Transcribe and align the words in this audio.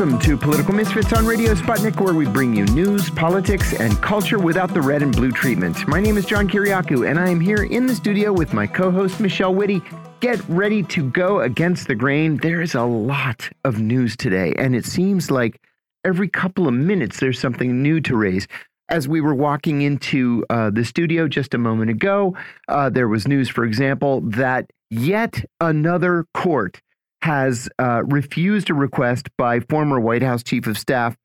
Welcome 0.00 0.18
to 0.20 0.36
Political 0.38 0.72
Misfits 0.72 1.12
on 1.12 1.26
Radio 1.26 1.54
Sputnik, 1.54 2.00
where 2.00 2.14
we 2.14 2.24
bring 2.24 2.56
you 2.56 2.64
news, 2.68 3.10
politics, 3.10 3.74
and 3.74 4.00
culture 4.00 4.38
without 4.38 4.72
the 4.72 4.80
red 4.80 5.02
and 5.02 5.14
blue 5.14 5.30
treatment. 5.30 5.86
My 5.86 6.00
name 6.00 6.16
is 6.16 6.24
John 6.24 6.48
Kiriakou, 6.48 7.06
and 7.06 7.20
I 7.20 7.28
am 7.28 7.38
here 7.38 7.64
in 7.64 7.84
the 7.84 7.94
studio 7.94 8.32
with 8.32 8.54
my 8.54 8.66
co 8.66 8.90
host, 8.90 9.20
Michelle 9.20 9.54
Witte. 9.54 9.82
Get 10.20 10.40
ready 10.48 10.82
to 10.84 11.10
go 11.10 11.40
against 11.40 11.86
the 11.86 11.94
grain. 11.94 12.38
There 12.38 12.62
is 12.62 12.74
a 12.74 12.82
lot 12.82 13.50
of 13.62 13.78
news 13.78 14.16
today, 14.16 14.54
and 14.56 14.74
it 14.74 14.86
seems 14.86 15.30
like 15.30 15.60
every 16.02 16.30
couple 16.30 16.66
of 16.66 16.72
minutes 16.72 17.20
there's 17.20 17.38
something 17.38 17.82
new 17.82 18.00
to 18.00 18.16
raise. 18.16 18.48
As 18.88 19.06
we 19.06 19.20
were 19.20 19.34
walking 19.34 19.82
into 19.82 20.46
uh, 20.48 20.70
the 20.70 20.86
studio 20.86 21.28
just 21.28 21.52
a 21.52 21.58
moment 21.58 21.90
ago, 21.90 22.34
uh, 22.68 22.88
there 22.88 23.08
was 23.08 23.28
news, 23.28 23.50
for 23.50 23.64
example, 23.66 24.22
that 24.22 24.70
yet 24.88 25.44
another 25.60 26.24
court 26.32 26.80
has 27.22 27.68
uh, 27.78 28.02
refused 28.06 28.70
a 28.70 28.74
request 28.74 29.28
by 29.36 29.60
former 29.60 30.00
White 30.00 30.22
House 30.22 30.42
Chief 30.42 30.66
of 30.66 30.78
Staff 30.78 31.16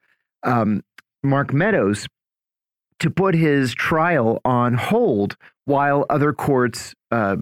um, 0.43 0.83
Mark 1.23 1.53
Meadows 1.53 2.07
to 2.99 3.09
put 3.09 3.35
his 3.35 3.73
trial 3.73 4.39
on 4.45 4.73
hold 4.73 5.37
while 5.65 6.05
other 6.09 6.33
courts 6.33 6.93
uh, 7.11 7.35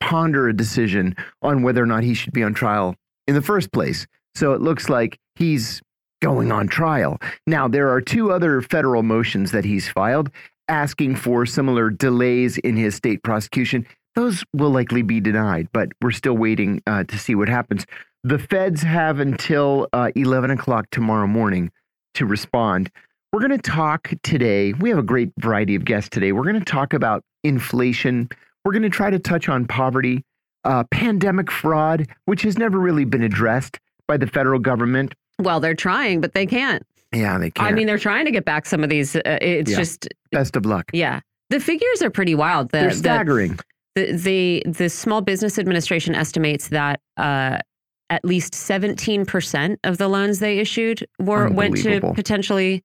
ponder 0.00 0.48
a 0.48 0.56
decision 0.56 1.14
on 1.42 1.62
whether 1.62 1.82
or 1.82 1.86
not 1.86 2.02
he 2.02 2.14
should 2.14 2.32
be 2.32 2.42
on 2.42 2.54
trial 2.54 2.94
in 3.26 3.34
the 3.34 3.42
first 3.42 3.72
place. 3.72 4.06
So 4.34 4.52
it 4.52 4.60
looks 4.60 4.88
like 4.88 5.18
he's 5.34 5.82
going 6.22 6.50
on 6.52 6.68
trial. 6.68 7.18
Now, 7.46 7.68
there 7.68 7.90
are 7.90 8.00
two 8.00 8.32
other 8.32 8.62
federal 8.62 9.02
motions 9.02 9.52
that 9.52 9.64
he's 9.64 9.88
filed 9.88 10.30
asking 10.68 11.16
for 11.16 11.46
similar 11.46 11.90
delays 11.90 12.58
in 12.58 12.76
his 12.76 12.94
state 12.94 13.22
prosecution 13.22 13.86
those 14.16 14.42
will 14.52 14.70
likely 14.70 15.02
be 15.02 15.20
denied, 15.20 15.68
but 15.72 15.90
we're 16.02 16.10
still 16.10 16.36
waiting 16.36 16.82
uh, 16.86 17.04
to 17.04 17.18
see 17.18 17.34
what 17.36 17.48
happens. 17.48 17.86
The 18.24 18.38
feds 18.38 18.82
have 18.82 19.20
until 19.20 19.86
uh, 19.92 20.10
11 20.16 20.50
o'clock 20.50 20.86
tomorrow 20.90 21.26
morning 21.28 21.70
to 22.14 22.26
respond. 22.26 22.90
We're 23.32 23.40
going 23.46 23.52
to 23.52 23.70
talk 23.70 24.10
today. 24.24 24.72
We 24.72 24.88
have 24.90 24.98
a 24.98 25.02
great 25.02 25.30
variety 25.38 25.74
of 25.76 25.84
guests 25.84 26.08
today. 26.08 26.32
We're 26.32 26.42
going 26.44 26.58
to 26.58 26.64
talk 26.64 26.92
about 26.92 27.22
inflation. 27.44 28.28
We're 28.64 28.72
going 28.72 28.82
to 28.82 28.90
try 28.90 29.10
to 29.10 29.18
touch 29.18 29.48
on 29.48 29.66
poverty, 29.66 30.24
uh, 30.64 30.84
pandemic 30.90 31.50
fraud, 31.52 32.06
which 32.24 32.42
has 32.42 32.58
never 32.58 32.78
really 32.78 33.04
been 33.04 33.22
addressed 33.22 33.78
by 34.08 34.16
the 34.16 34.26
federal 34.26 34.58
government. 34.58 35.14
Well, 35.38 35.60
they're 35.60 35.74
trying, 35.74 36.20
but 36.20 36.32
they 36.34 36.46
can't. 36.46 36.82
Yeah, 37.12 37.38
they 37.38 37.50
can't. 37.50 37.68
I 37.68 37.72
mean, 37.72 37.86
they're 37.86 37.98
trying 37.98 38.24
to 38.24 38.30
get 38.30 38.44
back 38.44 38.66
some 38.66 38.82
of 38.82 38.90
these. 38.90 39.14
Uh, 39.14 39.20
it's 39.40 39.70
Yeah. 39.70 39.76
just, 39.76 40.08
best 40.32 40.56
of 40.56 40.64
luck. 40.66 40.86
yeah. 40.92 41.20
The 41.50 41.60
figures 41.60 42.02
are 42.02 42.10
pretty 42.10 42.34
wild. 42.34 42.70
The, 42.70 42.78
They're 42.78 42.90
staggering. 42.90 43.52
The, 43.56 43.62
the 43.96 44.62
the 44.66 44.88
Small 44.88 45.20
Business 45.20 45.58
Administration 45.58 46.14
estimates 46.14 46.68
that 46.68 47.00
uh, 47.16 47.58
at 48.10 48.24
least 48.24 48.52
17% 48.52 49.76
of 49.84 49.98
the 49.98 50.08
loans 50.08 50.38
they 50.38 50.58
issued 50.58 51.04
were 51.18 51.48
went 51.50 51.76
to 51.78 52.00
potentially 52.14 52.84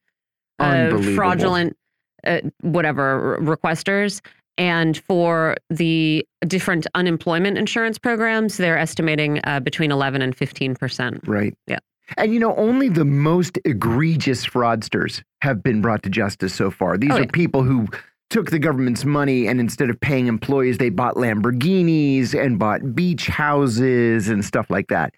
uh, 0.60 1.00
fraudulent 1.16 1.78
uh, 2.26 2.40
whatever 2.62 3.38
requesters. 3.42 4.22
And 4.58 4.98
for 4.98 5.56
the 5.70 6.26
different 6.48 6.86
unemployment 6.94 7.58
insurance 7.58 7.98
programs, 7.98 8.58
they're 8.58 8.78
estimating 8.78 9.40
uh, 9.46 9.60
between 9.60 9.92
11 9.92 10.22
and 10.22 10.36
15%. 10.36 11.28
Right. 11.28 11.56
Yeah. 11.68 11.80
And 12.18 12.34
you 12.34 12.40
know, 12.40 12.56
only 12.58 12.90
the 12.90 13.06
most 13.06 13.58
egregious 13.64 14.46
fraudsters 14.46 15.24
have 15.42 15.64
been 15.64 15.82
brought 15.82 16.04
to 16.04 16.10
justice 16.10 16.54
so 16.54 16.70
far. 16.70 16.98
These 16.98 17.12
Oh, 17.12 17.18
are 17.18 17.22
yeah. 17.22 17.32
people 17.32 17.64
who 17.64 17.88
took 18.32 18.50
the 18.50 18.58
government's 18.58 19.06
money 19.06 19.46
and 19.48 19.60
instead 19.60 19.90
of 19.92 20.00
paying 20.00 20.26
employees, 20.28 20.78
they 20.80 20.90
bought 20.90 21.16
Lamborghinis 21.16 22.34
and 22.34 22.58
bought 22.58 22.96
beach 22.96 23.28
houses 23.28 24.30
and 24.30 24.44
stuff 24.44 24.70
like 24.70 24.88
that. 24.88 25.14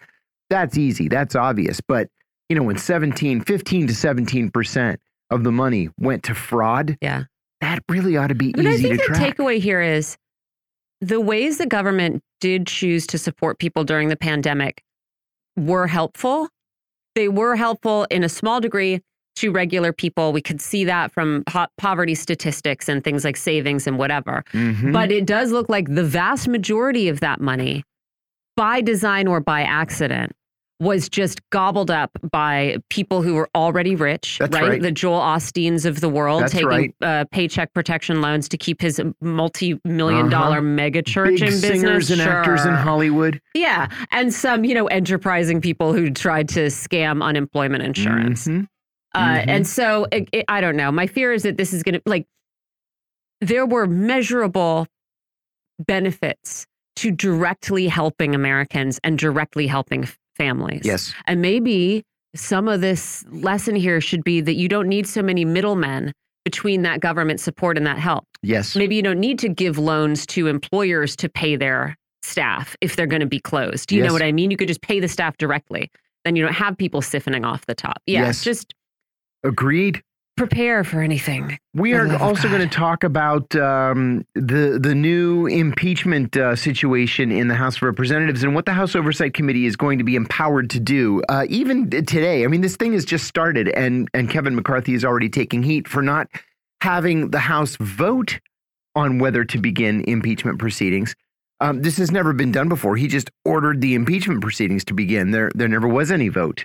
That's 0.50 0.76
easy. 0.76 1.08
That's 1.08 1.34
obvious. 1.34 1.80
But, 1.80 2.08
you 2.48 2.56
know, 2.56 2.62
when 2.64 2.76
17, 2.76 3.40
15 3.40 3.86
to 3.86 3.92
17% 3.94 4.96
of 5.30 5.44
the 5.44 5.52
money 5.52 5.88
went 5.98 6.22
to 6.24 6.34
fraud, 6.34 6.98
Yeah. 7.00 7.24
that 7.60 7.82
really 7.88 8.16
ought 8.16 8.26
to 8.26 8.34
be 8.34 8.52
But 8.52 8.66
I 8.66 8.70
easy 8.70 8.82
think 8.88 9.00
to 9.02 9.08
the 9.08 9.14
track. 9.14 9.36
takeaway 9.36 9.58
here 9.60 9.80
is 9.80 10.18
the 11.00 11.20
ways 11.20 11.58
the 11.58 11.66
government 11.66 12.22
did 12.40 12.66
choose 12.66 13.06
to 13.06 13.16
support 13.18 13.58
people 13.58 13.84
during 13.84 14.08
the 14.08 14.16
pandemic 14.16 14.82
were 15.56 15.86
helpful. 15.86 16.48
They 17.14 17.28
were 17.28 17.54
helpful 17.56 18.06
in 18.10 18.24
a 18.24 18.28
small 18.28 18.60
degree 18.60 19.00
to 19.36 19.50
regular 19.50 19.92
people. 19.92 20.32
We 20.32 20.40
could 20.42 20.60
see 20.60 20.84
that 20.84 21.12
from 21.12 21.42
po- 21.46 21.66
poverty 21.78 22.14
statistics 22.14 22.88
and 22.88 23.02
things 23.02 23.24
like 23.24 23.36
savings 23.36 23.86
and 23.86 23.98
whatever. 23.98 24.44
Mhm. 24.52 24.92
But 24.92 25.10
it 25.12 25.26
does 25.26 25.52
look 25.52 25.68
like 25.68 25.94
the 25.94 26.04
vast 26.04 26.48
majority 26.48 27.08
of 27.08 27.20
that 27.20 27.40
money, 27.40 27.84
by 28.56 28.80
design 28.80 29.26
or 29.26 29.40
by 29.40 29.62
accident, 29.62 30.32
was 30.80 31.08
just 31.08 31.40
gobbled 31.50 31.88
up 31.90 32.10
by 32.32 32.76
people 32.90 33.22
who 33.22 33.34
were 33.34 33.48
already 33.54 33.94
rich, 33.94 34.38
That's 34.40 34.52
right. 34.60 34.82
The 34.82 34.90
Joel 34.90 35.20
Osteens 35.20 35.86
of 35.86 36.00
the 36.00 36.08
world 36.08 36.42
That's 36.42 36.52
taking 36.52 36.68
right. 36.68 36.94
uh, 37.00 37.24
paycheck 37.30 37.72
protection 37.72 38.20
loans 38.20 38.48
to 38.48 38.58
keep 38.58 38.80
his 38.82 39.00
multi-million 39.20 40.28
dollar 40.30 40.56
Uh-huh. 40.58 40.62
mega 40.62 41.00
church 41.02 41.30
Big 41.30 41.42
in 41.42 41.46
business. 41.48 41.70
singers 41.70 42.10
and 42.10 42.20
actors 42.20 42.64
in 42.66 42.74
Hollywood. 42.74 43.40
Yeah, 43.54 43.86
and 44.10 44.34
some, 44.34 44.64
you 44.64 44.74
know, 44.74 44.86
enterprising 44.88 45.60
people 45.60 45.92
who 45.92 46.10
tried 46.10 46.48
to 46.50 46.66
scam 46.66 47.22
unemployment 47.22 47.82
insurance. 47.84 48.46
Mhm. 48.48 48.66
Uh, 49.14 49.38
Mhm. 49.38 49.44
And 49.48 49.66
so 49.66 50.06
it, 50.12 50.28
it- 50.32 50.44
I 50.48 50.60
don't 50.60 50.76
know. 50.76 50.90
My 50.92 51.06
fear 51.06 51.32
is 51.32 51.42
that 51.44 51.56
this 51.56 51.72
is 51.72 51.82
going 51.82 51.94
to 51.94 52.02
like 52.06 52.26
there 53.40 53.66
were 53.66 53.86
measurable 53.86 54.86
benefits 55.86 56.66
to 56.96 57.10
directly 57.10 57.88
helping 57.88 58.34
Americans 58.34 59.00
and 59.04 59.18
directly 59.18 59.66
helping 59.66 60.08
families. 60.36 60.82
Yes. 60.84 61.12
And 61.26 61.42
maybe 61.42 62.04
some 62.36 62.68
of 62.68 62.80
this 62.80 63.24
lesson 63.30 63.74
here 63.76 64.00
should 64.00 64.24
be 64.24 64.40
that 64.40 64.54
you 64.54 64.68
don't 64.68 64.88
need 64.88 65.06
so 65.06 65.22
many 65.22 65.44
middlemen 65.44 66.12
between 66.44 66.82
that 66.82 67.00
government 67.00 67.40
support 67.40 67.76
and 67.76 67.86
that 67.86 67.98
help. 67.98 68.24
Yes. 68.42 68.76
Maybe 68.76 68.96
you 68.96 69.02
don't 69.02 69.18
need 69.20 69.38
to 69.40 69.48
give 69.48 69.78
loans 69.78 70.26
to 70.26 70.46
employers 70.46 71.16
to 71.16 71.28
pay 71.28 71.56
their 71.56 71.96
staff 72.22 72.76
if 72.80 72.96
they're 72.96 73.06
going 73.06 73.20
to 73.20 73.26
be 73.26 73.40
closed. 73.40 73.90
You 73.92 73.98
Yes. 74.00 74.08
know 74.08 74.12
what 74.12 74.22
I 74.22 74.32
mean? 74.32 74.50
You 74.50 74.56
could 74.56 74.68
just 74.68 74.82
pay 74.82 75.00
the 75.00 75.08
staff 75.08 75.36
directly. 75.38 75.90
Then 76.24 76.36
you 76.36 76.42
don't 76.44 76.54
have 76.54 76.76
people 76.76 77.00
siphoning 77.02 77.44
off 77.44 77.66
the 77.66 77.74
top. 77.74 77.98
Yeah, 78.06 78.22
Yes. 78.26 78.42
just 78.44 78.74
Agreed. 79.44 80.02
prepare 80.36 80.82
for 80.82 81.00
anything. 81.00 81.58
We 81.74 81.92
are 81.92 82.06
the 82.06 82.14
love 82.14 82.22
of 82.22 82.28
also 82.28 82.48
going 82.48 82.68
to 82.68 82.74
talk 82.74 83.04
about 83.04 83.54
um, 83.56 84.26
the 84.34 84.78
the 84.82 84.94
new 84.94 85.46
impeachment 85.46 86.36
uh, 86.36 86.56
situation 86.56 87.30
in 87.30 87.48
the 87.48 87.54
House 87.54 87.76
of 87.76 87.82
Representatives 87.82 88.42
and 88.42 88.54
what 88.54 88.66
the 88.66 88.72
House 88.72 88.96
Oversight 88.96 89.34
Committee 89.34 89.66
is 89.66 89.76
going 89.76 89.98
to 89.98 90.04
be 90.04 90.16
empowered 90.16 90.70
to 90.70 90.80
do. 90.80 91.22
Uh, 91.28 91.46
even 91.48 91.90
today, 91.90 92.44
I 92.44 92.48
mean, 92.48 92.62
this 92.62 92.76
thing 92.76 92.92
has 92.94 93.04
just 93.04 93.26
started, 93.26 93.68
and 93.68 94.08
and 94.14 94.28
Kevin 94.28 94.56
McCarthy 94.56 94.94
is 94.94 95.04
already 95.04 95.28
taking 95.28 95.62
heat 95.62 95.86
for 95.86 96.02
not 96.02 96.28
having 96.80 97.30
the 97.30 97.38
House 97.40 97.76
vote 97.76 98.40
on 98.96 99.18
whether 99.18 99.44
to 99.44 99.58
begin 99.58 100.04
impeachment 100.06 100.58
proceedings. 100.58 101.14
Um, 101.60 101.82
this 101.82 101.96
has 101.98 102.10
never 102.10 102.32
been 102.32 102.52
done 102.52 102.68
before. 102.68 102.96
He 102.96 103.06
just 103.06 103.30
ordered 103.44 103.80
the 103.80 103.94
impeachment 103.94 104.40
proceedings 104.40 104.84
to 104.86 104.94
begin. 104.94 105.30
There 105.30 105.50
there 105.54 105.68
never 105.68 105.88
was 105.88 106.10
any 106.10 106.28
vote. 106.28 106.64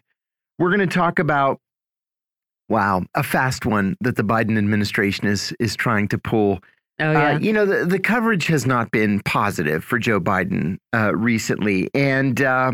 We're 0.58 0.76
going 0.76 0.88
to 0.88 0.94
talk 0.94 1.20
about 1.20 1.60
Wow, 2.69 3.03
a 3.16 3.24
fast 3.24 3.66
one 3.66 3.97
that 4.02 4.16
the 4.16 4.24
Biden 4.24 4.57
administration 4.57 5.28
is 5.28 5.53
is 5.59 5.75
trying 5.75 6.07
to 6.09 6.18
pull. 6.18 6.59
Oh 7.00 7.12
yeah. 7.12 7.35
Uh, 7.35 7.40
you 7.40 7.52
know, 7.52 7.66
the, 7.66 7.85
the 7.85 8.00
coverage 8.00 8.47
has 8.47 8.66
not 8.66 8.91
been 8.91 9.22
positive 9.22 9.84
for 9.84 9.97
Joe 9.97 10.19
Biden 10.19 10.78
uh, 10.94 11.16
recently, 11.16 11.90
and 11.96 12.41
uh, 12.41 12.74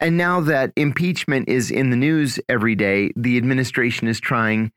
and 0.00 0.16
now 0.16 0.40
that 0.40 0.72
impeachment 0.76 1.48
is 1.48 1.70
in 1.70 1.90
the 1.90 1.96
news 1.96 2.40
every 2.48 2.74
day, 2.74 3.12
the 3.16 3.36
administration 3.36 4.08
is 4.08 4.18
trying 4.18 4.72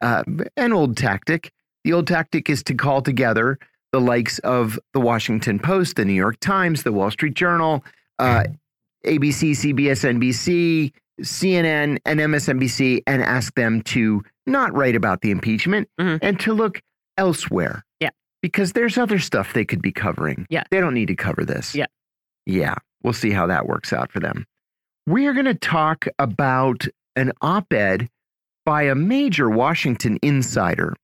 uh, 0.00 0.22
an 0.56 0.72
old 0.72 0.96
tactic. 0.96 1.52
The 1.84 1.92
old 1.92 2.06
tactic 2.06 2.48
is 2.48 2.62
to 2.64 2.74
call 2.74 3.02
together 3.02 3.58
the 3.92 4.00
likes 4.00 4.38
of 4.40 4.78
the 4.94 5.00
Washington 5.00 5.58
Post, 5.58 5.96
the 5.96 6.04
New 6.04 6.12
York 6.12 6.38
Times, 6.40 6.84
the 6.84 6.92
Wall 6.92 7.10
Street 7.10 7.34
Journal, 7.34 7.84
uh, 8.18 8.44
ABC, 9.04 9.50
CBS, 9.50 10.04
NBC, 10.18 10.92
CNN, 11.20 11.98
and 12.04 12.20
MSNBC, 12.20 13.02
and 13.06 13.22
ask 13.22 13.54
them 13.54 13.82
to 13.82 14.22
not 14.46 14.72
write 14.74 14.96
about 14.96 15.20
the 15.20 15.30
impeachment 15.30 15.88
Mhm. 16.00 16.18
and 16.22 16.40
to 16.40 16.52
look 16.52 16.80
elsewhere. 17.18 17.84
Yeah. 18.00 18.10
Because 18.40 18.72
there's 18.72 18.98
other 18.98 19.18
stuff 19.18 19.52
they 19.52 19.64
could 19.64 19.82
be 19.82 19.92
covering. 19.92 20.46
Yeah. 20.50 20.64
They 20.70 20.80
don't 20.80 20.94
need 20.94 21.08
to 21.08 21.14
cover 21.16 21.44
this. 21.44 21.74
Yeah. 21.74 21.86
Yeah. 22.46 22.74
We'll 23.04 23.12
see 23.12 23.30
how 23.30 23.46
that 23.46 23.66
works 23.66 23.92
out 23.92 24.10
for 24.10 24.20
them. 24.20 24.46
We 25.06 25.26
are 25.26 25.32
going 25.32 25.46
to 25.46 25.54
talk 25.54 26.06
about 26.18 26.86
an 27.16 27.32
op 27.40 27.72
ed 27.72 28.08
by 28.64 28.82
a 28.84 28.94
major 28.94 29.50
Washington 29.50 30.18
insider 30.22 30.94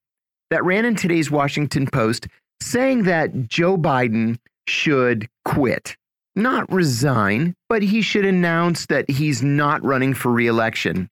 that 0.49 0.63
ran 0.63 0.85
in 0.85 0.95
today's 0.95 1.29
Washington 1.29 1.85
Post 1.87 2.27
saying 2.61 3.03
that 3.03 3.47
Joe 3.47 3.77
Biden 3.77 4.37
should 4.67 5.27
quit. 5.45 5.95
Not 6.39 6.71
resign, 6.71 7.53
but 7.67 7.83
he 7.83 8.01
should 8.01 8.23
announce 8.23 8.85
that 8.85 9.09
he's 9.09 9.43
not 9.43 9.83
running 9.83 10.13
for 10.13 10.31
reelection. 10.31 11.09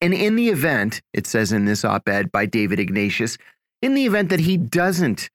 And 0.00 0.12
in 0.12 0.34
the 0.34 0.48
event, 0.48 1.00
it 1.12 1.28
says 1.28 1.52
in 1.52 1.66
this 1.66 1.84
op 1.84 2.08
ed 2.08 2.32
by 2.32 2.46
David 2.46 2.80
Ignatius, 2.80 3.38
in 3.80 3.94
the 3.94 4.06
event 4.06 4.28
that 4.30 4.40
he 4.40 4.56
doesn't 4.56 5.30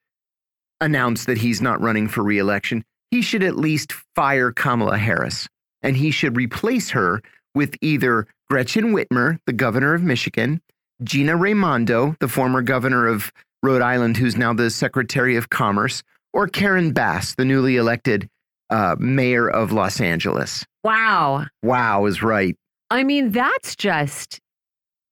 announce 0.82 1.24
that 1.26 1.38
he's 1.38 1.62
not 1.62 1.80
running 1.80 2.10
for 2.10 2.24
reelection, 2.24 2.84
he 3.10 3.22
should 3.22 3.42
at 3.42 3.56
least 3.56 3.94
fire 4.16 4.52
Kamala 4.52 4.98
Harris 4.98 5.48
and 5.82 5.96
he 5.96 6.12
should 6.12 6.36
replace 6.36 6.90
her 6.90 7.22
with 7.54 7.78
either 7.80 8.28
Gretchen 8.50 8.94
Whitmer, 8.94 9.38
the 9.46 9.54
governor 9.54 9.94
of 9.94 10.04
Michigan, 10.04 10.62
Gina 11.04 11.38
Raimondo, 11.38 12.18
the 12.20 12.28
former 12.28 12.62
governor 12.62 13.08
of 13.08 13.32
Rhode 13.64 13.82
Island, 13.82 14.18
who's 14.18 14.36
now 14.36 14.54
the 14.54 14.70
Secretary 14.70 15.38
of 15.38 15.50
Commerce, 15.50 16.04
or 16.34 16.50
Karen 16.50 16.92
Bass, 16.92 17.34
the 17.36 17.46
newly 17.46 17.78
elected 17.78 18.28
uh, 18.70 18.96
mayor 19.00 19.50
of 19.50 19.72
Los 19.72 20.00
Angeles. 20.02 20.66
Wow. 20.84 21.46
Wow 21.64 22.06
is 22.06 22.22
right. 22.24 22.56
I 22.92 23.04
mean, 23.04 23.32
that's 23.32 23.76
just 23.76 24.40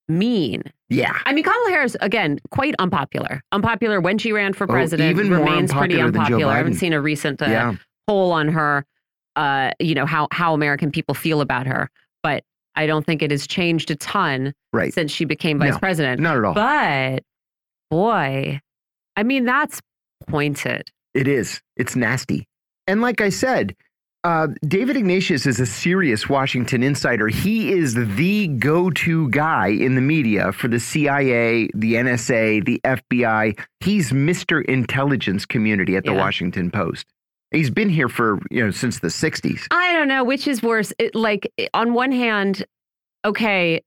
mean. 0.07 0.63
Yeah. 0.89 1.17
I 1.25 1.33
mean, 1.33 1.43
Kamala 1.43 1.69
Harris, 1.69 1.95
again, 2.01 2.39
quite 2.51 2.75
unpopular. 2.79 3.41
Unpopular 3.51 3.99
when 4.01 4.17
she 4.17 4.31
ran 4.31 4.53
for 4.53 4.65
Oh, 4.65 4.67
president. 4.67 5.09
even 5.09 5.29
more 5.29 5.39
remains 5.39 5.71
pretty 5.73 5.99
unpopular 5.99 6.11
than 6.11 6.13
Joe 6.13 6.19
unpopular. 6.25 6.53
I 6.53 6.57
haven't 6.57 6.75
seen 6.75 6.93
a 6.93 7.01
recent 7.01 7.41
uh, 7.41 7.45
yeah. 7.45 7.75
poll 8.07 8.31
on 8.31 8.47
her, 8.49 8.85
uh, 9.35 9.71
you 9.79 9.95
know, 9.95 10.05
how, 10.05 10.27
how 10.31 10.53
American 10.53 10.91
people 10.91 11.15
feel 11.15 11.41
about 11.41 11.65
her. 11.65 11.89
But 12.21 12.43
I 12.75 12.85
don't 12.85 13.05
think 13.05 13.21
it 13.23 13.31
has 13.31 13.47
changed 13.47 13.89
a 13.91 13.95
ton 13.95 14.53
Right. 14.71 14.93
since 14.93 15.11
she 15.11 15.25
became 15.25 15.57
vice 15.59 15.73
No, 15.73 15.79
president. 15.79 16.21
Not 16.21 16.37
at 16.37 16.43
all. 16.45 16.53
But 16.53 17.23
boy, 17.89 18.59
I 19.15 19.23
mean, 19.23 19.45
that's 19.45 19.81
pointed. 20.27 20.91
It 21.13 21.27
is. 21.27 21.61
It's 21.75 21.95
nasty. 21.95 22.47
And 22.87 23.01
like 23.01 23.21
I 23.21 23.29
said, 23.29 23.75
uh, 24.23 24.47
David 24.65 24.95
Ignatius 24.95 25.45
is 25.45 25.59
a 25.59 25.65
serious 25.65 26.29
Washington 26.29 26.81
insider. 26.81 27.27
He 27.27 27.73
is 27.73 27.93
the 27.93 28.47
go 28.47 28.89
to 28.91 29.29
guy 29.29 29.67
in 29.67 29.95
the 29.95 30.01
media 30.01 30.51
for 30.53 30.69
the 30.69 30.79
CIA, 30.79 31.67
the 31.73 31.95
NSA, 31.95 32.63
the 32.65 32.79
FBI. 32.85 33.59
He's 33.81 34.11
Mr. 34.11 34.63
Intelligence 34.65 35.45
Community 35.45 35.97
at 35.97 36.05
the 36.05 36.13
Yeah. 36.13 36.19
Washington 36.19 36.71
Post. 36.71 37.05
He's 37.51 37.69
been 37.69 37.89
here 37.89 38.07
for, 38.09 38.39
you 38.49 38.63
know, 38.63 38.71
since 38.71 38.99
the 38.99 39.09
60s. 39.09 39.67
I 39.71 39.91
don't 39.93 40.07
know 40.07 40.23
which 40.23 40.47
is 40.47 40.63
worse. 40.63 40.93
It, 40.97 41.13
like, 41.13 41.51
on 41.73 41.93
one 41.93 42.11
hand, 42.11 42.65
okay, 43.25 43.81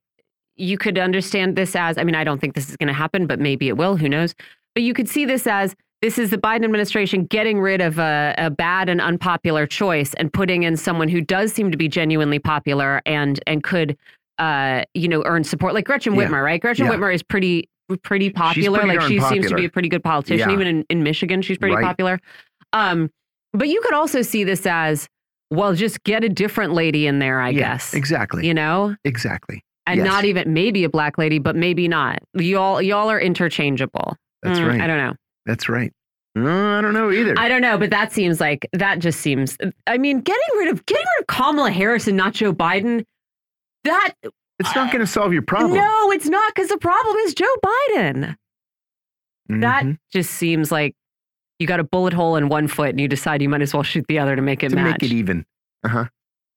you 0.57 0.79
could 0.79 0.99
understand 0.99 1.57
this 1.57 1.75
as 1.75 1.99
I 1.99 2.05
mean, 2.05 2.15
I 2.15 2.25
don't 2.25 2.41
think 2.41 2.55
this 2.55 2.69
is 2.71 2.77
going 2.77 2.87
to 2.89 2.93
happen, 2.95 3.27
but 3.27 3.41
maybe 3.41 3.69
it 3.69 3.77
will. 3.77 3.97
Who 3.97 4.09
knows? 4.09 4.35
But 4.75 4.83
you 4.83 4.93
could 4.95 5.09
see 5.09 5.25
this 5.25 5.47
as 5.47 5.75
this 6.03 6.19
is 6.19 6.31
the 6.31 6.39
Biden 6.39 6.65
administration 6.65 7.25
getting 7.25 7.61
rid 7.61 7.81
of 7.81 7.99
a, 7.99 8.35
a 8.39 8.51
bad 8.51 8.89
and 8.89 9.01
unpopular 9.01 9.67
choice 9.67 10.13
and 10.15 10.33
putting 10.33 10.63
in 10.63 10.77
someone 10.77 11.09
who 11.09 11.21
does 11.21 11.53
seem 11.53 11.71
to 11.71 11.77
be 11.77 11.89
genuinely 11.89 12.39
popular 12.39 13.01
and 13.07 13.41
and 13.47 13.63
could, 13.63 13.97
uh, 14.39 14.83
you 14.95 15.09
know, 15.09 15.23
earn 15.25 15.43
support, 15.45 15.73
like 15.75 15.85
Gretchen 15.87 16.15
Yeah. 16.15 16.27
Whitmer, 16.27 16.45
right? 16.45 16.61
Gretchen 16.61 16.87
Yeah. 16.87 16.93
Whitmer 16.93 17.15
is 17.15 17.23
pretty 17.23 17.69
pretty 18.03 18.31
popular. 18.31 18.81
pretty 18.81 18.99
like 18.99 19.09
she 19.09 19.21
seems 19.21 19.49
to 19.49 19.55
be 19.55 19.65
a 19.65 19.71
pretty 19.71 19.89
good 19.89 20.03
politician. 20.03 20.49
Yeah. 20.51 20.55
Even 20.55 20.67
in, 20.67 20.85
in 20.91 21.03
Michigan, 21.03 21.41
she's 21.41 21.57
pretty 21.57 21.77
Right. 21.77 21.85
popular. 21.85 22.19
Um, 22.73 23.11
but 23.53 23.69
you 23.69 23.81
could 23.83 23.95
also 23.95 24.23
see 24.23 24.43
this 24.45 24.67
as 24.67 25.09
well, 25.53 25.73
just 25.73 26.03
get 26.03 26.25
a 26.25 26.29
different 26.29 26.73
lady 26.73 27.07
in 27.07 27.21
there, 27.21 27.41
I 27.41 27.53
guess. 27.53 27.95
Exactly. 27.95 28.45
You 28.47 28.53
know? 28.55 28.97
Exactly. 29.05 29.63
And 29.87 29.99
Yes. 29.99 30.05
not 30.07 30.25
even 30.25 30.53
maybe 30.53 30.83
a 30.83 30.89
black 30.89 31.17
lady, 31.17 31.39
but 31.39 31.55
maybe 31.55 31.87
not. 31.87 32.19
Y'all 32.35 32.83
y'all 32.83 33.09
are 33.09 33.21
interchangeable. 33.21 34.17
That's 34.43 34.59
Mm, 34.59 34.69
right. 34.69 34.81
I 34.81 34.87
don't 34.89 34.99
know. 34.99 35.15
That's 35.47 35.69
right. 35.69 35.93
Uh, 36.39 36.43
I 36.51 36.83
don't 36.83 36.93
know 36.93 37.11
either. 37.11 37.35
I 37.39 37.49
don't 37.49 37.63
know, 37.63 37.79
but 37.79 37.89
that 37.91 38.13
seems 38.13 38.41
like 38.41 38.69
that 38.75 38.99
just 38.99 39.21
seems 39.21 39.57
I 39.87 39.97
mean, 39.97 40.21
getting 40.21 40.59
rid 40.59 40.69
of 40.69 40.85
getting 40.85 41.05
rid 41.17 41.23
of 41.23 41.27
Kamala 41.29 41.71
Harris 41.71 42.07
and 42.07 42.17
not 42.17 42.35
Joe 42.35 42.53
Biden, 42.53 43.05
that 43.85 44.13
it's 44.59 44.75
not 44.75 44.93
going 44.93 45.01
to 45.01 45.07
solve 45.11 45.33
your 45.33 45.41
problem. 45.43 45.73
no, 45.79 46.11
it's 46.13 46.27
not 46.27 46.55
because 46.55 46.69
the 46.69 46.77
problem 46.79 47.17
is 47.19 47.33
Joe 47.35 47.47
Biden. 47.65 48.37
That 49.49 49.85
Mhm. 49.85 49.99
just 50.13 50.31
seems 50.33 50.71
like 50.73 50.95
you 51.59 51.67
got 51.67 51.81
a 51.81 51.85
bullet 51.85 52.13
hole 52.13 52.37
in 52.37 52.49
one 52.49 52.69
foot 52.69 52.91
and 52.91 53.01
you 53.01 53.09
decide 53.09 53.41
you 53.41 53.49
might 53.49 53.63
as 53.63 53.73
well 53.73 53.83
shoot 53.85 54.05
the 54.09 54.19
other 54.19 54.37
to 54.37 54.43
make 54.43 54.63
it 54.63 54.71
to 54.71 54.75
match. 54.77 55.01
make 55.01 55.11
it 55.11 55.15
even. 55.15 55.47
Uh 55.85 55.89
huh. 55.89 56.05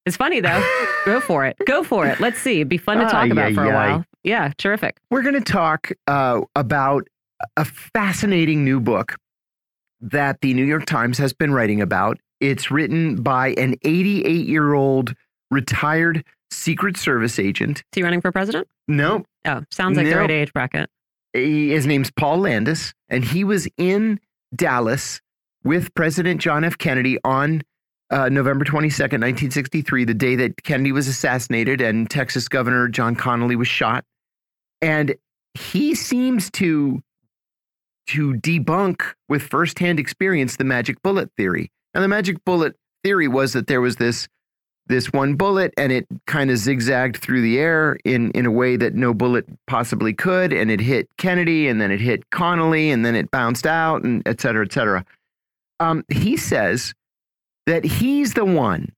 It's 0.06 0.18
funny 0.18 0.39
though. 0.42 0.62
Go 1.06 1.21
for 1.21 1.45
it. 1.45 1.56
Go 1.65 1.83
for 1.83 2.06
it. 2.07 2.19
Let's 2.19 2.39
see. 2.39 2.56
It'd 2.56 2.68
be 2.69 2.77
fun 2.77 2.97
to 2.97 3.06
Ay, 3.06 3.09
talk 3.09 3.30
about 3.30 3.51
ay, 3.51 3.53
for 3.53 3.63
a 3.63 3.69
ay. 3.69 3.74
while. 3.74 4.06
Yeah, 4.24 4.51
terrific. 4.57 4.97
We're 5.12 5.21
going 5.21 5.35
to 5.35 5.42
talk 5.42 5.92
uh, 6.07 6.42
about 6.56 7.07
a 7.57 7.65
fascinating 7.65 8.63
new 8.63 8.80
book 8.80 9.15
that 10.01 10.41
the 10.41 10.53
New 10.53 10.65
York 10.65 10.86
Times 10.86 11.18
has 11.18 11.33
been 11.33 11.53
writing 11.53 11.81
about. 11.81 12.18
It's 12.39 12.71
written 12.71 13.21
by 13.21 13.50
an 13.57 13.75
88 13.83 14.45
year 14.47 14.74
old 14.74 15.13
retired 15.51 16.24
Secret 16.51 16.97
Service 16.97 17.38
agent. 17.39 17.80
Is 17.80 17.83
he 17.95 18.03
running 18.03 18.21
for 18.21 18.31
president? 18.31 18.68
No, 18.88 19.25
Oh, 19.45 19.63
sounds 19.71 19.97
like 19.97 20.06
the 20.07 20.15
right 20.15 20.31
age 20.31 20.51
bracket. 20.53 20.89
his 21.33 21.86
name's 21.86 22.12
Paul 22.12 22.39
Landis, 22.39 22.94
and 23.07 23.24
he 23.24 23.44
was 23.44 23.68
in 23.77 24.19
Dallas 24.56 25.21
with 25.63 25.94
President 25.94 26.42
John 26.42 26.63
F. 26.63 26.77
Kennedy 26.77 27.18
on 27.24 27.62
uh, 28.09 28.27
November 28.30 28.65
22nd, 28.65 29.21
1963, 29.21 30.06
the 30.06 30.13
day 30.13 30.35
that 30.35 30.63
Kennedy 30.63 30.92
was 30.92 31.07
assassinated 31.07 31.80
and 31.81 32.09
Texas 32.09 32.47
Governor 32.47 32.88
John 32.88 33.15
Connally 33.15 33.56
was 33.56 33.68
shot. 33.68 34.03
And 34.81 35.15
he 35.53 35.94
seems 35.94 36.50
to 36.51 37.01
to 38.09 38.33
debunk 38.33 39.01
with 39.27 39.44
firsthand 39.44 40.00
experience 40.00 40.56
the 40.56 40.63
magic 40.63 41.00
bullet 41.03 41.29
theory. 41.38 41.71
And 41.94 42.03
the 42.03 42.07
magic 42.07 42.44
bullet 42.44 42.75
theory 43.03 43.27
was 43.27 43.53
that 43.53 43.67
there 43.67 43.81
was 43.81 43.97
this 43.97 44.27
this 44.88 45.13
one 45.13 45.35
bullet 45.35 45.71
and 45.77 45.91
it 45.91 46.07
kind 46.25 46.50
of 46.50 46.57
zigzagged 46.57 47.17
through 47.17 47.41
the 47.41 47.59
air 47.59 48.00
in 48.03 48.31
in 48.31 48.47
a 48.47 48.51
way 48.51 48.75
that 48.75 48.95
no 48.95 49.13
bullet 49.13 49.45
possibly 49.67 50.11
could 50.11 50.51
and 50.51 50.71
it 50.71 50.79
hit 50.79 51.07
Kennedy 51.17 51.67
and 51.67 51.79
then 51.79 51.91
it 51.91 52.01
hit 52.01 52.27
Connally 52.31 52.91
and 52.91 53.06
then 53.06 53.15
it 53.15 53.29
bounced 53.29 53.67
out 53.67 54.03
and 54.03 54.23
et 54.25 54.41
cetera, 54.41 54.65
et 54.65 54.73
cetera. 54.73 55.06
Um, 55.79 56.03
he 56.09 56.35
says 56.35 56.95
that 57.67 57.85
he's 57.85 58.33
the 58.33 58.45
one 58.45 58.91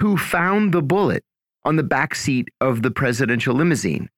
who 0.00 0.16
found 0.16 0.74
the 0.74 0.82
bullet 0.82 1.22
on 1.64 1.76
the 1.76 1.84
back 1.84 2.16
seat 2.16 2.48
of 2.60 2.82
the 2.82 2.90
presidential 2.90 3.54
limousine. 3.54 4.10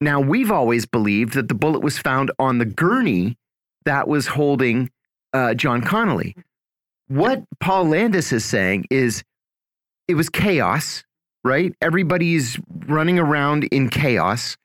Now, 0.00 0.20
we've 0.20 0.50
always 0.50 0.84
believed 0.84 1.34
that 1.34 1.48
the 1.48 1.54
bullet 1.54 1.80
was 1.80 1.98
found 1.98 2.30
on 2.38 2.58
the 2.58 2.64
gurney 2.64 3.38
that 3.84 4.08
was 4.08 4.26
holding 4.26 4.90
uh, 5.32 5.54
John 5.54 5.82
Connally. 5.82 6.34
What 7.08 7.44
Paul 7.60 7.88
Landis 7.88 8.32
is 8.32 8.44
saying 8.44 8.86
is 8.90 9.22
it 10.08 10.14
was 10.14 10.28
chaos, 10.28 11.04
right? 11.44 11.74
Everybody's 11.80 12.58
running 12.86 13.18
around 13.18 13.64
in 13.64 13.88
chaos. 13.88 14.56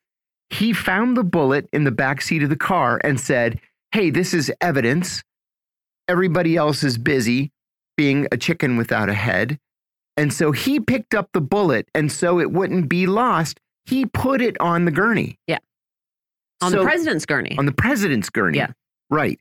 He 0.49 0.73
found 0.73 1.15
the 1.15 1.23
bullet 1.23 1.69
in 1.71 1.85
the 1.85 1.91
back 1.91 2.21
seat 2.21 2.43
of 2.43 2.49
the 2.49 2.57
car 2.57 2.99
and 3.03 3.19
said, 3.19 3.59
Hey, 3.91 4.09
this 4.09 4.33
is 4.33 4.51
evidence. 4.59 5.23
Everybody 6.07 6.57
else 6.57 6.83
is 6.83 6.97
busy 6.97 7.51
being 7.95 8.27
a 8.31 8.37
chicken 8.37 8.77
without 8.77 9.09
a 9.09 9.13
head. 9.13 9.59
And 10.17 10.33
so 10.33 10.51
he 10.51 10.79
picked 10.79 11.13
up 11.13 11.29
the 11.31 11.41
bullet, 11.41 11.87
and 11.95 12.11
so 12.11 12.39
it 12.39 12.51
wouldn't 12.51 12.89
be 12.89 13.07
lost, 13.07 13.59
he 13.91 14.05
put 14.05 14.41
it 14.41 14.55
on 14.61 14.85
the 14.85 14.91
gurney. 14.91 15.37
Yeah. 15.47 15.57
On 16.61 16.71
So- 16.71 16.79
the 16.79 16.83
president's 16.85 17.25
gurney. 17.25 17.55
on 17.59 17.65
the 17.65 17.71
president's 17.73 18.29
gurney. 18.29 18.57
Yeah. 18.57 18.71
Right. 19.09 19.39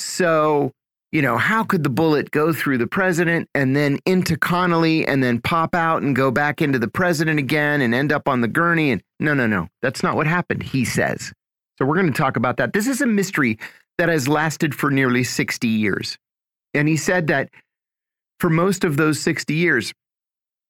So, 0.00 0.72
you 1.12 1.22
know, 1.22 1.38
how 1.38 1.62
could 1.62 1.84
the 1.84 1.88
bullet 1.90 2.32
go 2.32 2.52
through 2.52 2.78
the 2.78 2.88
president 2.88 3.48
and 3.54 3.76
then 3.76 3.98
into 4.04 4.34
Connally 4.36 5.04
and 5.06 5.22
then 5.22 5.40
pop 5.40 5.74
out 5.74 6.02
and 6.02 6.16
go 6.16 6.32
back 6.32 6.60
into 6.60 6.78
the 6.80 6.88
president 6.88 7.38
again 7.38 7.80
and 7.80 7.94
end 7.94 8.10
up 8.10 8.26
on 8.28 8.40
the 8.40 8.48
gurney? 8.48 8.90
And 8.90 9.00
no, 9.20 9.32
no, 9.32 9.46
no. 9.46 9.68
That's 9.82 10.02
not 10.02 10.16
what 10.16 10.26
happened, 10.26 10.64
he 10.64 10.84
says. 10.84 11.32
So 11.78 11.86
we're 11.86 11.94
going 11.94 12.12
to 12.12 12.18
talk 12.18 12.36
about 12.36 12.56
that. 12.56 12.72
This 12.72 12.88
is 12.88 13.00
a 13.00 13.06
mystery 13.06 13.58
that 13.98 14.08
has 14.08 14.26
lasted 14.26 14.74
for 14.74 14.90
nearly 14.90 15.22
60 15.22 15.68
years. 15.68 16.18
And 16.74 16.88
he 16.88 16.96
said 16.96 17.28
that 17.28 17.50
for 18.40 18.50
most 18.50 18.82
of 18.82 18.96
those 18.96 19.20
60 19.20 19.54
years, 19.54 19.94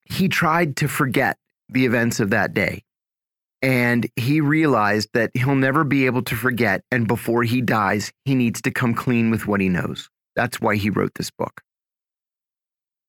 he 0.04 0.28
tried 0.28 0.76
to 0.76 0.88
forget 0.88 1.38
the 1.70 1.86
events 1.86 2.20
of 2.20 2.28
that 2.30 2.52
day. 2.52 2.83
And 3.64 4.06
he 4.16 4.40
realized 4.40 5.08
that 5.14 5.30
he'll 5.34 5.54
never 5.54 5.84
be 5.84 6.06
able 6.06 6.22
to 6.22 6.36
forget. 6.36 6.82
And 6.90 7.08
before 7.08 7.42
he 7.44 7.60
dies, 7.62 8.12
he 8.24 8.34
needs 8.34 8.60
to 8.62 8.70
come 8.70 8.94
clean 8.94 9.30
with 9.30 9.46
what 9.46 9.60
he 9.60 9.68
knows. 9.68 10.08
That's 10.36 10.60
why 10.60 10.76
he 10.76 10.90
wrote 10.90 11.12
this 11.14 11.30
book. 11.30 11.62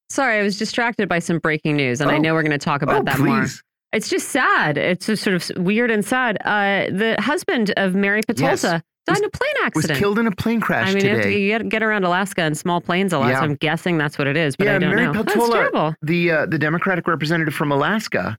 Sorry, 0.09 0.39
I 0.39 0.43
was 0.43 0.57
distracted 0.57 1.09
by 1.09 1.19
some 1.19 1.39
breaking 1.39 1.75
news, 1.75 1.99
and 1.99 2.09
I 2.11 2.15
Oh. 2.15 2.19
know 2.19 2.33
we're 2.33 2.43
going 2.43 2.51
to 2.51 2.57
talk 2.57 2.81
about 2.81 3.01
oh, 3.01 3.03
that 3.03 3.19
more. 3.19 3.45
It's 3.91 4.09
just 4.09 4.29
sad. 4.29 4.77
It's 4.77 5.05
just 5.07 5.23
sort 5.23 5.35
of 5.35 5.63
weird 5.63 5.89
and 5.89 6.05
sad. 6.05 6.37
Uh, 6.45 6.85
the 6.91 7.15
husband 7.19 7.73
of 7.77 7.95
Mary 7.95 8.21
Peltola 8.21 8.81
died 9.07 9.17
in 9.17 9.23
a 9.23 9.29
plane 9.29 9.53
accident. 9.63 9.89
Was 9.91 9.99
killed 9.99 10.19
in 10.19 10.27
a 10.27 10.31
plane 10.31 10.59
crash 10.61 10.89
I 10.89 10.93
mean, 10.93 11.03
today. 11.03 11.39
you 11.39 11.47
get, 11.57 11.69
get 11.69 11.83
around 11.83 12.03
Alaska 12.03 12.43
in 12.45 12.55
small 12.55 12.81
planes 12.81 13.13
a 13.13 13.19
lot, 13.19 13.29
Yeah. 13.29 13.39
so 13.39 13.45
I'm 13.45 13.55
guessing 13.55 13.97
that's 13.97 14.17
what 14.17 14.27
it 14.27 14.35
is, 14.37 14.55
but 14.55 14.65
Yeah, 14.67 14.75
I 14.75 14.79
don't 14.79 14.89
Mary 14.95 15.05
know. 15.07 15.23
That's 15.23 15.49
terrible. 15.49 15.95
the 16.01 16.31
uh, 16.31 16.45
the 16.45 16.59
Democratic 16.59 17.07
representative 17.07 17.53
from 17.53 17.71
Alaska, 17.71 18.37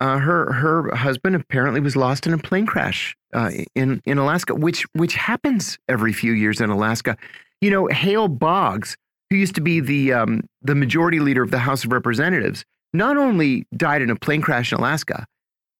uh, 0.00 0.18
her 0.18 0.52
her 0.52 0.94
husband 0.94 1.36
apparently 1.36 1.80
was 1.80 1.96
lost 1.96 2.26
in 2.26 2.34
a 2.34 2.38
plane 2.38 2.66
crash 2.66 3.16
uh, 3.34 3.50
in 3.74 4.02
in 4.04 4.18
Alaska, 4.18 4.54
which 4.54 4.86
which 4.92 5.14
happens 5.14 5.78
every 5.88 6.12
few 6.12 6.32
years 6.32 6.60
in 6.60 6.70
Alaska. 6.70 7.16
You 7.60 7.70
know, 7.70 7.86
Hale 7.86 8.28
Boggs, 8.28 8.96
who 9.30 9.36
used 9.36 9.54
to 9.54 9.60
be 9.60 9.80
the 9.80 10.12
um, 10.12 10.42
the 10.62 10.74
majority 10.74 11.20
leader 11.20 11.42
of 11.42 11.50
the 11.50 11.58
House 11.58 11.84
of 11.84 11.92
Representatives, 11.92 12.64
not 12.92 13.16
only 13.16 13.66
died 13.76 14.02
in 14.02 14.10
a 14.10 14.16
plane 14.16 14.42
crash 14.42 14.72
in 14.72 14.78
Alaska, 14.78 15.26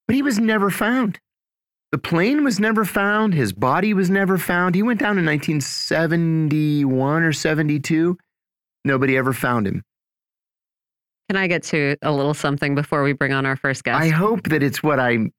but 0.06 0.16
he 0.16 0.22
was 0.22 0.38
never 0.38 0.70
found. 0.70 1.18
The 1.92 1.98
plane 1.98 2.42
was 2.42 2.58
never 2.58 2.84
found. 2.84 3.34
His 3.34 3.52
body 3.52 3.94
was 3.94 4.10
never 4.10 4.38
found. 4.38 4.74
He 4.74 4.82
went 4.82 4.98
down 5.00 5.18
in 5.18 5.26
1971 5.26 7.22
or 7.22 7.32
72. 7.32 8.18
Nobody 8.84 9.16
ever 9.16 9.32
found 9.32 9.66
him. 9.66 9.82
Can 11.28 11.36
I 11.36 11.46
get 11.46 11.62
to 11.64 11.96
a 12.02 12.12
little 12.12 12.34
something 12.34 12.74
before 12.74 13.02
we 13.02 13.12
bring 13.12 13.32
on 13.32 13.46
our 13.46 13.56
first 13.56 13.84
guest? 13.84 14.00
I 14.00 14.08
hope 14.08 14.44
that 14.48 14.62
it's 14.62 14.82
what 14.82 15.00
I. 15.00 15.30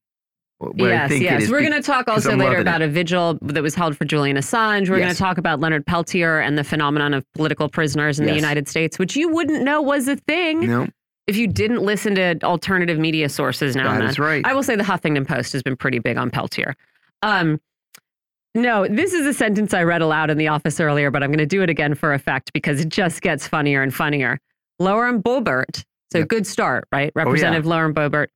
Yes, 0.75 1.09
think 1.09 1.23
yes. 1.23 1.43
is 1.43 1.51
We're 1.51 1.59
going 1.61 1.71
to 1.71 1.83
talk 1.83 2.07
also 2.07 2.35
later 2.35 2.57
about 2.57 2.81
it. 2.81 2.85
a 2.85 2.87
vigil 2.87 3.37
that 3.43 3.61
was 3.61 3.75
held 3.75 3.95
for 3.95 4.05
Julian 4.05 4.37
Assange. 4.37 4.89
We're 4.89 4.97
going 4.97 5.11
to 5.11 5.15
talk 5.15 5.37
about 5.37 5.59
Leonard 5.59 5.85
Peltier 5.85 6.39
and 6.39 6.57
the 6.57 6.63
phenomenon 6.63 7.13
of 7.13 7.23
political 7.33 7.69
prisoners 7.69 8.19
in 8.19 8.25
the 8.25 8.33
United 8.33 8.67
States, 8.67 8.97
which 8.97 9.15
you 9.15 9.29
wouldn't 9.29 9.63
know 9.63 9.83
was 9.83 10.07
a 10.07 10.15
thing 10.15 10.65
No, 10.65 10.87
if 11.27 11.37
you 11.37 11.45
didn't 11.45 11.83
listen 11.83 12.15
to 12.15 12.39
alternative 12.43 12.97
media 12.97 13.29
sources 13.29 13.75
now 13.75 13.91
and 13.93 14.01
then. 14.01 14.15
right. 14.17 14.43
I 14.47 14.55
will 14.55 14.63
say 14.63 14.75
the 14.75 14.83
Huffington 14.83 15.27
Post 15.27 15.53
has 15.53 15.61
been 15.61 15.77
pretty 15.77 15.99
big 15.99 16.17
on 16.17 16.31
Peltier. 16.31 16.75
Um, 17.21 17.61
no, 18.55 18.87
this 18.87 19.13
is 19.13 19.27
a 19.27 19.35
sentence 19.35 19.75
I 19.75 19.83
read 19.83 20.01
aloud 20.01 20.31
in 20.31 20.39
the 20.39 20.47
office 20.47 20.79
earlier, 20.79 21.11
but 21.11 21.21
I'm 21.21 21.29
going 21.29 21.37
to 21.37 21.45
do 21.45 21.61
it 21.61 21.69
again 21.69 21.93
for 21.93 22.13
effect 22.13 22.51
because 22.53 22.81
it 22.81 22.89
just 22.89 23.21
gets 23.21 23.47
funnier 23.47 23.83
and 23.83 23.93
funnier. 23.93 24.39
Lauren 24.79 25.21
Boebert, 25.21 25.83
so 26.11 26.19
Yep. 26.19 26.27
good 26.27 26.47
start, 26.47 26.85
right? 26.91 27.11
Oh, 27.15 27.19
yeah. 27.19 27.23
Representative 27.25 27.65
Lauren 27.65 27.93
Boebert, 27.93 28.27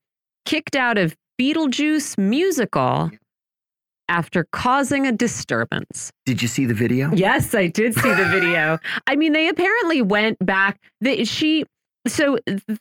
kicked 0.45 0.75
out 0.75 0.97
of 0.97 1.15
Beetlejuice 1.39 2.17
musical 2.17 3.11
after 4.09 4.45
causing 4.51 5.07
a 5.07 5.11
disturbance. 5.11 6.11
Did 6.25 6.41
you 6.41 6.47
see 6.47 6.65
the 6.65 6.73
video? 6.73 7.11
Yes, 7.13 7.55
I 7.55 7.67
did 7.67 7.93
see 7.95 8.13
the 8.13 8.25
video. 8.25 8.77
I 9.07 9.15
mean, 9.15 9.33
they 9.33 9.47
apparently 9.47 10.01
went 10.01 10.37
back. 10.45 10.79
They, 10.99 11.23
she, 11.23 11.65
so 12.07 12.37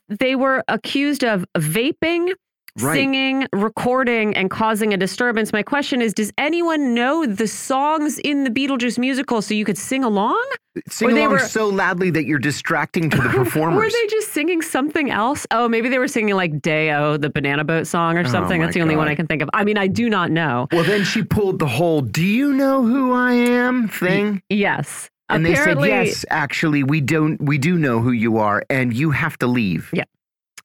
they 0.09 0.35
were 0.35 0.63
accused 0.67 1.23
of 1.23 1.45
vaping, 1.57 2.33
Right. 2.79 2.95
singing, 2.95 3.47
recording, 3.51 4.33
and 4.37 4.49
causing 4.49 4.93
a 4.93 4.97
disturbance. 4.97 5.51
My 5.51 5.61
question 5.61 6.01
is 6.01 6.13
Does 6.13 6.31
anyone 6.37 6.93
know 6.93 7.25
the 7.25 7.45
songs 7.47 8.17
in 8.19 8.45
the 8.45 8.49
Beetlejuice 8.49 8.97
musical 8.97 9.41
so 9.41 9.53
you 9.53 9.65
could 9.65 9.77
sing 9.77 10.05
along? 10.05 10.41
Sing 10.87 11.09
Or 11.09 11.11
along 11.11 11.29
were- 11.31 11.39
so 11.39 11.67
loudly 11.67 12.11
that 12.11 12.23
you're 12.25 12.39
distracting 12.39 13.09
to 13.09 13.17
the 13.17 13.27
performers. 13.27 13.75
Were 13.83 13.89
they 13.89 14.07
just 14.07 14.29
singing 14.31 14.61
something 14.61 15.11
else? 15.11 15.45
Oh, 15.51 15.67
maybe 15.67 15.89
they 15.89 15.99
were 15.99 16.07
singing 16.07 16.33
like 16.35 16.61
Deo, 16.61 17.17
the 17.17 17.29
Banana 17.29 17.65
Boat 17.65 17.87
song 17.87 18.15
or 18.17 18.21
Oh, 18.21 18.23
something. 18.29 18.61
my 18.61 18.67
That's 18.67 18.75
the 18.75 18.81
only 18.81 18.95
one 18.95 19.09
I 19.09 19.15
can 19.15 19.27
think 19.27 19.41
of. 19.41 19.49
I 19.53 19.65
mean, 19.65 19.77
I 19.77 19.87
do 19.87 20.09
not 20.09 20.31
know. 20.31 20.69
well, 20.71 20.85
then 20.85 21.03
she 21.03 21.23
pulled 21.23 21.59
the 21.59 21.67
whole 21.67 21.99
"Do 21.99 22.23
you 22.23 22.53
know 22.53 22.83
who 22.85 23.11
I 23.11 23.33
am?" 23.33 23.89
thing, 23.89 24.41
Yes. 24.47 25.09
and 25.27 25.45
they 25.45 25.55
said, 25.55 25.77
"Yes, 25.81 26.23
actually, 26.29 26.83
we 26.83 27.01
don't. 27.01 27.41
We 27.41 27.57
do 27.57 27.77
know 27.77 27.99
who 27.99 28.11
you 28.11 28.37
are, 28.37 28.63
and 28.69 28.93
you 28.93 29.11
have 29.11 29.37
to 29.39 29.47
leave." 29.47 29.89
Yeah. 29.91 30.05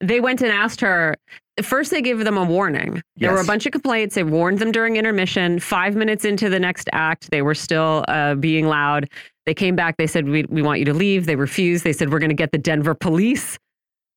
they 0.01 0.21
went 0.21 0.41
and 0.43 0.53
asked 0.53 0.83
her. 0.83 1.17
First, 1.63 1.91
they 1.91 2.03
gave 2.03 2.19
them 2.19 2.37
a 2.37 2.45
warning. 2.45 3.03
There 3.17 3.33
were 3.33 3.41
a 3.41 3.45
bunch 3.45 3.65
of 3.65 3.73
complaints. 3.73 4.15
They 4.15 4.25
warned 4.25 4.59
them 4.59 4.73
during 4.73 4.97
intermission. 4.97 5.59
Five 5.59 5.97
minutes 5.97 6.25
into 6.25 6.51
the 6.51 6.61
next 6.61 6.89
act, 6.93 7.31
they 7.31 7.41
were 7.41 7.55
still 7.55 8.05
uh, 8.09 8.35
being 8.35 8.67
loud. 8.67 9.09
They 9.47 9.55
came 9.55 9.75
back. 9.75 9.97
They 9.97 10.07
said, 10.07 10.29
we, 10.29 10.45
we 10.51 10.61
want 10.61 10.81
you 10.81 10.85
to 10.87 10.93
leave. 10.95 11.25
They 11.25 11.37
refused. 11.37 11.83
They 11.85 11.93
said, 11.95 12.13
We're 12.13 12.19
going 12.19 12.31
to 12.31 12.35
get 12.37 12.53
the 12.53 12.59
Denver 12.59 12.95
police. 12.95 13.59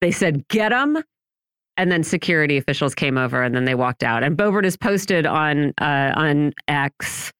They 0.02 0.12
said, 0.12 0.46
Get 0.50 0.70
them. 0.70 1.02
And 1.78 1.90
then 1.90 2.04
security 2.04 2.58
officials 2.58 2.94
came 2.94 3.18
over 3.18 3.42
and 3.42 3.56
then 3.56 3.64
they 3.64 3.76
walked 3.76 4.04
out. 4.04 4.22
And 4.22 4.36
Boebert 4.36 4.66
has 4.66 4.76
posted 4.76 5.26
on, 5.26 5.74
uh, 5.80 6.12
on 6.16 6.52
X 6.68 7.32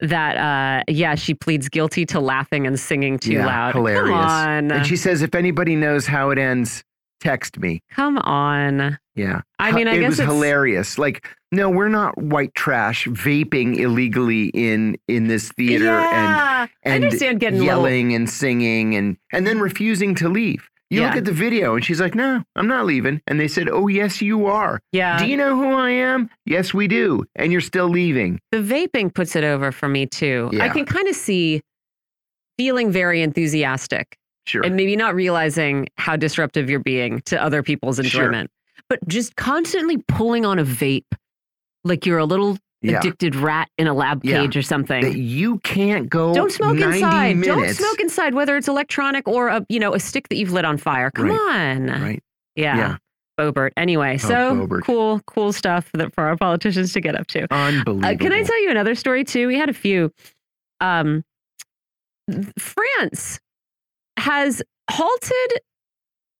that, 0.00 0.36
uh, 0.38 0.82
yeah, 0.90 1.14
she 1.14 1.34
pleads 1.34 1.68
guilty 1.68 2.06
to 2.06 2.20
laughing 2.20 2.66
and 2.66 2.80
singing 2.80 3.18
too 3.18 3.34
Yeah, 3.34 3.46
loud. 3.46 3.74
hilarious. 3.74 4.16
And 4.30 4.86
she 4.86 4.96
says, 4.96 5.20
"If 5.20 5.34
anybody 5.34 5.76
knows 5.76 6.06
how 6.06 6.30
it 6.30 6.38
ends, 6.38 6.82
text 7.22 7.58
me." 7.58 7.80
Come 7.90 8.18
on. 8.18 8.98
Yeah. 9.14 9.42
I 9.58 9.72
mean, 9.72 9.88
I 9.88 9.94
it 9.96 10.00
guess 10.00 10.10
was 10.10 10.20
it's- 10.20 10.34
hilarious. 10.34 10.98
Like, 10.98 11.28
no, 11.52 11.68
we're 11.68 11.88
not 11.88 12.16
white 12.16 12.54
trash 12.54 13.06
vaping 13.06 13.76
illegally 13.78 14.46
in 14.54 14.96
in 15.08 15.28
this 15.28 15.50
theater 15.52 15.90
and 15.90 16.30
yeah. 16.30 16.66
and 16.82 16.92
I 16.92 16.96
understand 16.96 17.40
getting 17.40 17.60
a 17.60 17.62
little- 17.64 17.82
yelling 17.82 18.14
and 18.14 18.28
singing 18.28 18.94
and 18.94 19.16
and 19.32 19.46
then 19.46 19.60
refusing 19.60 20.14
to 20.16 20.28
leave. 20.28 20.68
You 20.90 21.00
look 21.00 21.16
at 21.16 21.24
the 21.24 21.32
video 21.32 21.74
and 21.74 21.82
she's 21.82 22.02
like, 22.02 22.14
"No, 22.14 22.42
I'm 22.54 22.66
not 22.66 22.84
leaving." 22.84 23.22
And 23.26 23.40
they 23.40 23.48
said, 23.48 23.66
"Oh, 23.70 23.88
yes, 23.88 24.20
you 24.20 24.44
are." 24.44 24.78
Yeah. 24.92 25.18
Do 25.18 25.26
you 25.26 25.38
know 25.38 25.56
who 25.56 25.72
I 25.72 25.88
am? 25.88 26.28
Yes, 26.44 26.74
we 26.74 26.86
do. 26.86 27.24
And 27.34 27.50
you're 27.50 27.62
still 27.62 27.88
leaving. 27.88 28.38
the 28.50 28.58
vaping 28.58 29.14
puts 29.14 29.34
it 29.34 29.42
over 29.42 29.72
for 29.72 29.88
me 29.88 30.04
too. 30.04 30.50
Yeah. 30.52 30.64
I 30.64 30.68
can 30.68 30.84
kind 30.84 31.08
of 31.08 31.16
see 31.16 31.62
feeling 32.58 32.90
very 32.92 33.22
enthusiastic 33.22 34.18
Sure. 34.46 34.62
and 34.64 34.74
maybe 34.76 34.96
not 34.96 35.14
realizing 35.14 35.88
how 35.98 36.16
disruptive 36.16 36.68
you're 36.68 36.80
being 36.80 37.20
to 37.26 37.40
other 37.42 37.62
people's 37.62 37.96
Sure. 37.96 38.04
enjoyment, 38.24 38.50
but 38.88 38.98
just 39.08 39.36
constantly 39.36 39.98
pulling 40.08 40.44
on 40.44 40.58
a 40.58 40.64
vape 40.64 41.04
like 41.84 42.04
you're 42.06 42.18
a 42.18 42.24
little 42.24 42.58
yeah. 42.80 42.98
addicted 42.98 43.36
rat 43.36 43.68
in 43.78 43.86
a 43.86 43.94
lab 43.94 44.24
Yeah. 44.24 44.40
cage 44.40 44.56
or 44.56 44.62
something. 44.62 45.02
That 45.02 45.16
you 45.16 45.58
can't 45.60 46.08
go 46.10 46.34
Don't 46.34 46.50
smoke 46.50 46.76
90 46.76 46.96
inside. 46.98 47.36
Minutes. 47.36 47.78
Don't 47.78 47.86
smoke 47.86 48.00
inside, 48.00 48.34
whether 48.34 48.56
it's 48.56 48.66
electronic 48.68 49.28
or 49.28 49.48
a 49.48 49.64
you 49.68 49.78
know 49.78 49.94
a 49.94 50.00
stick 50.00 50.28
that 50.28 50.36
you've 50.36 50.52
lit 50.52 50.64
on 50.64 50.76
fire. 50.76 51.10
Come 51.12 51.30
on, 51.30 51.86
Right. 51.86 52.22
yeah. 52.56 52.76
Yeah. 52.76 52.96
Boebert. 53.40 53.70
Anyway, 53.76 54.18
so 54.18 54.66
Boebert. 54.66 54.82
cool, 54.84 55.20
cool 55.26 55.52
stuff 55.52 55.88
that 55.94 56.12
for 56.14 56.24
our 56.24 56.36
politicians 56.36 56.92
to 56.92 57.00
get 57.00 57.14
up 57.14 57.26
to. 57.28 57.46
Unbelievable. 57.52 58.04
Uh, 58.04 58.16
can 58.16 58.32
I 58.32 58.42
tell 58.42 58.60
you 58.62 58.70
another 58.70 58.94
story 58.94 59.24
too? 59.24 59.46
We 59.46 59.56
had 59.56 59.68
a 59.70 59.72
few. 59.72 60.12
Um, 60.80 61.24
France 62.58 63.40
has 64.18 64.62
halted 64.90 65.60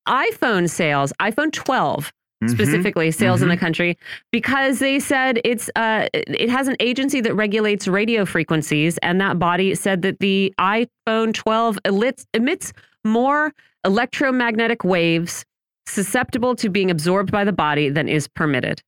iPhone 0.08 0.68
sales, 0.68 1.12
iPhone 1.20 1.52
12 1.52 2.12
Mhm. 2.42 2.50
specifically 2.50 3.10
sales 3.10 3.40
in 3.40 3.48
mhm. 3.48 3.52
the 3.52 3.56
country 3.56 3.98
because 4.32 4.80
they 4.80 4.98
said 4.98 5.40
it's 5.44 5.70
uh 5.76 6.08
it 6.12 6.50
has 6.50 6.66
an 6.66 6.76
agency 6.80 7.20
that 7.20 7.34
regulates 7.34 7.86
radio 7.86 8.24
frequencies 8.24 8.98
and 8.98 9.20
that 9.20 9.38
body 9.38 9.74
said 9.74 10.02
that 10.02 10.18
the 10.18 10.52
iPhone 10.58 11.32
12 11.32 11.78
emits, 11.84 12.26
emits 12.34 12.72
more 13.04 13.52
electromagnetic 13.84 14.82
waves 14.84 15.44
susceptible 15.86 16.54
to 16.56 16.68
being 16.68 16.90
absorbed 16.90 17.30
by 17.30 17.44
the 17.44 17.52
body 17.52 17.88
than 17.88 18.08
is 18.08 18.28
permitted. 18.28 18.82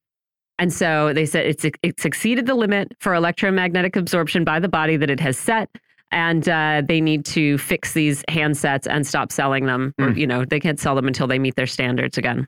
And 0.58 0.72
so 0.72 1.12
they 1.12 1.26
said 1.26 1.46
it's 1.46 1.64
it's 1.82 2.04
exceeded 2.04 2.46
the 2.46 2.54
limit 2.54 2.92
for 3.00 3.14
electromagnetic 3.14 3.96
absorption 3.96 4.44
by 4.44 4.58
the 4.60 4.68
body 4.68 4.96
that 4.96 5.10
it 5.10 5.20
has 5.20 5.36
set. 5.36 5.68
And 6.14 6.48
uh, 6.48 6.82
they 6.86 7.00
need 7.00 7.24
to 7.26 7.58
fix 7.58 7.92
these 7.92 8.22
handsets 8.30 8.86
and 8.88 9.04
stop 9.04 9.32
selling 9.32 9.66
them. 9.66 9.92
Or, 9.98 10.10
Mm. 10.10 10.16
you 10.16 10.26
know, 10.28 10.44
they 10.44 10.60
can't 10.60 10.78
sell 10.78 10.94
them 10.94 11.08
until 11.08 11.26
they 11.26 11.40
meet 11.40 11.56
their 11.56 11.66
standards 11.66 12.16
again. 12.16 12.46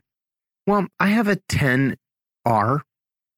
Well, 0.65 0.87
I 1.01 1.07
have 1.09 1.27
a 1.27 1.35
10R, 1.49 2.81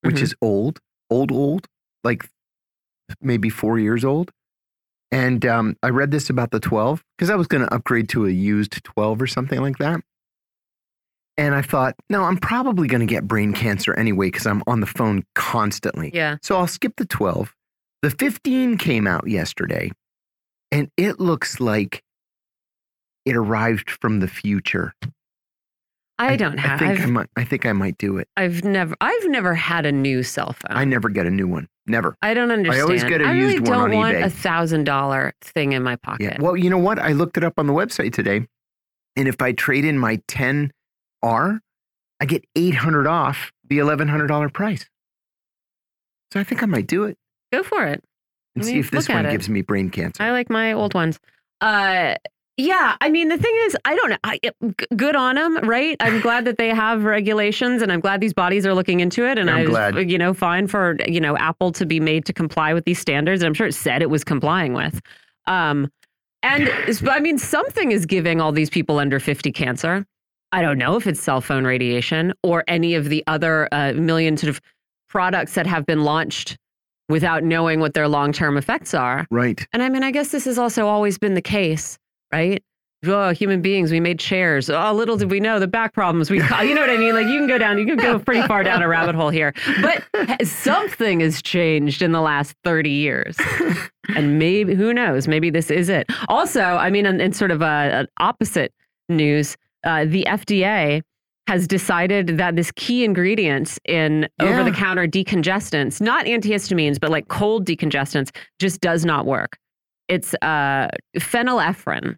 which 0.03 0.17
Mhm. 0.17 0.21
is 0.21 0.35
old, 0.39 0.79
old, 1.09 1.31
old, 1.31 1.65
like 2.03 2.29
maybe 3.21 3.49
four 3.49 3.79
years 3.79 4.05
old. 4.05 4.29
And 5.11 5.43
um, 5.47 5.75
I 5.81 5.89
read 5.89 6.11
this 6.11 6.29
about 6.29 6.51
the 6.51 6.59
12 6.59 7.03
because 7.17 7.31
I 7.31 7.35
was 7.35 7.47
going 7.47 7.65
to 7.65 7.73
upgrade 7.73 8.07
to 8.09 8.27
a 8.27 8.29
used 8.29 8.83
12 8.83 9.19
or 9.23 9.25
something 9.27 9.59
like 9.59 9.79
that. 9.79 10.01
And 11.37 11.55
I 11.55 11.61
thought, 11.63 11.95
no, 12.09 12.25
I'm 12.25 12.37
probably 12.37 12.87
going 12.87 12.99
to 12.99 13.07
get 13.07 13.27
brain 13.27 13.53
cancer 13.53 13.93
anyway 13.97 14.27
because 14.27 14.45
I'm 14.45 14.61
on 14.67 14.81
the 14.81 14.85
phone 14.85 15.23
constantly. 15.33 16.11
Yeah. 16.13 16.37
So 16.43 16.55
I'll 16.57 16.67
skip 16.67 16.93
the 16.97 17.05
12. 17.05 17.55
The 18.03 18.11
15 18.11 18.77
came 18.77 19.07
out 19.07 19.27
yesterday, 19.27 19.91
and 20.71 20.89
it 20.97 21.19
looks 21.19 21.59
like 21.59 22.03
it 23.25 23.35
arrived 23.35 23.89
from 23.89 24.19
the 24.19 24.27
future. 24.27 24.93
I 26.17 26.35
don't 26.35 26.59
I 26.59 26.61
have. 26.61 26.79
think 26.79 26.99
I 26.99 27.05
might. 27.05 27.27
I 27.37 27.43
think 27.45 27.65
I 27.65 27.71
might 27.71 27.97
do 27.97 28.17
it. 28.17 28.27
I've 28.35 28.63
never. 28.65 28.93
I've 28.99 29.25
never 29.29 29.55
had 29.55 29.85
a 29.85 29.91
new 29.91 30.21
cell 30.21 30.53
phone. 30.53 30.77
I 30.77 30.83
never 30.83 31.07
get 31.07 31.25
a 31.25 31.31
new 31.31 31.47
one. 31.47 31.69
Never. 31.87 32.17
I 32.21 32.33
don't 32.33 32.51
understand. 32.51 32.83
always 32.83 33.03
get 33.05 33.21
a 33.21 33.25
I 33.25 33.31
really 33.31 33.53
used 33.53 33.67
one 33.67 33.89
don't 33.91 33.97
want 33.97 34.17
a 34.17 34.29
thousand 34.29 34.83
dollar 34.83 35.33
thing 35.41 35.71
in 35.71 35.81
my 35.81 35.95
pocket. 35.95 36.23
Yeah. 36.23 36.37
Well, 36.41 36.57
you 36.57 36.69
know 36.69 36.77
what? 36.77 36.99
I 36.99 37.13
looked 37.13 37.37
it 37.37 37.43
up 37.43 37.53
on 37.57 37.67
the 37.67 37.73
website 37.73 38.11
today, 38.13 38.45
and 39.15 39.27
if 39.29 39.41
I 39.41 39.53
trade 39.53 39.85
in 39.85 39.97
my 39.97 40.17
10R, 40.27 40.71
I 41.23 42.25
get 42.25 42.43
800 42.55 43.07
off 43.07 43.51
the 43.67 43.77
$1,100 43.77 44.53
price. 44.53 44.85
So 46.33 46.39
I 46.39 46.43
think 46.43 46.61
I 46.61 46.65
might 46.65 46.85
do 46.85 47.05
it 47.05 47.17
Go 47.51 47.63
for 47.63 47.85
it. 47.87 48.03
And 48.59 48.65
see 48.65 48.79
if 48.79 48.91
this 48.91 49.09
one 49.09 49.25
it. 49.25 49.31
gives 49.31 49.49
me 49.49 49.61
brain 49.61 49.89
cancer. 49.89 50.21
I 50.21 50.31
like 50.31 50.49
my 50.49 50.73
old 50.73 50.93
ones. 50.93 51.19
Uh, 51.61 52.15
yeah. 52.57 52.97
I 52.99 53.09
mean, 53.09 53.29
the 53.29 53.37
thing 53.37 53.53
is, 53.65 53.77
I 53.85 53.95
don't 53.95 54.09
know. 54.09 54.17
I, 54.23 54.39
good 54.95 55.15
on 55.15 55.35
them, 55.35 55.57
right? 55.67 55.95
I'm 55.99 56.19
glad 56.21 56.45
that 56.45 56.57
they 56.57 56.69
have 56.69 57.03
regulations, 57.03 57.81
and 57.81 57.91
I'm 57.91 57.99
glad 58.01 58.19
these 58.21 58.33
bodies 58.33 58.65
are 58.65 58.73
looking 58.73 58.99
into 58.99 59.25
it. 59.25 59.37
And 59.37 59.49
I'm 59.49 59.57
I, 59.57 59.61
was, 59.61 59.69
glad. 59.69 60.11
you 60.11 60.17
know, 60.17 60.33
fine 60.33 60.67
for 60.67 60.97
you 61.07 61.21
know 61.21 61.37
Apple 61.37 61.71
to 61.73 61.85
be 61.85 61.99
made 61.99 62.25
to 62.25 62.33
comply 62.33 62.73
with 62.73 62.85
these 62.85 62.99
standards. 62.99 63.41
And 63.41 63.47
I'm 63.47 63.53
sure 63.53 63.67
it 63.67 63.73
said 63.73 64.01
it 64.01 64.09
was 64.09 64.23
complying 64.23 64.73
with. 64.73 65.01
Um, 65.47 65.89
and 66.43 66.69
I 67.09 67.19
mean, 67.19 67.37
something 67.37 67.91
is 67.91 68.05
giving 68.05 68.39
all 68.39 68.51
these 68.51 68.69
people 68.69 68.99
under 68.99 69.19
50 69.19 69.51
cancer. 69.51 70.05
I 70.51 70.61
don't 70.61 70.77
know 70.77 70.95
if 70.95 71.05
it's 71.05 71.21
cell 71.21 71.41
phone 71.41 71.65
radiation 71.65 72.33
or 72.43 72.63
any 72.67 72.95
of 72.95 73.09
the 73.09 73.23
other 73.27 73.67
uh, 73.71 73.93
million 73.93 74.37
sort 74.37 74.49
of 74.49 74.61
products 75.09 75.53
that 75.55 75.67
have 75.67 75.85
been 75.85 76.03
launched 76.03 76.57
without 77.09 77.43
knowing 77.43 77.79
what 77.79 77.93
their 77.93 78.07
long 78.07 78.31
term 78.31 78.57
effects 78.57 78.93
are. 78.93 79.27
right. 79.31 79.67
And 79.73 79.83
I 79.83 79.89
mean, 79.89 80.03
I 80.03 80.11
guess 80.11 80.29
this 80.29 80.45
has 80.45 80.57
also 80.57 80.87
always 80.87 81.17
been 81.17 81.33
the 81.33 81.41
case, 81.41 81.97
right? 82.31 82.63
Oh, 83.05 83.29
human 83.29 83.61
beings, 83.61 83.91
we 83.91 84.01
made 84.01 84.19
chairs. 84.19 84.69
Oh, 84.69 84.91
little 84.93 85.15
did 85.15 85.31
we 85.31 85.39
know 85.39 85.57
the 85.57 85.67
back 85.67 85.93
problems 85.93 86.29
we. 86.29 86.37
You 86.39 86.75
know 86.75 86.81
what 86.81 86.89
I 86.89 86.97
mean? 86.97 87.13
Like 87.13 87.27
you 87.27 87.37
can 87.37 87.47
go 87.47 87.57
down, 87.57 87.77
you 87.77 87.85
can 87.85 87.95
go 87.95 88.19
pretty 88.25 88.45
far 88.45 88.61
down 88.61 88.81
a 88.81 88.89
rabbit 88.89 89.15
hole 89.15 89.29
here. 89.29 89.53
But 89.81 90.03
something 90.45 91.21
has 91.21 91.41
changed 91.41 92.01
in 92.01 92.11
the 92.11 92.19
last 92.19 92.55
30 92.65 92.89
years. 92.89 93.37
And 94.15 94.37
maybe, 94.37 94.75
who 94.75 94.93
knows, 94.93 95.29
maybe 95.29 95.49
this 95.49 95.71
is 95.71 95.87
it. 95.87 96.07
Also, 96.27 96.61
I 96.61 96.89
mean, 96.89 97.05
in, 97.05 97.21
in 97.21 97.31
sort 97.31 97.51
of 97.51 97.61
a, 97.61 97.65
an 97.65 98.07
opposite 98.19 98.73
news, 99.07 99.55
uh, 99.85 100.03
the 100.05 100.25
FDA 100.27 101.01
has 101.49 101.67
decided 101.67 102.37
that 102.37 102.55
this 102.55 102.71
key 102.75 103.03
ingredient 103.03 103.79
in 103.85 104.27
over 104.39 104.63
the 104.63 104.71
counter 104.71 105.07
decongestants, 105.07 105.99
not 105.99 106.25
antihistamines, 106.27 106.99
but 106.99 107.09
like 107.09 107.27
cold 107.27 107.65
decongestants, 107.65 108.29
just 108.59 108.81
does 108.81 109.03
not 109.03 109.25
work. 109.25 109.57
It's 110.07 110.35
uh, 110.43 110.89
phenylephrine. 111.17 112.15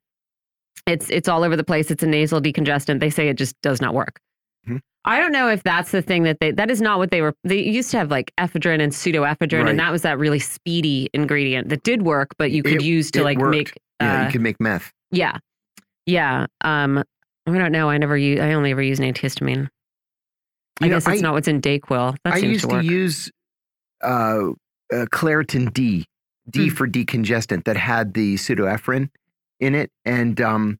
It's 0.85 1.09
it's 1.09 1.29
all 1.29 1.43
over 1.45 1.55
the 1.55 1.63
place. 1.63 1.91
It's 1.91 2.03
a 2.03 2.07
nasal 2.07 2.41
decongestant. 2.41 2.99
They 2.99 3.09
say 3.09 3.29
it 3.29 3.37
just 3.37 3.55
does 3.61 3.79
not 3.81 3.93
work. 3.93 4.19
Hmm. 4.65 4.77
I 5.05 5.19
don't 5.19 5.31
know 5.31 5.47
if 5.47 5.63
that's 5.63 5.91
the 5.91 6.01
thing 6.01 6.23
that 6.23 6.39
they 6.41 6.51
that 6.51 6.69
is 6.69 6.81
not 6.81 6.97
what 6.99 7.11
they 7.11 7.21
were 7.21 7.33
they 7.45 7.59
used 7.61 7.91
to 7.91 7.97
have 7.99 8.11
like 8.11 8.33
ephedrine 8.37 8.81
and 8.81 8.91
pseudoephedrine 8.91 9.61
Right. 9.63 9.69
and 9.69 9.79
that 9.79 9.91
was 9.91 10.01
that 10.01 10.17
really 10.19 10.39
speedy 10.39 11.09
ingredient 11.13 11.69
that 11.69 11.83
did 11.83 12.01
work 12.01 12.29
but 12.37 12.51
you 12.51 12.63
could 12.63 12.81
It- 12.81 12.83
use 12.83 13.11
to 13.11 13.23
like 13.23 13.37
worked. 13.37 13.55
make 13.55 13.73
Yeah, 14.01 14.21
uh, 14.21 14.25
you 14.25 14.31
could 14.31 14.41
make 14.41 14.59
meth. 14.59 14.91
yeah. 15.11 15.37
Yeah. 16.05 16.47
Um 16.61 17.03
I 17.47 17.57
don't 17.57 17.71
know. 17.71 17.89
I 17.89 17.97
never 17.97 18.17
use 18.17 18.39
I 18.39 18.53
only 18.53 18.71
ever 18.71 18.81
use 18.81 18.99
an 18.99 19.11
antihistamine. 19.11 19.67
I 20.81 20.85
You 20.85 20.91
know, 20.91 20.97
guess 20.97 21.07
it's 21.07 21.19
I- 21.19 21.21
not 21.21 21.33
what's 21.33 21.47
in 21.47 21.61
Dayquil. 21.61 22.15
That 22.23 22.33
I 22.33 22.37
used 22.37 22.69
to 22.69 22.79
to, 22.81 22.85
use 22.85 23.31
uh, 24.03 24.07
uh, 24.07 25.05
Claritin 25.11 25.71
D, 25.73 26.05
D 26.49 26.69
Hmm. 26.69 26.75
for 26.75 26.87
decongestant, 26.87 27.65
that 27.65 27.77
had 27.77 28.13
the 28.13 28.35
pseudoephedrine 28.35 29.09
in 29.59 29.75
it. 29.75 29.91
And 30.05 30.39
um, 30.41 30.79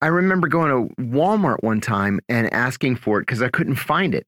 I 0.00 0.06
remember 0.08 0.48
going 0.48 0.88
to 0.88 0.94
Walmart 1.02 1.62
one 1.62 1.80
time 1.80 2.20
and 2.28 2.52
asking 2.52 2.96
for 2.96 3.18
it 3.18 3.22
because 3.22 3.42
I 3.42 3.48
couldn't 3.48 3.76
find 3.76 4.14
it. 4.14 4.26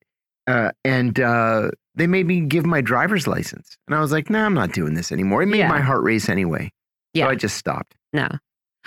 Uh, 0.49 0.73
and 0.85 1.19
uh, 1.21 1.71
they 1.95 2.09
made 2.09 2.27
me 2.27 2.41
give 2.41 2.67
my 2.67 2.81
driver's 2.81 3.27
license. 3.29 3.77
And 3.87 3.95
I 3.95 4.01
was 4.01 4.11
like, 4.11 4.29
nah, 4.31 4.45
I'm 4.45 4.55
not 4.55 4.73
doing 4.73 4.95
this 4.95 5.13
anymore. 5.13 5.43
It 5.43 5.47
made 5.47 5.59
Yeah. 5.59 5.69
my 5.69 5.81
heart 5.81 6.03
race 6.03 6.29
anyway. 6.29 6.73
Yeah. 7.15 7.27
So 7.27 7.31
I 7.31 7.35
just 7.37 7.57
stopped. 7.57 7.95
No. 8.13 8.27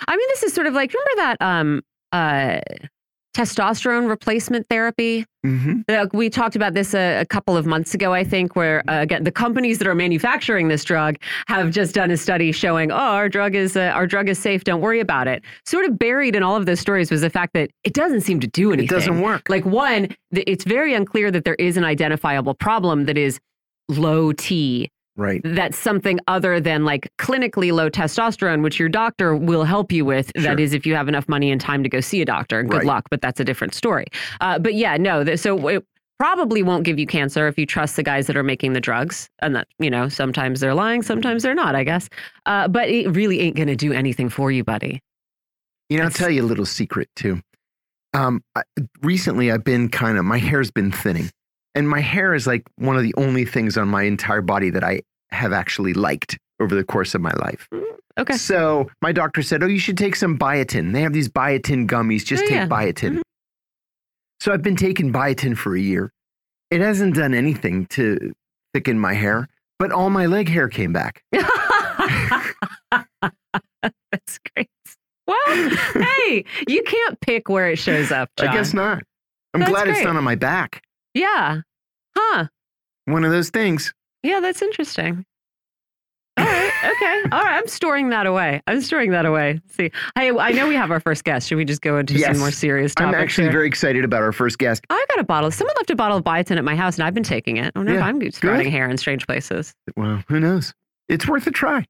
I 0.06 0.16
mean, 0.16 0.28
this 0.28 0.42
is 0.42 0.52
sort 0.52 0.66
of 0.66 0.74
like 0.74 0.92
remember 0.92 1.10
that 1.16 1.36
um 1.40 1.82
uh 2.12 2.60
testosterone 3.36 4.08
replacement 4.08 4.66
therapy? 4.70 5.26
hmm 5.44 5.80
Uh, 5.88 6.06
we 6.14 6.30
talked 6.30 6.56
about 6.56 6.72
this 6.72 6.94
a, 6.94 7.20
a 7.20 7.26
couple 7.26 7.54
of 7.54 7.66
months 7.66 7.92
ago, 7.92 8.14
I 8.14 8.24
think, 8.24 8.56
where 8.56 8.82
uh, 8.88 9.02
again 9.02 9.24
the 9.24 9.30
companies 9.30 9.76
that 9.78 9.86
are 9.86 9.94
manufacturing 9.94 10.68
this 10.68 10.84
drug 10.84 11.16
have 11.46 11.70
just 11.70 11.94
done 11.94 12.10
a 12.10 12.16
study 12.16 12.50
showing, 12.50 12.90
oh, 12.90 12.94
our 12.96 13.28
drug 13.28 13.54
is 13.54 13.76
uh, 13.76 13.92
our 13.94 14.06
drug 14.06 14.28
is 14.30 14.38
safe. 14.38 14.64
Don't 14.64 14.80
worry 14.80 15.00
about 15.00 15.28
it. 15.28 15.42
Sort 15.66 15.84
of 15.84 15.98
buried 15.98 16.34
in 16.34 16.42
all 16.42 16.56
of 16.56 16.64
those 16.64 16.80
stories 16.80 17.10
was 17.10 17.20
the 17.20 17.28
fact 17.30 17.52
that 17.52 17.70
it 17.84 17.92
doesn't 17.92 18.22
seem 18.22 18.40
to 18.40 18.46
do 18.46 18.70
It 18.70 18.78
anything. 18.78 18.96
doesn't 18.96 19.20
work. 19.20 19.48
Like 19.50 19.66
one, 19.66 20.08
it's 20.32 20.64
very 20.64 20.94
unclear 20.94 21.30
that 21.30 21.44
there 21.44 21.56
is 21.56 21.76
an 21.76 21.84
identifiable 21.84 22.54
problem 22.54 23.04
that 23.04 23.18
is 23.18 23.38
low 23.90 24.32
T. 24.32 24.90
Right. 25.16 25.40
That's 25.44 25.78
something 25.78 26.18
other 26.28 26.60
than 26.60 26.84
like 26.84 27.10
clinically 27.18 27.72
low 27.72 27.88
testosterone, 27.90 28.62
which 28.62 28.78
your 28.78 28.88
doctor 28.90 29.34
will 29.34 29.64
help 29.64 29.90
you 29.90 30.04
with. 30.04 30.30
Sure. 30.36 30.42
That 30.44 30.60
is, 30.60 30.74
if 30.74 30.84
you 30.86 30.94
have 30.94 31.08
enough 31.08 31.28
money 31.28 31.50
and 31.50 31.60
time 31.60 31.82
to 31.82 31.88
go 31.88 32.00
see 32.00 32.20
a 32.20 32.24
doctor. 32.26 32.62
Good 32.62 32.78
Right. 32.78 32.86
luck, 32.86 33.04
but 33.10 33.20
that's 33.22 33.40
a 33.40 33.44
different 33.44 33.74
story. 33.74 34.06
Uh, 34.40 34.58
but 34.58 34.74
yeah, 34.74 34.96
no. 34.98 35.24
th- 35.24 35.38
So 35.38 35.68
it 35.68 35.84
probably 36.18 36.62
won't 36.62 36.84
give 36.84 36.98
you 36.98 37.06
cancer 37.06 37.46
if 37.48 37.58
you 37.58 37.66
trust 37.66 37.96
the 37.96 38.02
guys 38.02 38.26
that 38.26 38.36
are 38.36 38.42
making 38.42 38.72
the 38.74 38.80
drugs, 38.80 39.28
and 39.40 39.54
that 39.56 39.68
you 39.78 39.90
know 39.90 40.08
sometimes 40.08 40.60
they're 40.60 40.74
lying, 40.74 41.02
sometimes 41.02 41.42
they're 41.42 41.54
not. 41.54 41.74
I 41.74 41.84
guess, 41.84 42.08
uh, 42.46 42.68
but 42.68 42.88
it 42.88 43.08
really 43.14 43.40
ain't 43.40 43.56
going 43.56 43.68
to 43.68 43.76
do 43.76 43.92
anything 43.92 44.28
for 44.28 44.50
you, 44.50 44.64
buddy. 44.64 45.00
You 45.88 45.98
know, 45.98 46.04
I'll 46.04 46.10
tell 46.10 46.30
you 46.30 46.42
a 46.42 46.44
little 46.46 46.66
secret 46.66 47.08
too. 47.16 47.40
Um, 48.14 48.42
I, 48.54 48.62
recently, 49.02 49.50
I've 49.52 49.64
been 49.64 49.88
kind 49.88 50.18
of 50.18 50.24
my 50.24 50.38
hair's 50.38 50.70
been 50.70 50.90
thinning, 50.90 51.30
and 51.76 51.88
my 51.88 52.00
hair 52.00 52.34
is 52.34 52.46
like 52.46 52.64
one 52.76 52.96
of 52.96 53.02
the 53.04 53.14
only 53.16 53.44
things 53.44 53.76
on 53.76 53.86
my 53.88 54.02
entire 54.02 54.42
body 54.42 54.70
that 54.70 54.82
I 54.82 55.02
have 55.30 55.52
actually 55.52 55.94
liked 55.94 56.38
over 56.60 56.74
the 56.74 56.82
course 56.84 57.14
of 57.14 57.20
my 57.20 57.32
life. 57.38 57.68
Okay. 58.18 58.36
So 58.36 58.88
my 59.02 59.12
doctor 59.12 59.42
said, 59.42 59.62
"Oh, 59.62 59.66
you 59.66 59.78
should 59.78 59.98
take 59.98 60.16
some 60.16 60.38
biotin. 60.38 60.92
They 60.92 61.02
have 61.02 61.12
these 61.12 61.28
biotin 61.28 61.86
gummies. 61.86 62.24
Just 62.24 62.42
Oh, 62.44 62.46
take 62.46 62.56
yeah. 62.56 62.66
biotin." 62.66 63.16
Mhm. 63.18 63.22
So 64.40 64.52
I've 64.52 64.62
been 64.62 64.76
taking 64.76 65.12
biotin 65.12 65.56
for 65.56 65.76
a 65.76 65.80
year. 65.80 66.10
It 66.70 66.80
hasn't 66.80 67.14
done 67.14 67.34
anything 67.34 67.86
to 67.86 68.32
thicken 68.74 68.98
my 68.98 69.14
hair, 69.14 69.48
but 69.78 69.92
all 69.92 70.10
my 70.10 70.26
leg 70.26 70.48
hair 70.48 70.68
came 70.68 70.92
back. 70.92 71.22
That's 74.12 74.38
great. 74.54 74.70
Well, 75.26 75.36
hey, 75.94 76.44
you 76.68 76.82
can't 76.82 77.20
pick 77.20 77.48
where 77.48 77.68
it 77.70 77.76
shows 77.78 78.10
up, 78.12 78.30
John. 78.38 78.48
I 78.48 78.52
guess 78.54 78.72
not. 78.74 79.02
I'm 79.54 79.60
That's 79.60 79.70
glad 79.72 79.88
it's 79.88 79.98
great. 79.98 80.06
not 80.06 80.16
on 80.16 80.24
my 80.24 80.34
back. 80.36 80.82
Yeah. 81.16 81.60
Huh. 82.16 82.46
One 83.06 83.24
of 83.24 83.30
those 83.30 83.50
things. 83.50 83.94
Yeah, 84.22 84.40
that's 84.40 84.60
interesting. 84.60 85.24
All 86.38 86.44
right. 86.44 86.70
Okay. 86.84 87.22
All 87.32 87.42
right. 87.42 87.56
I'm 87.58 87.66
storing 87.68 88.10
that 88.10 88.26
away. 88.26 88.60
I'm 88.66 88.82
storing 88.82 89.10
that 89.12 89.24
away. 89.24 89.60
See, 89.70 89.90
I 90.16 90.30
I 90.30 90.52
know 90.52 90.68
we 90.68 90.74
have 90.74 90.90
our 90.90 91.00
first 91.00 91.24
guest. 91.24 91.48
Should 91.48 91.56
we 91.56 91.64
just 91.64 91.80
go 91.80 91.96
into 91.98 92.14
Yes. 92.14 92.32
some 92.32 92.38
more 92.40 92.50
serious 92.50 92.92
I'm 92.98 93.14
actually 93.14 93.44
here? 93.44 93.52
very 93.52 93.66
excited 93.66 94.04
about 94.04 94.22
our 94.22 94.32
first 94.32 94.58
guest. 94.58 94.84
I 94.90 95.04
got 95.08 95.18
a 95.18 95.24
bottle. 95.24 95.50
Someone 95.50 95.74
left 95.78 95.90
a 95.90 95.96
bottle 95.96 96.18
of 96.18 96.24
biotin 96.24 96.58
at 96.58 96.64
my 96.64 96.76
house, 96.76 96.98
and 96.98 97.04
I've 97.06 97.14
been 97.14 97.22
taking 97.22 97.56
it. 97.56 97.72
I 97.74 97.80
if 97.80 97.88
Yeah, 97.88 98.04
I'm 98.04 98.30
sprouting 98.32 98.70
hair 98.70 98.88
in 98.90 98.98
strange 98.98 99.26
places. 99.26 99.72
Well, 99.96 100.22
who 100.28 100.38
knows? 100.38 100.74
It's 101.08 101.26
worth 101.26 101.46
a 101.46 101.50
try. 101.50 101.84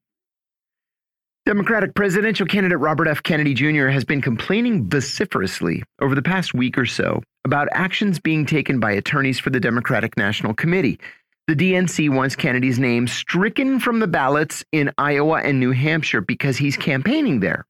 Democratic 1.47 1.95
presidential 1.95 2.47
candidate 2.47 2.79
Robert 2.79 3.07
F. 3.09 3.23
Kennedy 3.23 3.55
Jr. 3.55 3.87
has 3.89 4.05
been 4.05 4.21
complaining 4.21 4.89
vociferously 4.89 5.83
over 6.01 6.15
the 6.15 6.23
past 6.23 6.55
week 6.55 6.77
or 6.79 6.87
so 6.87 7.23
about 7.47 7.69
actions 7.71 8.19
being 8.19 8.45
taken 8.45 8.81
by 8.81 8.91
attorneys 8.91 9.39
for 9.39 9.51
the 9.51 9.61
Democratic 9.61 10.17
National 10.17 10.53
Committee. 10.53 10.99
The 11.47 11.55
DNC 11.55 12.11
wants 12.11 12.35
Kennedy's 12.35 12.81
name 12.81 13.07
stricken 13.07 13.79
from 13.79 14.01
the 14.01 14.09
ballots 14.09 14.65
in 14.73 14.93
Iowa 14.99 15.41
and 15.43 15.61
New 15.61 15.71
Hampshire 15.71 16.21
because 16.21 16.57
he's 16.57 16.77
campaigning 16.77 17.39
there. 17.39 17.65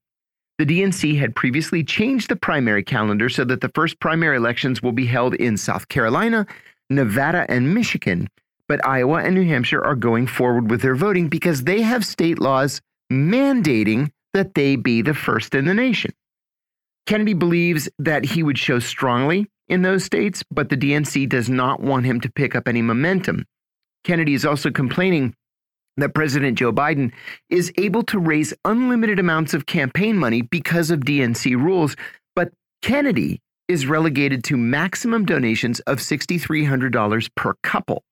The 0.57 0.65
DNC 0.65 1.19
had 1.19 1.35
previously 1.35 1.83
changed 1.83 2.29
the 2.29 2.35
primary 2.35 2.83
calendar 2.83 3.29
so 3.29 3.45
that 3.45 3.61
the 3.61 3.69
first 3.75 3.99
primary 3.99 4.35
elections 4.35 4.81
will 4.81 4.93
be 4.93 5.05
held 5.05 5.35
in 5.35 5.57
South 5.57 5.89
Carolina, 5.89 6.47
Nevada, 6.89 7.45
and 7.47 7.75
Michigan. 7.75 8.27
But 8.67 8.83
Iowa 8.83 9.21
and 9.21 9.35
New 9.35 9.45
Hampshire 9.45 9.85
are 9.85 9.95
going 9.95 10.25
forward 10.25 10.71
with 10.71 10.81
their 10.81 10.95
voting 10.95 11.29
because 11.29 11.65
they 11.65 11.83
have 11.83 12.03
state 12.03 12.39
laws 12.39 12.81
mandating 13.13 14.09
that 14.33 14.55
they 14.55 14.75
be 14.75 15.03
the 15.03 15.13
first 15.13 15.53
in 15.53 15.65
the 15.65 15.75
nation. 15.75 16.11
Kennedy 17.05 17.35
believes 17.35 17.87
that 17.99 18.25
he 18.25 18.41
would 18.41 18.57
show 18.57 18.79
strongly 18.79 19.47
in 19.69 19.81
those 19.81 20.03
states, 20.03 20.43
but 20.49 20.69
the 20.69 20.77
DNC 20.77 21.27
does 21.29 21.49
not 21.49 21.79
want 21.79 22.05
him 22.05 22.21
to 22.21 22.31
pick 22.31 22.55
up 22.55 22.67
any 22.67 22.81
momentum. 22.81 23.45
Kennedy 24.03 24.33
is 24.33 24.45
also 24.45 24.71
complaining 24.71 25.35
that 25.97 26.13
President 26.13 26.57
Joe 26.57 26.71
Biden 26.71 27.11
is 27.49 27.71
able 27.77 28.03
to 28.03 28.19
raise 28.19 28.53
unlimited 28.65 29.19
amounts 29.19 29.53
of 29.53 29.65
campaign 29.65 30.17
money 30.17 30.41
because 30.41 30.91
of 30.91 31.01
DNC 31.01 31.55
rules, 31.55 31.95
but 32.35 32.51
Kennedy 32.81 33.41
is 33.67 33.87
relegated 33.87 34.43
to 34.45 34.55
maximum 34.55 35.25
donations 35.25 35.79
of 35.81 35.97
$6,300 35.97 37.29
per 37.35 37.55
couple. 37.63 38.03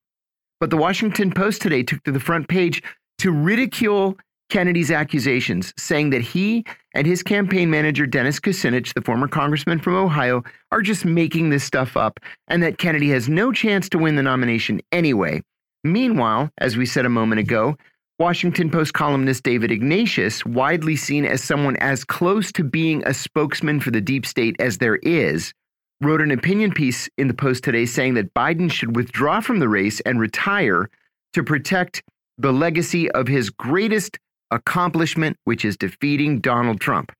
But 0.60 0.70
the 0.70 0.76
Washington 0.76 1.30
Post 1.32 1.62
today 1.62 1.82
took 1.82 2.02
to 2.04 2.12
the 2.12 2.20
front 2.20 2.48
page 2.48 2.82
to 3.18 3.30
ridicule 3.30 4.18
Kennedy's 4.50 4.90
accusations, 4.90 5.72
saying 5.76 6.10
that 6.10 6.20
he 6.20 6.64
and 6.96 7.06
his 7.06 7.22
campaign 7.22 7.70
manager, 7.70 8.06
Dennis 8.06 8.40
Kucinich, 8.40 8.94
the 8.94 9.02
former 9.02 9.28
congressman 9.28 9.78
from 9.78 9.96
Ohio, 9.96 10.42
are 10.72 10.80
just 10.80 11.04
making 11.04 11.50
this 11.50 11.62
stuff 11.62 11.94
up 11.94 12.18
and 12.48 12.62
that 12.62 12.78
Kennedy 12.78 13.10
has 13.10 13.28
no 13.28 13.52
chance 13.52 13.90
to 13.90 13.98
win 13.98 14.16
the 14.16 14.22
nomination 14.22 14.80
anyway. 14.92 15.42
Meanwhile, 15.84 16.50
as 16.56 16.78
we 16.78 16.86
said 16.86 17.04
a 17.04 17.10
moment 17.10 17.38
ago, 17.38 17.76
Washington 18.18 18.70
Post 18.70 18.94
columnist 18.94 19.42
David 19.42 19.70
Ignatius, 19.70 20.46
widely 20.46 20.96
seen 20.96 21.26
as 21.26 21.44
someone 21.44 21.76
as 21.76 22.02
close 22.02 22.50
to 22.52 22.64
being 22.64 23.06
a 23.06 23.12
spokesman 23.12 23.78
for 23.78 23.90
the 23.90 24.00
deep 24.00 24.24
state 24.24 24.56
as 24.58 24.78
there 24.78 24.96
is, 24.96 25.52
wrote 26.00 26.22
an 26.22 26.30
opinion 26.30 26.72
piece 26.72 27.10
in 27.18 27.28
the 27.28 27.34
Post 27.34 27.62
today 27.62 27.84
saying 27.84 28.14
that 28.14 28.32
Biden 28.32 28.72
should 28.72 28.96
withdraw 28.96 29.40
from 29.40 29.58
the 29.58 29.68
race 29.68 30.00
and 30.00 30.18
retire 30.18 30.88
to 31.34 31.44
protect 31.44 32.02
the 32.38 32.54
legacy 32.54 33.10
of 33.10 33.28
his 33.28 33.50
greatest 33.50 34.18
accomplishment, 34.50 35.36
which 35.44 35.64
is 35.64 35.76
defeating 35.76 36.40
Donald 36.40 36.80
Trump. 36.80 37.12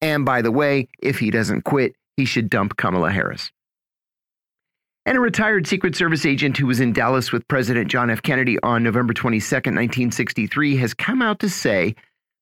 And 0.00 0.24
by 0.24 0.42
the 0.42 0.52
way, 0.52 0.88
if 0.98 1.18
he 1.18 1.30
doesn't 1.30 1.62
quit, 1.62 1.94
he 2.16 2.24
should 2.24 2.50
dump 2.50 2.76
Kamala 2.76 3.10
Harris. 3.10 3.50
And 5.06 5.18
a 5.18 5.20
retired 5.20 5.66
Secret 5.66 5.94
Service 5.94 6.24
agent 6.24 6.56
who 6.56 6.66
was 6.66 6.80
in 6.80 6.92
Dallas 6.92 7.30
with 7.30 7.46
President 7.48 7.90
John 7.90 8.08
F. 8.08 8.22
Kennedy 8.22 8.58
on 8.62 8.82
November 8.82 9.12
22, 9.12 9.44
1963, 9.54 10.76
has 10.76 10.94
come 10.94 11.20
out 11.20 11.40
to 11.40 11.48
say 11.48 11.94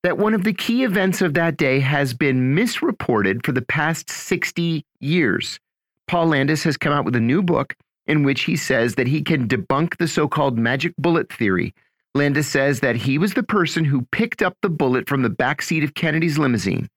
that 0.04 0.18
one 0.18 0.34
of 0.34 0.44
the 0.44 0.52
key 0.52 0.84
events 0.84 1.22
of 1.22 1.34
that 1.34 1.56
day 1.56 1.80
has 1.80 2.14
been 2.14 2.54
misreported 2.54 3.44
for 3.44 3.52
the 3.52 3.62
past 3.62 4.10
60 4.10 4.84
years. 5.00 5.58
Paul 6.06 6.26
Landis 6.26 6.64
has 6.64 6.76
come 6.76 6.92
out 6.92 7.04
with 7.04 7.16
a 7.16 7.20
new 7.20 7.42
book 7.42 7.74
in 8.06 8.22
which 8.22 8.42
he 8.42 8.56
says 8.56 8.96
that 8.96 9.06
he 9.06 9.22
can 9.22 9.48
debunk 9.48 9.96
the 9.96 10.08
so 10.08 10.28
called 10.28 10.58
magic 10.58 10.94
bullet 10.98 11.32
theory. 11.32 11.74
Landis 12.14 12.46
says 12.48 12.80
that 12.80 12.96
he 12.96 13.16
was 13.16 13.32
the 13.32 13.42
person 13.42 13.84
who 13.84 14.06
picked 14.12 14.42
up 14.42 14.56
the 14.60 14.68
bullet 14.68 15.08
from 15.08 15.22
the 15.22 15.30
back 15.30 15.62
seat 15.62 15.82
of 15.82 15.94
Kennedy's 15.94 16.38
limousine. 16.38 16.88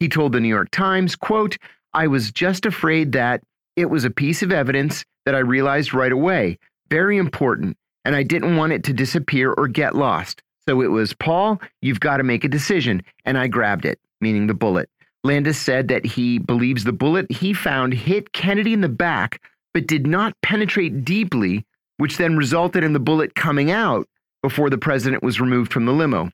He 0.00 0.08
told 0.08 0.32
the 0.32 0.40
New 0.40 0.48
York 0.48 0.70
Times, 0.72 1.14
quote, 1.14 1.56
I 1.94 2.08
was 2.08 2.32
just 2.32 2.66
afraid 2.66 3.12
that 3.12 3.42
it 3.76 3.88
was 3.88 4.04
a 4.04 4.10
piece 4.10 4.42
of 4.42 4.50
evidence 4.50 5.04
that 5.26 5.34
I 5.36 5.40
realized 5.40 5.94
right 5.94 6.10
away, 6.10 6.58
very 6.90 7.18
important, 7.18 7.76
and 8.04 8.16
I 8.16 8.24
didn't 8.24 8.56
want 8.56 8.72
it 8.72 8.82
to 8.84 8.92
disappear 8.92 9.52
or 9.52 9.68
get 9.68 9.94
lost. 9.94 10.42
So 10.68 10.80
it 10.80 10.88
was, 10.88 11.14
Paul, 11.14 11.60
you've 11.80 12.00
got 12.00 12.16
to 12.16 12.24
make 12.24 12.44
a 12.44 12.48
decision. 12.48 13.02
And 13.24 13.38
I 13.38 13.46
grabbed 13.46 13.84
it, 13.84 14.00
meaning 14.20 14.48
the 14.48 14.54
bullet. 14.54 14.90
Landis 15.22 15.58
said 15.58 15.88
that 15.88 16.04
he 16.04 16.38
believes 16.38 16.84
the 16.84 16.92
bullet 16.92 17.30
he 17.30 17.52
found 17.52 17.94
hit 17.94 18.32
Kennedy 18.32 18.72
in 18.72 18.80
the 18.80 18.88
back, 18.88 19.40
but 19.72 19.86
did 19.86 20.06
not 20.06 20.34
penetrate 20.42 21.04
deeply, 21.04 21.64
which 21.98 22.16
then 22.16 22.36
resulted 22.36 22.82
in 22.82 22.92
the 22.92 23.00
bullet 23.00 23.34
coming 23.34 23.70
out 23.70 24.08
before 24.42 24.70
the 24.70 24.78
president 24.78 25.22
was 25.22 25.40
removed 25.40 25.72
from 25.72 25.86
the 25.86 25.92
limo. 25.92 26.30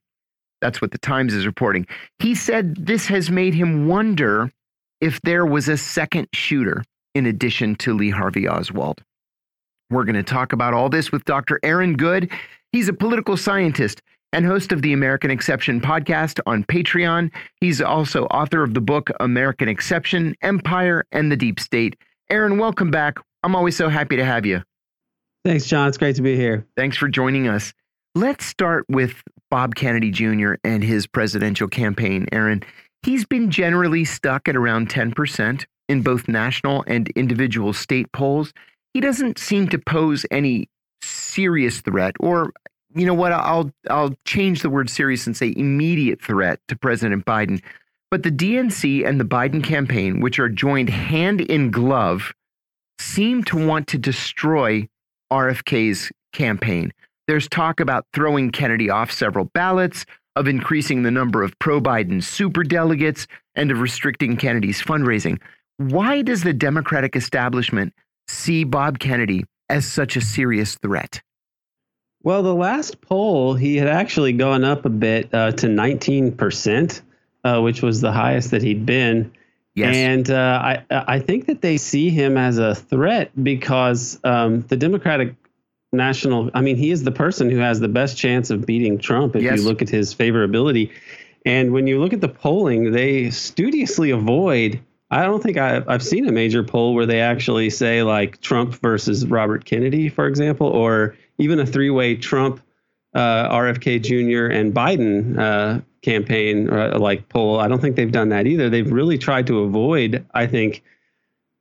That's 0.61 0.81
what 0.81 0.91
the 0.91 0.97
Times 0.97 1.33
is 1.33 1.45
reporting. 1.45 1.85
He 2.19 2.35
said 2.35 2.75
this 2.75 3.07
has 3.07 3.29
made 3.29 3.53
him 3.53 3.87
wonder 3.87 4.51
if 5.01 5.21
there 5.21 5.45
was 5.45 5.67
a 5.67 5.77
second 5.77 6.27
shooter 6.33 6.83
in 7.13 7.25
addition 7.25 7.75
to 7.75 7.93
Lee 7.93 8.09
Harvey 8.09 8.47
Oswald. 8.47 9.03
We're 9.89 10.03
going 10.03 10.15
to 10.15 10.23
talk 10.23 10.53
about 10.53 10.73
all 10.73 10.89
this 10.89 11.11
with 11.11 11.25
Dr. 11.25 11.59
Aaron 11.63 11.95
Good. 11.95 12.31
He's 12.71 12.89
a 12.89 12.93
political 12.93 13.37
scientist 13.37 14.01
and 14.33 14.45
host 14.45 14.71
of 14.71 14.81
the 14.81 14.93
American 14.93 15.31
Exception 15.31 15.79
podcast 15.79 16.39
on 16.45 16.63
Patreon. 16.63 17.31
He's 17.61 17.81
also 17.81 18.25
author 18.25 18.63
of 18.63 18.73
the 18.73 18.81
book 18.81 19.09
American 19.19 19.69
Exception 19.69 20.35
Empire 20.41 21.05
and 21.11 21.31
the 21.31 21.37
Deep 21.37 21.59
State. 21.59 21.95
Aaron, 22.29 22.57
welcome 22.57 22.89
back. 22.89 23.17
I'm 23.43 23.55
always 23.55 23.77
so 23.77 23.87
happy 23.87 24.15
to 24.15 24.25
have 24.25 24.45
you. 24.45 24.63
Thanks, 25.45 25.67
John. 25.67 25.87
It's 25.87 25.97
great 25.97 26.15
to 26.15 26.23
be 26.23 26.35
here. 26.35 26.65
Thanks 26.75 26.97
for 26.97 27.07
joining 27.07 27.47
us. 27.47 27.71
Let's 28.17 28.45
start 28.45 28.85
with 28.87 29.21
Bob 29.51 29.75
Kennedy 29.75 30.09
Jr. 30.09 30.53
and 30.63 30.81
his 30.81 31.05
presidential 31.05 31.67
campaign. 31.67 32.27
Aaron, 32.31 32.63
he's 33.03 33.25
been 33.25 33.51
generally 33.51 34.05
stuck 34.05 34.47
at 34.47 34.55
around 34.55 34.87
10% 34.87 35.65
in 35.89 36.01
both 36.01 36.29
national 36.29 36.85
and 36.87 37.09
individual 37.09 37.73
state 37.73 38.09
polls. 38.13 38.53
He 38.93 39.01
doesn't 39.01 39.37
seem 39.37 39.67
to 39.67 39.77
pose 39.77 40.25
any 40.31 40.69
serious 41.01 41.81
threat, 41.81 42.15
or 42.21 42.53
you 42.95 43.05
know 43.05 43.13
what? 43.13 43.33
I'll 43.33 43.69
I'll 43.89 44.15
change 44.25 44.61
the 44.61 44.69
word 44.69 44.89
serious 44.89 45.27
and 45.27 45.35
say 45.35 45.53
immediate 45.53 46.21
threat 46.21 46.61
to 46.69 46.77
President 46.77 47.25
Biden. 47.25 47.61
But 48.11 48.23
the 48.23 48.31
DNC 48.31 49.05
and 49.05 49.19
the 49.19 49.25
Biden 49.25 49.61
campaign, 49.61 50.21
which 50.21 50.39
are 50.39 50.47
joined 50.47 50.89
hand 50.89 51.41
in 51.41 51.69
glove, 51.69 52.33
seem 52.97 53.43
to 53.43 53.67
want 53.67 53.87
to 53.89 53.97
destroy 53.97 54.87
RFK's 55.33 56.13
campaign. 56.31 56.93
There's 57.27 57.47
talk 57.47 57.79
about 57.79 58.05
throwing 58.13 58.51
Kennedy 58.51 58.89
off 58.89 59.11
several 59.11 59.45
ballots, 59.45 60.05
of 60.35 60.47
increasing 60.47 61.03
the 61.03 61.11
number 61.11 61.43
of 61.43 61.57
pro 61.59 61.79
Biden 61.79 62.17
superdelegates, 62.17 63.25
and 63.55 63.71
of 63.71 63.79
restricting 63.79 64.35
Kennedy's 64.35 64.81
fundraising. 64.81 65.39
Why 65.77 66.21
does 66.21 66.43
the 66.43 66.53
Democratic 66.53 67.15
establishment 67.15 67.93
see 68.27 68.63
Bob 68.63 68.99
Kennedy 68.99 69.45
as 69.69 69.85
such 69.85 70.15
a 70.15 70.21
serious 70.21 70.75
threat? 70.75 71.21
Well, 72.23 72.43
the 72.43 72.55
last 72.55 73.01
poll, 73.01 73.53
he 73.53 73.77
had 73.77 73.87
actually 73.87 74.33
gone 74.33 74.63
up 74.63 74.85
a 74.85 74.89
bit 74.89 75.33
uh, 75.33 75.51
to 75.51 75.67
19%, 75.67 77.01
uh, 77.43 77.61
which 77.61 77.81
was 77.81 78.01
the 78.01 78.11
highest 78.11 78.51
that 78.51 78.63
he'd 78.63 78.85
been. 78.85 79.31
Yes. 79.75 79.95
And 79.95 80.31
uh, 80.31 80.59
I, 80.63 80.83
I 80.89 81.19
think 81.19 81.47
that 81.47 81.61
they 81.61 81.77
see 81.77 82.09
him 82.09 82.37
as 82.37 82.57
a 82.57 82.73
threat 82.73 83.31
because 83.43 84.19
um, 84.23 84.61
the 84.61 84.77
Democratic 84.77 85.35
national. 85.95 86.51
I 86.53 86.61
mean, 86.61 86.75
he 86.75 86.91
is 86.91 87.03
the 87.03 87.11
person 87.11 87.49
who 87.49 87.57
has 87.57 87.79
the 87.79 87.87
best 87.87 88.17
chance 88.17 88.49
of 88.49 88.65
beating 88.65 88.97
Trump 88.97 89.35
if 89.35 89.43
yes. 89.43 89.59
you 89.59 89.65
look 89.65 89.81
at 89.81 89.89
his 89.89 90.13
favorability. 90.13 90.91
And 91.45 91.71
when 91.71 91.87
you 91.87 91.99
look 91.99 92.13
at 92.13 92.21
the 92.21 92.27
polling, 92.27 92.91
they 92.91 93.29
studiously 93.29 94.11
avoid. 94.11 94.79
I 95.11 95.23
don't 95.23 95.41
think 95.41 95.57
I, 95.57 95.83
I've 95.87 96.03
seen 96.03 96.27
a 96.27 96.31
major 96.31 96.63
poll 96.63 96.95
where 96.95 97.05
they 97.05 97.21
actually 97.21 97.69
say 97.69 98.01
like 98.03 98.41
Trump 98.41 98.73
versus 98.75 99.25
Robert 99.27 99.65
Kennedy, 99.65 100.09
for 100.09 100.27
example, 100.27 100.67
or 100.67 101.15
even 101.37 101.59
a 101.59 101.65
three-way 101.65 102.15
Trump, 102.15 102.61
uh, 103.13 103.49
RFK 103.49 104.01
Jr. 104.01 104.51
and 104.51 104.73
Biden 104.73 105.37
uh, 105.37 105.81
campaign 106.01 106.69
uh, 106.69 106.97
like 106.99 107.29
poll. 107.29 107.59
I 107.59 107.67
don't 107.67 107.79
think 107.79 107.95
they've 107.95 108.11
done 108.11 108.29
that 108.29 108.47
either. 108.47 108.69
They've 108.69 108.91
really 108.91 109.17
tried 109.17 109.47
to 109.47 109.59
avoid. 109.59 110.25
I 110.33 110.47
think 110.47 110.83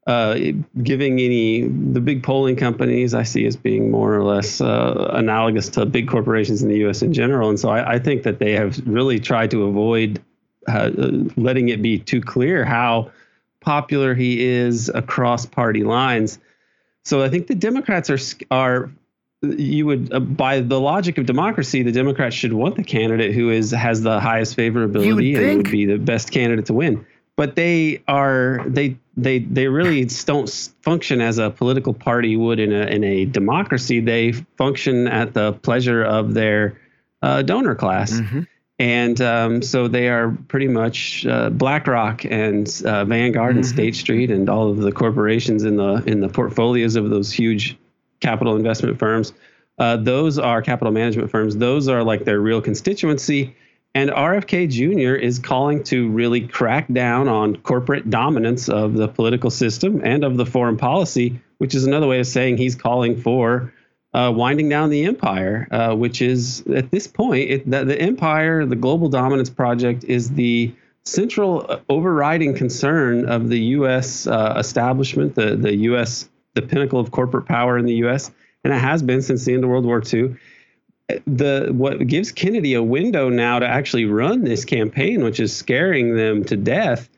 uh, 0.07 0.39
giving 0.83 1.19
any 1.19 1.63
the 1.63 2.01
big 2.01 2.23
polling 2.23 2.57
companies 2.57 3.15
I 3.15 3.23
see 3.23 3.47
as 3.47 3.57
being 3.57 3.91
more 3.91 4.15
or 4.15 4.23
less 4.23 4.61
uh, 4.61 5.11
analogous 5.15 5.71
to 5.71 5.87
big 5.87 6.09
corporations 6.09 6.63
in 6.63 6.69
the 6.69 6.79
U.S. 6.79 7.01
in 7.01 7.13
general, 7.13 7.49
and 7.49 7.59
so 7.59 7.71
I, 7.71 7.95
I 7.95 7.99
think 7.99 8.23
that 8.25 8.39
they 8.39 8.53
have 8.53 8.87
really 8.87 9.19
tried 9.19 9.51
to 9.53 9.65
avoid 9.65 10.23
uh, 10.69 10.91
letting 11.37 11.71
it 11.71 11.81
be 11.81 11.99
too 11.99 12.21
clear 12.21 12.65
how 12.65 13.11
popular 13.61 14.15
he 14.15 14.45
is 14.45 14.91
across 14.91 15.47
party 15.47 15.85
lines. 15.85 16.39
So 17.05 17.23
I 17.23 17.31
think 17.31 17.47
the 17.47 17.55
Democrats 17.55 18.11
are 18.11 18.19
are 18.51 18.91
you 19.41 19.87
would 19.87 20.13
uh, 20.13 20.21
by 20.21 20.61
the 20.61 20.81
logic 20.81 21.17
of 21.17 21.25
democracy, 21.25 21.83
the 21.83 21.93
Democrats 21.93 22.37
should 22.37 22.53
want 22.53 22.77
the 22.77 22.85
candidate 22.85 23.35
who 23.35 23.49
is 23.49 23.71
has 23.71 24.03
the 24.03 24.21
highest 24.21 24.55
favorability 24.55 25.37
and 25.39 25.57
would 25.59 25.71
be 25.71 25.87
the 25.87 25.97
best 25.97 26.31
candidate 26.31 26.67
to 26.67 26.75
win 26.75 27.07
but 27.37 27.57
they 27.57 28.03
are 28.07 28.63
they 28.67 28.97
they 29.17 29.39
they 29.39 29.69
really 29.69 30.05
don't 30.05 30.49
function 30.83 31.21
as 31.21 31.39
a 31.39 31.51
political 31.51 31.95
party 31.95 32.37
would 32.37 32.59
in 32.59 32.73
a 32.73 32.87
in 32.87 33.05
a 33.05 33.25
democracy. 33.25 34.01
They 34.01 34.33
function 34.33 35.07
at 35.07 35.35
the 35.35 35.53
pleasure 35.53 36.03
of 36.03 36.35
their 36.35 36.81
uh, 37.23 37.43
donor 37.43 37.75
class. 37.75 38.13
Mm-hmm. 38.13 38.41
And 38.81 39.21
um, 39.21 39.63
so 39.63 39.87
they 39.87 40.09
are 40.09 40.37
pretty 40.49 40.67
much 40.67 41.25
uh, 41.27 41.51
BlackRock 41.51 42.25
and 42.25 42.67
uh, 42.85 43.05
Vanguard 43.05 43.51
mm-hmm. 43.51 43.59
and 43.59 43.67
State 43.67 43.95
Street 43.95 44.31
and 44.33 44.49
all 44.49 44.69
of 44.69 44.79
the 44.79 44.91
corporations 44.91 45.63
in 45.63 45.77
the 45.77 46.03
in 46.07 46.21
the 46.21 46.29
portfolios 46.29 46.97
of 46.97 47.11
those 47.11 47.33
huge 47.33 47.77
capital 48.21 48.57
investment 48.57 48.99
firms. 48.99 49.33
Uh, 49.79 49.97
those 49.97 50.39
are 50.39 50.61
capital 50.63 50.93
management 50.93 51.31
firms. 51.31 51.57
Those 51.57 51.89
are 51.89 52.03
like 52.03 52.25
their 52.25 52.41
real 52.41 52.61
constituency 52.61 53.55
and 53.95 54.11
RFK 54.11 54.69
Jr. 54.69 55.15
is 55.15 55.39
calling 55.39 55.85
to 55.85 56.11
really 56.11 56.47
crack 56.49 56.93
down 56.93 57.29
on 57.29 57.57
corporate 57.57 58.11
dominance 58.11 58.69
of 58.69 58.95
the 58.95 59.07
political 59.07 59.51
system 59.51 60.01
and 60.05 60.25
of 60.25 60.37
the 60.37 60.45
foreign 60.45 60.77
policy, 60.77 61.41
which 61.59 61.75
is 61.75 61.85
another 61.85 62.09
way 62.09 62.19
of 62.19 62.27
saying 62.27 62.57
he's 62.57 62.75
calling 62.75 63.21
for 63.21 63.73
uh, 64.13 64.33
winding 64.35 64.69
down 64.69 64.91
the 64.91 65.05
empire, 65.05 65.69
uh, 65.71 65.95
which 65.95 66.23
is 66.23 66.65
at 66.75 66.91
this 66.91 67.07
point, 67.07 67.51
it, 67.51 67.71
the, 67.71 67.85
the 67.85 68.01
empire, 68.01 68.65
the 68.65 68.77
global 68.77 69.09
dominance 69.09 69.51
project, 69.51 70.05
is 70.05 70.31
the 70.31 70.73
central 71.05 71.67
uh, 71.69 71.79
overriding 71.89 72.55
concern 72.55 73.29
of 73.29 73.49
the 73.49 73.59
U.S. 73.59 74.27
Uh, 74.27 74.55
establishment, 74.57 75.35
the, 75.35 75.57
the 75.57 75.75
U.S., 75.77 76.29
the 76.55 76.63
pinnacle 76.63 77.01
of 77.01 77.11
corporate 77.11 77.47
power 77.47 77.77
in 77.77 77.87
the 77.87 77.95
U.S., 77.97 78.31
and 78.63 78.73
it 78.73 78.79
has 78.79 79.03
been 79.03 79.21
since 79.21 79.45
the 79.45 79.53
end 79.53 79.65
of 79.65 79.71
World 79.71 79.85
War 79.85 80.03
II 80.13 80.37
the 81.27 81.69
what 81.73 82.07
gives 82.07 82.33
Kennedy 82.33 82.75
a 82.75 82.83
window 82.83 83.29
now 83.29 83.59
to 83.59 83.67
actually 83.67 84.07
run 84.07 84.45
this 84.45 84.65
campaign, 84.65 85.23
which 85.23 85.41
is 85.41 85.55
scaring 85.55 86.17
them 86.17 86.45
to 86.45 86.57
death, 86.57 87.09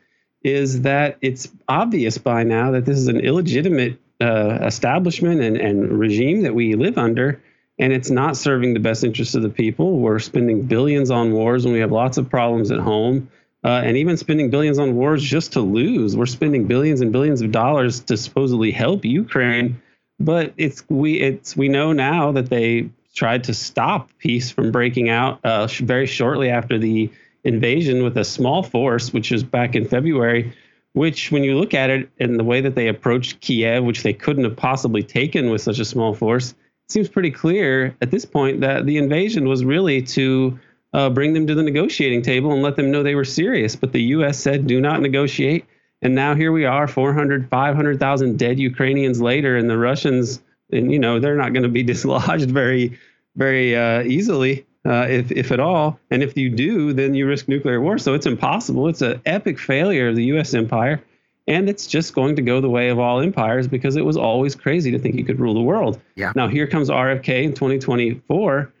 is 0.43 0.81
that 0.81 1.17
it's 1.21 1.49
obvious 1.67 2.17
by 2.17 2.43
now 2.43 2.71
that 2.71 2.85
this 2.85 2.97
is 2.97 3.07
an 3.07 3.19
illegitimate 3.19 3.99
uh, 4.19 4.59
establishment 4.61 5.41
and, 5.41 5.57
and 5.57 5.99
regime 5.99 6.41
that 6.41 6.53
we 6.53 6.75
live 6.75 6.97
under, 6.97 7.41
and 7.79 7.93
it's 7.93 8.09
not 8.09 8.35
serving 8.35 8.73
the 8.73 8.79
best 8.79 9.03
interests 9.03 9.35
of 9.35 9.41
the 9.41 9.49
people. 9.49 9.99
We're 9.99 10.19
spending 10.19 10.63
billions 10.63 11.11
on 11.11 11.31
wars 11.31 11.63
when 11.63 11.73
we 11.73 11.79
have 11.79 11.91
lots 11.91 12.17
of 12.17 12.29
problems 12.29 12.71
at 12.71 12.79
home. 12.79 13.29
Uh, 13.63 13.81
and 13.83 13.97
even 13.97 14.15
spending 14.15 14.49
billions 14.51 14.77
on 14.77 14.95
wars 14.95 15.21
just 15.21 15.53
to 15.53 15.59
lose. 15.61 16.15
We're 16.15 16.27
spending 16.27 16.67
billions 16.67 17.01
and 17.01 17.11
billions 17.11 17.41
of 17.41 17.51
dollars 17.51 17.99
to 18.01 18.15
supposedly 18.15 18.71
help 18.71 19.03
Ukraine, 19.03 19.81
but 20.19 20.53
it's 20.57 20.83
we 20.87 21.19
it's 21.19 21.57
we 21.57 21.67
know 21.67 21.91
now 21.91 22.31
that 22.33 22.49
they 22.49 22.91
tried 23.17 23.43
to 23.43 23.53
stop 23.53 24.11
peace 24.19 24.51
from 24.51 24.71
breaking 24.71 25.09
out 25.09 25.43
uh, 25.43 25.67
very 25.79 26.05
shortly 26.05 26.49
after 26.49 26.77
the 26.77 27.11
invasion 27.43 28.03
with 28.03 28.15
a 28.15 28.23
small 28.23 28.61
force, 28.61 29.11
which 29.11 29.31
was 29.31 29.43
back 29.43 29.75
in 29.75 29.87
February. 29.87 30.53
Which, 30.93 31.31
when 31.31 31.43
you 31.43 31.57
look 31.57 31.73
at 31.73 31.89
it 31.89 32.09
and 32.19 32.39
the 32.39 32.43
way 32.43 32.61
that 32.61 32.75
they 32.75 32.87
approached 32.87 33.39
Kiev, 33.41 33.83
which 33.83 34.03
they 34.03 34.13
couldn't 34.13 34.43
have 34.45 34.55
possibly 34.55 35.03
taken 35.03 35.49
with 35.49 35.61
such 35.61 35.79
a 35.79 35.85
small 35.85 36.13
force, 36.13 36.51
it 36.51 36.91
seems 36.91 37.09
pretty 37.09 37.29
clear 37.31 37.95
at 38.01 38.09
this 38.11 38.25
point 38.25 38.61
that 38.61 38.85
the 38.85 38.97
invasion 38.97 39.47
was 39.47 39.65
really 39.65 40.01
to 40.01 40.57
uh, 40.93 41.09
bring 41.09 41.33
them 41.33 41.45
to 41.47 41.55
the 41.55 41.61
negotiating 41.61 42.21
table 42.21 42.51
and 42.51 42.63
let 42.63 42.75
them 42.75 42.89
know 42.89 43.03
they 43.03 43.15
were 43.15 43.25
serious. 43.25 43.75
But 43.75 43.91
the 43.91 44.01
U.S. 44.03 44.39
said, 44.39 44.65
do 44.65 44.79
not 44.81 45.01
negotiate. 45.01 45.65
And 46.01 46.15
now 46.15 46.33
here 46.33 46.51
we 46.51 46.65
are, 46.65 46.87
400, 46.87 47.49
500,000 47.49 48.37
dead 48.37 48.59
Ukrainians 48.59 49.21
later, 49.21 49.57
and 49.57 49.69
the 49.69 49.77
Russians 49.77 50.41
and 50.71 50.91
you 50.91 50.99
know 50.99 51.19
they're 51.19 51.35
not 51.35 51.53
going 51.53 51.63
to 51.63 51.69
be 51.69 51.83
dislodged 51.93 52.51
very 52.51 52.97
very 53.37 53.75
uh, 53.75 54.03
easily 54.03 54.65
uh, 54.85 55.05
if 55.09 55.31
if 55.31 55.51
at 55.51 55.59
all. 55.59 55.99
And 56.11 56.21
if 56.21 56.35
you 56.35 56.49
do 56.49 56.93
then 56.93 57.13
you 57.13 57.27
risk 57.27 57.47
nuclear 57.47 57.79
war. 57.79 57.97
So 57.97 58.13
it's 58.13 58.25
impossible. 58.25 58.87
It's 58.89 59.01
an 59.01 59.21
epic 59.25 59.59
failure 59.59 60.09
of 60.09 60.15
the 60.15 60.25
US 60.25 60.53
empire. 60.53 61.01
And 61.49 61.69
it's 61.69 61.87
just 61.87 62.13
going 62.13 62.35
to 62.35 62.41
go 62.41 62.59
the 62.59 62.69
way 62.69 62.89
of 62.89 62.99
all 62.99 63.21
empires 63.21 63.69
because 63.69 63.95
it 63.95 64.03
was 64.03 64.17
always 64.17 64.53
crazy 64.53 64.91
to 64.91 64.99
think 64.99 65.15
you 65.15 65.23
could 65.23 65.39
rule 65.39 65.53
the 65.53 65.61
world. 65.61 66.01
Yeah. 66.15 66.33
now 66.35 66.49
here 66.49 66.67
comes 66.67 66.89
RFK 66.89 67.43
in 67.43 67.53
2024 67.53 68.73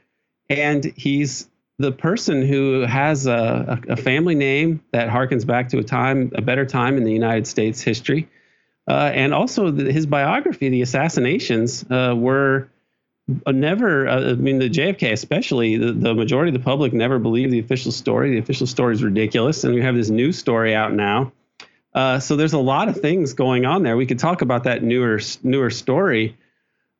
and 0.49 0.83
he's 0.83 1.47
the 1.79 1.91
person 1.91 2.45
who 2.45 2.81
has 2.81 3.27
a, 3.27 3.79
a 3.87 3.95
family 3.95 4.35
name 4.35 4.83
that 4.91 5.09
harkens 5.09 5.45
back 5.45 5.69
to 5.69 5.77
a 5.77 5.83
time 5.83 6.31
a 6.35 6.41
better 6.41 6.65
time 6.65 6.97
in 6.97 7.03
the 7.03 7.13
United 7.13 7.45
States 7.47 7.81
history. 7.81 8.27
Uh, 8.87 9.11
and 9.13 9.33
also 9.33 9.69
the, 9.69 9.91
his 9.91 10.05
biography, 10.05 10.69
The 10.69 10.81
Assassinations, 10.81 11.85
uh, 11.91 12.15
were 12.15 12.69
never, 13.47 14.07
uh, 14.07 14.31
I 14.31 14.33
mean, 14.35 14.59
the 14.59 14.69
JFK 14.69 15.11
especially, 15.11 15.77
the, 15.77 15.91
the 15.91 16.13
majority 16.13 16.49
of 16.49 16.53
the 16.53 16.63
public 16.63 16.93
never 16.93 17.19
believed 17.19 17.51
the 17.51 17.59
official 17.59 17.91
story. 17.91 18.31
The 18.31 18.39
official 18.39 18.67
story 18.67 18.95
is 18.95 19.03
ridiculous. 19.03 19.63
And 19.63 19.73
we 19.73 19.81
have 19.81 19.95
this 19.95 20.09
new 20.09 20.31
story 20.31 20.73
out 20.73 20.93
now. 20.93 21.31
Uh, 21.93 22.19
so 22.19 22.35
there's 22.35 22.53
a 22.53 22.59
lot 22.59 22.89
of 22.89 22.99
things 23.01 23.33
going 23.33 23.65
on 23.65 23.83
there. 23.83 23.97
We 23.97 24.05
could 24.05 24.19
talk 24.19 24.41
about 24.41 24.65
that 24.65 24.83
newer 24.83 25.19
newer 25.41 25.69
story 25.71 26.37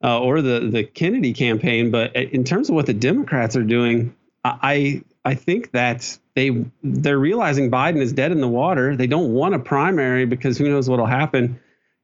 uh, 0.04 0.20
or 0.20 0.42
the 0.42 0.70
the 0.72 0.84
Kennedy 0.84 1.34
campaign, 1.34 1.92
but 1.92 2.16
in 2.16 2.44
terms 2.44 2.70
of 2.70 2.76
what 2.76 2.88
the 2.88 2.94
Democrats 2.94 3.56
are 3.56 3.63
doing, 3.63 4.16
I 4.44 5.04
I 5.24 5.36
think 5.36 5.72
that 5.72 6.18
they 6.36 6.66
they're 6.84 7.20
realizing 7.20 7.70
Biden 7.70 8.02
is 8.02 8.13
dead 8.13 8.32
in 8.32 8.42
the 8.42 8.48
water. 8.48 8.96
They 8.96 9.08
don't 9.08 9.34
want 9.34 9.56
a 9.56 9.60
primary 9.60 10.26
because 10.26 10.58
who 10.58 10.70
knows 10.70 10.90
what'll 10.90 11.06
happen. 11.06 11.60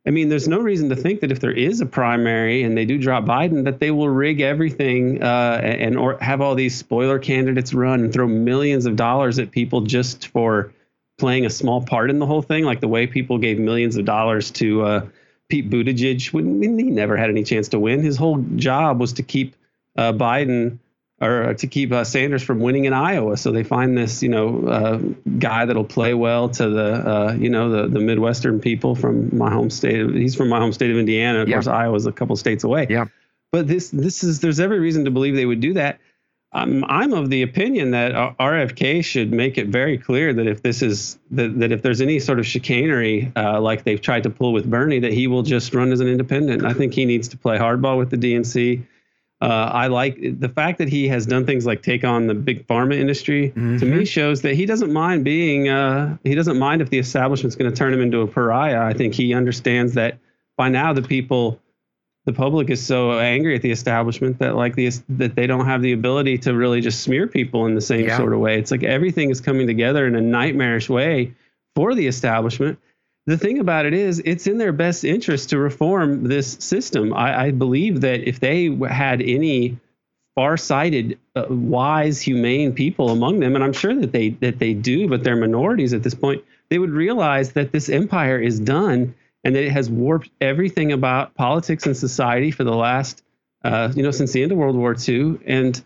I 0.05 0.11
mean, 0.11 0.27
there's 0.27 0.49
no 0.49 0.59
reason 0.59 0.89
to 0.89 0.95
think 0.97 1.21
that 1.21 1.31
if 1.31 1.39
there 1.39 1.51
is 1.51 1.79
a 1.79 1.85
primary 1.85 2.63
and 2.63 2.77
they 2.77 2.83
do 2.85 2.97
drop 2.97 3.23
Biden, 3.23 3.63
that 3.63 3.79
they 3.79 3.89
will 3.89 4.09
rig 4.09 4.41
everything 4.41 5.23
uh, 5.23 5.61
and 5.63 5.97
or 5.97 6.17
have 6.19 6.41
all 6.41 6.55
these 6.55 6.75
spoiler 6.75 7.19
candidates 7.19 7.73
run 7.73 8.01
and 8.01 8.11
throw 8.11 8.27
millions 8.27 8.85
of 8.85 8.97
dollars 8.97 9.39
at 9.39 9.51
people 9.51 9.81
just 9.81 10.27
for 10.27 10.73
playing 11.17 11.45
a 11.45 11.49
small 11.49 11.81
part 11.81 12.09
in 12.09 12.19
the 12.19 12.25
whole 12.25 12.41
thing, 12.41 12.65
like 12.65 12.81
the 12.81 12.87
way 12.87 13.07
people 13.07 13.37
gave 13.37 13.59
millions 13.59 13.95
of 13.95 14.03
dollars 14.03 14.51
to 14.51 14.81
uh, 14.81 15.05
Pete 15.47 15.69
Buttigieg. 15.69 16.33
When 16.33 16.61
he 16.61 16.83
never 16.83 17.15
had 17.15 17.29
any 17.29 17.43
chance 17.43 17.69
to 17.69 17.79
win, 17.79 18.01
his 18.01 18.17
whole 18.17 18.39
job 18.55 18.99
was 18.99 19.13
to 19.13 19.23
keep 19.23 19.55
uh, 19.97 20.11
Biden 20.11 20.79
or 21.23 21.53
to 21.53 21.67
keep 21.67 21.91
uh, 21.91 22.03
Sanders 22.03 22.43
from 22.43 22.59
winning 22.59 22.85
in 22.85 22.93
Iowa. 22.93 23.37
So 23.37 23.51
they 23.51 23.63
find 23.63 23.97
this, 23.97 24.21
you 24.21 24.29
know, 24.29 24.67
uh, 24.67 24.97
guy 25.39 25.65
that'll 25.65 25.85
play 25.85 26.13
well 26.13 26.49
to 26.49 26.69
the, 26.69 26.93
uh, 26.93 27.33
you 27.33 27.49
know, 27.49 27.69
the 27.69 27.87
the 27.87 27.99
Midwestern 27.99 28.59
people 28.59 28.95
from 28.95 29.35
my 29.35 29.49
home 29.49 29.69
state. 29.69 30.09
He's 30.11 30.35
from 30.35 30.49
my 30.49 30.59
home 30.59 30.73
state 30.73 30.91
of 30.91 30.97
Indiana. 30.97 31.41
Of 31.41 31.47
yeah. 31.47 31.55
course, 31.55 31.67
Iowa's 31.67 32.05
a 32.05 32.11
couple 32.11 32.35
states 32.35 32.63
away. 32.63 32.87
Yeah. 32.89 33.05
But 33.51 33.67
this 33.67 33.89
this 33.89 34.23
is 34.23 34.39
there's 34.41 34.59
every 34.59 34.79
reason 34.79 35.05
to 35.05 35.11
believe 35.11 35.35
they 35.35 35.45
would 35.45 35.61
do 35.61 35.73
that. 35.75 35.99
I'm 36.53 36.83
I'm 36.85 37.13
of 37.13 37.29
the 37.29 37.41
opinion 37.41 37.91
that 37.91 38.13
RFK 38.37 39.03
should 39.03 39.31
make 39.31 39.57
it 39.57 39.67
very 39.67 39.97
clear 39.97 40.33
that 40.33 40.47
if 40.47 40.61
this 40.61 40.81
is 40.81 41.17
that, 41.31 41.59
that 41.59 41.71
if 41.71 41.81
there's 41.81 42.01
any 42.01 42.19
sort 42.19 42.39
of 42.39 42.45
chicanery 42.45 43.31
uh, 43.35 43.59
like 43.59 43.83
they've 43.83 44.01
tried 44.01 44.23
to 44.23 44.29
pull 44.29 44.53
with 44.53 44.69
Bernie, 44.69 44.99
that 44.99 45.13
he 45.13 45.27
will 45.27 45.41
just 45.41 45.73
run 45.73 45.91
as 45.91 45.99
an 45.99 46.07
independent. 46.07 46.63
I 46.63 46.73
think 46.73 46.93
he 46.93 47.05
needs 47.05 47.27
to 47.29 47.37
play 47.37 47.57
hardball 47.57 47.97
with 47.97 48.11
the 48.11 48.17
DNC. 48.17 48.85
Uh, 49.43 49.69
I 49.73 49.87
like 49.87 50.17
the 50.39 50.47
fact 50.47 50.77
that 50.77 50.87
he 50.87 51.05
has 51.09 51.25
done 51.25 51.45
things 51.45 51.65
like 51.65 51.83
take 51.83 52.05
on 52.05 52.27
the 52.27 52.33
big 52.33 52.65
pharma 52.65 52.97
industry. 52.97 53.49
Mm-hmm. 53.49 53.77
To 53.77 53.85
me, 53.85 53.91
mm-hmm. 53.97 54.03
shows 54.05 54.41
that 54.43 54.55
he 54.55 54.65
doesn't 54.65 54.93
mind 54.93 55.25
being. 55.25 55.67
Uh, 55.67 56.17
he 56.23 56.33
doesn't 56.33 56.57
mind 56.57 56.81
if 56.81 56.89
the 56.89 56.97
establishment's 56.97 57.57
going 57.57 57.69
to 57.69 57.75
turn 57.75 57.93
him 57.93 57.99
into 57.99 58.21
a 58.21 58.27
pariah. 58.27 58.81
I 58.81 58.93
think 58.93 59.13
he 59.13 59.33
understands 59.33 59.95
that 59.95 60.17
by 60.55 60.69
now 60.69 60.93
the 60.93 61.01
people, 61.01 61.59
the 62.23 62.31
public 62.31 62.69
is 62.69 62.85
so 62.85 63.19
angry 63.19 63.53
at 63.53 63.61
the 63.61 63.71
establishment 63.71 64.39
that 64.39 64.55
like 64.55 64.75
the 64.75 64.89
that 65.09 65.35
they 65.35 65.45
don't 65.45 65.65
have 65.65 65.81
the 65.81 65.91
ability 65.91 66.37
to 66.37 66.53
really 66.53 66.79
just 66.79 67.01
smear 67.01 67.27
people 67.27 67.65
in 67.65 67.75
the 67.75 67.81
same 67.81 68.05
yeah. 68.05 68.15
sort 68.15 68.31
of 68.31 68.39
way. 68.39 68.57
It's 68.57 68.71
like 68.71 68.83
everything 68.83 69.29
is 69.29 69.41
coming 69.41 69.67
together 69.67 70.07
in 70.07 70.15
a 70.15 70.21
nightmarish 70.21 70.87
way 70.87 71.33
for 71.75 71.93
the 71.95 72.07
establishment 72.07 72.79
the 73.25 73.37
thing 73.37 73.59
about 73.59 73.85
it 73.85 73.93
is, 73.93 74.21
it's 74.25 74.47
in 74.47 74.57
their 74.57 74.73
best 74.73 75.03
interest 75.03 75.49
to 75.49 75.57
reform 75.57 76.23
this 76.23 76.53
system. 76.59 77.13
I, 77.13 77.45
I 77.45 77.51
believe 77.51 78.01
that 78.01 78.27
if 78.27 78.39
they 78.39 78.75
had 78.89 79.21
any 79.21 79.77
far-sighted, 80.35 81.19
uh, 81.35 81.45
wise, 81.49 82.19
humane 82.19 82.73
people 82.73 83.09
among 83.09 83.39
them, 83.39 83.55
and 83.55 83.63
I'm 83.63 83.73
sure 83.73 83.95
that 83.95 84.11
they 84.11 84.29
that 84.29 84.59
they 84.59 84.73
do, 84.73 85.07
but 85.07 85.23
they're 85.23 85.35
minorities 85.35 85.93
at 85.93 86.03
this 86.03 86.15
point, 86.15 86.43
they 86.69 86.79
would 86.79 86.89
realize 86.89 87.53
that 87.53 87.71
this 87.71 87.87
empire 87.87 88.39
is 88.39 88.59
done 88.59 89.13
and 89.43 89.55
that 89.55 89.63
it 89.63 89.71
has 89.71 89.89
warped 89.89 90.29
everything 90.41 90.91
about 90.91 91.35
politics 91.35 91.85
and 91.85 91.95
society 91.95 92.49
for 92.51 92.63
the 92.63 92.75
last, 92.75 93.23
uh, 93.63 93.91
you 93.95 94.01
know, 94.01 94.11
since 94.11 94.31
the 94.31 94.41
end 94.41 94.51
of 94.51 94.57
World 94.57 94.75
War 94.75 94.95
II, 95.07 95.39
and 95.45 95.81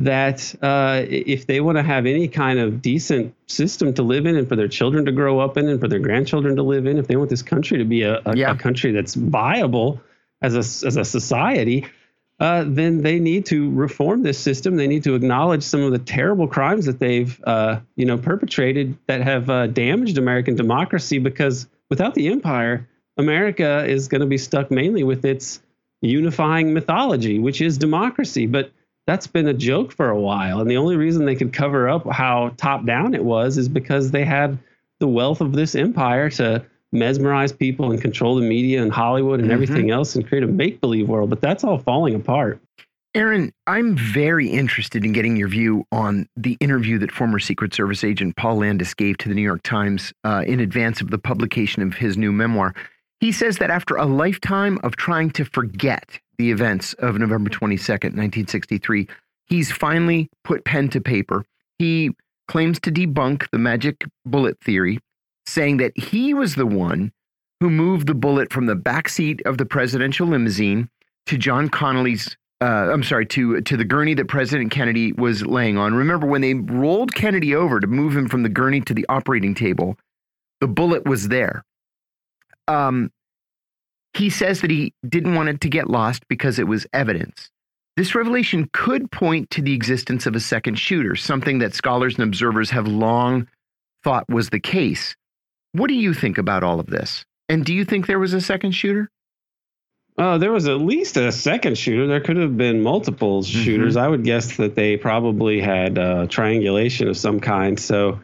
that 0.00 0.54
uh, 0.60 1.04
if 1.08 1.46
they 1.46 1.60
want 1.60 1.78
to 1.78 1.82
have 1.82 2.06
any 2.06 2.26
kind 2.26 2.58
of 2.58 2.82
decent 2.82 3.34
system 3.46 3.94
to 3.94 4.02
live 4.02 4.26
in 4.26 4.36
and 4.36 4.48
for 4.48 4.56
their 4.56 4.68
children 4.68 5.04
to 5.04 5.12
grow 5.12 5.38
up 5.38 5.56
in 5.56 5.68
and 5.68 5.80
for 5.80 5.88
their 5.88 6.00
grandchildren 6.00 6.56
to 6.56 6.62
live 6.62 6.86
in, 6.86 6.98
if 6.98 7.06
they 7.06 7.16
want 7.16 7.30
this 7.30 7.42
country 7.42 7.78
to 7.78 7.84
be 7.84 8.02
a, 8.02 8.20
a, 8.26 8.36
yeah. 8.36 8.52
a 8.52 8.56
country 8.56 8.90
that's 8.90 9.14
viable 9.14 10.00
as 10.42 10.54
a, 10.54 10.86
as 10.86 10.96
a 10.96 11.04
society, 11.04 11.86
uh, 12.40 12.64
then 12.66 13.02
they 13.02 13.20
need 13.20 13.46
to 13.46 13.70
reform 13.70 14.22
this 14.22 14.38
system. 14.38 14.76
They 14.76 14.88
need 14.88 15.04
to 15.04 15.14
acknowledge 15.14 15.62
some 15.62 15.82
of 15.82 15.92
the 15.92 15.98
terrible 15.98 16.48
crimes 16.48 16.86
that 16.86 16.98
they've, 16.98 17.40
uh, 17.44 17.78
you 17.94 18.04
know, 18.04 18.18
perpetrated 18.18 18.98
that 19.06 19.20
have 19.20 19.48
uh, 19.48 19.68
damaged 19.68 20.18
American 20.18 20.56
democracy. 20.56 21.18
Because 21.18 21.68
without 21.88 22.14
the 22.14 22.28
empire, 22.28 22.88
America 23.16 23.84
is 23.86 24.08
going 24.08 24.20
to 24.20 24.26
be 24.26 24.38
stuck 24.38 24.72
mainly 24.72 25.04
with 25.04 25.24
its 25.24 25.62
unifying 26.00 26.74
mythology, 26.74 27.38
which 27.38 27.60
is 27.60 27.78
democracy. 27.78 28.46
But 28.46 28.72
that's 29.06 29.26
been 29.26 29.48
a 29.48 29.54
joke 29.54 29.92
for 29.92 30.08
a 30.08 30.18
while. 30.18 30.60
And 30.60 30.70
the 30.70 30.76
only 30.76 30.96
reason 30.96 31.24
they 31.24 31.34
could 31.34 31.52
cover 31.52 31.88
up 31.88 32.10
how 32.10 32.54
top 32.56 32.84
down 32.86 33.14
it 33.14 33.24
was 33.24 33.58
is 33.58 33.68
because 33.68 34.10
they 34.10 34.24
had 34.24 34.58
the 35.00 35.08
wealth 35.08 35.40
of 35.40 35.52
this 35.52 35.74
empire 35.74 36.30
to 36.30 36.64
mesmerize 36.92 37.52
people 37.52 37.90
and 37.90 38.00
control 38.00 38.36
the 38.36 38.46
media 38.46 38.82
and 38.82 38.92
Hollywood 38.92 39.40
and 39.40 39.50
mm-hmm. 39.50 39.54
everything 39.54 39.90
else 39.90 40.14
and 40.14 40.26
create 40.26 40.44
a 40.44 40.46
make 40.46 40.80
believe 40.80 41.08
world. 41.08 41.28
But 41.28 41.40
that's 41.40 41.64
all 41.64 41.78
falling 41.78 42.14
apart. 42.14 42.60
Aaron, 43.16 43.52
I'm 43.68 43.96
very 43.96 44.48
interested 44.48 45.04
in 45.04 45.12
getting 45.12 45.36
your 45.36 45.46
view 45.46 45.86
on 45.92 46.28
the 46.36 46.56
interview 46.58 46.98
that 46.98 47.12
former 47.12 47.38
Secret 47.38 47.72
Service 47.72 48.02
agent 48.02 48.34
Paul 48.34 48.56
Landis 48.56 48.92
gave 48.92 49.18
to 49.18 49.28
the 49.28 49.36
New 49.36 49.42
York 49.42 49.62
Times 49.62 50.12
uh, 50.24 50.42
in 50.46 50.58
advance 50.58 51.00
of 51.00 51.10
the 51.10 51.18
publication 51.18 51.82
of 51.82 51.94
his 51.94 52.16
new 52.16 52.32
memoir. 52.32 52.74
He 53.20 53.32
says 53.32 53.58
that 53.58 53.70
after 53.70 53.96
a 53.96 54.06
lifetime 54.06 54.78
of 54.82 54.96
trying 54.96 55.30
to 55.32 55.44
forget 55.44 56.20
the 56.38 56.50
events 56.50 56.92
of 56.94 57.18
November 57.18 57.50
22nd, 57.50 58.14
1963, 58.16 59.08
he's 59.46 59.70
finally 59.70 60.28
put 60.42 60.64
pen 60.64 60.88
to 60.90 61.00
paper. 61.00 61.44
He 61.78 62.10
claims 62.48 62.78
to 62.80 62.90
debunk 62.90 63.48
the 63.50 63.58
magic 63.58 64.04
bullet 64.26 64.58
theory, 64.60 65.00
saying 65.46 65.78
that 65.78 65.96
he 65.98 66.34
was 66.34 66.54
the 66.54 66.66
one 66.66 67.12
who 67.60 67.70
moved 67.70 68.06
the 68.06 68.14
bullet 68.14 68.52
from 68.52 68.66
the 68.66 68.76
backseat 68.76 69.40
of 69.46 69.58
the 69.58 69.66
presidential 69.66 70.26
limousine 70.26 70.88
to 71.26 71.38
John 71.38 71.68
Connally's. 71.68 72.36
Uh, 72.60 72.90
I'm 72.92 73.02
sorry, 73.02 73.26
to 73.26 73.60
to 73.60 73.76
the 73.76 73.84
gurney 73.84 74.14
that 74.14 74.28
President 74.28 74.70
Kennedy 74.70 75.12
was 75.12 75.44
laying 75.44 75.76
on. 75.76 75.94
Remember 75.94 76.26
when 76.26 76.40
they 76.40 76.54
rolled 76.54 77.14
Kennedy 77.14 77.54
over 77.54 77.80
to 77.80 77.86
move 77.86 78.16
him 78.16 78.28
from 78.28 78.42
the 78.42 78.48
gurney 78.48 78.80
to 78.82 78.94
the 78.94 79.04
operating 79.08 79.54
table, 79.54 79.96
the 80.60 80.68
bullet 80.68 81.06
was 81.06 81.28
there. 81.28 81.64
Um, 82.68 83.10
he 84.14 84.30
says 84.30 84.60
that 84.60 84.70
he 84.70 84.94
didn't 85.06 85.34
want 85.34 85.48
it 85.48 85.60
to 85.62 85.68
get 85.68 85.90
lost 85.90 86.26
because 86.28 86.58
it 86.58 86.68
was 86.68 86.86
evidence. 86.92 87.50
This 87.96 88.14
revelation 88.14 88.68
could 88.72 89.10
point 89.10 89.50
to 89.50 89.62
the 89.62 89.74
existence 89.74 90.26
of 90.26 90.34
a 90.34 90.40
second 90.40 90.78
shooter, 90.78 91.14
something 91.14 91.58
that 91.58 91.74
scholars 91.74 92.16
and 92.16 92.24
observers 92.24 92.70
have 92.70 92.88
long 92.88 93.48
thought 94.02 94.28
was 94.28 94.50
the 94.50 94.60
case. 94.60 95.14
What 95.72 95.88
do 95.88 95.94
you 95.94 96.14
think 96.14 96.38
about 96.38 96.62
all 96.62 96.80
of 96.80 96.86
this? 96.86 97.24
And 97.48 97.64
do 97.64 97.74
you 97.74 97.84
think 97.84 98.06
there 98.06 98.18
was 98.18 98.34
a 98.34 98.40
second 98.40 98.72
shooter? 98.72 99.10
Oh, 100.16 100.38
there 100.38 100.52
was 100.52 100.68
at 100.68 100.78
least 100.80 101.16
a 101.16 101.32
second 101.32 101.76
shooter. 101.76 102.06
There 102.06 102.20
could 102.20 102.36
have 102.36 102.56
been 102.56 102.82
multiple 102.82 103.42
mm-hmm. 103.42 103.62
shooters. 103.64 103.96
Mm 103.96 104.00
-hmm. 104.00 104.04
I 104.04 104.08
would 104.08 104.24
guess 104.24 104.56
that 104.56 104.74
they 104.74 104.96
probably 104.96 105.60
had 105.60 105.98
uh, 105.98 106.26
triangulation 106.26 107.08
of 107.08 107.16
some 107.16 107.40
kind. 107.40 107.80
So 107.80 108.20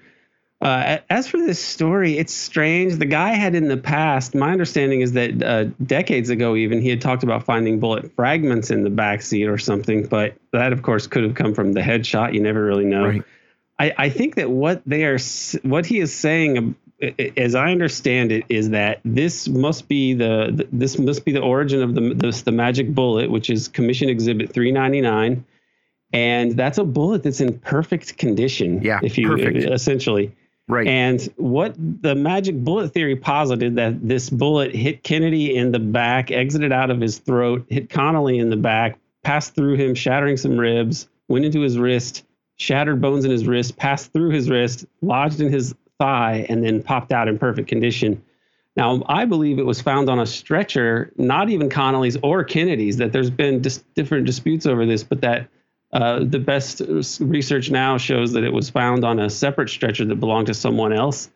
uh, 0.60 0.98
as 1.08 1.26
for 1.26 1.38
this 1.38 1.58
story, 1.58 2.18
it's 2.18 2.34
strange. 2.34 2.96
The 2.96 3.06
guy 3.06 3.30
had 3.30 3.54
in 3.54 3.68
the 3.68 3.78
past, 3.78 4.34
my 4.34 4.52
understanding 4.52 5.00
is 5.00 5.12
that 5.12 5.42
uh, 5.42 5.64
decades 5.82 6.28
ago, 6.28 6.54
even 6.54 6.82
he 6.82 6.90
had 6.90 7.00
talked 7.00 7.22
about 7.22 7.44
finding 7.44 7.80
bullet 7.80 8.14
fragments 8.14 8.70
in 8.70 8.84
the 8.84 8.90
back 8.90 9.22
seat 9.22 9.46
or 9.46 9.56
something. 9.56 10.06
But 10.06 10.34
that, 10.52 10.74
of 10.74 10.82
course, 10.82 11.06
could 11.06 11.24
have 11.24 11.34
come 11.34 11.54
from 11.54 11.72
the 11.72 11.80
headshot. 11.80 12.34
You 12.34 12.40
never 12.40 12.62
really 12.62 12.84
know. 12.84 13.06
Right. 13.06 13.22
I, 13.78 13.94
I 13.96 14.08
think 14.10 14.34
that 14.34 14.50
what 14.50 14.82
they 14.84 15.04
are, 15.04 15.18
what 15.62 15.86
he 15.86 15.98
is 15.98 16.14
saying, 16.14 16.74
as 17.38 17.54
I 17.54 17.72
understand 17.72 18.30
it, 18.30 18.44
is 18.50 18.68
that 18.70 19.00
this 19.02 19.48
must 19.48 19.88
be 19.88 20.12
the 20.12 20.68
this 20.70 20.98
must 20.98 21.24
be 21.24 21.32
the 21.32 21.40
origin 21.40 21.80
of 21.82 21.94
the 21.94 22.12
the, 22.12 22.42
the 22.44 22.52
magic 22.52 22.94
bullet, 22.94 23.30
which 23.30 23.48
is 23.48 23.68
Commission 23.68 24.10
Exhibit 24.10 24.52
399 24.52 25.46
and 26.12 26.56
that's 26.56 26.76
a 26.76 26.84
bullet 26.84 27.22
that's 27.22 27.40
in 27.40 27.56
perfect 27.60 28.18
condition. 28.18 28.82
Yeah, 28.82 28.98
if 29.02 29.16
you 29.16 29.28
perfect. 29.28 29.58
essentially. 29.58 30.34
Right. 30.70 30.86
And 30.86 31.22
what 31.36 31.74
the 31.76 32.14
magic 32.14 32.56
bullet 32.56 32.92
theory 32.92 33.16
posited 33.16 33.76
that 33.76 34.06
this 34.06 34.30
bullet 34.30 34.74
hit 34.74 35.02
Kennedy 35.02 35.56
in 35.56 35.72
the 35.72 35.78
back, 35.78 36.30
exited 36.30 36.72
out 36.72 36.90
of 36.90 37.00
his 37.00 37.18
throat, 37.18 37.66
hit 37.68 37.88
Connally 37.88 38.40
in 38.40 38.50
the 38.50 38.56
back, 38.56 38.98
passed 39.22 39.54
through 39.54 39.76
him, 39.76 39.94
shattering 39.94 40.36
some 40.36 40.56
ribs, 40.58 41.08
went 41.28 41.44
into 41.44 41.60
his 41.60 41.76
wrist, 41.76 42.24
shattered 42.56 43.00
bones 43.00 43.24
in 43.24 43.30
his 43.30 43.46
wrist, 43.46 43.76
passed 43.76 44.12
through 44.12 44.30
his 44.30 44.48
wrist, 44.48 44.86
lodged 45.02 45.40
in 45.40 45.52
his 45.52 45.74
thigh, 45.98 46.46
and 46.48 46.64
then 46.64 46.82
popped 46.82 47.12
out 47.12 47.28
in 47.28 47.38
perfect 47.38 47.68
condition. 47.68 48.22
Now, 48.76 49.02
I 49.08 49.24
believe 49.24 49.58
it 49.58 49.66
was 49.66 49.80
found 49.80 50.08
on 50.08 50.20
a 50.20 50.26
stretcher, 50.26 51.12
not 51.16 51.50
even 51.50 51.68
Connally's 51.68 52.16
or 52.22 52.44
Kennedy's, 52.44 52.98
that 52.98 53.12
there's 53.12 53.30
been 53.30 53.60
dis- 53.60 53.82
different 53.94 54.26
disputes 54.26 54.66
over 54.66 54.86
this, 54.86 55.02
but 55.02 55.20
that 55.22 55.48
uh, 55.92 56.20
the 56.24 56.38
best 56.38 56.82
research 57.20 57.70
now 57.70 57.98
shows 57.98 58.32
that 58.32 58.44
it 58.44 58.52
was 58.52 58.70
found 58.70 59.04
on 59.04 59.18
a 59.18 59.28
separate 59.28 59.68
stretcher 59.68 60.04
that 60.04 60.16
belonged 60.16 60.46
to 60.46 60.54
someone 60.54 60.92
else. 60.92 61.30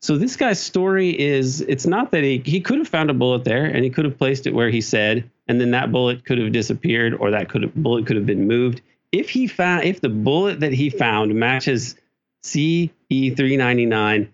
So 0.00 0.18
this 0.18 0.34
guy's 0.34 0.60
story 0.60 1.18
is 1.18 1.60
it's 1.60 1.86
not 1.86 2.10
that 2.10 2.24
he 2.24 2.42
he 2.44 2.60
could 2.60 2.78
have 2.78 2.88
found 2.88 3.10
a 3.10 3.14
bullet 3.14 3.44
there 3.44 3.66
and 3.66 3.84
he 3.84 3.90
could 3.90 4.04
have 4.04 4.18
placed 4.18 4.48
it 4.48 4.54
where 4.54 4.70
he 4.70 4.80
said, 4.80 5.30
and 5.46 5.60
then 5.60 5.70
that 5.70 5.92
bullet 5.92 6.24
could 6.24 6.38
have 6.38 6.50
disappeared 6.50 7.14
or 7.14 7.30
that 7.30 7.48
could 7.48 7.62
have, 7.62 7.74
bullet 7.76 8.06
could 8.06 8.16
have 8.16 8.26
been 8.26 8.48
moved. 8.48 8.82
If 9.12 9.30
he 9.30 9.46
found 9.46 9.84
if 9.84 10.00
the 10.00 10.08
bullet 10.08 10.58
that 10.60 10.72
he 10.72 10.90
found 10.90 11.34
matches 11.36 11.94
CE399, 12.42 14.28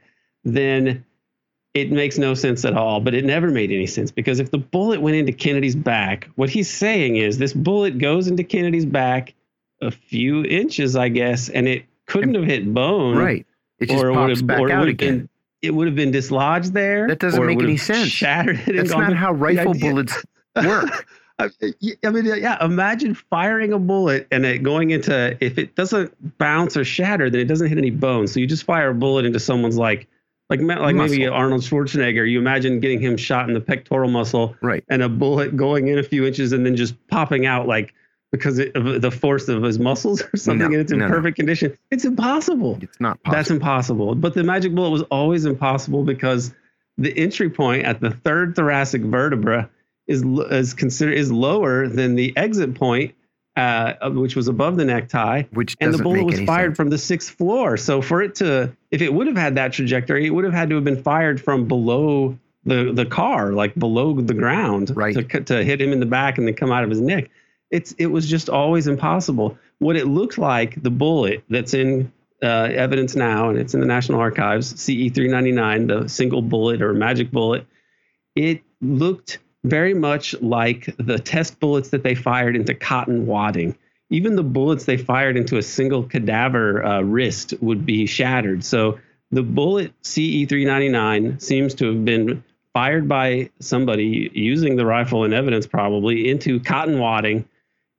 then 0.44 1.04
it 1.74 1.92
makes 1.92 2.16
no 2.16 2.32
sense 2.32 2.64
at 2.64 2.74
all. 2.74 3.00
But 3.00 3.14
it 3.14 3.26
never 3.26 3.50
made 3.50 3.70
any 3.70 3.86
sense 3.86 4.10
because 4.10 4.40
if 4.40 4.50
the 4.50 4.56
bullet 4.56 5.02
went 5.02 5.16
into 5.16 5.32
Kennedy's 5.32 5.76
back, 5.76 6.30
what 6.36 6.48
he's 6.48 6.70
saying 6.70 7.16
is 7.16 7.36
this 7.36 7.52
bullet 7.52 7.98
goes 7.98 8.26
into 8.26 8.42
Kennedy's 8.42 8.86
back 8.86 9.34
a 9.80 9.90
few 9.90 10.44
inches, 10.44 10.96
I 10.96 11.08
guess, 11.08 11.48
and 11.48 11.68
it 11.68 11.84
couldn't 12.06 12.34
have 12.34 12.44
hit 12.44 12.72
bone. 12.72 13.16
Right. 13.16 13.46
It 13.78 13.88
just 13.88 14.02
or 14.02 14.12
pops 14.12 14.42
back 14.42 14.70
out 14.70 14.88
again. 14.88 15.18
Been, 15.18 15.28
it 15.62 15.74
would 15.74 15.86
have 15.86 15.96
been 15.96 16.10
dislodged 16.10 16.72
there. 16.72 17.08
That 17.08 17.18
doesn't 17.18 17.44
make 17.44 17.60
any 17.60 17.76
sense. 17.76 18.08
Shattered. 18.08 18.60
That's 18.66 18.90
not 18.90 19.12
how 19.14 19.32
rifle 19.32 19.74
bullets 19.74 20.22
work. 20.56 21.06
I, 21.40 21.50
mean, 22.10 22.26
yeah. 22.26 22.64
Imagine 22.64 23.14
firing 23.14 23.72
a 23.72 23.78
bullet 23.78 24.26
and 24.32 24.44
it 24.44 24.62
going 24.62 24.90
into. 24.90 25.36
If 25.40 25.58
it 25.58 25.76
doesn't 25.76 26.38
bounce 26.38 26.76
or 26.76 26.84
shatter, 26.84 27.30
then 27.30 27.40
it 27.40 27.44
doesn't 27.44 27.68
hit 27.68 27.78
any 27.78 27.90
bones. 27.90 28.32
So 28.32 28.40
you 28.40 28.46
just 28.46 28.64
fire 28.64 28.90
a 28.90 28.94
bullet 28.94 29.24
into 29.24 29.38
someone's 29.38 29.76
like, 29.76 30.08
like 30.50 30.60
like 30.60 30.94
muscle. 30.94 30.94
maybe 30.94 31.26
Arnold 31.26 31.62
Schwarzenegger. 31.62 32.28
You 32.28 32.38
imagine 32.38 32.80
getting 32.80 33.00
him 33.00 33.16
shot 33.16 33.48
in 33.48 33.54
the 33.54 33.60
pectoral 33.60 34.10
muscle, 34.10 34.56
right? 34.62 34.82
And 34.88 35.02
a 35.02 35.08
bullet 35.08 35.56
going 35.56 35.88
in 35.88 35.98
a 35.98 36.02
few 36.02 36.26
inches 36.26 36.52
and 36.52 36.64
then 36.66 36.74
just 36.74 36.94
popping 37.08 37.46
out 37.46 37.68
like 37.68 37.94
because 38.30 38.58
of 38.58 39.00
the 39.00 39.10
force 39.10 39.48
of 39.48 39.62
his 39.62 39.78
muscles 39.78 40.22
or 40.32 40.36
something, 40.36 40.58
no, 40.58 40.66
and 40.66 40.76
it's 40.76 40.92
in 40.92 40.98
no, 40.98 41.08
perfect 41.08 41.38
no. 41.38 41.42
condition. 41.42 41.78
It's 41.90 42.04
impossible. 42.04 42.78
It's 42.80 43.00
not 43.00 43.22
possible. 43.22 43.36
That's 43.36 43.50
impossible. 43.50 44.14
But 44.14 44.34
the 44.34 44.44
magic 44.44 44.74
bullet 44.74 44.90
was 44.90 45.02
always 45.02 45.44
impossible 45.44 46.04
because 46.04 46.54
the 46.98 47.16
entry 47.16 47.48
point 47.48 47.84
at 47.84 48.00
the 48.00 48.10
third 48.10 48.56
thoracic 48.56 49.02
vertebra 49.02 49.70
is 50.06 50.22
is 50.50 50.74
considered 50.74 51.14
is 51.14 51.30
lower 51.30 51.88
than 51.88 52.16
the 52.16 52.36
exit 52.36 52.74
point, 52.74 53.14
uh, 53.56 54.10
which 54.10 54.36
was 54.36 54.48
above 54.48 54.76
the 54.76 54.84
necktie. 54.84 55.44
Which 55.52 55.76
and 55.80 55.94
the 55.94 56.02
bullet 56.02 56.24
was 56.24 56.40
fired 56.40 56.70
sense. 56.70 56.76
from 56.76 56.90
the 56.90 56.98
sixth 56.98 57.34
floor. 57.34 57.76
So 57.76 58.02
for 58.02 58.22
it 58.22 58.34
to, 58.36 58.74
if 58.90 59.00
it 59.00 59.12
would 59.12 59.26
have 59.26 59.36
had 59.36 59.54
that 59.56 59.72
trajectory, 59.72 60.26
it 60.26 60.30
would 60.30 60.44
have 60.44 60.54
had 60.54 60.68
to 60.70 60.74
have 60.74 60.84
been 60.84 61.02
fired 61.02 61.40
from 61.40 61.66
below 61.66 62.38
the 62.64 62.92
the 62.92 63.06
car, 63.06 63.52
like 63.52 63.74
below 63.74 64.20
the 64.20 64.34
ground, 64.34 64.94
right. 64.94 65.14
to 65.14 65.40
to 65.40 65.64
hit 65.64 65.80
him 65.80 65.92
in 65.92 66.00
the 66.00 66.06
back 66.06 66.36
and 66.36 66.46
then 66.46 66.54
come 66.54 66.72
out 66.72 66.84
of 66.84 66.90
his 66.90 67.00
neck 67.00 67.30
it's 67.70 67.92
it 67.92 68.06
was 68.06 68.28
just 68.28 68.48
always 68.48 68.86
impossible. 68.86 69.58
What 69.78 69.96
it 69.96 70.06
looked 70.06 70.38
like, 70.38 70.82
the 70.82 70.90
bullet 70.90 71.44
that's 71.48 71.74
in 71.74 72.12
uh, 72.42 72.46
evidence 72.46 73.14
now, 73.14 73.50
and 73.50 73.58
it's 73.58 73.74
in 73.74 73.80
the 73.80 73.86
National 73.86 74.20
Archives, 74.20 74.80
CE 74.80 75.12
399, 75.12 75.86
the 75.86 76.08
single 76.08 76.42
bullet 76.42 76.82
or 76.82 76.94
magic 76.94 77.30
bullet, 77.30 77.66
it 78.34 78.62
looked 78.80 79.38
very 79.64 79.94
much 79.94 80.40
like 80.40 80.94
the 80.98 81.18
test 81.18 81.58
bullets 81.60 81.90
that 81.90 82.02
they 82.02 82.14
fired 82.14 82.56
into 82.56 82.74
cotton 82.74 83.26
wadding. 83.26 83.76
Even 84.10 84.36
the 84.36 84.44
bullets 84.44 84.84
they 84.84 84.96
fired 84.96 85.36
into 85.36 85.58
a 85.58 85.62
single 85.62 86.04
cadaver 86.04 86.84
uh, 86.84 87.00
wrist 87.02 87.54
would 87.60 87.84
be 87.84 88.06
shattered. 88.06 88.64
So 88.64 88.98
the 89.30 89.42
bullet 89.42 89.92
CE 90.02 90.46
399 90.48 91.40
seems 91.40 91.74
to 91.74 91.86
have 91.86 92.04
been 92.04 92.42
fired 92.72 93.08
by 93.08 93.50
somebody 93.58 94.30
using 94.32 94.76
the 94.76 94.86
rifle 94.86 95.24
in 95.24 95.34
evidence, 95.34 95.66
probably 95.66 96.30
into 96.30 96.60
cotton 96.60 96.98
wadding 96.98 97.44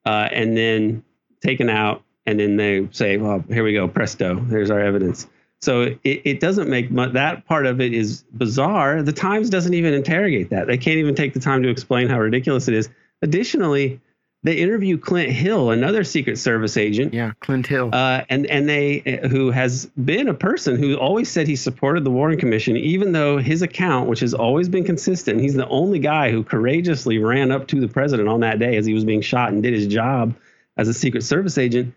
uh, 0.10 0.28
and 0.32 0.58
then 0.58 1.04
taken 1.40 1.70
out, 1.70 2.02
and 2.26 2.40
then 2.40 2.58
they 2.58 2.88
say, 2.92 3.18
"Well, 3.18 3.44
here 3.48 3.64
we 3.64 3.74
go, 3.74 3.88
presto, 3.88 4.40
there's 4.48 4.72
our 4.72 4.80
evidence." 4.80 5.28
So 5.62 5.82
it, 6.04 6.22
it 6.26 6.40
doesn't 6.40 6.68
make 6.68 6.90
much, 6.90 7.14
that 7.14 7.46
part 7.46 7.68
of 7.68 7.80
it 7.80 7.94
is 7.94 8.24
bizarre. 8.34 9.04
The 9.04 9.14
Times 9.14 9.52
doesn't 9.52 9.74
even 9.74 9.94
interrogate 9.94 10.50
that. 10.50 10.66
They 10.66 10.78
can't 10.78 10.98
even 10.98 11.14
take 11.14 11.36
the 11.36 11.40
time 11.40 11.62
to 11.62 11.70
explain 11.70 12.08
how 12.08 12.20
ridiculous 12.20 12.68
it 12.68 12.74
is. 12.74 12.90
Additionally, 13.22 14.02
they 14.44 14.56
interview 14.56 14.98
Clint 14.98 15.32
Hill, 15.32 15.72
another 15.72 16.04
Secret 16.04 16.38
Service 16.38 16.78
agent. 16.78 17.14
Yeah, 17.14 17.34
Clint 17.42 17.68
Hill. 17.68 17.90
Uh, 17.92 18.24
and 18.30 18.46
and 18.46 18.70
they 18.70 19.20
who 19.30 19.52
has 19.52 19.88
been 19.88 20.30
a 20.30 20.34
person 20.34 20.78
who 20.78 20.96
always 20.96 21.30
said 21.30 21.48
he 21.48 21.58
supported 21.58 22.06
the 22.06 22.12
Warren 22.12 22.38
Commission, 22.38 22.78
even 22.78 23.12
though 23.12 23.38
his 23.38 23.62
account, 23.62 24.08
which 24.08 24.22
has 24.22 24.34
always 24.34 24.70
been 24.70 24.86
consistent, 24.86 25.42
he's 25.42 25.56
the 25.56 25.68
only 25.68 26.00
guy 26.00 26.32
who 26.32 26.44
courageously 26.44 27.18
ran 27.18 27.52
up 27.52 27.68
to 27.68 27.82
the 27.82 27.88
president 27.88 28.30
on 28.30 28.40
that 28.40 28.60
day 28.60 28.78
as 28.78 28.86
he 28.86 28.94
was 28.94 29.04
being 29.04 29.22
shot 29.22 29.52
and 29.52 29.62
did 29.62 29.74
his 29.74 29.88
job 29.88 30.34
as 30.78 30.88
a 30.88 30.94
Secret 30.94 31.24
Service 31.24 31.58
agent. 31.58 31.94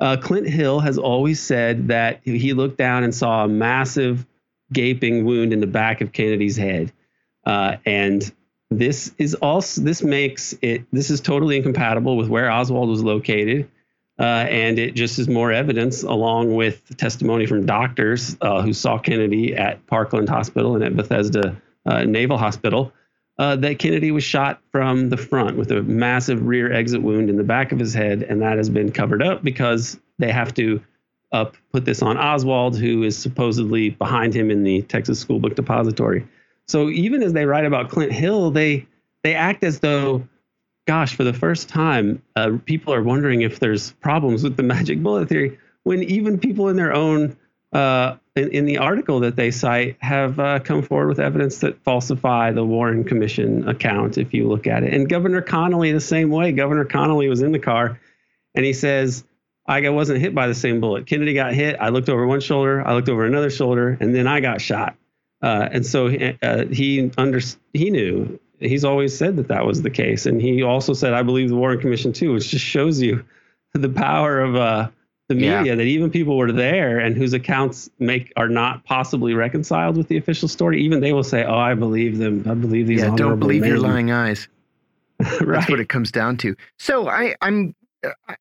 Uh, 0.00 0.16
Clint 0.16 0.48
Hill 0.48 0.80
has 0.80 0.98
always 0.98 1.40
said 1.40 1.88
that 1.88 2.20
he 2.24 2.52
looked 2.52 2.76
down 2.76 3.04
and 3.04 3.14
saw 3.14 3.44
a 3.44 3.48
massive 3.48 4.26
gaping 4.72 5.24
wound 5.24 5.52
in 5.52 5.60
the 5.60 5.66
back 5.66 6.00
of 6.00 6.12
Kennedy's 6.12 6.56
head. 6.56 6.92
Uh, 7.46 7.76
and 7.86 8.32
this 8.70 9.12
is 9.18 9.34
also 9.34 9.80
this 9.80 10.02
makes 10.02 10.54
it 10.60 10.84
this 10.92 11.10
is 11.10 11.20
totally 11.20 11.56
incompatible 11.56 12.16
with 12.16 12.28
where 12.28 12.50
Oswald 12.50 12.88
was 12.88 13.02
located, 13.02 13.68
uh, 14.18 14.22
and 14.22 14.78
it 14.78 14.94
just 14.94 15.18
is 15.18 15.28
more 15.28 15.52
evidence, 15.52 16.02
along 16.02 16.54
with 16.54 16.96
testimony 16.96 17.46
from 17.46 17.64
doctors 17.64 18.36
uh, 18.40 18.62
who 18.62 18.72
saw 18.72 18.98
Kennedy 18.98 19.54
at 19.54 19.86
Parkland 19.86 20.28
Hospital 20.28 20.74
and 20.74 20.84
at 20.84 20.96
Bethesda 20.96 21.60
uh, 21.86 22.04
Naval 22.04 22.38
Hospital, 22.38 22.92
uh, 23.38 23.54
that 23.56 23.78
Kennedy 23.78 24.10
was 24.10 24.24
shot 24.24 24.60
from 24.72 25.10
the 25.10 25.16
front 25.16 25.56
with 25.56 25.70
a 25.70 25.82
massive 25.82 26.44
rear 26.44 26.72
exit 26.72 27.02
wound 27.02 27.30
in 27.30 27.36
the 27.36 27.44
back 27.44 27.70
of 27.70 27.78
his 27.78 27.94
head, 27.94 28.22
and 28.24 28.42
that 28.42 28.56
has 28.56 28.68
been 28.68 28.90
covered 28.90 29.22
up 29.22 29.44
because 29.44 30.00
they 30.18 30.32
have 30.32 30.52
to 30.54 30.82
uh, 31.32 31.44
put 31.72 31.84
this 31.84 32.02
on 32.02 32.16
Oswald, 32.16 32.76
who 32.78 33.02
is 33.04 33.16
supposedly 33.16 33.90
behind 33.90 34.34
him 34.34 34.50
in 34.50 34.64
the 34.64 34.82
Texas 34.82 35.20
School 35.20 35.38
Book 35.38 35.54
Depository. 35.54 36.26
So 36.68 36.88
even 36.90 37.22
as 37.22 37.32
they 37.32 37.46
write 37.46 37.64
about 37.64 37.90
Clint 37.90 38.12
Hill, 38.12 38.50
they 38.50 38.86
they 39.22 39.34
act 39.34 39.64
as 39.64 39.80
though, 39.80 40.26
gosh, 40.86 41.14
for 41.14 41.24
the 41.24 41.32
first 41.32 41.68
time, 41.68 42.22
uh, 42.34 42.58
people 42.64 42.92
are 42.92 43.02
wondering 43.02 43.42
if 43.42 43.58
there's 43.60 43.92
problems 43.92 44.42
with 44.42 44.56
the 44.56 44.62
magic 44.74 45.02
bullet 45.02 45.28
theory. 45.28 45.58
When 45.84 46.02
even 46.02 46.38
people 46.38 46.68
in 46.68 46.76
their 46.76 46.92
own 46.92 47.36
uh, 47.72 48.16
in, 48.34 48.50
in, 48.50 48.64
the 48.64 48.78
article 48.78 49.20
that 49.20 49.36
they 49.36 49.50
cite 49.50 49.96
have 50.00 50.38
uh, 50.38 50.60
come 50.60 50.82
forward 50.82 51.08
with 51.08 51.20
evidence 51.20 51.58
that 51.58 51.82
falsify 51.82 52.52
the 52.52 52.64
Warren 52.64 53.04
Commission 53.04 53.68
account. 53.68 54.18
If 54.18 54.32
you 54.32 54.48
look 54.48 54.66
at 54.66 54.82
it, 54.82 54.94
and 54.94 55.08
Governor 55.08 55.42
Connally 55.42 55.92
the 55.92 56.00
same 56.00 56.30
way. 56.30 56.52
Governor 56.52 56.84
Connally 56.84 57.28
was 57.28 57.42
in 57.42 57.52
the 57.52 57.58
car, 57.58 58.00
and 58.54 58.64
he 58.64 58.72
says. 58.72 59.24
I 59.68 59.88
wasn't 59.88 60.20
hit 60.20 60.32
by 60.32 60.46
the 60.46 60.54
same 60.54 60.80
bullet. 60.80 61.08
Kennedy 61.08 61.34
got 61.34 61.52
hit. 61.52 61.74
I 61.80 61.88
looked 61.88 62.08
over 62.08 62.24
one 62.24 62.38
shoulder. 62.38 62.86
I 62.86 62.94
looked 62.94 63.08
over 63.08 63.24
another 63.24 63.50
shoulder, 63.50 63.98
and 64.00 64.14
then 64.14 64.28
I 64.28 64.38
got 64.38 64.60
shot. 64.60 64.94
Uh, 65.42 65.68
and 65.70 65.84
so 65.84 66.08
uh, 66.42 66.66
he 66.66 67.10
under 67.18 67.40
he 67.72 67.90
knew 67.90 68.38
he's 68.58 68.84
always 68.84 69.16
said 69.16 69.36
that 69.36 69.48
that 69.48 69.66
was 69.66 69.82
the 69.82 69.90
case, 69.90 70.26
and 70.26 70.40
he 70.40 70.62
also 70.62 70.92
said, 70.92 71.12
"I 71.12 71.22
believe 71.22 71.48
the 71.48 71.56
Warren 71.56 71.80
Commission 71.80 72.12
too," 72.12 72.32
which 72.32 72.48
just 72.48 72.64
shows 72.64 73.00
you 73.00 73.24
the 73.74 73.88
power 73.88 74.40
of 74.40 74.56
uh, 74.56 74.88
the 75.28 75.34
media 75.34 75.64
yeah. 75.64 75.74
that 75.74 75.84
even 75.84 76.10
people 76.10 76.36
were 76.36 76.52
there 76.52 76.98
and 76.98 77.16
whose 77.16 77.32
accounts 77.32 77.90
make 77.98 78.32
are 78.36 78.48
not 78.48 78.84
possibly 78.84 79.34
reconciled 79.34 79.96
with 79.96 80.08
the 80.08 80.16
official 80.16 80.48
story. 80.48 80.82
Even 80.82 81.00
they 81.00 81.12
will 81.12 81.24
say, 81.24 81.44
"Oh, 81.44 81.58
I 81.58 81.74
believe 81.74 82.18
them. 82.18 82.44
I 82.48 82.54
believe 82.54 82.86
these." 82.86 83.00
Yeah, 83.00 83.14
don't 83.14 83.38
believe 83.38 83.62
men. 83.62 83.70
your 83.70 83.80
lying 83.80 84.10
eyes. 84.10 84.48
right. 85.20 85.40
That's 85.46 85.70
what 85.70 85.80
it 85.80 85.88
comes 85.88 86.10
down 86.10 86.36
to. 86.38 86.56
So 86.78 87.08
I, 87.08 87.34
I'm. 87.42 87.74
I, 88.28 88.36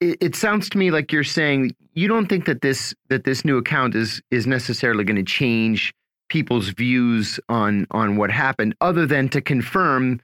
it, 0.00 0.18
it 0.20 0.34
sounds 0.34 0.68
to 0.70 0.78
me 0.78 0.90
like 0.90 1.12
you're 1.12 1.24
saying 1.24 1.76
you 1.94 2.08
don't 2.08 2.26
think 2.26 2.46
that 2.46 2.62
this 2.62 2.94
that 3.08 3.24
this 3.24 3.44
new 3.44 3.58
account 3.58 3.94
is 3.94 4.20
is 4.30 4.46
necessarily 4.46 5.04
going 5.04 5.16
to 5.16 5.22
change 5.22 5.92
people's 6.30 6.70
views 6.70 7.38
on 7.48 7.86
on 7.90 8.16
what 8.16 8.30
happened 8.30 8.74
other 8.80 9.04
than 9.04 9.28
to 9.28 9.40
confirm 9.42 10.20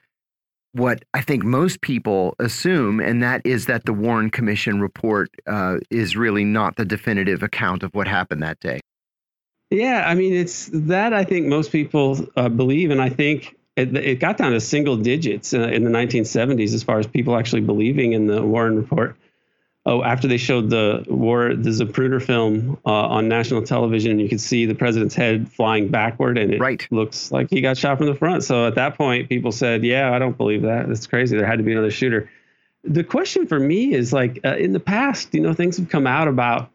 what 0.73 1.05
I 1.15 1.23
think 1.23 1.43
most 1.43 1.81
people 1.81 2.35
assume, 2.39 3.01
and 3.01 3.23
that 3.23 3.43
is 3.45 3.67
that 3.67 3.87
the 3.87 3.93
Warren 3.93 4.31
Commission 4.31 4.81
report 4.81 5.31
uh, 5.47 5.79
is 5.91 6.17
really 6.17 6.45
not 6.45 6.77
the 6.77 6.85
definitive 6.85 7.43
account 7.43 7.83
of 7.83 7.95
what 7.95 8.07
happened 8.07 8.43
that 8.43 8.61
day. 8.61 8.81
Yeah, 9.71 10.05
I 10.07 10.15
mean, 10.15 10.35
it's 10.35 10.71
that 10.73 11.13
I 11.13 11.25
think 11.25 11.47
most 11.47 11.73
people 11.73 12.27
uh, 12.37 12.49
believe, 12.49 12.91
and 12.91 13.01
I 13.01 13.09
think 13.09 13.57
it, 13.75 13.97
it, 13.97 14.21
got 14.21 14.37
down 14.37 14.53
to 14.53 14.61
single 14.61 14.97
digits 14.97 15.55
uh, 15.55 15.61
in 15.61 15.83
the 15.83 15.91
1970s 15.91 16.73
as 16.73 16.83
far 16.83 16.99
as 16.99 17.07
people 17.07 17.37
actually 17.37 17.63
believing 17.63 18.13
in 18.13 18.27
the 18.27 18.43
Warren 18.45 18.77
report 18.77 19.17
oh, 19.87 20.03
after 20.03 20.29
they 20.29 20.37
showed 20.37 20.69
the 20.69 21.05
war, 21.09 21.55
the 21.55 21.71
Zapruder 21.71 22.23
film 22.23 22.79
uh, 22.85 22.91
on 22.91 23.29
national 23.29 23.63
television, 23.63 24.19
you 24.19 24.29
could 24.29 24.41
see 24.41 24.67
the 24.67 24.75
president's 24.75 25.15
head 25.15 25.51
flying 25.51 25.89
backward, 25.89 26.37
and 26.37 26.53
it 26.53 26.61
right. 26.61 26.87
looks 26.91 27.33
like 27.33 27.49
he 27.49 27.61
got 27.61 27.79
shot 27.79 27.97
from 27.97 28.07
the 28.07 28.15
front. 28.15 28.45
So 28.45 28.67
at 28.67 28.75
that 28.75 28.99
point, 28.99 29.29
people 29.29 29.53
said, 29.53 29.85
"Yeah, 29.85 30.13
I 30.13 30.19
don't 30.19 30.37
believe 30.37 30.63
that. 30.63 30.89
That's 30.89 31.07
crazy. 31.07 31.37
There 31.37 31.47
had 31.47 31.59
to 31.59 31.65
be 31.65 31.73
another 31.73 31.91
shooter." 31.91 32.29
The 32.85 33.03
question 33.03 33.47
for 33.47 33.59
me 33.59 33.95
is 33.95 34.13
like, 34.13 34.41
uh, 34.45 34.57
in 34.57 34.73
the 34.73 34.81
past, 34.81 35.35
you 35.35 35.41
know, 35.41 35.55
things 35.55 35.77
have 35.77 35.89
come 35.89 36.07
out 36.07 36.29
about 36.29 36.71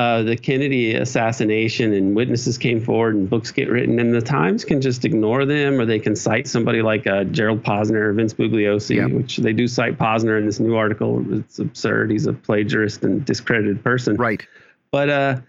uh, 0.00 0.22
the 0.22 0.34
Kennedy 0.34 0.94
assassination 0.94 1.92
and 1.92 2.16
witnesses 2.16 2.56
came 2.56 2.80
forward 2.80 3.14
and 3.16 3.28
books 3.28 3.50
get 3.50 3.68
written 3.68 3.98
and 3.98 4.14
the 4.14 4.22
Times 4.22 4.64
can 4.64 4.80
just 4.80 5.04
ignore 5.04 5.44
them 5.44 5.78
or 5.78 5.84
they 5.84 5.98
can 5.98 6.16
cite 6.16 6.48
somebody 6.48 6.80
like 6.80 7.06
uh, 7.06 7.24
Gerald 7.24 7.62
Posner 7.62 8.00
or 8.00 8.12
Vince 8.14 8.32
Bugliosi, 8.32 8.96
yeah. 8.96 9.14
which 9.14 9.36
they 9.36 9.52
do 9.52 9.68
cite 9.68 9.98
Posner 9.98 10.38
in 10.38 10.46
this 10.46 10.58
new 10.58 10.74
article. 10.74 11.22
It's 11.34 11.58
absurd. 11.58 12.10
He's 12.10 12.26
a 12.26 12.32
plagiarist 12.32 13.04
and 13.04 13.22
discredited 13.26 13.84
person. 13.84 14.16
Right. 14.16 14.42
But 14.90 15.10
uh, 15.10 15.40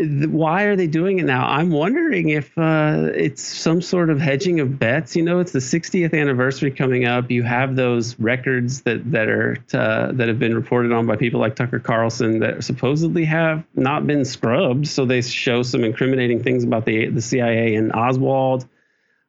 why 0.00 0.64
are 0.64 0.76
they 0.76 0.86
doing 0.86 1.18
it 1.18 1.24
now? 1.24 1.48
I'm 1.48 1.70
wondering 1.70 2.28
if 2.28 2.56
uh, 2.56 3.10
it's 3.14 3.42
some 3.42 3.82
sort 3.82 4.10
of 4.10 4.20
hedging 4.20 4.60
of 4.60 4.78
bets. 4.78 5.16
You 5.16 5.24
know, 5.24 5.40
it's 5.40 5.50
the 5.50 5.58
60th 5.58 6.14
anniversary 6.14 6.70
coming 6.70 7.04
up. 7.04 7.32
You 7.32 7.42
have 7.42 7.74
those 7.74 8.18
records 8.20 8.82
that 8.82 9.10
that 9.10 9.28
are 9.28 9.56
uh, 9.74 10.12
that 10.12 10.28
have 10.28 10.38
been 10.38 10.54
reported 10.54 10.92
on 10.92 11.06
by 11.06 11.16
people 11.16 11.40
like 11.40 11.56
Tucker 11.56 11.80
Carlson 11.80 12.38
that 12.40 12.62
supposedly 12.62 13.24
have 13.24 13.64
not 13.74 14.06
been 14.06 14.24
scrubbed. 14.24 14.86
So 14.86 15.04
they 15.04 15.20
show 15.20 15.64
some 15.64 15.82
incriminating 15.82 16.44
things 16.44 16.62
about 16.62 16.84
the 16.84 17.08
the 17.08 17.22
CIA 17.22 17.74
and 17.74 17.92
Oswald. 17.92 18.68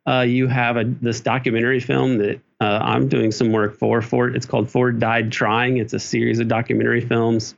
Uh, 0.08 0.22
you 0.22 0.48
have 0.48 0.78
a, 0.78 0.84
this 0.84 1.22
documentary 1.22 1.80
film 1.80 2.20
that 2.20 2.42
uh, 2.62 2.80
I'm 2.82 3.08
doing 3.10 3.32
some 3.32 3.52
work 3.52 3.78
for. 3.78 4.04
Ford, 4.04 4.36
it's 4.36 4.46
called 4.46 4.70
Four 4.70 4.92
Died 4.92 5.32
Trying. 5.32 5.78
It's 5.78 5.94
a 5.94 6.00
series 6.00 6.40
of 6.40 6.48
documentary 6.48 7.02
films 7.02 7.56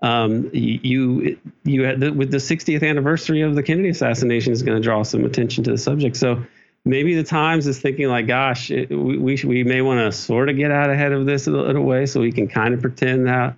um, 0.00 0.50
you 0.52 1.38
you 1.64 1.82
had 1.82 2.00
the, 2.00 2.12
with 2.12 2.30
the 2.30 2.36
60th 2.36 2.88
anniversary 2.88 3.42
of 3.42 3.54
the 3.54 3.62
Kennedy 3.62 3.88
assassination 3.88 4.52
is 4.52 4.62
going 4.62 4.76
to 4.76 4.82
draw 4.82 5.02
some 5.02 5.24
attention 5.24 5.64
to 5.64 5.72
the 5.72 5.78
subject. 5.78 6.16
So 6.16 6.44
maybe 6.84 7.14
the 7.14 7.24
Times 7.24 7.66
is 7.66 7.80
thinking 7.80 8.08
like, 8.08 8.26
gosh, 8.26 8.70
it, 8.70 8.90
we 8.90 9.18
we, 9.18 9.36
we 9.44 9.64
may 9.64 9.82
want 9.82 10.00
to 10.00 10.16
sort 10.16 10.48
of 10.48 10.56
get 10.56 10.70
out 10.70 10.90
ahead 10.90 11.12
of 11.12 11.26
this 11.26 11.46
a 11.46 11.50
little 11.50 11.84
way, 11.84 12.06
so 12.06 12.20
we 12.20 12.32
can 12.32 12.48
kind 12.48 12.74
of 12.74 12.80
pretend 12.80 13.26
that. 13.26 13.56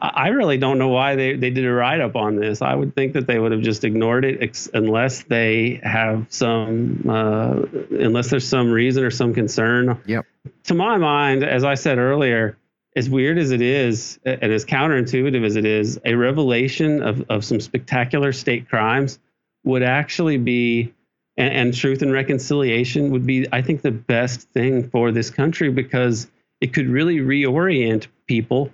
I 0.00 0.28
really 0.28 0.58
don't 0.58 0.78
know 0.78 0.88
why 0.88 1.14
they, 1.14 1.36
they 1.36 1.50
did 1.50 1.64
a 1.64 1.72
write 1.72 2.00
up 2.00 2.16
on 2.16 2.34
this. 2.34 2.60
I 2.60 2.74
would 2.74 2.94
think 2.96 3.12
that 3.12 3.26
they 3.26 3.38
would 3.38 3.52
have 3.52 3.60
just 3.62 3.84
ignored 3.84 4.24
it 4.24 4.42
ex- 4.42 4.68
unless 4.74 5.22
they 5.22 5.80
have 5.84 6.26
some, 6.30 7.06
uh, 7.08 7.62
unless 7.90 8.28
there's 8.28 8.46
some 8.46 8.72
reason 8.72 9.04
or 9.04 9.10
some 9.10 9.32
concern. 9.32 9.98
Yep. 10.04 10.26
To 10.64 10.74
my 10.74 10.98
mind, 10.98 11.44
as 11.44 11.62
I 11.62 11.74
said 11.74 11.98
earlier, 11.98 12.58
as 12.96 13.10
weird 13.10 13.38
as 13.38 13.50
it 13.50 13.60
is 13.60 14.18
and 14.24 14.52
as 14.52 14.64
counterintuitive 14.64 15.44
as 15.44 15.56
it 15.56 15.64
is, 15.64 16.00
a 16.04 16.14
revelation 16.14 17.02
of, 17.02 17.24
of 17.28 17.44
some 17.44 17.60
spectacular 17.60 18.32
state 18.32 18.68
crimes 18.68 19.18
would 19.64 19.82
actually 19.82 20.38
be, 20.38 20.94
and, 21.36 21.52
and, 21.52 21.74
truth 21.74 22.02
and 22.02 22.12
reconciliation 22.12 23.10
would 23.10 23.26
be, 23.26 23.46
I 23.52 23.62
think, 23.62 23.82
the 23.82 23.90
best 23.90 24.42
thing 24.50 24.88
for 24.90 25.10
this 25.10 25.30
country 25.30 25.70
because 25.70 26.28
it 26.60 26.72
could 26.72 26.88
really 26.88 27.18
reorient 27.18 28.06
people 28.26 28.70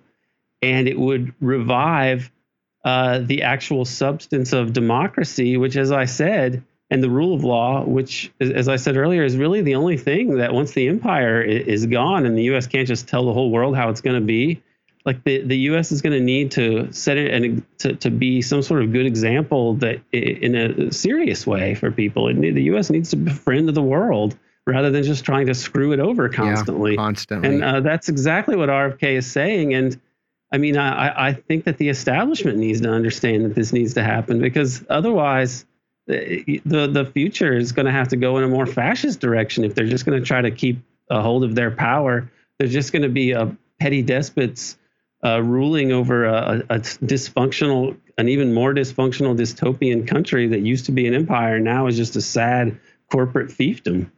and 0.60 0.86
it 0.86 0.98
would 0.98 1.32
revive 1.40 2.30
uh, 2.84 3.20
the 3.20 3.42
actual 3.42 3.84
substance 3.84 4.52
of 4.52 4.72
democracy, 4.72 5.56
which, 5.56 5.76
as 5.76 5.92
I 5.92 6.04
said, 6.04 6.62
and 6.90 7.02
the 7.02 7.10
rule 7.10 7.34
of 7.34 7.44
law, 7.44 7.84
which, 7.84 8.32
as 8.40 8.68
I 8.68 8.76
said 8.76 8.96
earlier, 8.96 9.22
is 9.22 9.36
really 9.36 9.62
the 9.62 9.76
only 9.76 9.96
thing 9.96 10.36
that 10.38 10.52
once 10.52 10.72
the 10.72 10.88
empire 10.88 11.40
is 11.40 11.86
gone 11.86 12.26
and 12.26 12.36
the 12.36 12.42
U.S. 12.44 12.66
can't 12.66 12.88
just 12.88 13.06
tell 13.06 13.24
the 13.26 13.32
whole 13.32 13.50
world 13.50 13.76
how 13.76 13.90
it's 13.90 14.00
going 14.00 14.20
to 14.20 14.26
be, 14.26 14.60
like 15.06 15.22
the, 15.22 15.42
the 15.42 15.56
U.S. 15.58 15.92
is 15.92 16.02
going 16.02 16.12
to 16.12 16.20
need 16.20 16.50
to 16.52 16.92
set 16.92 17.16
it 17.16 17.32
and 17.32 17.62
to, 17.78 17.94
to 17.94 18.10
be 18.10 18.42
some 18.42 18.60
sort 18.60 18.82
of 18.82 18.92
good 18.92 19.06
example 19.06 19.74
that 19.74 20.00
in 20.12 20.54
a 20.56 20.92
serious 20.92 21.46
way 21.46 21.76
for 21.76 21.92
people. 21.92 22.26
It, 22.26 22.40
the 22.40 22.64
U.S. 22.64 22.90
needs 22.90 23.10
to 23.10 23.16
befriend 23.16 23.68
the 23.68 23.82
world 23.82 24.36
rather 24.66 24.90
than 24.90 25.04
just 25.04 25.24
trying 25.24 25.46
to 25.46 25.54
screw 25.54 25.92
it 25.92 26.00
over 26.00 26.28
constantly. 26.28 26.92
Yeah, 26.92 26.96
constantly. 26.96 27.48
And 27.48 27.64
uh, 27.64 27.80
that's 27.80 28.08
exactly 28.08 28.56
what 28.56 28.68
RFK 28.68 29.16
is 29.16 29.30
saying. 29.30 29.74
And 29.74 29.98
I 30.52 30.58
mean, 30.58 30.76
I, 30.76 31.28
I 31.28 31.32
think 31.34 31.64
that 31.64 31.78
the 31.78 31.88
establishment 31.88 32.58
needs 32.58 32.80
to 32.80 32.90
understand 32.90 33.44
that 33.44 33.54
this 33.54 33.72
needs 33.72 33.94
to 33.94 34.02
happen 34.02 34.40
because 34.40 34.84
otherwise 34.90 35.64
the 36.06 36.60
the 36.64 37.10
future 37.12 37.56
is 37.56 37.72
going 37.72 37.86
to 37.86 37.92
have 37.92 38.08
to 38.08 38.16
go 38.16 38.38
in 38.38 38.44
a 38.44 38.48
more 38.48 38.66
fascist 38.66 39.20
direction 39.20 39.64
if 39.64 39.74
they're 39.74 39.86
just 39.86 40.04
going 40.04 40.18
to 40.18 40.26
try 40.26 40.40
to 40.40 40.50
keep 40.50 40.78
a 41.10 41.20
hold 41.22 41.44
of 41.44 41.54
their 41.54 41.70
power. 41.70 42.30
There's 42.58 42.72
just 42.72 42.92
going 42.92 43.02
to 43.02 43.08
be 43.08 43.32
a 43.32 43.56
petty 43.78 44.02
despots 44.02 44.76
uh, 45.24 45.42
ruling 45.42 45.92
over 45.92 46.24
a, 46.24 46.62
a, 46.70 46.78
dysfunctional, 46.78 47.96
an 48.18 48.28
even 48.28 48.54
more 48.54 48.72
dysfunctional 48.72 49.36
dystopian 49.36 50.06
country 50.06 50.46
that 50.48 50.60
used 50.60 50.86
to 50.86 50.92
be 50.92 51.06
an 51.06 51.14
empire 51.14 51.58
now 51.58 51.86
is 51.86 51.96
just 51.96 52.16
a 52.16 52.20
sad 52.20 52.78
corporate 53.10 53.48
fiefdom. 53.48 54.10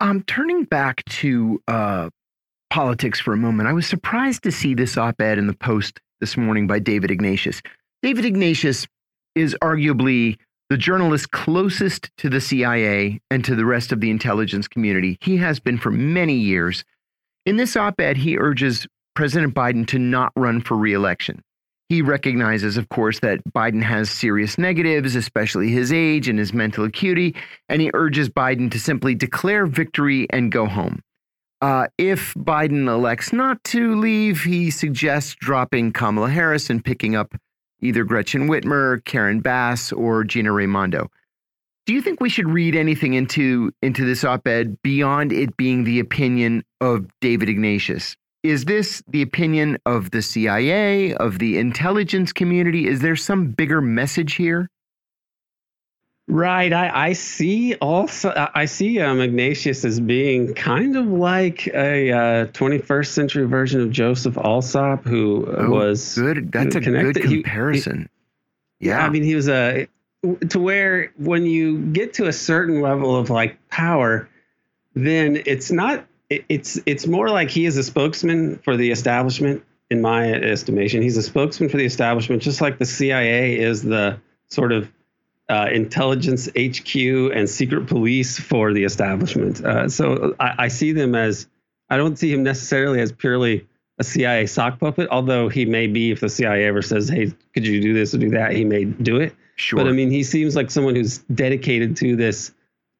Um, 0.00 0.22
turning 0.24 0.64
back 0.64 1.04
to 1.06 1.60
uh, 1.68 2.10
politics 2.70 3.20
for 3.20 3.32
a 3.32 3.36
moment, 3.36 3.68
I 3.68 3.72
was 3.72 3.86
surprised 3.86 4.42
to 4.44 4.52
see 4.52 4.74
this 4.74 4.96
op-ed 4.96 5.38
in 5.38 5.46
the 5.46 5.54
Post 5.54 6.00
this 6.20 6.36
morning 6.36 6.66
by 6.66 6.78
David 6.78 7.10
Ignatius. 7.10 7.62
David 8.02 8.24
Ignatius 8.24 8.86
is 9.34 9.56
arguably 9.62 10.36
the 10.70 10.76
journalist 10.76 11.30
closest 11.30 12.10
to 12.18 12.28
the 12.28 12.40
CIA 12.40 13.20
and 13.30 13.44
to 13.44 13.54
the 13.54 13.64
rest 13.64 13.92
of 13.92 14.00
the 14.00 14.10
intelligence 14.10 14.68
community. 14.68 15.18
He 15.20 15.38
has 15.38 15.60
been 15.60 15.78
for 15.78 15.90
many 15.90 16.34
years. 16.34 16.84
In 17.46 17.56
this 17.56 17.76
op 17.76 18.00
ed, 18.00 18.18
he 18.18 18.36
urges 18.36 18.86
President 19.14 19.54
Biden 19.54 19.86
to 19.88 19.98
not 19.98 20.32
run 20.36 20.60
for 20.60 20.76
reelection. 20.76 21.42
He 21.88 22.02
recognizes, 22.02 22.76
of 22.76 22.90
course, 22.90 23.20
that 23.20 23.40
Biden 23.54 23.82
has 23.82 24.10
serious 24.10 24.58
negatives, 24.58 25.16
especially 25.16 25.70
his 25.70 25.90
age 25.90 26.28
and 26.28 26.38
his 26.38 26.52
mental 26.52 26.84
acuity, 26.84 27.34
and 27.70 27.80
he 27.80 27.90
urges 27.94 28.28
Biden 28.28 28.70
to 28.72 28.78
simply 28.78 29.14
declare 29.14 29.66
victory 29.66 30.26
and 30.30 30.52
go 30.52 30.66
home. 30.66 31.02
Uh, 31.62 31.86
if 31.96 32.34
Biden 32.34 32.88
elects 32.88 33.32
not 33.32 33.64
to 33.64 33.96
leave, 33.96 34.42
he 34.42 34.70
suggests 34.70 35.34
dropping 35.40 35.92
Kamala 35.92 36.28
Harris 36.28 36.68
and 36.68 36.84
picking 36.84 37.16
up 37.16 37.34
either 37.80 38.04
Gretchen 38.04 38.48
Whitmer, 38.48 39.04
Karen 39.04 39.40
Bass, 39.40 39.92
or 39.92 40.24
Gina 40.24 40.52
Raimondo. 40.52 41.10
Do 41.86 41.94
you 41.94 42.02
think 42.02 42.20
we 42.20 42.28
should 42.28 42.48
read 42.48 42.76
anything 42.76 43.14
into 43.14 43.72
into 43.80 44.04
this 44.04 44.22
op-ed 44.24 44.76
beyond 44.82 45.32
it 45.32 45.56
being 45.56 45.84
the 45.84 46.00
opinion 46.00 46.62
of 46.80 47.06
David 47.20 47.48
Ignatius? 47.48 48.14
Is 48.42 48.66
this 48.66 49.02
the 49.08 49.22
opinion 49.22 49.78
of 49.86 50.10
the 50.10 50.22
CIA, 50.22 51.14
of 51.14 51.38
the 51.38 51.58
intelligence 51.58 52.32
community? 52.32 52.86
Is 52.86 53.00
there 53.00 53.16
some 53.16 53.52
bigger 53.52 53.80
message 53.80 54.34
here? 54.34 54.68
Right. 56.30 56.70
I, 56.74 57.08
I 57.08 57.12
see 57.14 57.74
also 57.76 58.50
I 58.54 58.66
see 58.66 59.00
um, 59.00 59.20
Ignatius 59.20 59.82
as 59.86 59.98
being 59.98 60.52
kind 60.52 60.94
of 60.94 61.06
like 61.06 61.66
a 61.68 62.12
uh, 62.12 62.46
21st 62.48 63.06
century 63.06 63.46
version 63.46 63.80
of 63.80 63.90
Joseph 63.90 64.36
Alsop, 64.36 65.04
who 65.04 65.46
uh, 65.46 65.56
oh, 65.60 65.70
was 65.70 66.16
good. 66.16 66.52
That's 66.52 66.74
a 66.74 66.80
good 66.80 67.16
comparison. 67.16 68.10
He, 68.78 68.88
yeah. 68.88 69.06
I 69.06 69.08
mean, 69.08 69.22
he 69.22 69.34
was 69.34 69.48
a 69.48 69.88
to 70.50 70.60
where 70.60 71.12
when 71.16 71.46
you 71.46 71.78
get 71.78 72.12
to 72.14 72.26
a 72.26 72.32
certain 72.32 72.82
level 72.82 73.16
of 73.16 73.30
like 73.30 73.58
power, 73.70 74.28
then 74.94 75.42
it's 75.46 75.70
not. 75.70 76.04
It, 76.28 76.44
it's 76.50 76.78
it's 76.84 77.06
more 77.06 77.30
like 77.30 77.48
he 77.48 77.64
is 77.64 77.78
a 77.78 77.82
spokesman 77.82 78.58
for 78.58 78.76
the 78.76 78.90
establishment. 78.90 79.64
In 79.90 80.02
my 80.02 80.30
estimation, 80.30 81.00
he's 81.00 81.16
a 81.16 81.22
spokesman 81.22 81.70
for 81.70 81.78
the 81.78 81.86
establishment, 81.86 82.42
just 82.42 82.60
like 82.60 82.76
the 82.76 82.84
CIA 82.84 83.58
is 83.58 83.82
the 83.82 84.20
sort 84.50 84.72
of 84.72 84.92
uh, 85.48 85.68
intelligence 85.72 86.48
HQ 86.48 86.94
and 86.96 87.48
secret 87.48 87.86
police 87.86 88.38
for 88.38 88.72
the 88.72 88.84
establishment. 88.84 89.64
Uh, 89.64 89.88
so 89.88 90.34
I, 90.38 90.54
I, 90.58 90.68
see 90.68 90.92
them 90.92 91.14
as 91.14 91.46
I 91.88 91.96
don't 91.96 92.18
see 92.18 92.32
him 92.32 92.42
necessarily 92.42 93.00
as 93.00 93.12
purely 93.12 93.66
a 93.98 94.04
CIA 94.04 94.46
sock 94.46 94.78
puppet, 94.78 95.08
although 95.10 95.48
he 95.48 95.64
may 95.64 95.86
be 95.86 96.10
if 96.10 96.20
the 96.20 96.28
CIA 96.28 96.66
ever 96.66 96.82
says, 96.82 97.08
"Hey, 97.08 97.32
could 97.54 97.66
you 97.66 97.80
do 97.80 97.94
this 97.94 98.14
or 98.14 98.18
do 98.18 98.30
that?" 98.30 98.52
He 98.52 98.64
may 98.64 98.84
do 98.84 99.16
it. 99.16 99.34
Sure. 99.56 99.78
But 99.78 99.88
I 99.88 99.92
mean, 99.92 100.10
he 100.10 100.22
seems 100.22 100.54
like 100.54 100.70
someone 100.70 100.94
who's 100.94 101.18
dedicated 101.18 101.96
to 101.96 102.14
this 102.14 102.52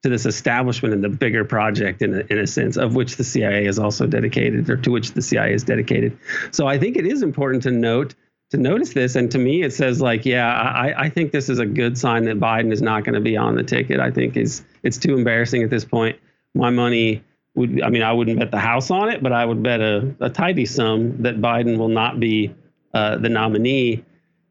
to 0.03 0.09
this 0.09 0.25
establishment 0.25 0.93
and 0.93 1.03
the 1.03 1.09
bigger 1.09 1.43
project 1.43 2.01
in 2.01 2.13
a, 2.15 2.19
in 2.29 2.39
a 2.39 2.47
sense 2.47 2.77
of 2.77 2.95
which 2.95 3.17
the 3.17 3.23
CIA 3.23 3.65
is 3.65 3.77
also 3.77 4.07
dedicated 4.07 4.69
or 4.69 4.77
to 4.77 4.91
which 4.91 5.11
the 5.11 5.21
CIA 5.21 5.53
is 5.53 5.63
dedicated. 5.63 6.17
So 6.51 6.67
I 6.67 6.77
think 6.77 6.95
it 6.95 7.05
is 7.05 7.21
important 7.21 7.63
to 7.63 7.71
note 7.71 8.15
to 8.51 8.57
notice 8.57 8.93
this. 8.93 9.15
And 9.15 9.29
to 9.31 9.37
me, 9.37 9.61
it 9.63 9.73
says 9.73 10.01
like, 10.01 10.25
yeah, 10.25 10.51
I, 10.51 11.05
I 11.05 11.09
think 11.09 11.31
this 11.31 11.49
is 11.49 11.59
a 11.59 11.65
good 11.65 11.97
sign 11.97 12.25
that 12.25 12.39
Biden 12.39 12.71
is 12.71 12.81
not 12.81 13.03
going 13.03 13.15
to 13.15 13.21
be 13.21 13.37
on 13.37 13.55
the 13.55 13.63
ticket. 13.63 13.99
I 13.99 14.11
think 14.11 14.37
is 14.37 14.63
it's 14.83 14.97
too 14.97 15.15
embarrassing 15.15 15.63
at 15.63 15.69
this 15.69 15.85
point. 15.85 16.17
My 16.55 16.69
money 16.71 17.23
would, 17.55 17.81
I 17.81 17.89
mean, 17.89 18.01
I 18.01 18.11
wouldn't 18.11 18.39
bet 18.39 18.51
the 18.51 18.59
house 18.59 18.89
on 18.89 19.09
it, 19.09 19.21
but 19.21 19.31
I 19.31 19.45
would 19.45 19.61
bet 19.61 19.81
a, 19.81 20.15
a 20.19 20.29
tidy 20.29 20.65
sum 20.65 21.21
that 21.21 21.39
Biden 21.39 21.77
will 21.77 21.89
not 21.89 22.19
be 22.19 22.53
uh, 22.93 23.17
the 23.17 23.29
nominee. 23.29 24.03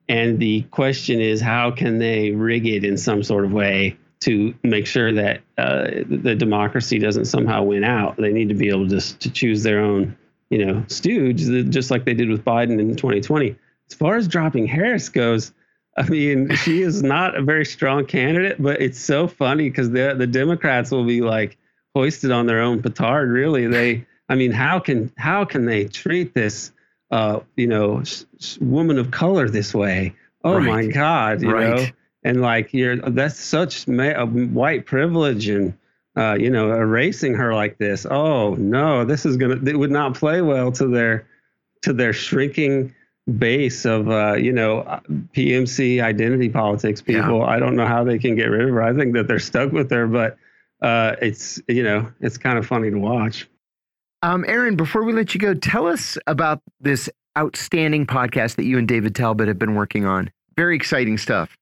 And 0.09 0.39
the 0.39 0.63
question 0.71 1.21
is, 1.21 1.41
how 1.41 1.71
can 1.71 1.99
they 1.99 2.31
rig 2.31 2.67
it 2.67 2.85
in 2.85 2.97
some 2.97 3.23
sort 3.23 3.45
of 3.45 3.53
way 3.53 3.97
to 4.21 4.55
make 4.63 4.87
sure 4.87 5.13
that 5.13 5.41
uh, 5.59 5.89
the 6.09 6.35
democracy 6.35 6.99
doesn't 6.99 7.27
somehow 7.27 7.65
win 7.65 7.85
out? 7.85 8.17
They 8.17 8.33
need 8.33 8.49
to 8.49 8.55
be 8.55 8.69
able 8.69 8.89
to, 8.89 9.01
to 9.19 9.31
choose 9.31 9.65
their 9.65 9.81
own, 9.81 10.17
you 10.51 10.65
know, 10.65 10.85
stooge, 10.87 11.71
just 11.71 11.91
like 11.91 12.05
they 12.05 12.15
did 12.15 12.29
with 12.29 12.45
Biden 12.45 12.79
in 12.79 12.95
2020 12.95 13.57
as 13.91 13.97
far 13.97 14.17
as 14.17 14.29
dropping 14.29 14.67
Harris 14.67 15.09
goes, 15.09 15.53
I 15.97 16.09
mean, 16.09 16.55
she 16.57 16.83
is 16.83 17.03
not 17.03 17.37
a 17.37 17.43
very 17.43 17.65
strong 17.65 18.07
candidate, 18.07 18.63
but 18.63 18.81
it's 18.81 19.01
so 19.01 19.27
funny 19.27 19.69
because 19.69 19.91
the 19.91 20.15
the 20.17 20.27
Democrats 20.27 20.91
will 20.91 21.05
be 21.05 21.23
like 21.23 21.57
hoisted 21.95 22.31
on 22.31 22.47
their 22.47 22.61
own 22.61 22.83
petard. 22.83 23.31
Really, 23.31 23.67
they. 23.67 24.07
I 24.29 24.37
mean, 24.37 24.53
how 24.53 24.79
can 24.79 25.11
how 25.17 25.45
can 25.45 25.65
they 25.65 25.87
treat 25.87 26.35
this, 26.35 26.71
uh, 27.11 27.41
you 27.57 27.67
know, 27.67 28.03
woman 28.61 28.99
of 28.99 29.11
color 29.11 29.49
this 29.49 29.75
way? 29.75 30.15
Oh 30.45 30.59
right. 30.59 30.67
my 30.67 30.87
God, 30.87 31.43
you 31.43 31.51
right. 31.51 31.77
know, 31.77 31.87
and 32.23 32.43
like 32.43 32.73
you're 32.73 32.97
that's 32.97 33.41
such 33.41 33.89
ma- 33.89 34.25
white 34.25 34.87
privilege 34.87 35.49
and. 35.49 35.77
Uh, 36.17 36.35
you 36.35 36.51
know, 36.51 36.73
erasing 36.73 37.33
her 37.33 37.55
like 37.55 37.79
this. 37.79 38.05
Oh 38.05 38.55
no, 38.57 39.05
this 39.05 39.25
is 39.25 39.37
gonna. 39.37 39.55
It 39.55 39.79
would 39.79 39.93
not 39.93 40.15
play 40.15 40.43
well 40.43 40.73
to 40.73 40.89
their, 40.89 41.29
to 41.83 41.93
their 41.93 42.13
shrinking 42.13 42.93
base 43.37 43.85
of 43.85 44.09
uh, 44.09 44.35
you 44.35 44.53
know 44.53 45.01
PMC 45.35 46.03
identity 46.03 46.49
politics 46.49 47.03
people. 47.03 47.39
Yeah. 47.39 47.47
I 47.47 47.59
don't 47.59 47.77
know 47.77 47.87
how 47.87 48.05
they 48.05 48.19
can 48.19 48.35
get 48.35 48.47
rid 48.47 48.63
of 48.63 48.71
her. 48.71 48.83
I 48.83 48.95
think 48.95 49.15
that 49.15 49.29
they're 49.29 49.39
stuck 49.39 49.73
with 49.73 49.91
her, 49.91 50.07
but 50.07 50.39
uh, 50.83 51.17
it's 51.21 51.61
you 51.69 51.83
know 51.83 52.11
it's 52.21 52.39
kind 52.39 52.59
of 52.59 52.67
funny 52.67 52.91
to 52.91 52.99
watch. 52.99 53.49
Um, 54.23 54.45
Aaron, 54.49 54.77
before 54.77 55.05
we 55.05 55.13
let 55.13 55.35
you 55.35 55.41
go, 55.41 55.55
tell 55.55 55.87
us 55.87 56.19
about 56.27 56.61
this 56.81 57.09
outstanding 57.37 58.05
podcast 58.05 58.57
that 58.57 58.65
you 58.65 58.79
and 58.79 58.89
David 58.89 59.15
Talbot 59.15 59.47
have 59.47 59.59
been 59.59 59.77
working 59.77 60.05
on. 60.05 60.31
Very 60.57 60.75
exciting 60.75 61.19
stuff. 61.19 61.57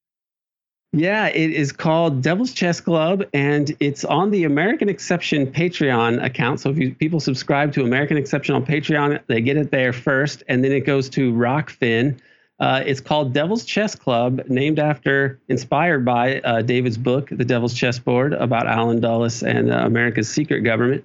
Yeah, 0.96 1.26
it 1.26 1.50
is 1.50 1.72
called 1.72 2.22
Devil's 2.22 2.54
Chess 2.54 2.80
Club, 2.80 3.22
and 3.34 3.76
it's 3.80 4.02
on 4.02 4.30
the 4.30 4.44
American 4.44 4.88
Exception 4.88 5.46
Patreon 5.46 6.24
account. 6.24 6.60
So 6.60 6.70
if 6.70 6.78
you, 6.78 6.94
people 6.94 7.20
subscribe 7.20 7.74
to 7.74 7.84
American 7.84 8.16
Exception 8.16 8.54
on 8.54 8.64
Patreon, 8.64 9.20
they 9.26 9.42
get 9.42 9.58
it 9.58 9.70
there 9.70 9.92
first, 9.92 10.42
and 10.48 10.64
then 10.64 10.72
it 10.72 10.86
goes 10.86 11.10
to 11.10 11.34
Rokfin. 11.34 12.18
Uh, 12.60 12.82
it's 12.86 13.02
called 13.02 13.34
Devil's 13.34 13.66
Chess 13.66 13.94
Club, 13.94 14.40
named 14.48 14.78
after, 14.78 15.38
inspired 15.48 16.02
by 16.02 16.40
uh, 16.40 16.62
David's 16.62 16.96
book, 16.96 17.28
The 17.30 17.44
Devil's 17.44 17.74
Chessboard, 17.74 18.32
about 18.32 18.66
Allen 18.66 19.00
Dulles 19.00 19.42
and 19.42 19.70
uh, 19.70 19.80
America's 19.80 20.30
secret 20.30 20.62
government. 20.62 21.04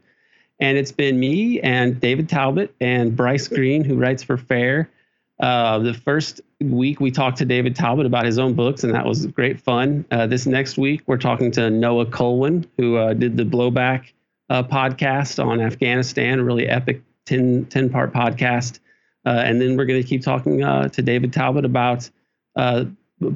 And 0.62 0.78
it's 0.78 0.94
been 0.94 1.20
me 1.20 1.60
and 1.60 2.00
David 2.00 2.30
Talbot 2.30 2.74
and 2.80 3.14
Bryce 3.14 3.50
Greene, 3.50 3.84
who 3.84 3.98
writes 3.98 4.24
for 4.24 4.38
Fair. 4.38 4.90
Uh, 5.38 5.80
the 5.80 5.94
first 5.94 6.40
week 6.62 7.00
we 7.00 7.12
talked 7.12 7.38
to 7.40 7.46
David 7.46 7.76
Talbot 7.76 8.06
about 8.06 8.26
his 8.26 8.38
own 8.40 8.54
books, 8.54 8.84
and 8.84 8.94
that 8.94 9.06
was 9.06 9.26
great 9.28 9.60
fun. 9.60 10.06
Uh, 10.12 10.28
this 10.28 10.46
next 10.46 10.78
week 10.78 11.02
we're 11.08 11.18
talking 11.18 11.52
to 11.52 11.70
Noah 11.70 12.06
Kulwin, 12.06 12.66
who 12.78 12.98
uh, 12.98 13.14
did 13.14 13.38
the 13.38 13.44
Blowback 13.44 14.12
uh, 14.50 14.64
podcast 14.64 15.44
on 15.44 15.62
Afghanistan, 15.62 16.42
really 16.42 16.68
epic 16.68 17.02
10, 17.26 17.66
10 17.66 17.90
part 17.90 18.14
podcast. 18.14 18.80
Uh, 19.26 19.30
and 19.30 19.62
then 19.62 19.78
we're 19.78 19.86
going 19.86 20.02
to 20.02 20.08
keep 20.08 20.24
talking 20.24 20.64
uh, 20.64 20.88
to 20.90 21.02
David 21.02 21.32
Talbot 21.32 21.66
about 21.66 22.10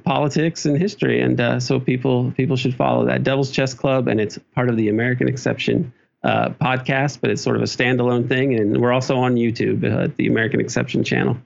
politics 0.03 0.65
and 0.65 0.77
history, 0.77 1.21
and 1.21 1.61
so 1.61 1.79
people 1.79 2.31
people 2.31 2.55
should 2.55 2.73
follow 2.73 3.05
that 3.05 3.23
Devil's 3.23 3.51
Chess 3.51 3.73
Club, 3.73 4.07
and 4.07 4.19
it's 4.19 4.39
part 4.55 4.69
of 4.69 4.77
the 4.77 4.89
American 4.89 5.27
Exception 5.27 5.93
uh, 6.25 6.49
podcast, 6.49 7.21
but 7.21 7.29
it's 7.29 7.41
sort 7.41 7.55
of 7.55 7.61
a 7.61 7.65
standalone 7.65 8.27
thing. 8.27 8.55
And 8.55 8.81
we're 8.81 8.91
also 8.91 9.15
on 9.17 9.35
YouTube 9.35 9.85
uh, 9.85 10.11
the 10.17 10.27
American 10.27 10.59
Exception 10.59 11.03
channel. 11.03 11.37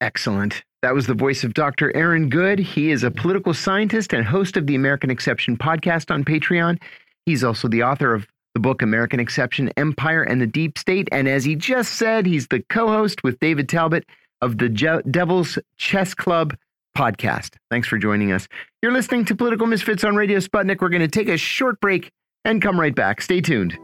Excellent. 0.00 0.64
That 0.82 0.94
was 0.94 1.06
the 1.06 1.14
voice 1.14 1.44
of 1.44 1.54
Dr. 1.54 1.94
Aaron 1.96 2.28
Good. 2.28 2.58
He 2.58 2.90
is 2.90 3.04
a 3.04 3.10
political 3.10 3.54
scientist 3.54 4.12
and 4.12 4.24
host 4.24 4.56
of 4.56 4.66
the 4.66 4.74
American 4.74 5.10
Exception 5.10 5.56
podcast 5.56 6.10
on 6.10 6.24
Patreon. 6.24 6.80
He's 7.24 7.44
also 7.44 7.68
the 7.68 7.84
author 7.84 8.12
of 8.12 8.26
the 8.54 8.60
book 8.60 8.82
American 8.82 9.20
Exception 9.20 9.70
Empire 9.76 10.24
and 10.24 10.40
the 10.40 10.46
Deep 10.46 10.76
State. 10.76 11.08
And 11.12 11.28
as 11.28 11.44
he 11.44 11.54
just 11.54 11.94
said, 11.94 12.26
he's 12.26 12.48
the 12.48 12.64
co 12.68 12.88
host 12.88 13.22
with 13.22 13.38
David 13.38 13.68
Talbot 13.68 14.04
of 14.40 14.58
the 14.58 14.68
Je 14.68 14.98
Devil's 15.08 15.56
Chess 15.76 16.14
Club 16.14 16.56
podcast. 16.98 17.54
Thanks 17.70 17.86
for 17.86 17.96
joining 17.96 18.32
us. 18.32 18.48
You're 18.82 18.92
listening 18.92 19.24
to 19.26 19.36
Political 19.36 19.68
Misfits 19.68 20.02
on 20.02 20.16
Radio 20.16 20.38
Sputnik. 20.38 20.80
We're 20.80 20.88
going 20.88 21.00
to 21.00 21.08
take 21.08 21.28
a 21.28 21.36
short 21.36 21.80
break 21.80 22.10
and 22.44 22.60
come 22.60 22.78
right 22.78 22.94
back. 22.94 23.22
Stay 23.22 23.40
tuned. 23.40 23.78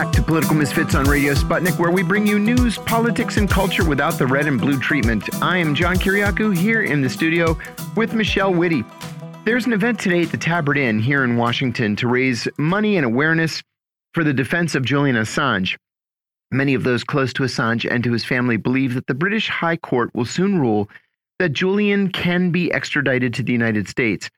Back 0.00 0.12
to 0.14 0.22
Political 0.22 0.54
Misfits 0.54 0.94
on 0.94 1.04
Radio 1.04 1.34
Sputnik, 1.34 1.78
where 1.78 1.90
we 1.90 2.02
bring 2.02 2.26
you 2.26 2.38
news, 2.38 2.78
politics, 2.78 3.36
and 3.36 3.50
culture 3.50 3.86
without 3.86 4.14
the 4.14 4.26
red 4.26 4.46
and 4.46 4.58
blue 4.58 4.78
treatment. 4.78 5.28
I 5.42 5.58
am 5.58 5.74
John 5.74 5.96
Kiriakou 5.96 6.56
here 6.56 6.84
in 6.84 7.02
the 7.02 7.10
studio 7.10 7.58
with 7.96 8.14
Michelle 8.14 8.54
Witte. 8.54 8.82
There's 9.44 9.66
an 9.66 9.74
event 9.74 10.00
today 10.00 10.22
at 10.22 10.30
the 10.30 10.38
Tabard 10.38 10.78
Inn 10.78 11.00
here 11.00 11.22
in 11.22 11.36
Washington 11.36 11.96
to 11.96 12.08
raise 12.08 12.48
money 12.56 12.96
and 12.96 13.04
awareness 13.04 13.62
for 14.14 14.24
the 14.24 14.32
defense 14.32 14.74
of 14.74 14.86
Julian 14.86 15.16
Assange. 15.16 15.76
Many 16.50 16.72
of 16.72 16.82
those 16.82 17.04
close 17.04 17.34
to 17.34 17.42
Assange 17.42 17.86
and 17.86 18.02
to 18.02 18.12
his 18.12 18.24
family 18.24 18.56
believe 18.56 18.94
that 18.94 19.06
the 19.06 19.12
British 19.12 19.50
High 19.50 19.76
Court 19.76 20.08
will 20.14 20.24
soon 20.24 20.58
rule 20.58 20.88
that 21.40 21.52
Julian 21.52 22.10
can 22.10 22.50
be 22.50 22.72
extradited 22.72 23.34
to 23.34 23.42
the 23.42 23.52
United 23.52 23.86
States. 23.86 24.30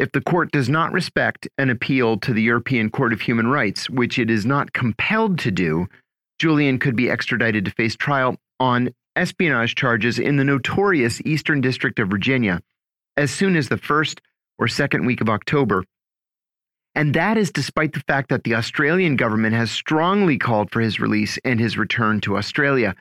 If 0.00 0.12
the 0.12 0.22
court 0.22 0.50
does 0.50 0.70
not 0.70 0.94
respect 0.94 1.46
an 1.58 1.68
appeal 1.68 2.16
to 2.20 2.32
the 2.32 2.40
European 2.40 2.88
Court 2.88 3.12
of 3.12 3.20
Human 3.20 3.48
Rights, 3.48 3.90
which 3.90 4.18
it 4.18 4.30
is 4.30 4.46
not 4.46 4.72
compelled 4.72 5.38
to 5.40 5.50
do, 5.50 5.88
Julian 6.38 6.78
could 6.78 6.96
be 6.96 7.10
extradited 7.10 7.66
to 7.66 7.70
face 7.72 7.96
trial 7.96 8.36
on 8.58 8.94
espionage 9.14 9.74
charges 9.74 10.18
in 10.18 10.38
the 10.38 10.44
notorious 10.44 11.20
Eastern 11.26 11.60
District 11.60 11.98
of 11.98 12.08
Virginia 12.08 12.62
as 13.18 13.30
soon 13.30 13.56
as 13.56 13.68
the 13.68 13.76
first 13.76 14.22
or 14.58 14.68
second 14.68 15.04
week 15.04 15.20
of 15.20 15.28
October. 15.28 15.84
And 16.94 17.12
that 17.12 17.36
is 17.36 17.52
despite 17.52 17.92
the 17.92 18.00
fact 18.08 18.30
that 18.30 18.44
the 18.44 18.54
Australian 18.54 19.16
government 19.16 19.54
has 19.54 19.70
strongly 19.70 20.38
called 20.38 20.70
for 20.70 20.80
his 20.80 20.98
release 20.98 21.38
and 21.44 21.60
his 21.60 21.76
return 21.76 22.22
to 22.22 22.38
Australia. 22.38 22.94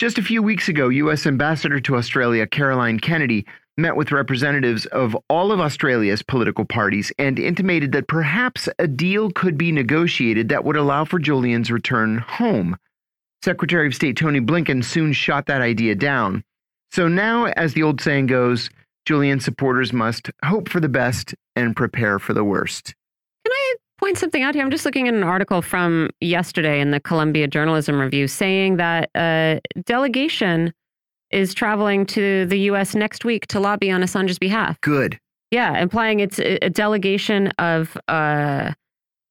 Just 0.00 0.18
a 0.18 0.22
few 0.22 0.42
weeks 0.42 0.68
ago, 0.68 0.88
U.S. 0.88 1.24
Ambassador 1.24 1.78
to 1.78 1.94
Australia 1.94 2.48
Caroline 2.48 2.98
Kennedy 2.98 3.46
met 3.76 3.96
with 3.96 4.12
representatives 4.12 4.86
of 4.86 5.16
all 5.28 5.50
of 5.52 5.60
Australia's 5.60 6.22
political 6.22 6.64
parties 6.64 7.12
and 7.18 7.38
intimated 7.38 7.92
that 7.92 8.08
perhaps 8.08 8.68
a 8.78 8.86
deal 8.86 9.30
could 9.30 9.56
be 9.56 9.72
negotiated 9.72 10.48
that 10.48 10.64
would 10.64 10.76
allow 10.76 11.04
for 11.04 11.18
Julian's 11.18 11.70
return 11.70 12.18
home. 12.18 12.76
Secretary 13.44 13.86
of 13.86 13.94
State 13.94 14.16
Tony 14.16 14.40
Blinken 14.40 14.84
soon 14.84 15.12
shot 15.12 15.46
that 15.46 15.62
idea 15.62 15.94
down. 15.94 16.44
So 16.92 17.08
now, 17.08 17.46
as 17.46 17.72
the 17.72 17.82
old 17.82 18.00
saying 18.00 18.26
goes, 18.26 18.70
Julian 19.06 19.40
supporters 19.40 19.92
must 19.92 20.30
hope 20.44 20.68
for 20.68 20.78
the 20.78 20.88
best 20.88 21.34
and 21.56 21.74
prepare 21.74 22.18
for 22.18 22.34
the 22.34 22.44
worst. 22.44 22.94
Can 23.44 23.52
I 23.52 23.74
point 23.98 24.18
something 24.18 24.42
out 24.42 24.54
here? 24.54 24.62
I'm 24.62 24.70
just 24.70 24.84
looking 24.84 25.08
at 25.08 25.14
an 25.14 25.24
article 25.24 25.62
from 25.62 26.10
yesterday 26.20 26.80
in 26.80 26.92
the 26.92 27.00
Columbia 27.00 27.48
Journalism 27.48 27.98
Review 27.98 28.28
saying 28.28 28.76
that 28.76 29.10
a 29.16 29.60
delegation 29.84 30.72
is 31.32 31.54
traveling 31.54 32.06
to 32.06 32.46
the 32.46 32.58
U.S. 32.70 32.94
next 32.94 33.24
week 33.24 33.46
to 33.48 33.60
lobby 33.60 33.90
on 33.90 34.02
Assange's 34.02 34.38
behalf. 34.38 34.80
Good. 34.80 35.18
Yeah, 35.50 35.78
implying 35.80 36.20
it's 36.20 36.38
a 36.38 36.70
delegation 36.70 37.48
of 37.58 37.96
uh, 38.08 38.72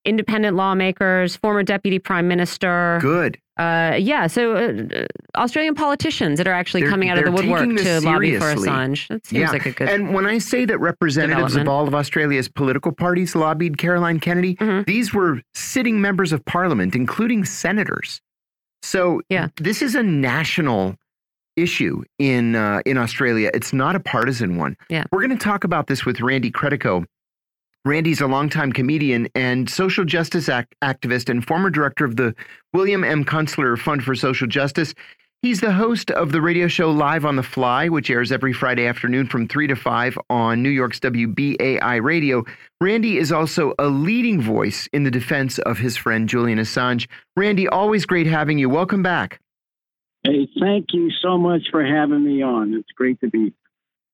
independent 0.05 0.55
lawmakers, 0.55 1.35
former 1.35 1.63
deputy 1.63 1.99
prime 1.99 2.27
minister. 2.27 2.99
Good. 3.01 3.39
Uh, 3.57 3.95
yeah, 3.99 4.27
so 4.27 4.55
uh, 4.55 5.05
Australian 5.35 5.75
politicians 5.75 6.37
that 6.37 6.47
are 6.47 6.53
actually 6.53 6.81
they're, 6.81 6.89
coming 6.89 7.09
out 7.09 7.17
of 7.17 7.25
the 7.25 7.31
woodwork 7.31 7.69
to 7.69 7.77
seriously. 7.77 8.09
lobby 8.09 8.39
for 8.39 8.45
Assange. 8.45 9.07
That 9.07 9.25
seems 9.25 9.39
yeah. 9.39 9.51
like 9.51 9.65
a 9.65 9.71
good. 9.71 9.89
And 9.89 10.13
when 10.13 10.25
I 10.25 10.39
say 10.39 10.65
that 10.65 10.79
representatives 10.79 11.55
of 11.55 11.67
all 11.67 11.87
of 11.87 11.93
Australia's 11.93 12.47
political 12.47 12.91
parties 12.91 13.35
lobbied 13.35 13.77
Caroline 13.77 14.19
Kennedy, 14.19 14.55
mm 14.55 14.67
-hmm. 14.67 14.85
these 14.85 15.13
were 15.13 15.41
sitting 15.53 16.01
members 16.01 16.33
of 16.33 16.43
parliament, 16.45 16.95
including 16.95 17.45
senators. 17.45 18.21
So 18.83 19.21
yeah. 19.29 19.49
this 19.55 19.81
is 19.81 19.95
a 19.95 20.03
national 20.03 20.95
issue 21.55 22.03
in 22.19 22.55
uh, 22.55 22.81
in 22.85 22.97
Australia. 22.97 23.51
It's 23.53 23.73
not 23.73 23.95
a 23.95 23.99
partisan 23.99 24.57
one. 24.57 24.77
Yeah. 24.89 25.05
We're 25.11 25.25
going 25.25 25.37
to 25.37 25.43
talk 25.43 25.63
about 25.63 25.87
this 25.87 26.05
with 26.05 26.21
Randy 26.21 26.51
Credico. 26.51 27.05
Randy's 27.83 28.21
a 28.21 28.27
longtime 28.27 28.73
comedian 28.73 29.27
and 29.33 29.67
social 29.67 30.05
justice 30.05 30.47
act 30.49 30.75
activist 30.83 31.29
and 31.29 31.45
former 31.45 31.71
director 31.71 32.05
of 32.05 32.15
the 32.15 32.35
William 32.73 33.03
M. 33.03 33.25
Kunstler 33.25 33.77
Fund 33.77 34.03
for 34.03 34.13
Social 34.13 34.47
Justice. 34.47 34.93
He's 35.41 35.59
the 35.59 35.73
host 35.73 36.11
of 36.11 36.31
the 36.31 36.39
radio 36.39 36.67
show 36.67 36.91
Live 36.91 37.25
on 37.25 37.35
the 37.35 37.41
Fly, 37.41 37.89
which 37.89 38.11
airs 38.11 38.31
every 38.31 38.53
Friday 38.53 38.85
afternoon 38.85 39.25
from 39.25 39.47
3 39.47 39.65
to 39.65 39.75
5 39.75 40.19
on 40.29 40.61
New 40.61 40.69
York's 40.69 40.99
WBAI 40.99 42.03
radio. 42.03 42.45
Randy 42.79 43.17
is 43.17 43.31
also 43.31 43.73
a 43.79 43.87
leading 43.87 44.39
voice 44.39 44.87
in 44.93 45.03
the 45.03 45.09
defense 45.09 45.57
of 45.57 45.79
his 45.79 45.97
friend 45.97 46.29
Julian 46.29 46.59
Assange. 46.59 47.07
Randy, 47.35 47.67
always 47.67 48.05
great 48.05 48.27
having 48.27 48.59
you. 48.59 48.69
Welcome 48.69 49.01
back. 49.01 49.40
Hey, 50.23 50.47
thank 50.59 50.87
you 50.93 51.09
so 51.21 51.37
much 51.37 51.63
for 51.71 51.83
having 51.83 52.23
me 52.23 52.43
on. 52.43 52.73
It's 52.73 52.91
great 52.95 53.19
to 53.21 53.29
be. 53.29 53.53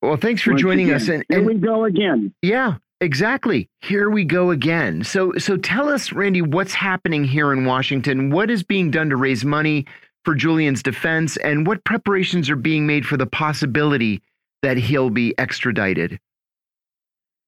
Well, 0.02 0.16
thanks 0.16 0.42
for 0.42 0.54
joining 0.54 0.88
again. 0.88 0.96
us. 0.96 1.08
And, 1.10 1.26
and, 1.30 1.40
here 1.40 1.48
we 1.48 1.56
go 1.56 1.86
again. 1.86 2.34
Yeah, 2.42 2.76
exactly. 3.02 3.70
Here 3.82 4.10
we 4.10 4.24
go 4.24 4.52
again. 4.52 5.04
So, 5.04 5.34
so 5.38 5.58
tell 5.58 5.90
us, 5.90 6.14
Randy, 6.14 6.42
what's 6.42 6.74
happening 6.74 7.24
here 7.24 7.52
in 7.52 7.66
Washington? 7.66 8.30
What 8.30 8.50
is 8.50 8.64
being 8.64 8.92
done 8.92 9.10
to 9.10 9.18
raise 9.18 9.44
money 9.44 9.86
for 10.24 10.36
Julian's 10.36 10.84
defense, 10.84 11.38
and 11.38 11.66
what 11.66 11.84
preparations 11.84 12.50
are 12.50 12.58
being 12.58 12.86
made 12.86 13.06
for 13.06 13.18
the 13.18 13.26
possibility 13.26 14.22
that 14.62 14.78
he'll 14.78 15.10
be 15.10 15.34
extradited? 15.38 16.20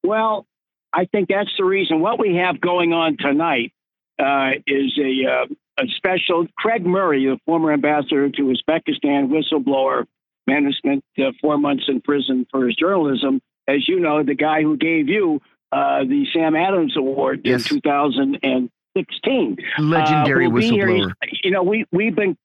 Well, 0.03 0.47
I 0.93 1.05
think 1.05 1.29
that's 1.29 1.51
the 1.57 1.65
reason. 1.65 1.99
What 1.99 2.19
we 2.19 2.35
have 2.35 2.61
going 2.61 2.93
on 2.93 3.17
tonight 3.17 3.73
uh, 4.17 4.51
is 4.65 4.97
a 4.97 5.29
uh, 5.29 5.45
a 5.79 5.87
special 5.95 6.45
Craig 6.57 6.85
Murray, 6.85 7.25
the 7.25 7.39
former 7.45 7.71
ambassador 7.71 8.29
to 8.29 8.41
Uzbekistan, 8.41 9.29
whistleblower, 9.29 10.05
man 10.47 10.65
who 10.65 10.73
spent 10.73 11.03
uh, 11.17 11.31
four 11.41 11.57
months 11.57 11.85
in 11.87 12.01
prison 12.01 12.45
for 12.51 12.65
his 12.65 12.75
journalism. 12.75 13.41
As 13.67 13.87
you 13.87 13.99
know, 13.99 14.23
the 14.23 14.35
guy 14.35 14.61
who 14.61 14.77
gave 14.77 15.07
you 15.07 15.39
uh, 15.71 16.03
the 16.03 16.25
Sam 16.33 16.55
Adams 16.55 16.97
Award 16.97 17.41
yes. 17.43 17.71
in 17.71 17.81
2016. 17.81 19.57
Legendary 19.79 20.45
uh, 20.45 20.49
we'll 20.49 20.61
whistleblower. 20.61 21.13
You 21.43 21.51
know, 21.51 21.63
we 21.63 21.85
we've 21.91 22.15
been 22.15 22.35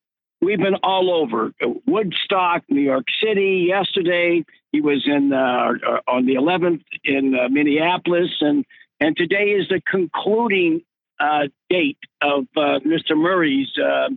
we've 0.41 0.59
been 0.59 0.76
all 0.82 1.12
over 1.12 1.53
Woodstock, 1.87 2.62
New 2.68 2.82
York 2.82 3.07
City. 3.22 3.66
Yesterday, 3.68 4.45
he 4.72 4.80
was 4.80 5.05
in 5.07 5.32
uh, 5.32 5.72
on 6.07 6.26
the 6.26 6.35
11th 6.35 6.82
in 7.05 7.35
uh, 7.35 7.49
Minneapolis, 7.49 8.30
and 8.41 8.64
and 9.01 9.16
today 9.16 9.51
is 9.51 9.68
the 9.68 9.80
concluding 9.91 10.82
uh, 11.25 11.49
date 11.70 11.99
of 12.20 12.45
uh, 12.57 12.81
Mr. 12.81 13.16
Murray's 13.16 13.68
uh, 13.79 14.09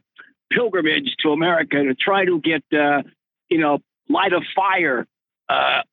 pilgrimage 0.52 1.16
to 1.24 1.32
America 1.32 1.84
to 1.84 1.96
try 1.96 2.26
to 2.26 2.40
get 2.42 2.64
uh, 2.78 3.04
you 3.50 3.60
know 3.60 3.80
light 4.10 4.34
a 4.34 4.42
fire 4.56 5.06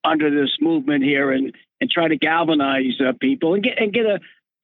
under 0.03 0.29
this 0.29 0.57
movement 0.59 1.03
here 1.03 1.31
and 1.31 1.53
and 1.79 1.89
try 1.89 2.07
to 2.07 2.17
galvanize 2.17 2.99
people 3.21 3.53
and 3.53 3.63
get 3.63 3.77
and 3.77 3.93
get 3.93 4.05
a 4.05 4.19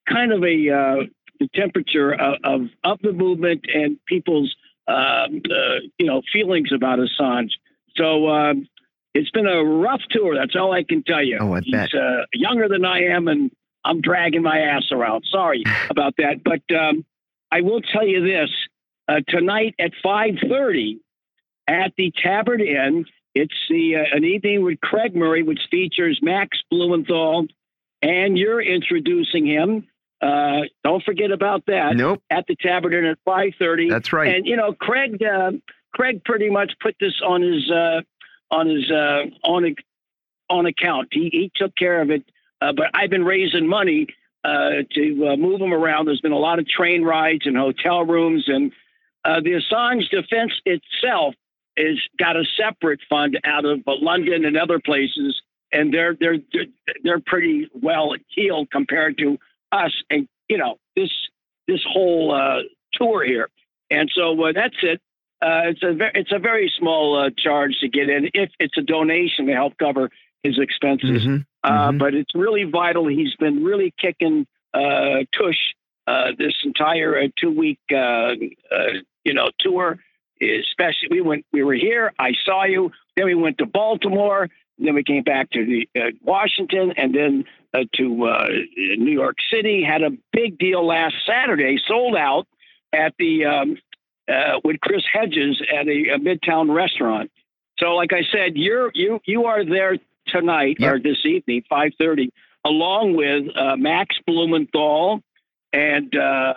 kind 0.10 0.34
of 0.34 0.44
a 0.44 1.08
the 1.40 1.48
temperature 1.56 2.14
of, 2.14 2.36
of, 2.44 2.62
of 2.84 3.00
the 3.02 3.12
movement 3.12 3.66
and 3.74 3.98
people's 4.06 4.56
um, 4.88 5.42
uh, 5.50 5.80
you 5.98 6.06
know, 6.06 6.22
feelings 6.32 6.72
about 6.74 7.00
Assange. 7.00 7.52
So 7.96 8.30
um, 8.30 8.68
it's 9.14 9.32
been 9.32 9.48
a 9.48 9.64
rough 9.64 10.02
tour. 10.10 10.36
That's 10.36 10.56
all 10.56 10.72
I 10.72 10.84
can 10.84 11.04
tell 11.04 11.24
you. 11.24 11.38
Oh, 11.40 11.54
I 11.54 11.62
He's 11.62 11.72
bet. 11.72 11.94
Uh, 11.94 12.26
younger 12.34 12.68
than 12.68 12.86
I 12.86 13.06
am, 13.06 13.28
and 13.28 13.52
I'm 13.84 14.02
dragging 14.02 14.44
my 14.44 14.60
ass 14.60 14.86
around. 14.92 15.26
Sorry 15.32 15.64
about 15.90 16.16
that, 16.18 16.44
but 16.44 16.62
um, 16.76 17.06
I 17.52 17.62
will 17.62 17.82
tell 17.82 18.06
you 18.06 18.24
this: 18.24 18.50
uh, 19.08 19.22
tonight 19.28 19.76
at 19.80 19.92
5:30 20.04 21.00
at 21.68 21.94
the 21.98 22.12
Tabard 22.24 22.62
Inn, 22.62 23.06
it's 23.34 23.54
the 23.70 23.96
uh, 23.98 24.16
an 24.16 24.24
evening 24.24 24.64
with 24.64 24.80
Craig 24.82 25.16
Murray, 25.16 25.44
which 25.44 25.62
features 25.70 26.20
Max 26.22 26.58
Blumenthal, 26.70 27.48
and 28.02 28.38
you're 28.38 28.62
introducing 28.62 29.46
him. 29.46 29.88
Uh, 30.22 30.62
don't 30.84 31.04
forget 31.04 31.32
about 31.32 31.66
that. 31.66 31.96
Nope. 31.96 32.22
At 32.30 32.46
the 32.48 32.56
Tabard 32.56 32.94
Inn 32.94 33.06
at 33.06 33.18
five 33.26 33.54
thirty. 33.58 33.90
That's 33.90 34.12
right. 34.14 34.36
And 34.36 34.46
you 34.46 34.56
know, 34.56 34.74
Craig, 34.74 35.22
uh, 35.24 35.52
Craig 35.94 36.24
pretty 36.24 36.50
much 36.50 36.74
put 36.82 36.96
this 37.00 37.14
on 37.26 37.42
his 37.42 37.72
uh, 37.72 38.02
on 38.52 38.68
his 38.68 38.92
uh, 38.92 39.24
on 39.44 39.76
on 40.50 40.66
account. 40.66 41.10
He 41.12 41.30
he 41.32 41.52
took 41.56 41.76
care 41.76 42.02
of 42.02 42.12
it. 42.12 42.24
Uh, 42.62 42.74
but 42.74 42.88
I've 42.94 43.10
been 43.10 43.26
raising 43.26 43.68
money 43.68 44.08
uh, 44.44 44.84
to 44.92 45.30
uh, 45.30 45.36
move 45.36 45.60
them 45.60 45.74
around. 45.74 46.06
There's 46.06 46.22
been 46.22 46.32
a 46.32 46.38
lot 46.38 46.60
of 46.60 46.68
train 46.68 47.04
rides 47.04 47.46
and 47.46 47.58
hotel 47.58 48.06
rooms, 48.06 48.46
and 48.48 48.72
uh, 49.26 49.42
the 49.42 49.62
Assange 49.62 50.10
defense 50.10 50.54
itself 50.66 51.36
is 51.78 52.00
got 52.20 52.36
a 52.36 52.44
separate 52.58 53.00
fund 53.10 53.40
out 53.46 53.66
of 53.66 53.80
London 53.86 54.46
and 54.46 54.58
other 54.58 54.80
places, 54.80 55.42
and 55.72 55.94
they're 55.94 56.16
they're 56.20 56.38
they're 57.04 57.22
pretty 57.26 57.70
well 57.74 58.14
heeled 58.28 58.70
compared 58.72 59.18
to 59.20 59.38
us 59.72 59.94
and 60.10 60.28
you 60.50 60.58
know 60.58 60.78
this 60.96 61.10
this 61.68 61.82
whole 61.88 62.64
tour 62.94 63.24
here. 63.24 63.50
And 63.90 64.10
so 64.14 64.52
that's 64.54 64.76
it. 64.82 65.02
Uh, 65.42 65.66
it's 65.66 65.82
a 65.82 65.94
very, 65.94 66.12
it's 66.14 66.32
a 66.32 66.40
very 66.40 66.72
small 66.78 67.20
uh, 67.20 67.30
charge 67.36 67.76
to 67.82 67.90
get 67.90 68.10
in 68.10 68.30
if 68.34 68.52
it's 68.60 68.78
a 68.78 68.82
donation 68.82 69.48
to 69.48 69.54
help 69.54 69.76
cover 69.78 70.10
his 70.44 70.58
expenses. 70.60 71.24
Mm-hmm. 71.24 71.38
Uh, 71.64 71.70
mm-hmm. 71.70 71.98
But 71.98 72.14
it's 72.14 72.34
really 72.36 72.64
vital. 72.64 73.08
He's 73.08 73.36
been 73.36 73.64
really 73.64 73.94
kicking 74.00 74.48
uh, 74.74 75.24
tush 75.38 75.58
this 76.38 76.54
entire 76.64 77.28
two 77.40 77.52
week 77.52 77.80
you 77.90 79.34
know 79.34 79.50
tour. 79.60 80.00
Especially 80.42 81.10
we 81.12 81.22
went 81.22 81.46
we 81.54 81.64
were 81.64 81.76
here. 81.76 82.14
I 82.18 82.32
saw 82.46 82.66
you. 82.66 82.92
Then 83.16 83.26
we 83.26 83.36
went 83.36 83.60
to 83.60 83.66
Baltimore. 83.66 84.50
Then 84.80 84.96
we 84.96 85.04
came 85.04 85.24
back 85.24 85.52
to 85.52 85.64
the, 85.64 85.88
Washington, 86.24 86.94
and 86.98 87.14
then 87.14 87.46
uh, 87.74 87.84
to 87.96 88.26
uh, 88.26 88.48
New 88.98 89.12
York 89.12 89.38
City. 89.52 89.84
Had 89.84 90.02
a 90.02 90.12
big 90.34 90.58
deal 90.58 90.86
last 90.86 91.16
Saturday, 91.26 91.78
sold 91.88 92.16
out 92.16 92.48
at 92.92 93.14
the 93.20 93.46
um, 93.46 93.78
uh, 94.28 94.60
with 94.64 94.80
Chris 94.82 95.04
Hedges 95.12 95.62
at 95.72 95.88
a, 95.88 96.16
a, 96.16 96.20
Midtown 96.20 96.74
restaurant. 96.74 97.32
So, 97.78 97.96
like 97.96 98.12
I 98.14 98.24
said, 98.32 98.54
you're 98.56 98.92
you 98.94 99.20
you 99.26 99.46
are 99.46 99.64
there 99.64 99.98
tonight 100.32 100.78
yep. 100.80 100.94
or 100.94 101.00
this 101.00 101.18
evening, 101.26 101.64
five 101.70 101.92
thirty, 101.98 102.32
along 102.66 103.16
with 103.16 103.46
uh, 103.56 103.76
Max 103.76 104.16
Blumenthal 104.26 105.22
and 105.74 106.16
uh, 106.16 106.54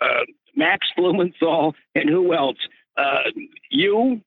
uh, 0.00 0.20
Max 0.56 0.86
Blumenthal 0.96 1.74
and 1.94 2.08
who 2.08 2.34
else? 2.34 2.58
you, 3.70 4.20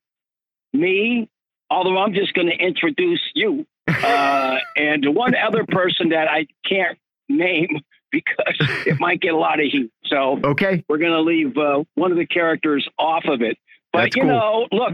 me. 0.74 1.30
Although 1.70 1.98
I'm 1.98 2.14
just 2.14 2.34
going 2.34 2.48
to 2.48 2.56
introduce 2.56 3.22
you 3.34 3.66
uh, 3.88 4.58
and 4.76 5.16
one 5.16 5.34
other 5.36 5.66
person 5.66 6.10
that 6.10 6.28
I 6.30 6.48
can't 6.68 6.98
name 7.28 7.80
because 8.12 8.56
it 8.86 9.00
might 9.00 9.20
get 9.20 9.34
a 9.34 9.38
lot 9.38 9.60
of 9.60 9.66
heat. 9.66 9.92
So 10.06 10.40
okay, 10.44 10.86
we're 10.88 11.00
going 11.00 11.12
to 11.12 11.22
leave 11.22 11.58
uh, 11.58 11.84
one 11.96 12.12
of 12.12 12.18
the 12.18 12.26
characters 12.26 12.88
off 12.98 13.26
of 13.26 13.42
it. 13.42 13.58
But 13.92 14.04
That's 14.04 14.16
you 14.16 14.22
cool. 14.24 14.32
know, 14.32 14.68
look, 14.72 14.94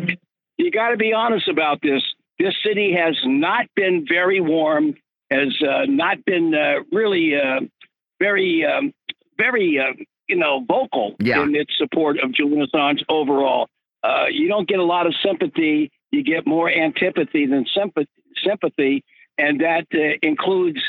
you 0.57 0.71
got 0.71 0.89
to 0.89 0.97
be 0.97 1.13
honest 1.13 1.47
about 1.47 1.81
this. 1.81 2.01
This 2.39 2.55
city 2.65 2.93
has 2.93 3.15
not 3.25 3.65
been 3.75 4.05
very 4.07 4.41
warm, 4.41 4.95
has 5.29 5.55
uh, 5.61 5.85
not 5.87 6.23
been 6.25 6.53
uh, 6.55 6.83
really 6.91 7.35
uh, 7.35 7.61
very, 8.19 8.65
um, 8.65 8.93
very, 9.37 9.79
uh, 9.79 9.93
you 10.27 10.35
know, 10.35 10.65
vocal 10.67 11.15
yeah. 11.19 11.43
in 11.43 11.55
its 11.55 11.73
support 11.77 12.17
of 12.19 12.33
Julian 12.33 12.65
Assange 12.65 13.03
overall. 13.09 13.67
you 14.29 14.47
don't 14.47 14.67
get 14.67 14.79
a 14.79 14.83
lot 14.83 15.05
of 15.05 15.13
sympathy. 15.23 15.91
You 16.11 16.23
get 16.23 16.47
more 16.47 16.69
antipathy 16.69 17.45
than 17.45 17.65
sympathy 17.73 18.09
sympathy, 18.45 19.03
and 19.37 19.61
that 19.61 19.85
uh, 19.93 20.17
includes 20.21 20.79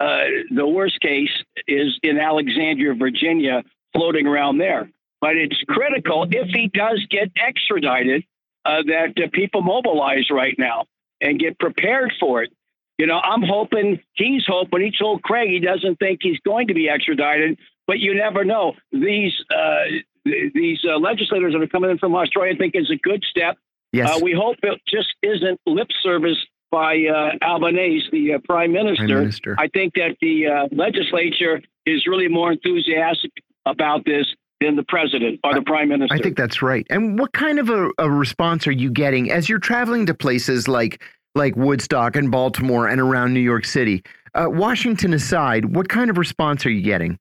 uh, 0.00 0.24
the 0.54 0.66
worst 0.66 1.00
case 1.00 1.30
is 1.68 1.98
in 2.02 2.18
Alexandria, 2.18 2.94
Virginia, 2.94 3.62
floating 3.92 4.26
around 4.26 4.58
there. 4.58 4.90
But 5.20 5.36
it's 5.36 5.60
critical 5.68 6.26
if 6.30 6.48
he 6.48 6.68
does 6.68 7.06
get 7.10 7.30
extradited 7.36 8.24
uh, 8.64 8.82
that 8.86 9.32
people 9.32 9.62
mobilize 9.62 10.30
right 10.30 10.54
now 10.58 10.86
and 11.20 11.38
get 11.38 11.58
prepared 11.58 12.12
for 12.18 12.42
it. 12.42 12.52
You 12.98 13.06
know, 13.06 13.18
I'm 13.18 13.42
hoping 13.42 14.00
he's 14.14 14.44
hoping. 14.46 14.82
He 14.82 14.92
told 14.96 15.22
Craig 15.22 15.48
he 15.48 15.60
doesn't 15.60 15.96
think 15.96 16.20
he's 16.22 16.38
going 16.40 16.68
to 16.68 16.74
be 16.74 16.88
extradited, 16.88 17.58
but 17.86 17.98
you 17.98 18.14
never 18.14 18.44
know. 18.44 18.74
These 18.92 19.32
uh, 19.50 19.84
these 20.24 20.78
uh, 20.88 20.98
legislators 20.98 21.52
that 21.52 21.62
are 21.62 21.66
coming 21.66 21.90
in 21.90 21.98
from 21.98 22.14
Australia 22.14 22.54
I 22.54 22.58
think 22.58 22.74
is 22.76 22.90
a 22.90 22.96
good 22.96 23.24
step. 23.28 23.56
Yes. 23.92 24.10
Uh, 24.10 24.20
we 24.22 24.32
hope 24.32 24.56
it 24.62 24.80
just 24.88 25.08
isn't 25.22 25.60
lip 25.66 25.88
service 26.02 26.38
by 26.70 27.04
uh, 27.04 27.44
Albanese, 27.44 28.08
the 28.10 28.34
uh, 28.34 28.38
prime, 28.44 28.72
minister. 28.72 29.06
prime, 29.06 29.20
minister. 29.20 29.56
I 29.58 29.68
think 29.68 29.94
that 29.94 30.16
the 30.20 30.46
uh, 30.46 30.68
legislature 30.72 31.60
is 31.84 32.06
really 32.06 32.28
more 32.28 32.52
enthusiastic 32.52 33.32
about 33.66 34.04
this 34.04 34.26
than 34.62 34.76
the 34.76 34.84
president 34.84 35.40
or 35.44 35.54
the 35.54 35.62
prime 35.62 35.88
minister. 35.88 36.14
I 36.14 36.18
think 36.18 36.36
that's 36.36 36.62
right. 36.62 36.86
And 36.90 37.18
what 37.18 37.32
kind 37.32 37.58
of 37.58 37.68
a, 37.68 37.90
a 37.98 38.10
response 38.10 38.66
are 38.66 38.72
you 38.72 38.90
getting 38.90 39.30
as 39.30 39.48
you're 39.48 39.58
traveling 39.58 40.06
to 40.06 40.14
places 40.14 40.68
like 40.68 41.02
like 41.34 41.56
Woodstock 41.56 42.16
and 42.16 42.30
Baltimore 42.30 42.88
and 42.88 43.00
around 43.00 43.32
New 43.32 43.40
York 43.40 43.64
City? 43.64 44.02
Uh, 44.34 44.46
Washington 44.48 45.12
aside, 45.12 45.74
what 45.76 45.88
kind 45.88 46.10
of 46.10 46.16
response 46.16 46.64
are 46.64 46.70
you 46.70 46.82
getting? 46.82 47.18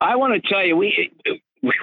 I 0.00 0.16
want 0.16 0.34
to 0.34 0.48
tell 0.48 0.64
you, 0.64 0.76
we 0.76 1.10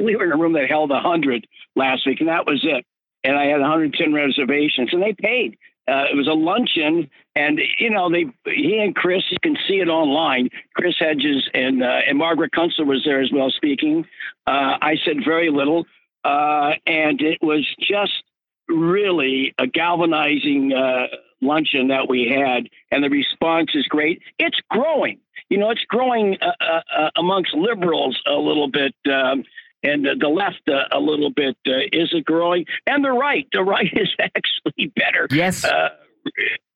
we 0.01 0.15
were 0.15 0.25
in 0.25 0.31
a 0.31 0.37
room 0.37 0.53
that 0.53 0.69
held 0.69 0.91
hundred 0.91 1.47
last 1.75 2.05
week, 2.05 2.19
and 2.19 2.29
that 2.29 2.45
was 2.45 2.63
it. 2.63 2.85
And 3.23 3.37
I 3.37 3.45
had 3.45 3.61
110 3.61 4.13
reservations, 4.13 4.89
and 4.91 5.01
they 5.01 5.13
paid. 5.13 5.57
Uh, 5.87 6.05
it 6.11 6.15
was 6.15 6.27
a 6.27 6.33
luncheon, 6.33 7.09
and 7.35 7.59
you 7.77 7.89
know 7.89 8.09
they 8.09 8.25
he 8.45 8.79
and 8.79 8.95
Chris 8.95 9.23
you 9.29 9.37
can 9.43 9.57
see 9.67 9.75
it 9.75 9.89
online. 9.89 10.49
Chris 10.75 10.95
Hedges 10.97 11.49
and 11.53 11.83
uh, 11.83 11.99
and 12.07 12.17
Margaret 12.17 12.51
Kunstler 12.53 12.85
was 12.85 13.03
there 13.03 13.21
as 13.21 13.31
well 13.33 13.49
speaking. 13.49 14.05
Uh, 14.47 14.77
I 14.81 14.95
said 15.05 15.17
very 15.25 15.49
little, 15.49 15.85
uh, 16.23 16.71
and 16.87 17.21
it 17.21 17.39
was 17.41 17.67
just 17.81 18.23
really 18.69 19.53
a 19.57 19.67
galvanizing 19.67 20.71
uh, 20.71 21.07
luncheon 21.41 21.89
that 21.89 22.07
we 22.07 22.29
had, 22.33 22.69
and 22.91 23.03
the 23.03 23.09
response 23.09 23.71
is 23.73 23.85
great. 23.87 24.21
It's 24.39 24.59
growing. 24.69 25.19
You 25.49 25.57
know, 25.57 25.69
it's 25.69 25.83
growing 25.89 26.37
uh, 26.41 27.09
amongst 27.17 27.53
liberals 27.53 28.17
a 28.25 28.35
little 28.35 28.69
bit. 28.69 28.95
Um, 29.11 29.43
and 29.83 30.05
the 30.19 30.27
left 30.27 30.61
uh, 30.67 30.95
a 30.95 30.99
little 30.99 31.29
bit. 31.29 31.57
Uh, 31.67 31.79
is 31.91 32.09
it 32.13 32.25
growing? 32.25 32.65
And 32.87 33.03
the 33.03 33.11
right, 33.11 33.47
the 33.51 33.61
right 33.63 33.91
is 33.93 34.09
actually 34.19 34.91
better. 34.95 35.27
Yes. 35.31 35.63
Uh, 35.63 35.89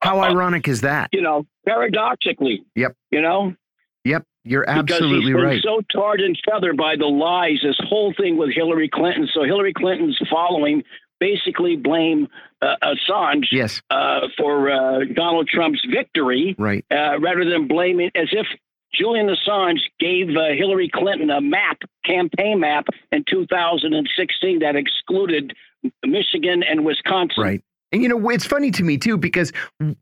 How 0.02 0.20
ironic 0.20 0.68
is 0.68 0.82
that? 0.82 1.10
You 1.14 1.22
know, 1.22 1.46
paradoxically. 1.66 2.66
Yep. 2.76 2.96
You 3.12 3.22
know. 3.22 3.56
Yep. 4.04 4.24
You're 4.44 4.70
absolutely 4.70 5.34
because 5.34 5.44
right. 5.44 5.62
So 5.64 5.82
tarred 5.92 6.22
and 6.22 6.38
feathered 6.50 6.78
by 6.78 6.96
the 6.96 7.06
lies. 7.06 7.60
This 7.64 7.76
whole 7.90 8.14
thing 8.16 8.38
with 8.38 8.54
Hillary 8.54 8.90
Clinton. 8.90 9.28
So 9.34 9.44
Hillary 9.44 9.74
Clinton's 9.74 10.18
following 10.30 10.84
basically 11.20 11.76
blame 11.76 12.28
uh, 12.62 12.76
Assange 12.82 13.48
yes. 13.52 13.82
uh, 13.90 14.28
for 14.38 14.72
uh, 14.72 15.00
Donald 15.14 15.48
Trump's 15.48 15.86
victory, 15.92 16.56
right? 16.58 16.86
Uh, 16.90 17.20
rather 17.20 17.44
than 17.50 17.68
blaming 17.68 18.12
as 18.16 18.30
if 18.32 18.48
Julian 18.94 19.28
Assange 19.28 19.80
gave 20.00 20.30
uh, 20.30 20.56
Hillary 20.58 20.90
Clinton 20.94 21.30
a 21.30 21.42
map, 21.42 21.80
campaign 22.06 22.60
map 22.60 22.88
in 23.12 23.24
2016 23.30 24.60
that 24.60 24.76
excluded 24.76 25.54
Michigan 26.06 26.64
and 26.64 26.86
Wisconsin. 26.86 27.44
Right. 27.44 27.62
And 27.92 28.02
you 28.02 28.10
know, 28.10 28.30
it's 28.30 28.46
funny 28.46 28.72
to 28.72 28.84
me 28.84 28.98
too 28.98 29.18
because 29.18 29.52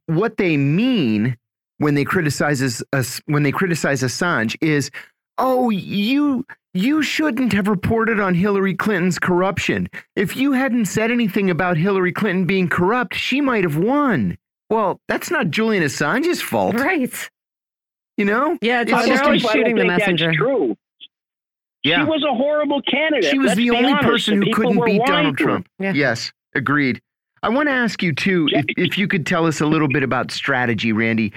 what 0.08 0.38
they 0.38 0.58
mean 0.58 1.38
when 1.78 1.96
they 1.96 2.04
criticize 2.04 2.84
us 2.94 3.22
when 3.26 3.44
they 3.44 3.52
criticize 3.52 4.02
Assange 4.02 4.56
is, 4.62 4.90
oh, 5.38 5.70
you 5.70 6.46
you 6.74 7.02
shouldn't 7.02 7.54
have 7.54 7.68
reported 7.68 8.20
on 8.20 8.34
Hillary 8.34 8.74
Clinton's 8.74 9.20
corruption. 9.20 9.88
If 10.16 10.36
you 10.36 10.54
hadn't 10.54 10.86
said 10.86 11.12
anything 11.12 11.50
about 11.50 11.78
Hillary 11.78 12.12
Clinton 12.12 12.46
being 12.46 12.68
corrupt, 12.68 13.16
she 13.16 13.40
might 13.40 13.64
have 13.64 13.78
won. 13.78 14.38
Well, 14.70 15.00
that's 15.08 15.30
not 15.30 15.52
Julian 15.52 15.84
Assange's 15.84 16.42
fault. 16.42 16.76
Right. 16.76 17.30
You 18.18 18.26
know? 18.26 18.58
Yeah, 18.62 18.82
it's, 18.82 18.92
it's 18.94 19.44
just 19.44 19.54
shooting 19.54 19.76
the 19.76 19.86
messenger. 19.86 20.32
true. 20.34 20.78
Yeah. 21.84 22.04
She 22.04 22.10
was 22.10 22.24
a 22.24 22.34
horrible 22.34 22.82
candidate. 22.82 23.30
She 23.30 23.38
was 23.38 23.50
Let's 23.50 23.58
the 23.58 23.70
only 23.70 23.92
honest. 23.92 24.04
person 24.04 24.40
the 24.40 24.48
who 24.48 24.54
couldn't 24.54 24.86
beat 24.86 25.06
Donald 25.06 25.38
Trump. 25.38 25.68
Yeah. 25.78 25.94
Yes, 25.94 26.32
agreed. 26.56 27.00
I 27.44 27.50
want 27.50 27.70
to 27.70 27.74
ask 27.74 28.02
you 28.02 28.12
too, 28.12 28.48
if, 28.52 28.66
if, 28.76 28.98
you 28.98 29.08
could 29.08 29.28
tell 29.28 29.46
us 29.46 29.62
a 29.62 29.68
little 29.68 29.88
bit 29.88 30.02
about 30.02 30.32
strategy, 30.32 30.94
Randy. 30.94 31.32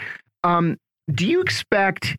Um, 0.45 0.79
do 1.13 1.27
you 1.27 1.43
expect 1.43 2.17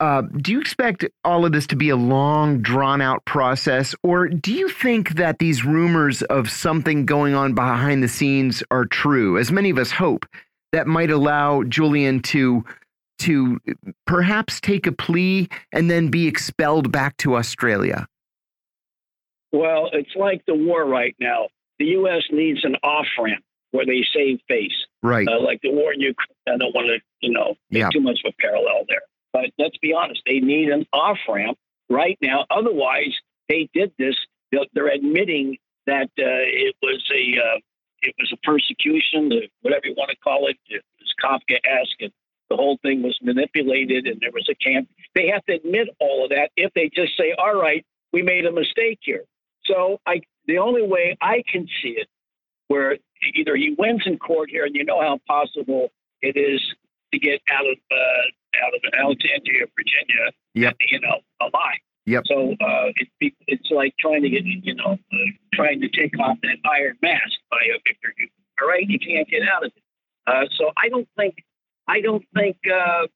uh, 0.00 0.22
do 0.22 0.52
you 0.52 0.60
expect 0.60 1.04
all 1.24 1.44
of 1.44 1.52
this 1.52 1.66
to 1.66 1.76
be 1.76 1.90
a 1.90 1.96
long, 1.96 2.62
drawn 2.62 3.02
out 3.02 3.22
process, 3.26 3.94
or 4.02 4.28
do 4.28 4.52
you 4.52 4.68
think 4.68 5.10
that 5.16 5.38
these 5.38 5.62
rumors 5.62 6.22
of 6.22 6.50
something 6.50 7.04
going 7.04 7.34
on 7.34 7.54
behind 7.54 8.02
the 8.02 8.08
scenes 8.08 8.62
are 8.70 8.86
true, 8.86 9.36
as 9.36 9.52
many 9.52 9.68
of 9.68 9.76
us 9.76 9.90
hope, 9.90 10.24
that 10.72 10.86
might 10.86 11.10
allow 11.10 11.62
Julian 11.64 12.20
to 12.20 12.64
to 13.20 13.60
perhaps 14.06 14.60
take 14.60 14.86
a 14.86 14.92
plea 14.92 15.48
and 15.72 15.90
then 15.90 16.08
be 16.08 16.26
expelled 16.26 16.90
back 16.92 17.16
to 17.18 17.36
Australia? 17.36 18.06
Well, 19.52 19.90
it's 19.92 20.14
like 20.16 20.44
the 20.46 20.54
war 20.54 20.84
right 20.84 21.14
now. 21.18 21.48
The 21.78 21.86
U.S. 21.86 22.22
needs 22.30 22.64
an 22.64 22.76
off 22.82 23.06
ramp 23.18 23.42
where 23.72 23.86
they 23.86 24.04
save 24.14 24.40
face. 24.48 24.86
Right. 25.02 25.26
Uh, 25.26 25.40
like 25.40 25.60
the 25.62 25.70
war 25.70 25.92
in 25.92 26.00
Ukraine. 26.00 26.36
I 26.46 26.56
don't 26.56 26.74
want 26.74 26.88
to, 26.88 27.26
you 27.26 27.32
know, 27.32 27.54
make 27.70 27.80
yeah. 27.80 27.88
too 27.90 28.00
much 28.00 28.20
of 28.24 28.32
a 28.32 28.42
parallel 28.42 28.84
there. 28.88 29.02
But 29.32 29.50
let's 29.58 29.78
be 29.78 29.92
honest, 29.92 30.20
they 30.26 30.40
need 30.40 30.68
an 30.68 30.86
off 30.92 31.18
ramp 31.28 31.56
right 31.88 32.18
now. 32.20 32.46
Otherwise, 32.50 33.14
they 33.48 33.68
did 33.72 33.92
this. 33.98 34.16
They're 34.74 34.88
admitting 34.88 35.58
that 35.86 36.10
uh, 36.18 36.42
it 36.46 36.74
was 36.82 37.02
a 37.14 37.38
uh, 37.38 37.58
it 38.02 38.14
was 38.18 38.32
a 38.32 38.36
persecution, 38.46 39.30
whatever 39.62 39.86
you 39.86 39.94
want 39.96 40.10
to 40.10 40.16
call 40.16 40.48
it. 40.48 40.56
It 40.68 40.82
was 40.98 41.12
Kafka-esque, 41.22 42.12
the 42.50 42.56
whole 42.56 42.78
thing 42.82 43.02
was 43.02 43.18
manipulated, 43.22 44.06
and 44.06 44.20
there 44.20 44.32
was 44.32 44.48
a 44.50 44.54
camp. 44.54 44.88
They 45.14 45.28
have 45.28 45.44
to 45.46 45.54
admit 45.54 45.88
all 46.00 46.24
of 46.24 46.30
that 46.30 46.50
if 46.56 46.72
they 46.74 46.90
just 46.94 47.16
say, 47.16 47.32
"All 47.38 47.54
right, 47.54 47.84
we 48.12 48.22
made 48.22 48.44
a 48.44 48.52
mistake 48.52 48.98
here." 49.02 49.24
So, 49.64 50.00
I 50.06 50.20
the 50.46 50.58
only 50.58 50.82
way 50.82 51.16
I 51.20 51.42
can 51.50 51.66
see 51.82 51.90
it, 51.90 52.08
where 52.68 52.98
either 53.34 53.56
he 53.56 53.74
wins 53.78 54.02
in 54.06 54.18
court 54.18 54.50
here, 54.50 54.64
and 54.64 54.74
you 54.74 54.84
know 54.84 55.00
how 55.00 55.14
impossible 55.14 55.90
it 56.22 56.36
is 56.36 56.60
to 57.12 57.18
get 57.18 57.40
out 57.50 57.66
of 57.66 57.76
uh, 57.90 58.64
out 58.64 58.74
of 58.74 58.80
Alexandria, 58.98 59.66
Virginia, 59.76 60.32
yep. 60.54 60.76
you 60.88 61.00
know, 61.00 61.20
alive. 61.40 61.80
Yep. 62.06 62.24
So 62.26 62.52
uh, 62.60 62.90
it, 63.20 63.34
it's 63.46 63.70
like 63.70 63.94
trying 63.98 64.22
to 64.22 64.30
get, 64.30 64.44
you 64.44 64.74
know, 64.74 64.98
uh, 65.12 65.16
trying 65.54 65.80
to 65.80 65.88
take 65.88 66.18
off 66.18 66.38
that 66.42 66.56
iron 66.64 66.96
mask 67.02 67.38
by 67.50 67.58
a 67.58 67.78
Victor. 67.86 68.14
All 68.60 68.68
right, 68.68 68.84
you 68.86 68.98
can't 68.98 69.28
get 69.28 69.42
out 69.48 69.64
of 69.64 69.72
it. 69.76 69.82
Uh, 70.26 70.46
so 70.56 70.70
I 70.76 70.88
don't 70.88 71.08
think, 71.16 71.36
I 71.90 72.00
don't 72.00 72.24
think, 72.34 72.56
uh, 72.72 73.08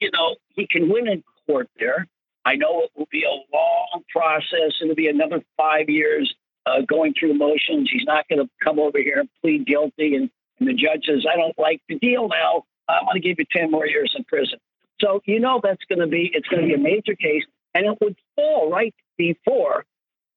you 0.00 0.10
know, 0.12 0.36
he 0.50 0.68
can 0.68 0.88
win 0.88 1.08
in 1.08 1.24
court 1.46 1.68
there. 1.78 2.06
I 2.44 2.54
know 2.54 2.82
it 2.82 2.90
will 2.96 3.08
be 3.10 3.24
a 3.24 3.54
long 3.54 4.02
process. 4.10 4.72
It'll 4.80 4.94
be 4.94 5.08
another 5.08 5.42
five 5.56 5.88
years 5.88 6.32
uh, 6.66 6.82
going 6.88 7.14
through 7.18 7.34
motions. 7.34 7.90
He's 7.92 8.04
not 8.06 8.28
going 8.28 8.38
to 8.38 8.48
come 8.62 8.78
over 8.78 8.98
here 8.98 9.18
and 9.18 9.28
plead 9.42 9.66
guilty, 9.66 10.14
and, 10.14 10.30
and 10.58 10.68
the 10.68 10.72
judge 10.72 11.06
says, 11.06 11.26
"I 11.30 11.36
don't 11.36 11.58
like 11.58 11.82
the 11.88 11.98
deal 11.98 12.28
now. 12.28 12.64
I 12.88 13.02
want 13.02 13.14
to 13.14 13.20
give 13.20 13.38
you 13.38 13.44
10 13.50 13.70
more 13.70 13.86
years 13.86 14.14
in 14.16 14.24
prison. 14.24 14.58
So 15.00 15.20
you 15.24 15.40
know 15.40 15.60
that's 15.62 15.82
going 15.88 16.00
to 16.00 16.06
be 16.06 16.30
it's 16.32 16.46
going 16.48 16.62
to 16.62 16.68
be 16.68 16.74
a 16.74 16.78
major 16.78 17.14
case, 17.14 17.44
and 17.74 17.86
it 17.86 17.98
would 18.00 18.16
fall 18.36 18.70
right 18.70 18.94
before, 19.16 19.84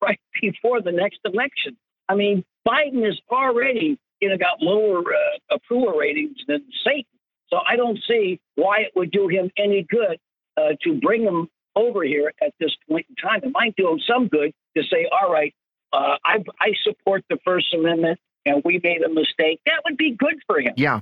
right 0.02 0.20
before 0.42 0.82
the 0.82 0.92
next 0.92 1.20
election. 1.24 1.78
I 2.10 2.16
mean, 2.16 2.44
Biden 2.68 3.08
is 3.08 3.20
already 3.30 4.00
you 4.22 4.30
know 4.30 4.38
got 4.38 4.62
lower 4.62 5.00
uh, 5.00 5.56
approval 5.56 5.94
ratings 5.94 6.38
than 6.48 6.64
Satan. 6.84 7.06
So 7.54 7.60
I 7.68 7.76
don't 7.76 8.00
see 8.08 8.40
why 8.56 8.80
it 8.80 8.94
would 8.96 9.12
do 9.12 9.28
him 9.28 9.52
any 9.58 9.86
good 9.88 10.18
uh, 10.58 10.74
to 10.82 11.00
bring 11.00 11.22
him 11.22 11.48
over 11.76 12.04
here 12.04 12.34
at 12.42 12.52
this 12.60 12.72
point 12.90 13.06
in 13.10 13.16
time. 13.16 13.42
It 13.44 13.52
might 13.54 13.76
do 13.76 13.92
him 13.92 14.00
some 14.08 14.28
good 14.28 14.54
to 14.76 14.84
say, 14.84 15.08
all 15.12 15.32
right, 15.32 15.54
uh, 15.92 16.18
I, 16.26 16.44
I 16.60 16.72
support 16.84 17.24
the 17.30 17.38
First 17.46 17.72
Amendment 17.76 18.20
and 18.48 18.64
we 18.66 18.80
made 18.84 19.04
a 19.04 19.10
mistake. 19.10 19.60
That 19.68 19.82
would 19.86 19.98
be 19.98 20.16
good 20.18 20.34
for 20.48 20.60
him. 20.60 20.74
Yeah. 20.78 21.02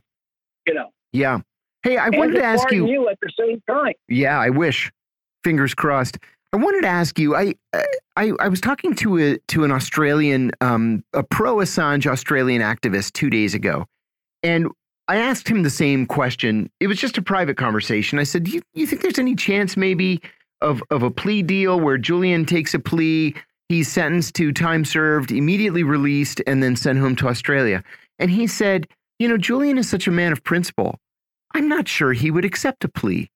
You 0.68 0.74
know. 0.74 0.90
Yeah. 1.14 1.40
Hey, 1.84 1.96
I 1.96 2.10
wanted 2.10 2.34
to 2.34 2.44
ask 2.44 2.70
you, 2.70 2.86
you 2.86 3.08
at 3.08 3.18
the 3.22 3.32
same 3.40 3.62
time. 3.70 3.94
Yeah, 4.10 4.38
I 4.38 4.50
wish. 4.50 4.92
Fingers 5.46 5.74
crossed. 5.74 6.18
I 6.52 6.58
wanted 6.58 6.82
to 6.82 6.88
ask 6.90 7.18
you. 7.18 7.34
I 7.34 7.56
I, 8.18 8.34
I 8.40 8.50
was 8.50 8.60
talking 8.60 8.94
to 8.96 9.18
a 9.18 9.38
to 9.48 9.64
an 9.64 9.72
Australian, 9.72 10.52
um, 10.60 11.04
a 11.14 11.24
pro 11.24 11.56
Assange 11.56 12.06
Australian 12.06 12.62
activist 12.62 13.14
two 13.14 13.32
days 13.32 13.56
ago, 13.56 13.86
and 14.44 14.68
I 15.12 15.18
asked 15.18 15.50
him 15.50 15.64
the 15.64 15.70
same 15.70 16.06
question. 16.06 16.72
It 16.80 16.88
was 16.88 16.98
just 16.98 17.18
a 17.18 17.22
private 17.22 17.58
conversation. 17.58 18.18
I 18.18 18.24
said, 18.24 18.46
"Do 18.46 18.52
you, 18.52 18.62
you 18.74 18.88
think 18.88 19.02
there's 19.02 19.20
any 19.20 19.36
chance, 19.36 19.76
maybe, 19.76 20.22
of 20.62 20.82
of 20.90 21.04
a 21.04 21.12
plea 21.12 21.44
deal 21.44 21.82
where 21.82 21.98
Julian 21.98 22.46
takes 22.46 22.74
a 22.74 22.80
plea, 22.80 23.36
he's 23.68 23.92
sentenced 23.92 24.36
to 24.36 24.54
time 24.54 24.86
served, 24.86 25.30
immediately 25.30 25.84
released, 25.84 26.42
and 26.48 26.64
then 26.64 26.78
sent 26.78 26.98
home 26.98 27.18
to 27.18 27.28
Australia?" 27.28 27.84
And 28.20 28.32
he 28.32 28.48
said, 28.48 28.88
"You 29.20 29.28
know, 29.28 29.38
Julian 29.38 29.78
is 29.78 29.90
such 29.90 30.08
a 30.08 30.12
man 30.12 30.32
of 30.32 30.46
principle." 30.46 30.98
I'm 31.54 31.68
not 31.68 31.90
sure 31.90 32.14
he 32.14 32.32
would 32.32 32.46
accept 32.46 32.86
a 32.86 32.88
plea. 32.88 33.30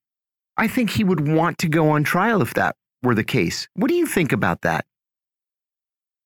I 0.55 0.69
think 0.69 0.91
he 0.91 1.03
would 1.03 1.28
want 1.28 1.57
to 1.57 1.67
go 1.67 1.89
on 1.89 2.05
trial 2.05 2.41
if 2.41 2.53
that 2.53 2.78
were 3.03 3.15
the 3.15 3.26
case. 3.26 3.67
What 3.73 3.89
do 3.89 3.95
you 3.95 4.05
think 4.05 4.32
about 4.32 4.61
that? 4.61 4.86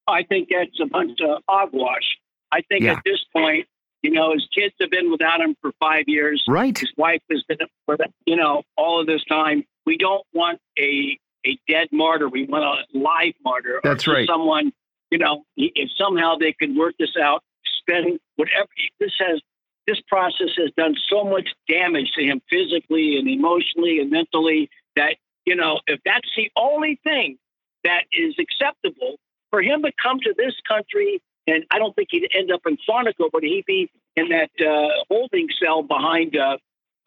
I 0.08 0.22
think 0.22 0.50
that's 0.52 0.80
a 0.80 0.86
bunch 0.86 1.20
of 1.22 1.42
hogwash. 1.50 2.20
I 2.52 2.62
think 2.62 2.84
yeah. 2.84 2.94
at 2.94 3.02
this 3.04 3.26
point, 3.34 3.68
you 4.02 4.12
know, 4.12 4.34
his 4.34 4.48
kids 4.56 4.74
have 4.80 4.90
been 4.90 5.12
without 5.12 5.42
him 5.42 5.56
for 5.62 5.72
five 5.80 6.06
years. 6.08 6.44
Right. 6.48 6.78
His 6.78 6.92
wife 6.98 7.22
has 7.30 7.44
been, 7.48 7.58
for 7.86 7.98
you 8.26 8.36
know, 8.36 8.64
all 8.78 9.02
of 9.02 9.08
this 9.08 9.24
time. 9.26 9.64
We 9.86 9.98
don't 9.98 10.26
want 10.34 10.60
a 10.78 11.18
a 11.46 11.58
dead 11.68 11.88
martyr. 11.92 12.28
We 12.30 12.46
want 12.46 12.64
a 12.64 12.98
live 12.98 13.34
martyr. 13.44 13.80
That's 13.84 14.08
right. 14.08 14.28
Someone, 14.28 14.72
you 15.10 15.18
know, 15.18 15.44
if 15.56 15.90
somehow 15.98 16.36
they 16.38 16.54
could 16.58 16.76
work 16.76 16.96
this 17.00 17.16
out, 17.22 17.44
spend 17.80 18.20
whatever. 18.36 18.68
This 19.00 19.14
has 19.20 19.42
this 19.88 20.00
process 20.08 20.50
has 20.58 20.72
done 20.78 20.96
so 21.10 21.24
much 21.24 21.50
damage 21.68 22.12
to 22.16 22.24
him 22.24 22.42
physically 22.50 23.18
and 23.18 23.28
emotionally 23.28 24.00
and 24.00 24.12
mentally 24.12 24.70
that, 24.96 25.16
you 25.46 25.56
know, 25.56 25.80
if 25.88 26.00
that's 26.06 26.30
the 26.38 26.52
only 26.56 27.00
thing 27.04 27.38
that 27.84 28.04
is 28.12 28.36
acceptable 28.40 29.16
for 29.50 29.62
him 29.64 29.82
to 29.82 29.92
come 30.02 30.20
to 30.20 30.34
this 30.38 30.54
country, 30.68 31.22
and 31.50 31.66
I 31.72 31.80
don't 31.80 31.96
think 31.96 32.10
he'd 32.12 32.30
end 32.38 32.52
up 32.52 32.62
in 32.66 32.78
Quantico, 32.78 33.30
but 33.32 33.44
he'd 33.44 33.66
be 33.66 33.90
in 34.16 34.30
that 34.30 34.52
uh, 34.60 35.04
holding 35.10 35.48
cell 35.62 35.84
behind 35.84 36.36
uh, 36.36 36.58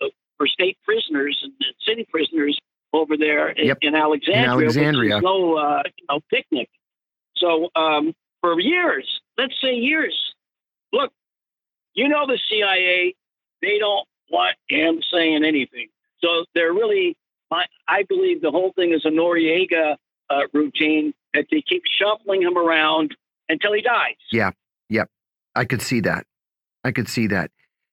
uh 0.00 0.06
for 0.36 0.46
state 0.46 0.78
prisoners 0.84 1.38
and 1.42 1.52
city 1.86 2.06
prisoners 2.10 2.58
over 2.92 3.16
there 3.16 3.48
in, 3.50 3.66
yep. 3.66 3.78
in 3.80 3.94
Alexandria. 3.94 4.44
In 4.44 4.50
Alexandria. 4.50 5.20
no, 5.20 5.56
uh, 5.56 5.82
picnic. 6.30 6.68
So 7.36 7.70
um, 7.74 8.14
for 8.40 8.58
years, 8.60 9.20
let's 9.38 9.54
say 9.62 9.74
years, 9.74 10.34
look, 10.92 11.12
you 11.94 12.08
know 12.08 12.26
the 12.26 12.38
CIA, 12.48 13.14
they 13.60 13.78
don't 13.78 14.06
want 14.30 14.56
him 14.68 15.00
saying 15.12 15.44
anything. 15.44 15.88
So 16.22 16.44
they're 16.54 16.72
really, 16.72 17.16
I 17.50 18.04
believe 18.08 18.40
the 18.40 18.50
whole 18.50 18.72
thing 18.72 18.92
is 18.92 19.04
a 19.04 19.10
Noriega 19.10 19.96
uh, 20.30 20.40
routine 20.52 21.12
that 21.34 21.46
they 21.50 21.62
keep 21.62 21.82
shuffling 21.86 22.42
him 22.42 22.56
around 22.56 23.14
until 23.52 23.72
he 23.72 23.82
dies. 23.82 24.16
Yeah, 24.32 24.50
yep. 24.88 25.08
I 25.54 25.64
could 25.64 25.82
see 25.82 26.00
that. 26.00 26.26
I 26.84 26.90
could 26.90 27.08
see 27.08 27.28
that. 27.28 27.50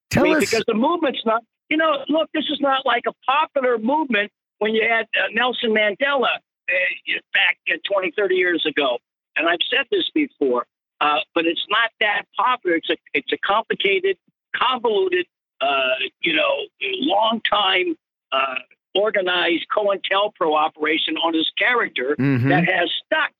Tell 0.09 0.23
I 0.23 0.27
mean, 0.27 0.37
us 0.37 0.49
because 0.49 0.65
the 0.67 0.73
movement's 0.73 1.21
not. 1.25 1.43
You 1.69 1.77
know, 1.77 2.03
look, 2.07 2.29
this 2.33 2.45
is 2.49 2.59
not 2.59 2.83
like 2.85 3.03
a 3.07 3.13
popular 3.27 3.77
movement 3.77 4.31
when 4.57 4.73
you 4.73 4.81
had 4.89 5.05
uh, 5.13 5.27
Nelson 5.31 5.69
Mandela 5.69 6.33
uh, 6.33 7.19
back 7.33 7.57
uh, 7.71 7.77
20, 7.91 8.11
30 8.17 8.35
years 8.35 8.65
ago. 8.67 8.97
And 9.35 9.47
I've 9.47 9.59
said 9.69 9.85
this 9.91 10.09
before. 10.15 10.65
Uh, 11.01 11.19
but 11.33 11.45
it's 11.45 11.65
not 11.69 11.91
that 12.01 12.23
popular. 12.35 12.75
It's 12.75 12.89
a 12.89 12.97
it's 13.13 13.31
a 13.31 13.37
complicated, 13.37 14.17
convoluted, 14.53 15.25
uh, 15.61 15.95
you 16.21 16.35
know, 16.35 16.65
long 16.81 17.39
time 17.49 17.95
uh, 18.33 18.55
organized 18.95 19.65
COINTELPRO 19.75 20.53
operation 20.53 21.15
on 21.17 21.33
his 21.33 21.49
character 21.57 22.15
mm 22.19 22.41
-hmm. 22.41 22.49
that 22.49 22.65
has 22.65 22.89
stuck. 23.05 23.31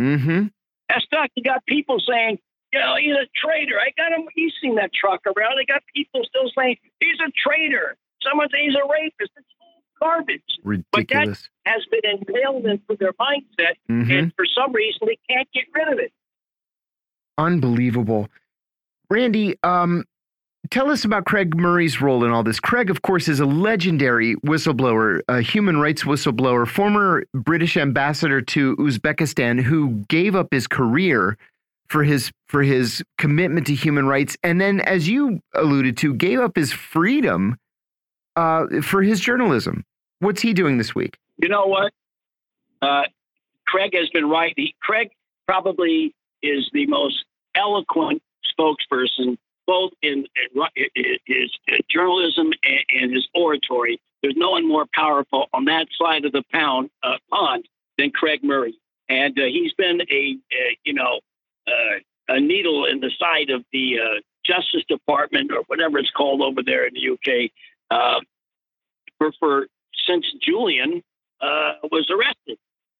Mm-hmm. 0.00 0.46
You 1.34 1.42
got 1.42 1.64
people 1.66 1.98
saying, 2.00 2.38
you 2.72 2.78
know, 2.80 2.96
he's 2.96 3.14
a 3.14 3.28
traitor. 3.34 3.78
I 3.78 3.90
got 3.96 4.12
him. 4.12 4.28
He's 4.34 4.52
seen 4.60 4.74
that 4.76 4.90
truck 4.92 5.20
around. 5.26 5.58
I 5.58 5.64
got 5.64 5.82
people 5.94 6.22
still 6.24 6.50
saying 6.56 6.76
he's 7.00 7.18
a 7.26 7.30
traitor. 7.32 7.96
Someone 8.22 8.48
says 8.50 8.60
he's 8.62 8.74
a 8.74 8.86
rapist. 8.88 9.32
It's 9.36 9.46
garbage. 10.00 10.42
Ridiculous. 10.64 10.88
But 10.92 11.08
that 11.08 11.72
has 11.72 11.86
been 11.90 12.18
inhaled 12.28 12.66
into 12.66 12.96
their 12.98 13.12
mindset, 13.14 13.76
mm 13.88 14.04
-hmm. 14.04 14.18
and 14.18 14.34
for 14.34 14.46
some 14.46 14.72
reason 14.72 15.06
they 15.06 15.18
can't 15.28 15.48
get 15.52 15.64
rid 15.74 15.88
of 15.88 15.98
it. 15.98 16.12
Unbelievable. 17.38 18.28
Randy, 19.10 19.56
um, 19.62 20.04
tell 20.70 20.90
us 20.90 21.04
about 21.04 21.24
Craig 21.24 21.56
Murray's 21.56 22.00
role 22.00 22.24
in 22.24 22.30
all 22.30 22.42
this. 22.42 22.60
Craig, 22.60 22.90
of 22.90 23.02
course, 23.02 23.28
is 23.28 23.40
a 23.40 23.46
legendary 23.46 24.36
whistleblower, 24.36 25.20
a 25.28 25.40
human 25.40 25.78
rights 25.78 26.04
whistleblower, 26.04 26.66
former 26.66 27.24
British 27.34 27.76
ambassador 27.76 28.40
to 28.40 28.76
Uzbekistan, 28.76 29.60
who 29.60 30.04
gave 30.08 30.34
up 30.34 30.48
his 30.50 30.66
career 30.66 31.36
for 31.88 32.04
his 32.04 32.30
for 32.48 32.62
his 32.62 33.02
commitment 33.16 33.66
to 33.66 33.74
human 33.74 34.06
rights, 34.06 34.36
and 34.42 34.60
then, 34.60 34.80
as 34.80 35.08
you 35.08 35.40
alluded 35.54 35.96
to, 35.98 36.14
gave 36.14 36.38
up 36.38 36.56
his 36.56 36.72
freedom 36.72 37.56
uh, 38.36 38.66
for 38.82 39.02
his 39.02 39.20
journalism. 39.20 39.84
What's 40.20 40.40
he 40.42 40.52
doing 40.52 40.78
this 40.78 40.94
week? 40.94 41.18
You 41.38 41.48
know 41.48 41.66
what? 41.66 41.92
Uh, 42.82 43.02
Craig 43.66 43.92
has 43.94 44.08
been 44.10 44.28
right. 44.28 44.52
He, 44.56 44.74
Craig 44.80 45.10
probably 45.46 46.14
is 46.42 46.68
the 46.72 46.86
most 46.86 47.24
eloquent 47.54 48.22
spokesperson, 48.58 49.36
both 49.68 49.92
in, 50.00 50.26
in 50.74 51.18
his 51.26 51.50
journalism 51.90 52.50
and, 52.64 53.12
his 53.12 53.28
oratory. 53.34 54.00
There's 54.22 54.34
no 54.36 54.52
one 54.52 54.66
more 54.66 54.86
powerful 54.94 55.46
on 55.52 55.66
that 55.66 55.86
side 56.00 56.24
of 56.24 56.32
the 56.32 56.42
pound 56.50 56.90
uh, 57.02 57.18
pond 57.30 57.68
than 57.98 58.10
Craig 58.10 58.40
Murray, 58.42 58.76
and 59.08 59.38
uh, 59.38 59.44
he's 59.44 59.72
been 59.74 60.00
a, 60.00 60.36
a 60.52 60.78
you 60.84 60.94
know 60.94 61.20
uh, 61.68 61.98
a 62.28 62.40
needle 62.40 62.86
in 62.86 62.98
the 62.98 63.12
side 63.18 63.50
of 63.50 63.64
the 63.72 63.98
uh, 64.00 64.20
Justice 64.44 64.84
Department 64.88 65.52
or 65.52 65.62
whatever 65.66 65.98
it's 65.98 66.10
called 66.10 66.40
over 66.40 66.62
there 66.64 66.86
in 66.86 66.94
the 66.94 67.10
UK 67.10 67.50
uh, 67.90 68.20
for, 69.18 69.32
for 69.38 69.66
since 70.06 70.26
Julian 70.42 71.02
uh, 71.40 71.74
was 71.92 72.10
arrested. 72.10 72.58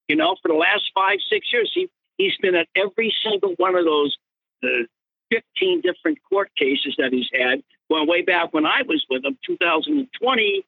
You 0.08 0.16
know, 0.16 0.36
for 0.42 0.48
the 0.48 0.54
last 0.54 0.90
five, 0.94 1.18
six 1.28 1.52
years, 1.52 1.70
he 1.74 1.88
he's 2.18 2.36
been 2.40 2.54
at 2.54 2.68
every 2.76 3.12
single 3.24 3.54
one 3.56 3.74
of 3.74 3.84
those 3.84 4.16
uh, 4.62 4.84
15 5.30 5.80
different 5.80 6.18
court 6.28 6.50
cases 6.56 6.94
that 6.98 7.12
he's 7.12 7.28
had. 7.32 7.62
Going 7.90 8.08
way 8.08 8.22
back 8.22 8.52
when 8.52 8.66
I 8.66 8.82
was 8.86 9.04
with 9.08 9.24
him, 9.24 9.38
2020, 9.46 10.66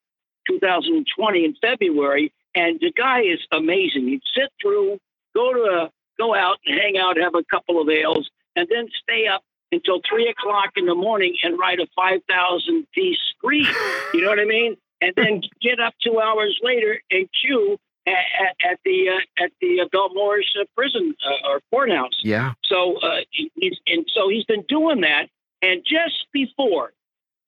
2020 0.48 1.44
in 1.44 1.54
February, 1.60 2.32
and 2.54 2.80
the 2.80 2.92
guy 2.92 3.20
is 3.20 3.40
amazing. 3.52 4.08
He'd 4.08 4.22
sit 4.34 4.50
through, 4.60 4.98
go 5.34 5.52
to 5.52 5.60
a, 5.60 5.90
go 6.18 6.34
out 6.34 6.58
and 6.66 6.78
hang 6.78 6.98
out, 6.98 7.16
have 7.16 7.34
a 7.34 7.44
couple 7.44 7.80
of 7.80 7.88
ales, 7.88 8.30
and 8.56 8.66
then 8.70 8.88
stay 9.02 9.26
up 9.26 9.42
until 9.72 10.00
three 10.08 10.28
o'clock 10.28 10.70
in 10.76 10.86
the 10.86 10.94
morning 10.94 11.36
and 11.44 11.58
write 11.58 11.78
a 11.78 11.86
5,000 11.94 12.86
piece 12.92 13.18
screed. 13.36 13.68
You 14.12 14.22
know 14.22 14.28
what 14.28 14.40
I 14.40 14.44
mean? 14.44 14.76
And 15.00 15.12
then 15.16 15.42
get 15.62 15.80
up 15.80 15.94
two 16.02 16.20
hours 16.20 16.58
later 16.62 17.00
and 17.10 17.28
cue 17.40 17.78
at, 18.06 18.56
at 18.72 18.78
the 18.84 19.08
uh, 19.08 19.44
at 19.44 19.50
the 19.60 19.80
uh, 19.80 19.88
Belmarsh 19.94 20.60
uh, 20.60 20.64
prison 20.76 21.14
uh, 21.24 21.48
or 21.48 21.60
courthouse. 21.70 22.18
Yeah. 22.22 22.52
So 22.64 22.96
uh, 22.98 23.20
he's 23.30 23.78
and 23.86 24.06
so 24.12 24.28
he's 24.28 24.44
been 24.44 24.64
doing 24.68 25.02
that. 25.02 25.28
And 25.62 25.82
just 25.84 26.26
before, 26.32 26.92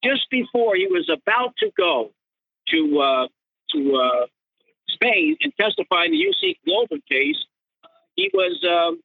just 0.03 0.29
before 0.29 0.75
he 0.75 0.87
was 0.87 1.09
about 1.09 1.55
to 1.57 1.71
go 1.75 2.11
to 2.69 2.99
uh, 2.99 3.27
to 3.71 3.95
uh, 3.95 4.25
Spain 4.89 5.37
and 5.41 5.53
testify 5.59 6.05
in 6.05 6.11
the 6.11 6.25
UC 6.25 6.57
Global 6.65 6.97
case, 7.09 7.37
he 8.15 8.29
was 8.33 8.63
um, 8.63 9.01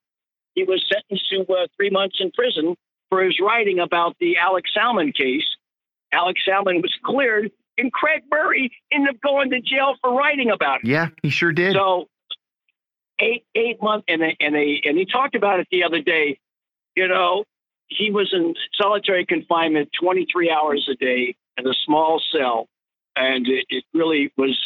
he 0.55 0.65
was 0.65 0.85
sentenced 0.93 1.29
to 1.31 1.41
uh, 1.53 1.67
three 1.77 1.91
months 1.91 2.17
in 2.21 2.31
prison 2.33 2.77
for 3.09 3.23
his 3.23 3.39
writing 3.41 3.79
about 3.79 4.17
the 4.21 4.37
Alex 4.37 4.71
Salmond 4.77 5.15
case. 5.15 5.45
Alex 6.13 6.41
Salmond 6.47 6.83
was 6.83 6.95
cleared 7.05 7.51
and 7.79 7.93
Craig 7.93 8.23
Murray 8.31 8.71
ended 8.93 9.15
up 9.15 9.21
going 9.21 9.51
to 9.51 9.61
jail 9.61 9.95
for 10.03 10.13
writing 10.13 10.51
about 10.51 10.81
it. 10.83 10.89
Yeah, 10.89 11.09
he 11.23 11.31
sure 11.31 11.53
did. 11.53 11.75
So 11.75 12.09
eight 13.21 13.45
eight 13.55 13.83
months, 13.83 14.05
and 14.09 14.23
they, 14.23 14.37
and 14.41 14.55
they 14.55 14.83
and 14.85 14.99
he 14.99 15.07
talked 15.07 15.35
about 15.35 15.61
it 15.61 15.69
the 15.71 15.85
other 15.85 16.03
day. 16.03 16.39
You 16.95 17.09
know, 17.09 17.45
he 17.87 18.11
was 18.11 18.31
in 18.33 18.55
solitary 18.75 19.25
confinement 19.25 19.91
23 20.01 20.51
hours 20.51 20.89
a 20.91 20.97
day 20.97 21.37
in 21.57 21.67
a 21.67 21.75
small 21.87 22.21
cell, 22.33 22.67
and 23.17 23.47
it, 23.47 23.67
it 23.69 23.85
really 23.95 24.33
was 24.37 24.59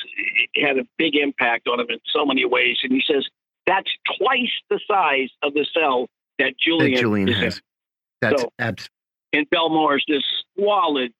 it 0.54 0.66
had 0.66 0.78
a 0.78 0.84
big 0.98 1.14
impact 1.14 1.68
on 1.68 1.80
him 1.80 1.86
in 1.90 1.98
so 2.12 2.24
many 2.24 2.44
ways. 2.44 2.78
And 2.82 2.92
he 2.92 3.02
says 3.06 3.26
that's 3.66 3.90
twice 4.18 4.50
the 4.70 4.80
size 4.88 5.28
of 5.42 5.54
the 5.54 5.66
cell 5.72 6.08
that 6.38 6.54
Julian, 6.58 6.94
that 6.94 7.00
Julian 7.00 7.28
has. 7.28 7.60
That's 8.20 8.42
so, 8.42 8.52
abs- 8.58 8.88
in 9.32 9.46
Belmore's 9.50 10.04
this 10.06 10.22
squalid 10.56 11.12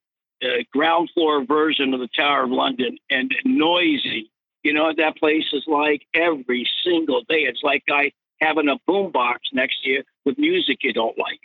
uh, 0.42 0.62
ground 0.72 1.10
floor 1.14 1.44
version 1.44 1.94
of 1.94 2.00
the 2.00 2.08
Tower 2.14 2.44
of 2.44 2.50
London 2.50 2.98
and 3.10 3.32
noisy. 3.44 4.30
You 4.62 4.72
know 4.72 4.84
what 4.84 4.96
that 4.98 5.16
place 5.16 5.44
is 5.52 5.64
like 5.66 6.02
every 6.14 6.68
single 6.84 7.22
day. 7.28 7.42
It's 7.42 7.62
like 7.62 7.82
I 7.90 8.12
having 8.40 8.68
a 8.68 8.76
boombox 8.90 9.38
next 9.52 9.82
to 9.82 9.90
you 9.90 10.02
with 10.24 10.38
music 10.38 10.78
you 10.82 10.92
don't 10.92 11.16
like. 11.18 11.40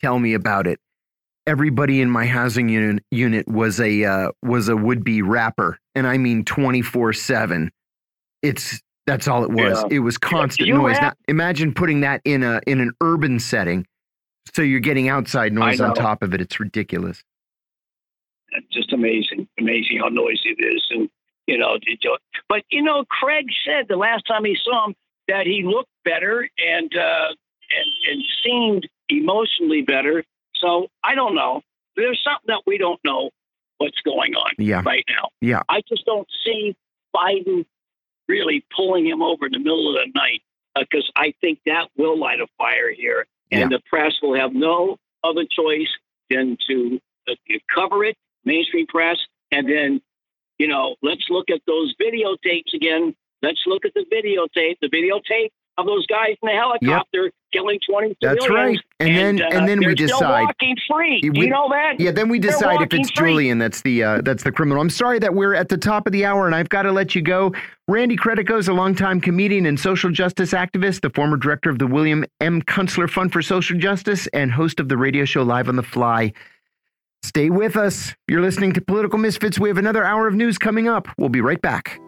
Tell 0.00 0.18
me 0.18 0.34
about 0.34 0.66
it. 0.66 0.78
Everybody 1.46 2.00
in 2.00 2.10
my 2.10 2.26
housing 2.26 2.68
unit 2.68 3.02
unit 3.10 3.48
was 3.48 3.80
a 3.80 4.04
uh, 4.04 4.32
was 4.42 4.68
a 4.68 4.76
would 4.76 5.02
be 5.02 5.22
rapper, 5.22 5.78
and 5.94 6.06
I 6.06 6.18
mean 6.18 6.44
twenty 6.44 6.82
four 6.82 7.12
seven. 7.12 7.70
It's 8.42 8.80
that's 9.06 9.26
all 9.26 9.42
it 9.42 9.50
was. 9.50 9.82
Yeah. 9.82 9.96
It 9.96 9.98
was 10.00 10.16
constant 10.16 10.68
noise. 10.68 10.96
Now, 11.00 11.12
imagine 11.26 11.74
putting 11.74 12.00
that 12.00 12.20
in 12.24 12.44
a 12.44 12.60
in 12.66 12.80
an 12.80 12.92
urban 13.00 13.40
setting, 13.40 13.86
so 14.54 14.62
you're 14.62 14.80
getting 14.80 15.08
outside 15.08 15.52
noise 15.52 15.80
on 15.80 15.94
top 15.94 16.22
of 16.22 16.34
it. 16.34 16.40
It's 16.40 16.60
ridiculous 16.60 17.24
just 18.72 18.92
amazing, 18.92 19.48
amazing 19.58 19.98
how 20.00 20.08
noisy 20.08 20.56
it 20.58 20.64
is. 20.64 20.86
And, 20.90 21.08
you 21.46 21.58
know, 21.58 21.78
but, 22.48 22.62
you 22.70 22.82
know, 22.82 23.04
Craig 23.04 23.46
said 23.64 23.86
the 23.88 23.96
last 23.96 24.22
time 24.26 24.44
he 24.44 24.56
saw 24.62 24.86
him 24.86 24.94
that 25.28 25.46
he 25.46 25.62
looked 25.64 25.90
better 26.04 26.48
and, 26.58 26.90
uh, 26.94 27.28
and, 27.70 27.90
and 28.10 28.24
seemed 28.44 28.88
emotionally 29.08 29.82
better. 29.82 30.24
So 30.56 30.88
I 31.02 31.14
don't 31.14 31.34
know. 31.34 31.62
There's 31.96 32.20
something 32.22 32.46
that 32.48 32.62
we 32.66 32.78
don't 32.78 33.00
know 33.04 33.30
what's 33.78 34.00
going 34.02 34.34
on 34.34 34.52
yeah. 34.58 34.82
right 34.84 35.04
now. 35.08 35.30
Yeah. 35.40 35.62
I 35.68 35.82
just 35.88 36.04
don't 36.04 36.28
see 36.44 36.76
Biden 37.14 37.64
really 38.28 38.64
pulling 38.74 39.06
him 39.06 39.22
over 39.22 39.46
in 39.46 39.52
the 39.52 39.58
middle 39.58 39.96
of 39.96 40.02
the 40.04 40.12
night 40.14 40.42
because 40.78 41.10
uh, 41.16 41.20
I 41.20 41.34
think 41.40 41.60
that 41.66 41.88
will 41.96 42.18
light 42.18 42.40
a 42.40 42.46
fire 42.58 42.92
here. 42.92 43.26
And 43.50 43.70
yeah. 43.70 43.78
the 43.78 43.82
press 43.88 44.14
will 44.22 44.36
have 44.36 44.52
no 44.52 44.96
other 45.24 45.44
choice 45.50 45.88
than 46.28 46.56
to 46.68 47.00
uh, 47.28 47.34
cover 47.74 48.04
it 48.04 48.16
mainstream 48.44 48.86
press, 48.86 49.18
and 49.52 49.68
then, 49.68 50.00
you 50.58 50.68
know, 50.68 50.96
let's 51.02 51.24
look 51.30 51.50
at 51.50 51.60
those 51.66 51.94
videotapes 52.00 52.74
again. 52.74 53.14
Let's 53.42 53.60
look 53.66 53.84
at 53.84 53.92
the 53.94 54.04
videotape, 54.12 54.76
the 54.80 54.88
videotape 54.88 55.50
of 55.80 55.86
those 55.86 56.06
guys 56.06 56.36
in 56.42 56.46
the 56.46 56.52
helicopter 56.52 57.24
yep. 57.24 57.32
killing 57.52 57.78
20 57.88 58.16
That's 58.20 58.48
right. 58.48 58.78
And, 58.98 59.08
and 59.08 59.38
then 59.38 59.42
uh, 59.42 59.56
and 59.56 59.68
then 59.68 59.78
we 59.80 59.94
decide 59.94 60.42
walking 60.42 60.76
free. 60.88 61.20
We, 61.22 61.46
you 61.46 61.48
know 61.48 61.68
that? 61.70 61.98
Yeah, 61.98 62.10
then 62.10 62.28
we 62.28 62.38
decide 62.38 62.82
if 62.82 62.92
it's 62.92 63.10
free. 63.10 63.30
Julian 63.30 63.58
that's 63.58 63.82
the 63.82 64.02
uh, 64.02 64.20
that's 64.22 64.42
the 64.42 64.52
criminal. 64.52 64.80
I'm 64.80 64.90
sorry 64.90 65.18
that 65.20 65.34
we're 65.34 65.54
at 65.54 65.68
the 65.68 65.78
top 65.78 66.06
of 66.06 66.12
the 66.12 66.24
hour 66.24 66.46
and 66.46 66.54
I've 66.54 66.68
got 66.68 66.82
to 66.82 66.92
let 66.92 67.14
you 67.14 67.22
go. 67.22 67.52
Randy 67.88 68.16
Credico 68.16 68.58
is 68.58 68.68
a 68.68 68.72
longtime 68.72 69.20
comedian 69.20 69.66
and 69.66 69.80
social 69.80 70.10
justice 70.10 70.52
activist, 70.52 71.00
the 71.00 71.10
former 71.10 71.36
director 71.36 71.70
of 71.70 71.78
the 71.78 71.86
William 71.86 72.24
M. 72.40 72.62
Kunstler 72.62 73.10
Fund 73.10 73.32
for 73.32 73.42
Social 73.42 73.76
Justice 73.78 74.28
and 74.28 74.52
host 74.52 74.78
of 74.78 74.88
the 74.88 74.96
radio 74.96 75.24
show 75.24 75.42
Live 75.42 75.68
on 75.68 75.76
the 75.76 75.82
Fly. 75.82 76.32
Stay 77.22 77.50
with 77.50 77.76
us. 77.76 78.14
You're 78.28 78.40
listening 78.40 78.72
to 78.72 78.80
Political 78.80 79.18
Misfits. 79.18 79.58
We 79.58 79.68
have 79.68 79.78
another 79.78 80.04
hour 80.04 80.26
of 80.26 80.34
news 80.34 80.58
coming 80.58 80.88
up. 80.88 81.06
We'll 81.18 81.28
be 81.28 81.40
right 81.40 81.60
back. 81.60 82.00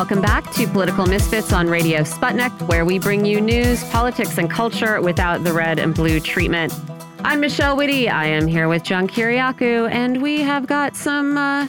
Welcome 0.00 0.22
back 0.22 0.50
to 0.52 0.66
Political 0.66 1.08
Misfits 1.08 1.52
on 1.52 1.68
Radio 1.68 2.00
Sputnik, 2.00 2.66
where 2.68 2.86
we 2.86 2.98
bring 2.98 3.26
you 3.26 3.38
news, 3.38 3.84
politics, 3.90 4.38
and 4.38 4.50
culture 4.50 4.98
without 5.02 5.44
the 5.44 5.52
red 5.52 5.78
and 5.78 5.94
blue 5.94 6.20
treatment. 6.20 6.72
I'm 7.18 7.38
Michelle 7.38 7.76
Witte. 7.76 8.08
I 8.08 8.24
am 8.24 8.46
here 8.46 8.66
with 8.66 8.82
John 8.82 9.06
Kiriakou, 9.06 9.90
and 9.90 10.22
we 10.22 10.40
have 10.40 10.66
got 10.66 10.96
some 10.96 11.36
uh, 11.36 11.68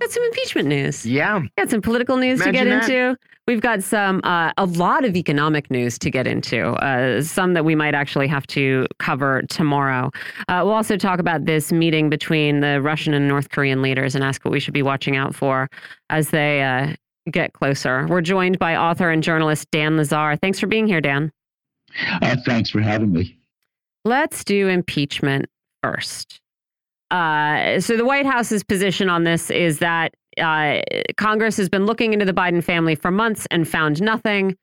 got 0.00 0.10
some 0.10 0.24
impeachment 0.24 0.66
news. 0.66 1.06
Yeah, 1.06 1.40
got 1.56 1.70
some 1.70 1.80
political 1.80 2.16
news 2.16 2.40
Imagine 2.40 2.52
to 2.52 2.70
get 2.70 2.80
that. 2.80 2.90
into. 2.90 3.16
We've 3.46 3.60
got 3.60 3.84
some 3.84 4.22
uh, 4.24 4.52
a 4.58 4.64
lot 4.64 5.04
of 5.04 5.14
economic 5.14 5.70
news 5.70 6.00
to 6.00 6.10
get 6.10 6.26
into. 6.26 6.70
Uh, 6.82 7.22
some 7.22 7.54
that 7.54 7.64
we 7.64 7.76
might 7.76 7.94
actually 7.94 8.26
have 8.26 8.44
to 8.48 8.88
cover 8.98 9.42
tomorrow. 9.42 10.10
Uh, 10.48 10.62
we'll 10.64 10.74
also 10.74 10.96
talk 10.96 11.20
about 11.20 11.44
this 11.44 11.70
meeting 11.70 12.10
between 12.10 12.58
the 12.58 12.82
Russian 12.82 13.14
and 13.14 13.28
North 13.28 13.50
Korean 13.50 13.82
leaders 13.82 14.16
and 14.16 14.24
ask 14.24 14.44
what 14.44 14.50
we 14.50 14.58
should 14.58 14.74
be 14.74 14.82
watching 14.82 15.16
out 15.16 15.32
for 15.32 15.70
as 16.10 16.30
they 16.30 16.64
uh, 16.64 16.94
get 17.28 17.52
closer. 17.52 18.06
We're 18.08 18.20
joined 18.20 18.58
by 18.58 18.76
author 18.76 19.10
and 19.10 19.22
journalist 19.22 19.70
Dan 19.70 19.96
Lazare. 19.96 20.40
Thanks 20.40 20.58
for 20.58 20.66
being 20.66 20.86
here, 20.86 21.00
Dan. 21.00 21.32
Uh, 22.22 22.36
thanks 22.44 22.70
for 22.70 22.80
having 22.80 23.12
me. 23.12 23.38
Let's 24.04 24.44
do 24.44 24.68
impeachment 24.68 25.46
first. 25.82 26.40
Uh, 27.10 27.80
so 27.80 27.96
the 27.96 28.04
White 28.04 28.26
House's 28.26 28.62
position 28.62 29.08
on 29.08 29.24
this 29.24 29.50
is 29.50 29.78
that 29.78 30.14
Uh, 30.38 30.82
Congress 31.16 31.56
has 31.56 31.68
been 31.68 31.84
looking 31.84 32.12
into 32.12 32.24
the 32.24 32.32
Biden 32.32 32.62
family 32.62 32.94
for 32.94 33.10
months 33.10 33.44
and 33.50 33.66
found 33.66 34.00
nothing. 34.00 34.54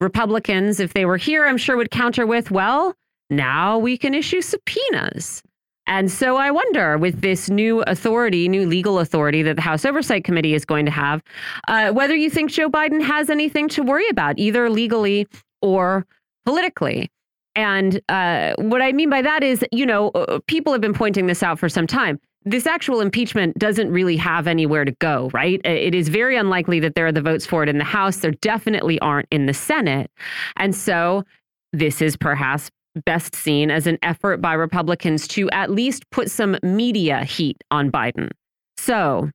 Republicans, 0.00 0.80
if 0.80 0.94
they 0.94 1.04
were 1.04 1.18
here, 1.18 1.44
I'm 1.44 1.58
sure 1.58 1.76
would 1.76 1.90
counter 1.90 2.24
with, 2.26 2.50
well, 2.50 2.94
now 3.28 3.78
we 3.78 3.98
can 3.98 4.14
issue 4.14 4.40
subpoenas. 4.40 5.42
And 5.88 6.12
so 6.12 6.36
I 6.36 6.50
wonder, 6.50 6.98
with 6.98 7.22
this 7.22 7.48
new 7.48 7.80
authority, 7.82 8.46
new 8.46 8.66
legal 8.66 8.98
authority 8.98 9.42
that 9.42 9.56
the 9.56 9.62
House 9.62 9.86
Oversight 9.86 10.22
Committee 10.22 10.54
is 10.54 10.66
going 10.66 10.84
to 10.84 10.92
have, 10.92 11.22
uh, 11.66 11.92
whether 11.92 12.14
you 12.14 12.28
think 12.28 12.50
Joe 12.50 12.68
Biden 12.68 13.02
has 13.02 13.30
anything 13.30 13.68
to 13.70 13.82
worry 13.82 14.08
about, 14.10 14.38
either 14.38 14.68
legally 14.68 15.26
or 15.62 16.06
politically. 16.44 17.10
And 17.56 18.00
uh, 18.10 18.52
what 18.58 18.82
I 18.82 18.92
mean 18.92 19.10
by 19.10 19.22
that 19.22 19.42
is, 19.42 19.64
you 19.72 19.86
know, 19.86 20.10
uh, 20.10 20.38
people 20.46 20.72
have 20.72 20.82
been 20.82 20.94
pointing 20.94 21.26
this 21.26 21.42
out 21.42 21.58
for 21.58 21.68
some 21.68 21.86
time. 21.86 22.20
This 22.44 22.66
actual 22.66 23.00
impeachment 23.00 23.58
doesn't 23.58 23.90
really 23.90 24.16
have 24.16 24.46
anywhere 24.46 24.84
to 24.84 24.92
go, 25.00 25.30
right? 25.32 25.60
It 25.64 25.94
is 25.94 26.08
very 26.08 26.36
unlikely 26.36 26.80
that 26.80 26.94
there 26.94 27.06
are 27.06 27.12
the 27.12 27.20
votes 27.20 27.46
for 27.46 27.62
it 27.62 27.68
in 27.68 27.78
the 27.78 27.84
House. 27.84 28.18
There 28.18 28.30
definitely 28.30 29.00
aren't 29.00 29.26
in 29.30 29.46
the 29.46 29.54
Senate. 29.54 30.10
And 30.56 30.74
so 30.74 31.24
this 31.72 32.00
is 32.00 32.16
perhaps 32.16 32.70
best 33.04 33.34
seen 33.34 33.70
as 33.70 33.86
an 33.86 33.98
effort 34.02 34.40
by 34.40 34.54
Republicans 34.54 35.28
to 35.28 35.48
at 35.50 35.70
least 35.70 36.08
put 36.10 36.30
some 36.30 36.56
media 36.62 37.24
heat 37.24 37.62
on 37.70 37.90
Biden. 37.90 38.30
So, 38.76 39.30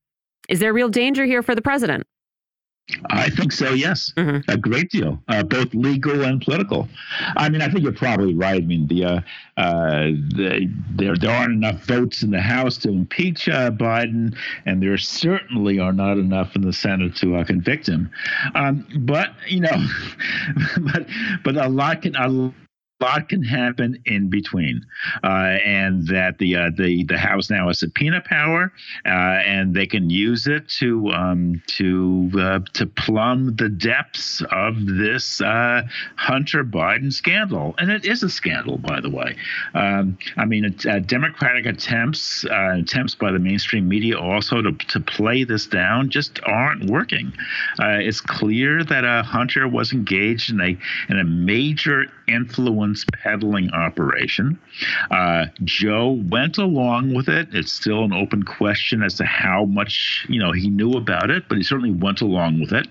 is 0.49 0.59
there 0.59 0.73
real 0.73 0.89
danger 0.89 1.25
here 1.25 1.41
for 1.41 1.55
the 1.55 1.61
president? 1.61 2.03
I 3.09 3.29
think 3.29 3.53
so, 3.53 3.69
yes. 3.73 4.11
Mm-hmm. 4.17 4.51
A 4.51 4.57
great 4.57 4.89
deal, 4.89 5.17
uh, 5.29 5.43
both 5.43 5.73
legal 5.73 6.23
and 6.23 6.41
political. 6.41 6.89
I 7.37 7.47
mean, 7.47 7.61
I 7.61 7.69
think 7.69 7.81
you're 7.81 7.93
probably 7.93 8.33
right. 8.33 8.61
I 8.61 8.65
mean, 8.65 8.87
the, 8.87 9.05
uh, 9.05 9.21
uh, 9.55 10.03
the 10.35 10.69
there, 10.91 11.15
there 11.15 11.31
aren't 11.31 11.53
enough 11.53 11.81
votes 11.85 12.23
in 12.23 12.31
the 12.31 12.41
House 12.41 12.75
to 12.79 12.89
impeach 12.89 13.47
uh, 13.47 13.71
Biden, 13.71 14.35
and 14.65 14.83
there 14.83 14.97
certainly 14.97 15.79
are 15.79 15.93
not 15.93 16.17
enough 16.17 16.57
in 16.57 16.61
the 16.61 16.73
Senate 16.73 17.15
to 17.17 17.37
uh, 17.37 17.45
convict 17.45 17.87
him. 17.87 18.11
Um, 18.53 18.85
but, 18.99 19.29
you 19.47 19.61
know, 19.61 19.87
but, 20.81 21.07
but 21.45 21.55
a 21.55 21.69
lot 21.69 22.01
can, 22.01 22.17
a 22.17 22.53
lot 23.03 23.29
can 23.29 23.43
happen 23.43 24.01
in 24.05 24.29
between, 24.29 24.85
uh, 25.23 25.27
and 25.27 26.07
that 26.07 26.37
the 26.37 26.55
uh, 26.55 26.69
the 26.75 27.03
the 27.03 27.17
House 27.17 27.49
now 27.49 27.67
has 27.67 27.79
subpoena 27.79 28.21
power, 28.21 28.71
uh, 29.05 29.09
and 29.09 29.75
they 29.75 29.85
can 29.85 30.09
use 30.09 30.47
it 30.47 30.67
to 30.79 31.09
um, 31.09 31.61
to 31.67 32.31
uh, 32.37 32.59
to 32.73 32.85
plumb 32.85 33.55
the 33.55 33.69
depths 33.69 34.41
of 34.51 34.85
this 34.85 35.41
uh, 35.41 35.83
Hunter 36.15 36.63
Biden 36.63 37.11
scandal, 37.11 37.75
and 37.77 37.91
it 37.91 38.05
is 38.05 38.23
a 38.23 38.29
scandal, 38.29 38.77
by 38.77 39.01
the 39.01 39.09
way. 39.09 39.35
Um, 39.73 40.17
I 40.37 40.45
mean, 40.45 40.63
Democratic 41.05 41.65
attempts 41.65 42.45
attempts 42.49 43.15
by 43.15 43.31
the 43.31 43.39
mainstream 43.39 43.87
media 43.87 44.17
also 44.17 44.61
to 44.61 44.71
to 44.71 44.99
play 44.99 45.43
this 45.43 45.65
down 45.65 46.09
just 46.09 46.39
aren't 46.45 46.89
working. 46.89 47.33
it's 47.79 48.21
clear 48.21 48.83
that 48.83 49.25
Hunter 49.25 49.67
was 49.67 49.91
engaged 49.91 50.51
in 50.51 50.61
a 50.61 50.77
in 51.09 51.19
a 51.19 51.23
major 51.23 52.05
influence 52.27 53.05
peddling 53.11 53.71
operation. 53.71 54.59
Uh, 55.11 55.45
Joe 55.63 56.11
went 56.29 56.57
along 56.57 57.13
with 57.13 57.29
it. 57.29 57.49
It's 57.53 57.71
still 57.71 58.03
an 58.03 58.13
open 58.13 58.43
question 58.43 59.03
as 59.03 59.15
to 59.15 59.25
how 59.25 59.65
much 59.65 60.25
you 60.29 60.39
know 60.39 60.51
he 60.51 60.69
knew 60.69 60.93
about 60.93 61.29
it, 61.29 61.47
but 61.47 61.57
he 61.57 61.63
certainly 61.63 61.91
went 61.91 62.21
along 62.21 62.59
with 62.59 62.71
it. 62.71 62.87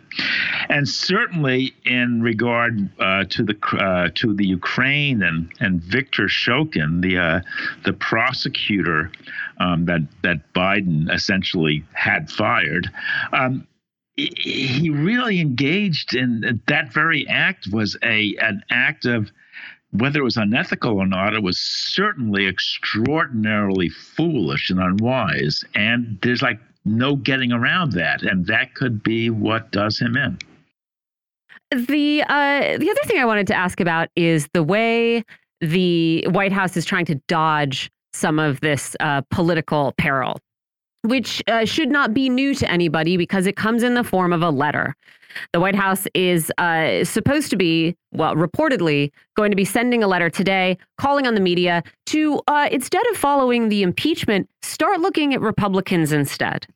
And 0.68 0.88
certainly 0.88 1.74
in 1.84 2.22
regard 2.22 2.88
uh, 3.00 3.24
to 3.30 3.42
the 3.42 3.56
uh, 3.78 4.10
to 4.14 4.34
the 4.34 4.46
Ukraine 4.46 5.22
and 5.22 5.50
and 5.60 5.82
Victor 5.82 6.24
Shokin, 6.24 7.02
the 7.02 7.18
uh, 7.18 7.40
the 7.84 7.92
prosecutor 7.92 9.10
um, 9.58 9.86
that 9.86 10.02
that 10.22 10.52
Biden 10.52 11.12
essentially 11.12 11.84
had 11.92 12.30
fired. 12.30 12.90
Um, 13.32 13.66
he 14.16 14.90
really 14.90 15.40
engaged 15.40 16.14
in 16.14 16.60
that 16.66 16.92
very 16.92 17.26
act 17.28 17.68
was 17.72 17.96
a 18.02 18.36
an 18.40 18.62
act 18.70 19.06
of 19.06 19.30
whether 19.92 20.20
it 20.20 20.24
was 20.24 20.36
unethical 20.36 20.98
or 20.98 21.06
not, 21.06 21.34
it 21.34 21.42
was 21.42 21.58
certainly 21.58 22.46
extraordinarily 22.46 23.90
foolish 23.90 24.70
and 24.70 24.80
unwise. 24.80 25.62
And 25.74 26.18
there's 26.22 26.40
like 26.40 26.58
no 26.84 27.14
getting 27.14 27.52
around 27.52 27.92
that, 27.92 28.22
and 28.22 28.46
that 28.46 28.74
could 28.74 29.02
be 29.02 29.30
what 29.30 29.70
does 29.70 29.98
him 29.98 30.16
in. 30.16 30.38
The 31.70 32.22
uh, 32.22 32.78
the 32.78 32.90
other 32.90 33.00
thing 33.04 33.18
I 33.18 33.24
wanted 33.24 33.46
to 33.48 33.54
ask 33.54 33.80
about 33.80 34.08
is 34.16 34.48
the 34.52 34.62
way 34.62 35.24
the 35.60 36.26
White 36.28 36.52
House 36.52 36.76
is 36.76 36.84
trying 36.84 37.06
to 37.06 37.14
dodge 37.28 37.90
some 38.12 38.38
of 38.38 38.60
this 38.60 38.94
uh, 39.00 39.22
political 39.30 39.94
peril 39.96 40.38
which 41.02 41.42
uh, 41.48 41.64
should 41.64 41.90
not 41.90 42.14
be 42.14 42.28
new 42.28 42.54
to 42.54 42.70
anybody 42.70 43.16
because 43.16 43.46
it 43.46 43.56
comes 43.56 43.82
in 43.82 43.94
the 43.94 44.04
form 44.04 44.32
of 44.32 44.42
a 44.42 44.50
letter. 44.50 44.94
The 45.52 45.60
White 45.60 45.74
House 45.74 46.06
is 46.14 46.52
uh, 46.58 47.04
supposed 47.04 47.50
to 47.50 47.56
be, 47.56 47.96
well, 48.12 48.34
reportedly 48.34 49.10
going 49.34 49.50
to 49.50 49.56
be 49.56 49.64
sending 49.64 50.02
a 50.02 50.06
letter 50.06 50.30
today 50.30 50.76
calling 50.98 51.26
on 51.26 51.34
the 51.34 51.40
media 51.40 51.82
to, 52.06 52.40
uh, 52.46 52.68
instead 52.70 53.06
of 53.10 53.16
following 53.16 53.68
the 53.68 53.82
impeachment, 53.82 54.48
start 54.62 55.00
looking 55.00 55.34
at 55.34 55.40
Republicans 55.40 56.12
instead. 56.12 56.66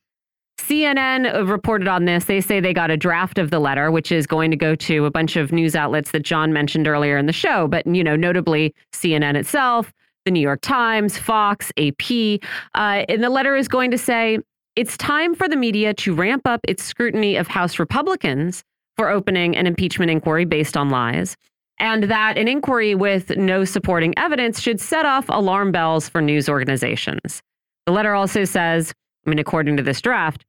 CNN 0.58 1.48
reported 1.48 1.86
on 1.86 2.06
this. 2.06 2.24
They 2.24 2.40
say 2.40 2.60
they 2.60 2.72
got 2.72 2.90
a 2.90 2.96
draft 2.96 3.38
of 3.38 3.50
the 3.50 3.58
letter, 3.58 3.90
which 3.90 4.10
is 4.10 4.26
going 4.26 4.50
to 4.50 4.56
go 4.56 4.74
to 4.74 5.04
a 5.04 5.10
bunch 5.10 5.36
of 5.36 5.52
news 5.52 5.76
outlets 5.76 6.10
that 6.12 6.22
John 6.22 6.52
mentioned 6.52 6.88
earlier 6.88 7.18
in 7.18 7.26
the 7.26 7.32
show, 7.32 7.68
but, 7.68 7.86
you 7.86 8.02
know, 8.02 8.16
notably 8.16 8.74
CNN 8.92 9.36
itself, 9.36 9.92
the 10.26 10.30
New 10.30 10.40
York 10.40 10.60
Times, 10.60 11.16
Fox, 11.16 11.72
AP. 11.78 12.40
Uh, 12.74 13.06
and 13.08 13.24
the 13.24 13.30
letter 13.30 13.56
is 13.56 13.68
going 13.68 13.90
to 13.92 13.96
say 13.96 14.38
it's 14.74 14.98
time 14.98 15.34
for 15.34 15.48
the 15.48 15.56
media 15.56 15.94
to 15.94 16.14
ramp 16.14 16.42
up 16.44 16.60
its 16.68 16.84
scrutiny 16.84 17.36
of 17.36 17.46
House 17.46 17.78
Republicans 17.78 18.62
for 18.96 19.08
opening 19.08 19.56
an 19.56 19.66
impeachment 19.66 20.10
inquiry 20.10 20.44
based 20.44 20.76
on 20.76 20.90
lies, 20.90 21.36
and 21.78 22.04
that 22.04 22.36
an 22.36 22.48
inquiry 22.48 22.94
with 22.94 23.36
no 23.36 23.64
supporting 23.64 24.12
evidence 24.18 24.60
should 24.60 24.80
set 24.80 25.06
off 25.06 25.26
alarm 25.28 25.72
bells 25.72 26.08
for 26.08 26.20
news 26.20 26.48
organizations. 26.48 27.40
The 27.86 27.92
letter 27.92 28.14
also 28.14 28.44
says, 28.44 28.92
I 29.26 29.30
mean, 29.30 29.38
according 29.38 29.76
to 29.76 29.82
this 29.82 30.00
draft, 30.00 30.44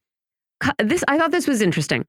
this 0.80 1.04
I 1.08 1.18
thought 1.18 1.32
this 1.32 1.48
was 1.48 1.62
interesting. 1.62 2.04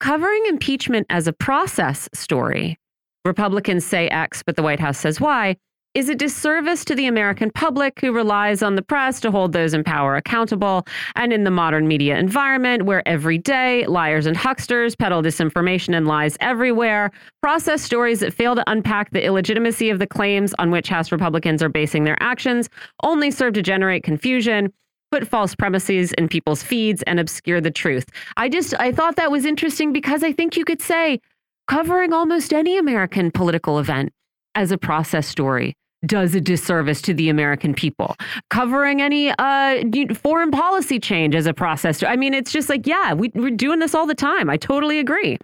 Covering 0.00 0.44
impeachment 0.46 1.06
as 1.08 1.26
a 1.26 1.32
process 1.32 2.08
story. 2.12 2.78
Republicans 3.24 3.84
say 3.84 4.08
X, 4.08 4.42
but 4.42 4.56
the 4.56 4.62
White 4.62 4.80
House 4.80 4.98
says 4.98 5.20
Y 5.20 5.56
is 5.94 6.08
a 6.08 6.14
disservice 6.14 6.84
to 6.84 6.94
the 6.94 7.06
American 7.06 7.50
public 7.50 8.00
who 8.00 8.12
relies 8.12 8.62
on 8.62 8.76
the 8.76 8.82
press 8.82 9.18
to 9.18 9.30
hold 9.30 9.52
those 9.52 9.74
in 9.74 9.82
power 9.82 10.14
accountable. 10.14 10.86
And 11.16 11.32
in 11.32 11.42
the 11.42 11.50
modern 11.50 11.88
media 11.88 12.16
environment, 12.16 12.84
where 12.84 13.06
every 13.08 13.38
day 13.38 13.84
liars 13.86 14.26
and 14.26 14.36
hucksters 14.36 14.94
peddle 14.94 15.20
disinformation 15.20 15.96
and 15.96 16.06
lies 16.06 16.36
everywhere, 16.38 17.10
process 17.42 17.82
stories 17.82 18.20
that 18.20 18.32
fail 18.32 18.54
to 18.54 18.70
unpack 18.70 19.10
the 19.10 19.24
illegitimacy 19.24 19.90
of 19.90 19.98
the 19.98 20.06
claims 20.06 20.54
on 20.60 20.70
which 20.70 20.88
House 20.88 21.10
Republicans 21.10 21.60
are 21.60 21.68
basing 21.68 22.04
their 22.04 22.20
actions 22.22 22.68
only 23.02 23.32
serve 23.32 23.54
to 23.54 23.62
generate 23.62 24.04
confusion. 24.04 24.72
Put 25.10 25.26
false 25.26 25.56
premises 25.56 26.12
in 26.12 26.28
people's 26.28 26.62
feeds 26.62 27.02
and 27.02 27.18
obscure 27.18 27.60
the 27.60 27.72
truth. 27.72 28.08
I 28.36 28.48
just, 28.48 28.74
I 28.78 28.92
thought 28.92 29.16
that 29.16 29.32
was 29.32 29.44
interesting 29.44 29.92
because 29.92 30.22
I 30.22 30.32
think 30.32 30.56
you 30.56 30.64
could 30.64 30.80
say 30.80 31.20
covering 31.66 32.12
almost 32.12 32.52
any 32.52 32.78
American 32.78 33.32
political 33.32 33.80
event 33.80 34.12
as 34.54 34.70
a 34.70 34.78
process 34.78 35.26
story 35.26 35.74
does 36.06 36.34
a 36.34 36.40
disservice 36.40 37.02
to 37.02 37.14
the 37.14 37.28
American 37.28 37.74
people. 37.74 38.16
Covering 38.48 39.02
any 39.02 39.30
uh, 39.38 39.82
foreign 40.14 40.50
policy 40.50 40.98
change 40.98 41.34
as 41.34 41.46
a 41.46 41.54
process. 41.54 42.02
I 42.02 42.16
mean, 42.16 42.34
it's 42.34 42.52
just 42.52 42.68
like, 42.68 42.86
yeah, 42.86 43.12
we, 43.12 43.30
we're 43.34 43.50
doing 43.50 43.78
this 43.78 43.94
all 43.94 44.06
the 44.06 44.14
time. 44.14 44.48
I 44.48 44.56
totally 44.56 44.98
agree. 44.98 45.38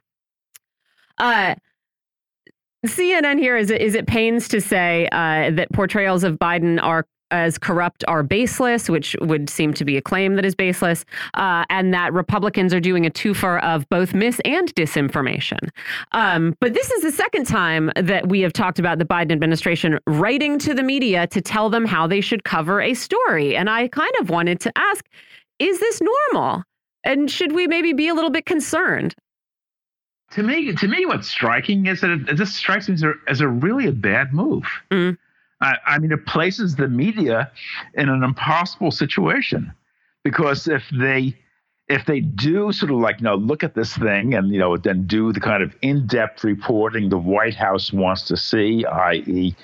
Uh, 1.18 1.54
CNN 2.86 3.38
here 3.38 3.56
is 3.56 3.70
is 3.70 3.94
it 3.94 4.06
pains 4.06 4.48
to 4.48 4.60
say 4.60 5.08
uh, 5.10 5.50
that 5.50 5.68
portrayals 5.72 6.24
of 6.24 6.38
Biden 6.38 6.80
are 6.82 7.06
as 7.30 7.58
corrupt 7.58 8.04
are 8.08 8.22
baseless, 8.22 8.88
which 8.88 9.16
would 9.20 9.48
seem 9.50 9.72
to 9.74 9.84
be 9.84 9.96
a 9.96 10.02
claim 10.02 10.36
that 10.36 10.44
is 10.44 10.54
baseless, 10.54 11.04
uh, 11.34 11.64
and 11.70 11.92
that 11.92 12.12
Republicans 12.12 12.72
are 12.72 12.80
doing 12.80 13.06
a 13.06 13.10
twofer 13.10 13.62
of 13.62 13.88
both 13.88 14.14
mis 14.14 14.40
and 14.44 14.74
disinformation. 14.74 15.70
Um, 16.12 16.54
but 16.60 16.74
this 16.74 16.90
is 16.90 17.02
the 17.02 17.12
second 17.12 17.46
time 17.46 17.90
that 17.96 18.28
we 18.28 18.40
have 18.40 18.52
talked 18.52 18.78
about 18.78 18.98
the 18.98 19.04
Biden 19.04 19.32
administration 19.32 19.98
writing 20.06 20.58
to 20.60 20.74
the 20.74 20.82
media 20.82 21.26
to 21.28 21.40
tell 21.40 21.70
them 21.70 21.84
how 21.84 22.06
they 22.06 22.20
should 22.20 22.44
cover 22.44 22.80
a 22.80 22.94
story. 22.94 23.56
And 23.56 23.68
I 23.68 23.88
kind 23.88 24.12
of 24.20 24.30
wanted 24.30 24.60
to 24.60 24.72
ask 24.76 25.04
is 25.58 25.80
this 25.80 26.02
normal? 26.02 26.62
And 27.04 27.30
should 27.30 27.52
we 27.52 27.66
maybe 27.66 27.92
be 27.92 28.08
a 28.08 28.14
little 28.14 28.30
bit 28.30 28.46
concerned? 28.46 29.14
To 30.32 30.42
me, 30.42 30.74
to 30.74 30.88
me, 30.88 31.06
what's 31.06 31.28
striking 31.28 31.86
is 31.86 32.00
that 32.00 32.10
it, 32.10 32.36
this 32.36 32.54
strikes 32.54 32.88
me 32.88 32.94
as 32.94 33.02
a, 33.04 33.12
as 33.28 33.40
a 33.40 33.48
really 33.48 33.86
a 33.86 33.92
bad 33.92 34.34
move. 34.34 34.64
Mm. 34.90 35.16
I, 35.60 35.76
I 35.86 35.98
mean, 35.98 36.12
it 36.12 36.26
places 36.26 36.76
the 36.76 36.88
media 36.88 37.50
in 37.94 38.08
an 38.08 38.22
impossible 38.22 38.90
situation 38.90 39.72
because 40.22 40.68
if 40.68 40.84
they 40.90 41.36
if 41.88 42.04
they 42.04 42.20
do 42.20 42.72
sort 42.72 42.90
of 42.90 42.98
like 42.98 43.20
you 43.20 43.24
know 43.24 43.36
look 43.36 43.62
at 43.62 43.74
this 43.74 43.96
thing 43.96 44.34
and 44.34 44.50
you 44.52 44.58
know 44.58 44.76
then 44.76 45.06
do 45.06 45.32
the 45.32 45.40
kind 45.40 45.62
of 45.62 45.74
in-depth 45.82 46.42
reporting 46.44 47.08
the 47.08 47.18
White 47.18 47.54
House 47.54 47.92
wants 47.92 48.22
to 48.22 48.36
see, 48.36 48.84
i.e., 48.84 49.54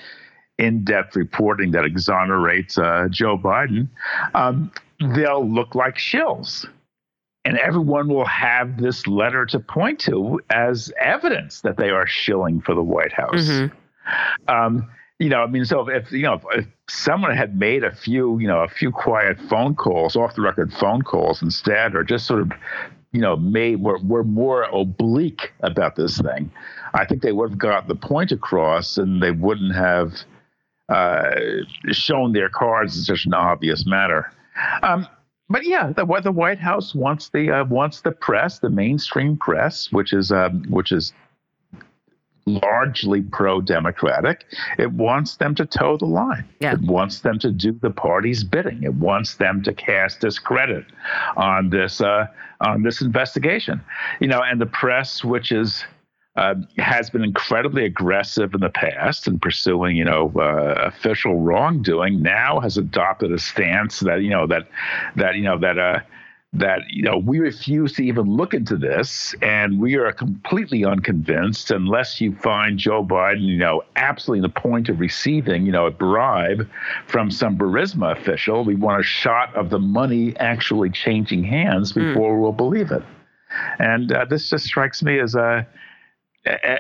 in-depth 0.59 1.17
reporting 1.17 1.73
that 1.73 1.85
exonerates 1.85 2.79
uh, 2.79 3.09
Joe 3.11 3.37
Biden, 3.37 3.89
um, 4.35 4.71
they'll 5.15 5.49
look 5.49 5.75
like 5.75 5.97
shills. 5.97 6.67
and 7.45 7.59
everyone 7.59 8.09
will 8.09 8.27
have 8.27 8.81
this 8.81 9.07
letter 9.07 9.45
to 9.47 9.59
point 9.59 9.99
to 10.01 10.41
as 10.51 10.93
evidence 11.01 11.61
that 11.63 11.77
they 11.77 11.91
are 11.91 12.07
shilling 12.07 12.61
for 12.61 12.75
the 12.75 12.83
White 12.83 13.13
House. 13.13 13.49
Mm-hmm. 13.49 14.55
Um, 14.55 14.89
you 15.19 15.29
know, 15.29 15.43
I 15.43 15.47
mean, 15.47 15.65
so 15.65 15.89
if 15.89 16.11
you 16.11 16.23
know, 16.23 16.41
if, 16.53 16.67
someone 16.89 17.37
had 17.37 17.59
made 17.59 17.85
a 17.85 17.95
few, 17.95 18.39
you 18.39 18.47
know, 18.47 18.61
a 18.61 18.69
few 18.69 18.91
quiet 18.91 19.39
phone 19.49 19.75
calls, 19.75 20.17
off 20.17 20.35
the 20.35 20.43
record 20.43 20.73
phone 20.73 21.03
calls 21.03 21.43
instead, 21.43 21.95
or 21.95 22.05
just 22.05 22.27
sort 22.27 22.41
of, 22.41 22.53
you 23.13 23.21
know, 23.21 23.37
made 23.37 23.81
were, 23.81 23.99
were 23.99 24.25
more 24.25 24.65
oblique 24.65 25.53
about 25.61 25.97
this 25.97 26.21
thing, 26.21 26.51
I 26.95 27.05
think 27.05 27.23
they 27.23 27.33
would 27.33 27.51
have 27.51 27.59
got 27.59 27.89
the 27.89 27.95
point 27.95 28.33
across, 28.33 28.99
and 28.99 29.23
they 29.23 29.31
wouldn't 29.31 29.75
have 29.75 30.13
uh, 30.89 31.31
shown 31.91 32.33
their 32.33 32.49
cards 32.49 32.97
in 32.97 33.05
such 33.05 33.25
an 33.27 33.35
obvious 33.35 33.87
matter. 33.87 34.33
Um, 34.83 35.07
but 35.49 35.65
yeah, 35.67 35.93
the 35.93 36.07
the 36.23 36.33
White 36.33 36.59
House 36.59 36.95
wants 36.95 37.29
the 37.29 37.51
uh, 37.51 37.65
wants 37.65 38.01
the 38.01 38.13
press, 38.13 38.59
the 38.59 38.71
mainstream 38.71 39.37
press, 39.37 39.93
which 39.93 40.13
is 40.13 40.33
um, 40.33 40.65
which 40.71 40.93
is 40.93 41.13
largely 42.47 43.23
pro-democratic. 43.23 44.45
It 44.79 44.93
wants 44.93 45.37
them 45.37 45.55
to 45.57 45.67
toe 45.67 45.97
the 45.97 46.07
line. 46.07 46.45
Yeah. 46.61 46.75
It 46.75 46.81
wants 46.81 47.21
them 47.21 47.39
to 47.41 47.51
do 47.51 47.73
the 47.73 47.91
party's 47.91 48.45
bidding. 48.45 48.83
It 48.83 48.95
wants 48.95 49.37
them 49.37 49.63
to 49.63 49.73
cast 49.73 50.21
discredit 50.21 50.85
on 51.37 51.71
this 51.71 52.01
uh, 52.01 52.27
on 52.61 52.83
this 52.83 53.01
investigation. 53.01 53.81
You 54.21 54.29
know, 54.29 54.43
and 54.43 54.61
the 54.61 54.67
press, 54.67 55.25
which 55.25 55.53
is 55.53 55.85
uh, 56.37 56.55
has 56.79 57.11
been 57.11 57.23
incredibly 57.23 57.85
aggressive 57.85 58.55
in 58.55 58.61
the 58.61 58.71
past 58.71 59.27
in 59.27 59.39
pursuing, 59.39 59.97
you 59.97 60.05
know, 60.05 60.33
uh, 60.37 60.75
official 60.87 61.39
wrongdoing. 61.41 62.23
Now 62.23 62.59
has 62.61 62.79
adopted 62.79 63.33
a 63.33 63.39
stance 63.39 64.01
that 64.01 64.23
you 64.23 64.31
know 64.31 64.47
that 64.47 64.69
that 65.17 65.37
you 65.37 65.43
know 65.43 65.59
that 65.59 65.79
uh, 65.79 66.01
that 66.55 66.81
you 66.91 67.03
know 67.03 67.17
we 67.17 67.39
refuse 67.39 67.95
to 67.95 68.05
even 68.05 68.27
look 68.27 68.53
into 68.53 68.77
this, 68.77 69.35
and 69.41 69.81
we 69.81 69.95
are 69.95 70.13
completely 70.13 70.85
unconvinced 70.85 71.71
unless 71.71 72.21
you 72.21 72.35
find 72.37 72.79
Joe 72.79 73.05
Biden, 73.05 73.43
you 73.43 73.57
know, 73.57 73.83
absolutely 73.97 74.47
the 74.47 74.53
point 74.53 74.89
of 74.89 75.01
receiving, 75.01 75.65
you 75.65 75.73
know, 75.73 75.87
a 75.87 75.91
bribe 75.91 76.69
from 77.07 77.31
some 77.31 77.57
Burisma 77.57 78.13
official. 78.13 78.65
We 78.65 78.75
want 78.75 79.01
a 79.01 79.05
shot 79.05 79.55
of 79.55 79.71
the 79.71 79.79
money 79.79 80.37
actually 80.37 80.91
changing 80.91 81.45
hands 81.45 81.93
hmm. 81.93 82.01
before 82.01 82.37
mm. 82.37 82.43
we'll 82.43 82.53
believe 82.53 82.91
it. 82.91 83.03
And 83.79 84.13
uh, 84.13 84.27
this 84.27 84.49
just 84.51 84.65
strikes 84.65 85.03
me 85.03 85.21
as 85.21 85.35
a 85.35 85.67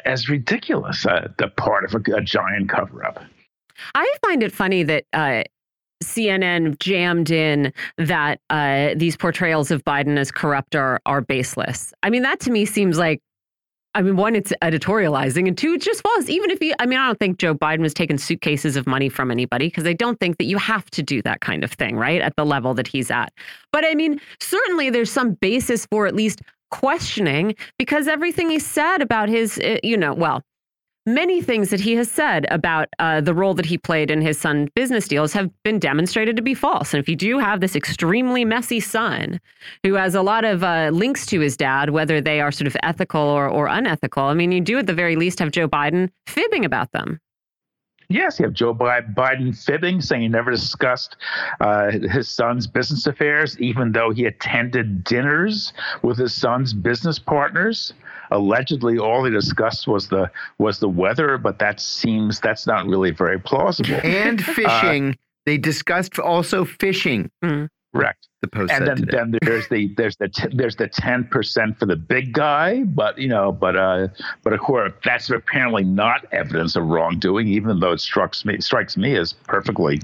as 0.05 0.29
ridiculous 0.29 1.07
uh, 1.07 1.29
the 1.39 1.49
part 1.49 1.85
of 1.85 1.95
a, 1.95 2.16
a 2.16 2.20
giant 2.20 2.68
cover 2.68 3.05
up. 3.05 3.23
I 3.95 4.12
find 4.25 4.43
it 4.43 4.53
funny 4.53 4.83
that 4.83 5.05
uh, 5.12 5.45
CNN 6.03 6.78
jammed 6.78 7.30
in 7.30 7.72
that 7.98 8.40
uh, 8.50 8.90
these 8.96 9.16
portrayals 9.16 9.70
of 9.70 9.84
Biden 9.84 10.18
as 10.18 10.30
corrupt 10.30 10.74
are, 10.74 11.00
are 11.07 11.20
baseless. 11.20 11.92
I 12.03 12.11
mean, 12.11 12.22
that 12.22 12.40
to 12.40 12.50
me 12.50 12.64
seems 12.64 12.98
like, 12.98 13.20
I 13.94 14.00
mean, 14.00 14.16
one, 14.16 14.34
it's 14.34 14.53
editorializing, 14.62 15.46
and 15.46 15.57
two, 15.57 15.74
it 15.74 15.82
just 15.82 16.03
falls. 16.03 16.30
Even 16.30 16.50
if 16.50 16.59
he, 16.61 16.74
I 16.78 16.86
mean, 16.86 16.98
I 16.98 17.07
don't 17.07 17.18
think 17.18 17.38
Joe 17.38 17.55
Biden 17.55 17.80
was 17.80 17.92
taking 17.92 18.16
suitcases 18.16 18.76
of 18.76 18.86
money 18.86 19.11
from 19.11 19.30
anybody 19.30 19.66
because 19.66 19.86
I 19.86 19.92
don't 19.92 20.18
think 20.18 20.38
that 20.38 20.44
you 20.44 20.57
have 20.57 20.90
to 20.92 21.03
do 21.03 21.20
that 21.22 21.42
kind 21.42 21.62
of 21.62 21.70
thing, 21.72 21.96
right? 21.96 22.22
At 22.22 22.34
the 22.36 22.46
level 22.46 22.72
that 22.74 22.86
he's 22.86 23.11
at. 23.11 23.32
But 23.70 23.84
I 23.84 23.94
mean, 23.94 24.18
certainly 24.40 24.88
there's 24.88 25.11
some 25.11 25.34
basis 25.34 25.84
for 25.86 26.07
at 26.07 26.14
least 26.14 26.40
questioning 26.70 27.55
because 27.78 28.09
everything 28.09 28.48
he 28.48 28.59
said 28.59 29.03
about 29.03 29.28
his, 29.28 29.59
uh, 29.59 29.76
you 29.82 29.96
know, 29.96 30.14
well, 30.14 30.42
many 31.07 31.42
things 31.42 31.70
that 31.70 31.80
he 31.80 31.94
has 31.94 32.11
said 32.11 32.46
about 32.50 32.88
uh, 32.98 33.20
the 33.20 33.34
role 33.34 33.55
that 33.55 33.66
he 33.66 33.76
played 33.76 34.11
in 34.11 34.20
his 34.20 34.38
son's 34.38 34.70
business 34.74 35.09
deals 35.09 35.32
have 35.32 35.50
been 35.62 35.78
demonstrated 35.78 36.36
to 36.36 36.42
be 36.42 36.55
false. 36.55 36.94
And 36.94 37.03
if 37.03 37.09
you 37.09 37.16
do 37.16 37.38
have 37.38 37.61
this 37.61 37.74
extremely 37.74 38.44
messy 38.44 38.80
son 38.80 39.40
who 39.82 39.94
has 39.94 40.14
a 40.14 40.22
lot 40.22 40.44
of 40.44 40.62
uh, 40.62 40.90
links 40.92 41.26
to 41.26 41.40
his 41.40 41.57
dad, 41.57 41.90
whether 41.90 42.20
they 42.20 42.40
are 42.40 42.53
sort 42.53 42.66
of 42.66 42.76
ethical 42.82 43.20
or, 43.20 43.48
or 43.48 43.66
unethical, 43.66 44.24
I 44.24 44.34
mean, 44.34 44.53
you 44.53 44.61
do 44.61 44.78
at 44.78 44.86
the 44.86 44.94
very 44.94 45.16
least 45.16 45.38
have 45.40 45.50
Joe 45.50 45.68
Biden 45.68 46.11
fibbing 46.26 46.64
about 46.64 46.92
them. 46.92 47.20
Yes, 48.09 48.38
you 48.38 48.44
have 48.44 48.53
Joe 48.53 48.74
Biden 48.74 49.57
fibbing, 49.57 50.03
saying 50.03 50.22
he 50.22 50.28
never 50.28 50.50
discussed 50.50 51.16
uh, 51.61 51.92
his 51.92 52.28
son's 52.28 52.66
business 52.66 53.07
affairs, 53.07 53.59
even 53.59 53.92
though 53.92 54.11
he 54.11 54.26
attended 54.26 55.03
dinners 55.03 55.72
with 56.03 56.18
his 56.18 56.34
son's 56.34 56.74
business 56.74 57.18
partners. 57.18 57.94
Allegedly, 58.33 58.99
all 58.99 59.22
they 59.22 59.30
discussed 59.30 59.87
was 59.87 60.09
the 60.09 60.30
was 60.59 60.78
the 60.78 60.89
weather, 60.89 61.39
but 61.39 61.59
that 61.59 61.80
seems 61.80 62.41
that's 62.41 62.66
not 62.66 62.87
really 62.87 63.11
very 63.11 63.39
plausible. 63.39 64.01
And 64.03 64.41
uh, 64.41 64.53
fishing. 64.53 65.11
Uh, 65.11 65.14
they 65.45 65.59
discussed 65.59 66.18
also 66.18 66.64
fishing. 66.64 67.30
Mm. 67.45 67.68
Correct. 67.95 68.28
The 68.41 68.49
post 68.49 68.72
and 68.72 68.87
then, 68.87 69.05
then 69.11 69.39
there's 69.43 69.68
the 69.68 69.93
there's 69.97 70.16
the 70.16 70.30
there's 70.53 70.76
the 70.76 70.89
ten 70.89 71.24
percent 71.24 71.78
for 71.78 71.87
the 71.87 71.97
big 71.97 72.33
guy, 72.33 72.85
but 72.85 73.18
you 73.18 73.28
know, 73.28 73.53
but 73.53 73.76
uh, 73.76 74.09
but 74.43 74.53
of 74.53 74.61
course 74.61 74.93
that's 75.05 75.30
apparently 75.30 75.85
not 75.85 76.24
evidence 76.33 76.74
of 76.74 76.87
wrongdoing, 76.87 77.49
even 77.49 77.80
though 77.80 77.93
it 77.93 78.01
strikes 78.01 78.45
me 78.45 78.61
strikes 78.61 78.97
me 78.97 79.16
as 79.16 79.33
perfectly 79.33 80.01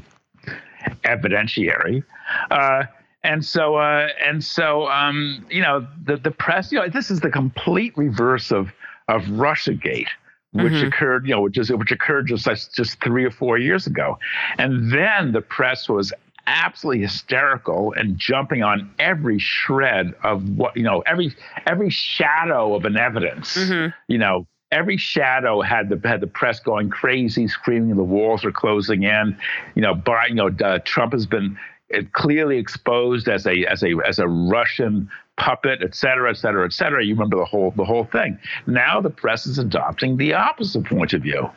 evidentiary. 1.05 2.05
Uh, 2.51 2.85
and 3.23 3.45
so 3.45 3.77
uh, 3.77 4.09
and 4.25 4.43
so 4.43 4.89
um, 4.89 5.47
you 5.51 5.63
know 5.63 5.87
the 6.05 6.17
the 6.17 6.31
press 6.31 6.73
you 6.73 6.79
know 6.79 6.89
this 6.89 7.11
is 7.11 7.21
the 7.21 7.31
complete 7.31 7.97
reverse 7.97 8.51
of 8.51 8.71
of 9.09 9.23
RussiaGate 9.23 10.09
which 10.53 10.73
mm-hmm. 10.73 10.87
occurred, 10.87 11.27
you 11.27 11.35
know, 11.35 11.43
which 11.43 11.59
is 11.59 11.71
which 11.71 11.93
occurred 11.93 12.27
just 12.27 12.47
just 12.75 13.03
three 13.03 13.25
or 13.25 13.31
four 13.31 13.59
years 13.59 13.87
ago, 13.87 14.19
and 14.57 14.91
then 14.91 15.33
the 15.33 15.43
press 15.43 15.89
was 15.89 16.13
absolutely 16.47 17.03
hysterical 17.03 17.93
and 17.93 18.19
jumping 18.19 18.63
on 18.63 18.91
every 18.99 19.39
shred 19.39 20.15
of 20.25 20.49
what 20.57 20.75
you 20.75 20.83
know 20.83 21.01
every 21.01 21.35
every 21.67 21.91
shadow 21.91 22.75
of 22.75 22.87
an 22.87 22.97
evidence 22.97 23.55
mm-hmm. 23.55 23.91
you 24.11 24.17
know 24.17 24.47
every 24.73 24.97
shadow 24.97 25.61
had 25.61 25.91
the 25.91 26.09
had 26.09 26.23
the 26.23 26.27
press 26.27 26.59
going 26.59 26.89
crazy 26.89 27.47
screaming 27.47 27.95
the 27.97 28.03
walls 28.03 28.47
are 28.47 28.53
closing 28.53 29.03
in 29.03 29.37
you 29.75 29.83
know 29.83 29.95
Biden, 29.95 30.29
you 30.31 30.35
know 30.37 30.51
uh, 30.65 30.79
Trump 30.87 31.13
has 31.13 31.27
been 31.27 31.59
uh, 31.95 32.03
clearly 32.13 32.59
exposed 32.59 33.29
as 33.29 33.47
a 33.47 33.65
as 33.67 33.83
a 33.83 33.95
as 34.07 34.19
a 34.19 34.29
Russian 34.29 35.11
puppet, 35.37 35.81
et 35.83 35.95
cetera, 35.95 36.31
et 36.31 36.37
cetera, 36.37 36.65
et 36.65 36.73
cetera. 36.73 37.05
You 37.05 37.15
remember 37.15 37.37
the 37.37 37.45
whole 37.45 37.73
the 37.77 37.85
whole 37.85 38.05
thing. 38.05 38.39
Now 38.67 39.01
the 39.01 39.11
press 39.11 39.47
is 39.47 39.59
adopting 39.59 40.17
the 40.17 40.35
opposite 40.35 40.85
point 40.85 41.13
of 41.13 41.23
view, 41.23 41.49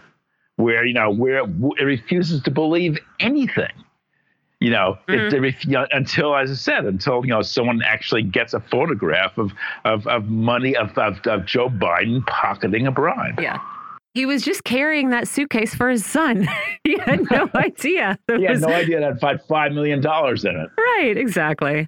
where 0.56 0.86
you 0.86 0.94
know 0.94 1.12
where 1.12 1.44
it 1.44 1.84
refuses 1.84 2.42
to 2.44 2.52
believe 2.52 2.98
anything 3.20 3.72
you 4.62 4.70
know, 4.70 5.00
mm-hmm. 5.10 5.68
you 5.68 5.74
know, 5.74 5.88
until, 5.92 6.36
as 6.36 6.52
I 6.52 6.54
said, 6.54 6.86
until 6.86 7.26
you 7.26 7.32
know 7.32 7.42
someone 7.42 7.82
actually 7.84 8.22
gets 8.22 8.54
a 8.54 8.60
photograph 8.60 9.38
of 9.40 9.52
of, 9.86 10.06
of 10.06 10.26
money 10.26 10.78
of, 10.78 10.96
of, 11.00 11.20
of 11.26 11.48
Joe 11.48 11.68
Biden 11.68 12.26
pocketing 12.28 12.86
a 12.86 12.92
bribe. 12.92 13.42
Yeah. 13.42 13.58
He 14.14 14.26
was 14.26 14.44
just 14.44 14.64
carrying 14.64 15.10
that 15.12 15.28
suitcase 15.28 15.74
for 15.74 15.90
his 15.90 16.06
son. 16.06 16.48
he 16.84 16.98
had 16.98 17.22
no 17.32 17.50
idea. 17.56 18.18
he 18.28 18.44
had 18.44 18.60
no 18.62 18.68
idea 18.68 19.00
that 19.00 19.22
had 19.22 19.42
five 19.44 19.72
million 19.72 20.02
dollars 20.02 20.44
in 20.46 20.56
it. 20.56 20.70
Right, 20.78 21.16
exactly. 21.16 21.88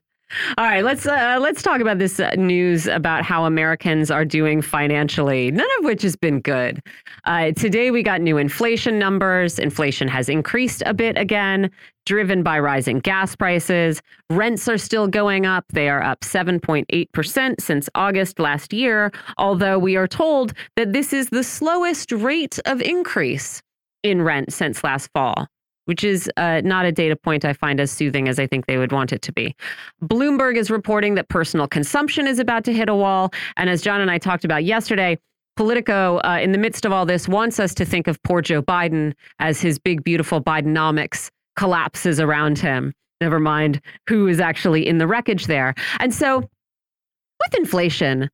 All 0.57 0.65
right, 0.65 0.83
let's 0.83 1.05
uh, 1.05 1.37
let's 1.39 1.61
talk 1.61 1.81
about 1.81 1.99
this 1.99 2.19
uh, 2.19 2.31
news 2.35 2.87
about 2.87 3.23
how 3.23 3.45
Americans 3.45 4.09
are 4.09 4.25
doing 4.25 4.61
financially. 4.61 5.51
None 5.51 5.67
of 5.79 5.85
which 5.85 6.01
has 6.01 6.15
been 6.15 6.39
good. 6.39 6.81
Uh, 7.25 7.51
today 7.51 7.91
we 7.91 8.03
got 8.03 8.21
new 8.21 8.37
inflation 8.37 8.97
numbers. 8.97 9.59
Inflation 9.59 10.07
has 10.07 10.29
increased 10.29 10.81
a 10.85 10.93
bit 10.93 11.17
again, 11.17 11.69
driven 12.05 12.43
by 12.43 12.59
rising 12.59 12.99
gas 12.99 13.35
prices. 13.35 14.01
Rents 14.29 14.67
are 14.67 14.77
still 14.77 15.07
going 15.07 15.45
up. 15.45 15.65
They 15.71 15.89
are 15.89 16.01
up 16.01 16.21
7.8 16.21 17.11
percent 17.11 17.61
since 17.61 17.89
August 17.95 18.39
last 18.39 18.73
year. 18.73 19.11
Although 19.37 19.77
we 19.79 19.95
are 19.95 20.07
told 20.07 20.53
that 20.75 20.93
this 20.93 21.13
is 21.13 21.29
the 21.29 21.43
slowest 21.43 22.11
rate 22.11 22.59
of 22.65 22.81
increase 22.81 23.61
in 24.03 24.21
rent 24.21 24.51
since 24.51 24.83
last 24.83 25.09
fall 25.13 25.47
which 25.85 26.03
is 26.03 26.29
uh, 26.37 26.61
not 26.63 26.85
a 26.85 26.91
data 26.91 27.15
point 27.15 27.45
I 27.45 27.53
find 27.53 27.79
as 27.79 27.91
soothing 27.91 28.27
as 28.27 28.39
I 28.39 28.47
think 28.47 28.65
they 28.65 28.77
would 28.77 28.91
want 28.91 29.13
it 29.13 29.21
to 29.23 29.31
be. 29.31 29.55
Bloomberg 30.03 30.57
is 30.57 30.69
reporting 30.71 31.15
that 31.15 31.29
personal 31.29 31.67
consumption 31.67 32.27
is 32.27 32.39
about 32.39 32.63
to 32.65 32.73
hit 32.73 32.89
a 32.89 32.95
wall. 32.95 33.33
And 33.57 33.69
as 33.69 33.81
John 33.81 34.01
and 34.01 34.09
I 34.09 34.17
talked 34.17 34.45
about 34.45 34.63
yesterday, 34.63 35.17
Politico, 35.55 36.17
uh, 36.23 36.39
in 36.41 36.51
the 36.51 36.57
midst 36.57 36.83
of 36.85 36.91
all 36.91 37.05
this, 37.05 37.27
wants 37.27 37.59
us 37.59 37.73
to 37.75 37.85
think 37.85 38.07
of 38.07 38.21
poor 38.23 38.41
Joe 38.41 38.61
Biden 38.61 39.13
as 39.39 39.61
his 39.61 39.77
big, 39.77 40.03
beautiful 40.03 40.41
Bidenomics 40.41 41.29
collapses 41.55 42.19
around 42.19 42.57
him. 42.57 42.93
Never 43.21 43.39
mind 43.39 43.79
who 44.07 44.27
is 44.27 44.39
actually 44.39 44.87
in 44.87 44.97
the 44.97 45.07
wreckage 45.07 45.45
there. 45.45 45.75
And 45.99 46.13
so 46.13 46.39
with 46.39 47.55
inflation, 47.55 48.29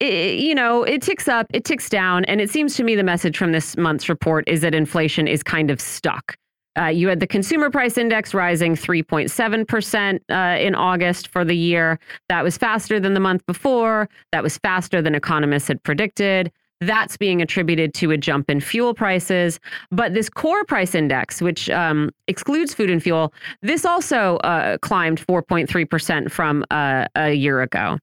it, 0.00 0.38
you 0.40 0.54
know, 0.54 0.82
it 0.82 1.02
ticks 1.02 1.28
up, 1.28 1.46
it 1.54 1.64
ticks 1.64 1.88
down. 1.88 2.24
And 2.24 2.40
it 2.40 2.50
seems 2.50 2.74
to 2.76 2.84
me 2.84 2.96
the 2.96 3.04
message 3.04 3.38
from 3.38 3.52
this 3.52 3.76
month's 3.76 4.08
report 4.08 4.44
is 4.48 4.60
that 4.60 4.74
inflation 4.74 5.28
is 5.28 5.42
kind 5.42 5.70
of 5.70 5.80
stuck. 5.80 6.36
Uh, 6.76 6.86
you 6.86 7.08
had 7.08 7.20
the 7.20 7.26
consumer 7.26 7.70
price 7.70 7.96
index 7.96 8.34
rising 8.34 8.74
3.7% 8.74 10.20
uh, 10.30 10.58
in 10.60 10.74
August 10.74 11.28
for 11.28 11.44
the 11.44 11.56
year. 11.56 11.98
That 12.28 12.44
was 12.44 12.56
faster 12.56 13.00
than 13.00 13.14
the 13.14 13.20
month 13.20 13.44
before. 13.46 14.08
That 14.32 14.42
was 14.42 14.58
faster 14.58 15.00
than 15.00 15.14
economists 15.14 15.68
had 15.68 15.82
predicted. 15.82 16.52
That's 16.80 17.16
being 17.16 17.40
attributed 17.40 17.94
to 17.94 18.10
a 18.10 18.18
jump 18.18 18.50
in 18.50 18.60
fuel 18.60 18.92
prices. 18.92 19.58
But 19.90 20.12
this 20.12 20.28
core 20.28 20.64
price 20.64 20.94
index, 20.94 21.40
which 21.40 21.70
um, 21.70 22.10
excludes 22.28 22.74
food 22.74 22.90
and 22.90 23.02
fuel, 23.02 23.32
this 23.62 23.86
also 23.86 24.36
uh, 24.38 24.76
climbed 24.78 25.24
4.3% 25.26 26.30
from 26.30 26.64
uh, 26.70 27.06
a 27.14 27.32
year 27.32 27.62
ago. 27.62 27.98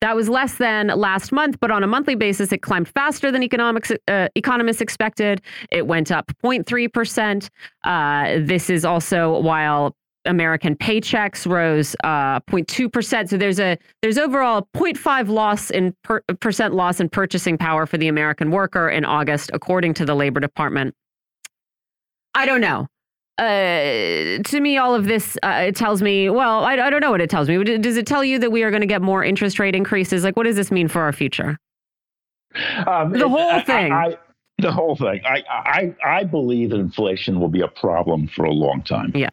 That 0.00 0.14
was 0.14 0.28
less 0.28 0.54
than 0.54 0.88
last 0.88 1.32
month, 1.32 1.58
but 1.60 1.70
on 1.72 1.82
a 1.82 1.86
monthly 1.86 2.14
basis, 2.14 2.52
it 2.52 2.58
climbed 2.58 2.88
faster 2.88 3.32
than 3.32 3.42
economics 3.42 3.90
uh, 4.06 4.28
economists 4.36 4.80
expected. 4.80 5.40
It 5.72 5.86
went 5.86 6.12
up 6.12 6.32
0.3 6.44 6.92
percent. 6.92 7.50
Uh, 7.84 8.38
this 8.40 8.70
is 8.70 8.84
also 8.84 9.40
while 9.40 9.96
American 10.24 10.76
paychecks 10.76 11.50
rose 11.50 11.96
0.2 12.04 12.86
uh, 12.86 12.88
percent. 12.90 13.30
So 13.30 13.36
there's 13.36 13.58
a 13.58 13.76
there's 14.02 14.18
overall 14.18 14.68
0.5 14.76 15.28
loss 15.28 15.70
in 15.70 15.94
per, 16.04 16.20
percent 16.40 16.74
loss 16.74 17.00
in 17.00 17.08
purchasing 17.08 17.58
power 17.58 17.86
for 17.86 17.98
the 17.98 18.08
American 18.08 18.52
worker 18.52 18.88
in 18.88 19.04
August, 19.04 19.50
according 19.52 19.94
to 19.94 20.04
the 20.04 20.14
Labor 20.14 20.38
Department. 20.38 20.94
I 22.34 22.46
don't 22.46 22.60
know. 22.60 22.86
Uh, 23.38 24.42
to 24.42 24.60
me, 24.60 24.76
all 24.76 24.94
of 24.94 25.04
this 25.04 25.38
uh, 25.44 25.66
it 25.66 25.76
tells 25.76 26.02
me. 26.02 26.28
Well, 26.28 26.64
I, 26.64 26.72
I 26.72 26.90
don't 26.90 27.00
know 27.00 27.12
what 27.12 27.20
it 27.20 27.30
tells 27.30 27.48
me. 27.48 27.62
Does 27.78 27.96
it 27.96 28.06
tell 28.06 28.24
you 28.24 28.38
that 28.40 28.50
we 28.50 28.64
are 28.64 28.70
going 28.70 28.80
to 28.80 28.86
get 28.86 29.00
more 29.00 29.22
interest 29.22 29.58
rate 29.60 29.76
increases? 29.76 30.24
Like, 30.24 30.36
what 30.36 30.44
does 30.44 30.56
this 30.56 30.72
mean 30.72 30.88
for 30.88 31.02
our 31.02 31.12
future? 31.12 31.56
Um, 32.86 33.12
the 33.12 33.28
whole 33.28 33.60
thing. 33.60 33.92
I, 33.92 34.06
I, 34.06 34.16
the 34.58 34.72
whole 34.72 34.96
thing. 34.96 35.22
I, 35.24 35.44
I 35.48 35.94
I 36.04 36.24
believe 36.24 36.70
that 36.70 36.80
inflation 36.80 37.38
will 37.38 37.48
be 37.48 37.60
a 37.60 37.68
problem 37.68 38.26
for 38.26 38.44
a 38.44 38.50
long 38.50 38.82
time. 38.82 39.12
Yeah. 39.14 39.30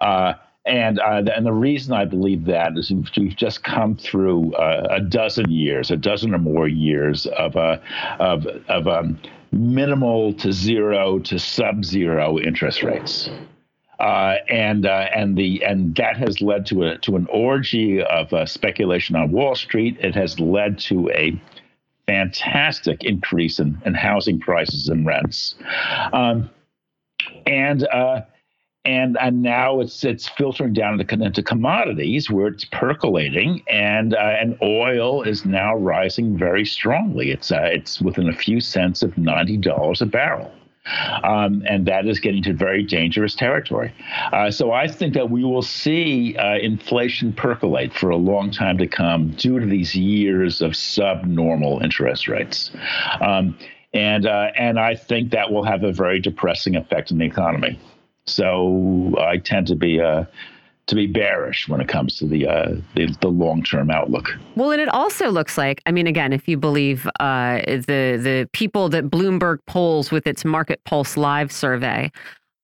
Uh, 0.00 0.34
and 0.64 0.98
uh, 0.98 1.22
and 1.34 1.44
the 1.44 1.52
reason 1.52 1.92
I 1.92 2.04
believe 2.04 2.44
that 2.46 2.76
is 2.76 2.90
we've 2.90 3.36
just 3.36 3.62
come 3.64 3.96
through 3.96 4.54
uh, 4.54 4.86
a 4.90 5.00
dozen 5.00 5.50
years, 5.50 5.90
a 5.90 5.96
dozen 5.96 6.34
or 6.34 6.38
more 6.38 6.68
years 6.68 7.26
of 7.26 7.56
a 7.56 7.80
of 8.20 8.46
of 8.68 8.86
um, 8.86 9.18
minimal 9.52 10.32
to 10.34 10.52
zero 10.52 11.18
to 11.20 11.38
sub-zero 11.38 12.38
interest 12.38 12.82
rates. 12.82 13.30
Uh, 13.98 14.36
and 14.48 14.86
uh, 14.86 15.06
and 15.12 15.36
the 15.36 15.64
and 15.64 15.96
that 15.96 16.16
has 16.16 16.40
led 16.40 16.64
to 16.64 16.84
a 16.84 16.98
to 16.98 17.16
an 17.16 17.26
orgy 17.32 18.00
of 18.00 18.32
uh, 18.32 18.46
speculation 18.46 19.16
on 19.16 19.32
Wall 19.32 19.56
Street. 19.56 19.96
It 19.98 20.14
has 20.14 20.38
led 20.38 20.78
to 20.80 21.10
a 21.10 21.40
fantastic 22.06 23.02
increase 23.02 23.58
in, 23.58 23.76
in 23.84 23.94
housing 23.94 24.38
prices 24.38 24.88
and 24.88 25.04
rents, 25.04 25.56
um, 26.12 26.48
and 27.44 27.88
uh, 27.88 28.20
and 28.88 29.18
and 29.20 29.42
now 29.42 29.80
it's 29.80 30.02
it's 30.02 30.26
filtering 30.26 30.72
down 30.72 30.98
into, 30.98 31.14
into 31.22 31.42
commodities 31.42 32.30
where 32.30 32.46
it's 32.46 32.64
percolating, 32.64 33.62
and 33.68 34.14
uh, 34.14 34.40
and 34.40 34.56
oil 34.62 35.22
is 35.22 35.44
now 35.44 35.76
rising 35.76 36.38
very 36.38 36.64
strongly. 36.64 37.30
It's 37.30 37.52
uh, 37.52 37.68
it's 37.70 38.00
within 38.00 38.28
a 38.30 38.32
few 38.32 38.60
cents 38.60 39.02
of 39.02 39.16
ninety 39.18 39.58
dollars 39.58 40.00
a 40.00 40.06
barrel. 40.06 40.50
Um, 41.22 41.62
and 41.68 41.84
that 41.84 42.06
is 42.06 42.18
getting 42.18 42.42
to 42.44 42.54
very 42.54 42.82
dangerous 42.82 43.34
territory. 43.34 43.92
Uh, 44.32 44.50
so 44.50 44.72
I 44.72 44.88
think 44.88 45.12
that 45.12 45.28
we 45.28 45.44
will 45.44 45.60
see 45.60 46.34
uh, 46.36 46.56
inflation 46.56 47.34
percolate 47.34 47.92
for 47.92 48.08
a 48.08 48.16
long 48.16 48.50
time 48.50 48.78
to 48.78 48.86
come 48.86 49.32
due 49.32 49.60
to 49.60 49.66
these 49.66 49.94
years 49.94 50.62
of 50.62 50.74
subnormal 50.74 51.80
interest 51.80 52.26
rates. 52.26 52.70
Um, 53.20 53.58
and, 53.92 54.24
uh, 54.24 54.48
and 54.56 54.80
I 54.80 54.94
think 54.94 55.30
that 55.32 55.52
will 55.52 55.64
have 55.64 55.82
a 55.84 55.92
very 55.92 56.20
depressing 56.20 56.74
effect 56.74 57.12
on 57.12 57.18
the 57.18 57.26
economy. 57.26 57.78
So 58.28 59.14
I 59.18 59.38
tend 59.38 59.66
to 59.68 59.76
be 59.76 60.00
uh, 60.00 60.24
to 60.88 60.94
be 60.94 61.06
bearish 61.06 61.68
when 61.68 61.80
it 61.80 61.88
comes 61.88 62.16
to 62.18 62.26
the 62.26 62.46
uh, 62.46 62.76
the, 62.94 63.14
the 63.20 63.28
long 63.28 63.62
term 63.62 63.90
outlook. 63.90 64.36
Well, 64.56 64.72
and 64.72 64.80
it 64.80 64.88
also 64.88 65.30
looks 65.30 65.56
like, 65.56 65.82
I 65.86 65.92
mean, 65.92 66.06
again, 66.06 66.32
if 66.32 66.48
you 66.48 66.56
believe 66.56 67.06
uh, 67.20 67.60
the 67.66 68.18
the 68.20 68.48
people 68.52 68.88
that 68.90 69.04
Bloomberg 69.04 69.58
polls 69.66 70.10
with 70.10 70.26
its 70.26 70.44
Market 70.44 70.82
Pulse 70.84 71.16
Live 71.16 71.52
survey, 71.52 72.10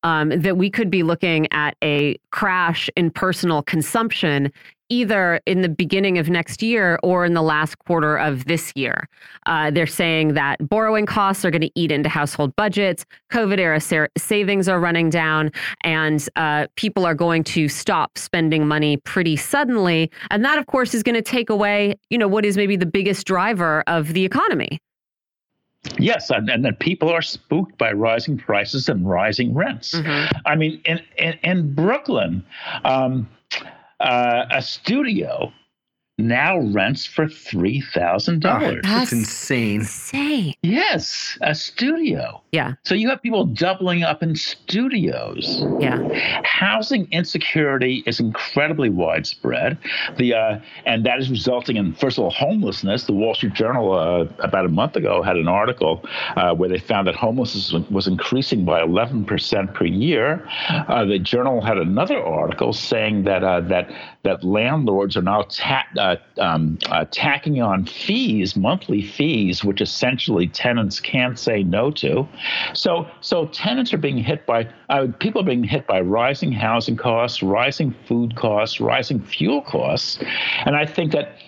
um, 0.03 0.29
that 0.29 0.57
we 0.57 0.71
could 0.71 0.91
be 0.91 1.03
looking 1.03 1.47
at 1.53 1.77
a 1.83 2.17
crash 2.31 2.91
in 2.97 3.11
personal 3.11 3.63
consumption 3.63 4.53
either 4.89 5.41
in 5.47 5.63
the 5.63 5.69
beginning 5.69 6.19
of 6.19 6.29
next 6.29 6.63
year 6.63 6.99
or 7.03 7.25
in 7.25 7.35
the 7.35 7.43
last 7.43 7.79
quarter 7.81 8.17
of 8.17 8.45
this 8.45 8.73
year. 8.75 9.09
Uh, 9.47 9.71
they're 9.71 9.87
saying 9.87 10.35
that 10.35 10.57
borrowing 10.69 11.07
costs 11.07 11.45
are 11.45 11.51
going 11.51 11.63
to 11.63 11.71
eat 11.75 11.91
into 11.91 12.09
household 12.09 12.55
budgets, 12.57 13.05
COVID 13.33 13.59
era 13.59 13.81
sa 13.81 14.07
savings 14.19 14.69
are 14.69 14.81
running 14.81 15.11
down, 15.11 15.51
and 15.83 16.29
uh, 16.37 16.67
people 16.77 17.07
are 17.07 17.15
going 17.15 17.45
to 17.45 17.69
stop 17.69 18.19
spending 18.19 18.67
money 18.67 18.97
pretty 18.99 19.37
suddenly. 19.37 20.11
And 20.31 20.45
that, 20.45 20.59
of 20.59 20.67
course, 20.67 20.95
is 20.95 21.03
going 21.03 21.15
to 21.15 21.23
take 21.23 21.51
away, 21.51 21.95
you 22.11 22.19
know, 22.19 22.29
what 22.29 22.45
is 22.45 22.57
maybe 22.57 22.77
the 22.77 22.87
biggest 22.87 23.27
driver 23.27 23.83
of 23.87 24.13
the 24.13 24.25
economy. 24.25 24.81
Yes, 25.99 26.31
and, 26.31 26.49
and 26.49 26.65
then 26.65 26.75
people 26.77 27.11
are 27.11 27.23
spooked 27.23 27.77
by 27.77 27.93
rising 27.93 28.39
prices 28.39 28.89
and 28.89 29.09
rising 29.09 29.55
rents. 29.55 29.95
Mm 29.95 30.05
-hmm. 30.05 30.53
I 30.53 30.57
mean, 30.57 30.81
in 30.85 31.01
in, 31.17 31.35
in 31.43 31.75
Brooklyn, 31.75 32.45
um, 32.85 33.29
uh, 34.01 34.47
a 34.51 34.63
studio 34.63 35.53
now 36.19 36.59
rents 36.59 37.05
for 37.05 37.29
three 37.29 37.81
thousand 37.93 38.41
dollars. 38.41 38.83
Oh, 38.85 38.89
that's 38.89 39.13
insane. 39.13 39.81
Insane. 39.81 40.55
Yes, 40.63 41.37
a 41.41 41.55
studio. 41.55 42.41
Yeah. 42.53 42.75
So 42.85 42.95
you 42.95 43.09
have 43.09 43.21
people 43.21 43.47
doubling 43.47 44.05
up 44.05 44.23
in 44.23 44.37
studios. 44.37 45.65
Yeah. 45.81 45.99
Housing 46.45 47.09
insecurity 47.11 48.05
is 48.07 48.21
incredibly 48.21 48.91
widespread. 48.91 49.77
The 50.17 50.35
uh, 50.35 50.61
and 50.87 51.05
that 51.05 51.19
is 51.19 51.31
resulting 51.31 51.77
in 51.77 51.95
first 51.95 52.19
of 52.19 52.25
all 52.25 52.31
homelessness. 52.31 53.05
The 53.05 53.13
Wall 53.13 53.35
Street 53.35 53.55
Journal 53.55 53.93
uh, 53.93 54.27
about 54.39 54.65
a 54.67 54.69
month 54.69 54.95
ago 54.95 55.21
had 55.23 55.37
an 55.37 55.49
article 55.49 56.05
uh, 56.37 56.55
where 56.55 56.69
they 56.69 56.79
found 56.79 57.09
that 57.09 57.17
homelessness 57.17 57.73
was 57.91 58.07
increasing 58.07 58.65
by 58.65 58.81
eleven 58.81 59.25
percent 59.25 59.75
per 59.75 59.85
year. 59.85 60.49
Uh, 60.69 61.05
the 61.05 61.19
Journal 61.19 61.61
had 61.61 61.77
another 61.77 62.23
article 62.23 62.73
saying 62.73 63.25
that 63.25 63.43
uh, 63.43 63.61
that 63.63 63.91
that 64.23 64.45
landlords 64.45 65.17
are 65.17 65.23
now 65.23 65.43
ta- 65.43 65.85
uh, 66.05 66.17
um, 66.41 66.79
tacking 67.11 67.63
on 67.63 67.87
fees, 67.87 68.57
monthly 68.57 69.03
fees, 69.03 69.65
which 69.65 69.81
essentially 69.81 70.47
tenants 70.49 71.01
can't 71.01 71.39
say 71.39 71.63
no 71.63 71.91
to. 71.91 72.29
So, 72.75 73.09
so 73.21 73.47
tenants 73.47 73.93
are 73.95 73.99
being 73.99 74.19
hit 74.19 74.45
by 74.45 74.69
uh, 74.91 75.07
people 75.19 75.41
are 75.41 75.47
being 75.47 75.65
hit 75.65 75.87
by 75.87 76.01
rising 76.01 76.53
housing 76.53 76.97
costs, 76.97 77.43
rising 77.43 77.95
food 78.07 78.37
costs, 78.37 78.81
rising 78.81 79.21
fuel 79.21 79.63
costs, 79.63 80.19
and 80.67 80.77
I 80.77 80.85
think 80.87 81.13
that 81.13 81.39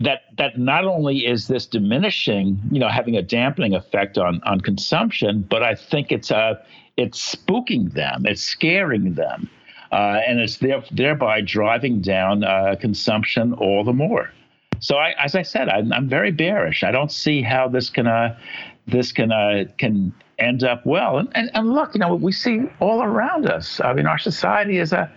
that 0.00 0.22
that 0.36 0.58
not 0.58 0.84
only 0.84 1.26
is 1.26 1.46
this 1.46 1.66
diminishing, 1.66 2.60
you 2.72 2.80
know, 2.80 2.88
having 2.88 3.16
a 3.16 3.22
dampening 3.22 3.74
effect 3.74 4.18
on 4.18 4.40
on 4.44 4.60
consumption, 4.60 5.42
but 5.48 5.62
I 5.62 5.74
think 5.74 6.10
it's 6.10 6.30
uh 6.30 6.54
it's 6.96 7.34
spooking 7.34 7.92
them, 7.92 8.26
it's 8.26 8.42
scaring 8.42 9.14
them, 9.14 9.48
uh, 9.92 10.20
and 10.26 10.40
it's 10.40 10.56
there, 10.56 10.82
thereby 10.90 11.42
driving 11.42 12.00
down 12.00 12.42
uh, 12.42 12.74
consumption 12.80 13.52
all 13.52 13.84
the 13.84 13.92
more. 13.92 14.32
So, 14.80 14.96
I, 14.96 15.14
as 15.22 15.36
I 15.36 15.42
said, 15.42 15.68
I'm, 15.68 15.92
I'm, 15.92 16.08
very 16.08 16.32
bearish. 16.32 16.82
I 16.82 16.90
don't 16.90 17.12
see 17.12 17.40
how 17.42 17.68
this 17.68 17.88
can 17.88 18.08
uh, 18.08 18.36
this 18.86 19.12
can 19.12 19.30
uh, 19.30 19.64
can 19.78 20.12
end 20.38 20.64
up 20.64 20.84
well. 20.84 21.18
And, 21.18 21.28
and, 21.34 21.50
and 21.54 21.72
look, 21.72 21.94
you 21.94 22.00
know, 22.00 22.14
we 22.14 22.32
see 22.32 22.62
all 22.80 23.02
around 23.02 23.46
us. 23.46 23.80
I 23.80 23.92
mean, 23.92 24.06
our 24.06 24.18
society 24.18 24.78
is 24.78 24.92
a 24.92 25.10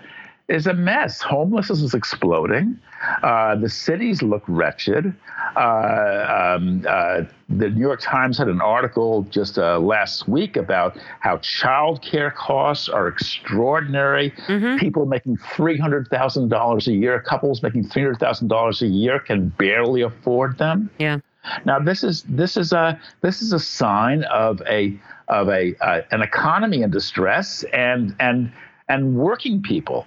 is 0.48 0.68
a 0.68 0.74
mess. 0.74 1.22
Homelessness 1.22 1.82
is 1.82 1.94
exploding. 1.94 2.80
Uh, 3.24 3.56
the 3.56 3.70
cities 3.70 4.22
look 4.22 4.44
wretched. 4.48 5.14
Uh, 5.56 6.56
um, 6.58 6.86
uh, 6.88 7.22
the 7.50 7.70
New 7.70 7.82
York 7.82 8.00
Times 8.02 8.38
had 8.38 8.48
an 8.48 8.62
article 8.62 9.24
just 9.32 9.58
uh, 9.58 9.80
last 9.80 10.28
week 10.28 10.56
about 10.56 10.98
how 11.20 11.38
childcare 11.38 12.34
costs 12.34 12.90
are 12.90 13.08
extraordinary. 13.08 14.32
Mm-hmm. 14.48 14.78
People 14.78 15.06
making 15.06 15.38
three 15.56 15.78
hundred 15.78 16.08
thousand 16.10 16.50
dollars 16.50 16.88
a 16.88 16.94
year, 16.94 17.20
couples 17.22 17.64
making 17.64 17.88
three 17.88 18.04
hundred 18.04 18.20
thousand 18.20 18.48
dollars 18.48 18.82
a 18.82 18.88
year, 18.88 19.20
can 19.20 19.50
barely 19.50 20.02
afford 20.02 20.58
them. 20.58 20.90
Yeah. 21.00 21.20
Now 21.66 21.80
this 21.80 22.04
is 22.04 22.24
this 22.24 22.58
is 22.58 22.72
a 22.72 23.00
this 23.22 23.42
is 23.42 23.54
a 23.54 23.60
sign 23.60 24.24
of 24.26 24.62
a 24.68 25.00
of 25.28 25.50
a 25.50 25.76
uh, 25.82 26.02
an 26.12 26.22
economy 26.22 26.82
in 26.82 26.92
distress 26.92 27.64
and 27.74 28.16
and 28.20 28.52
and 28.90 29.16
working 29.16 29.62
people 29.62 30.06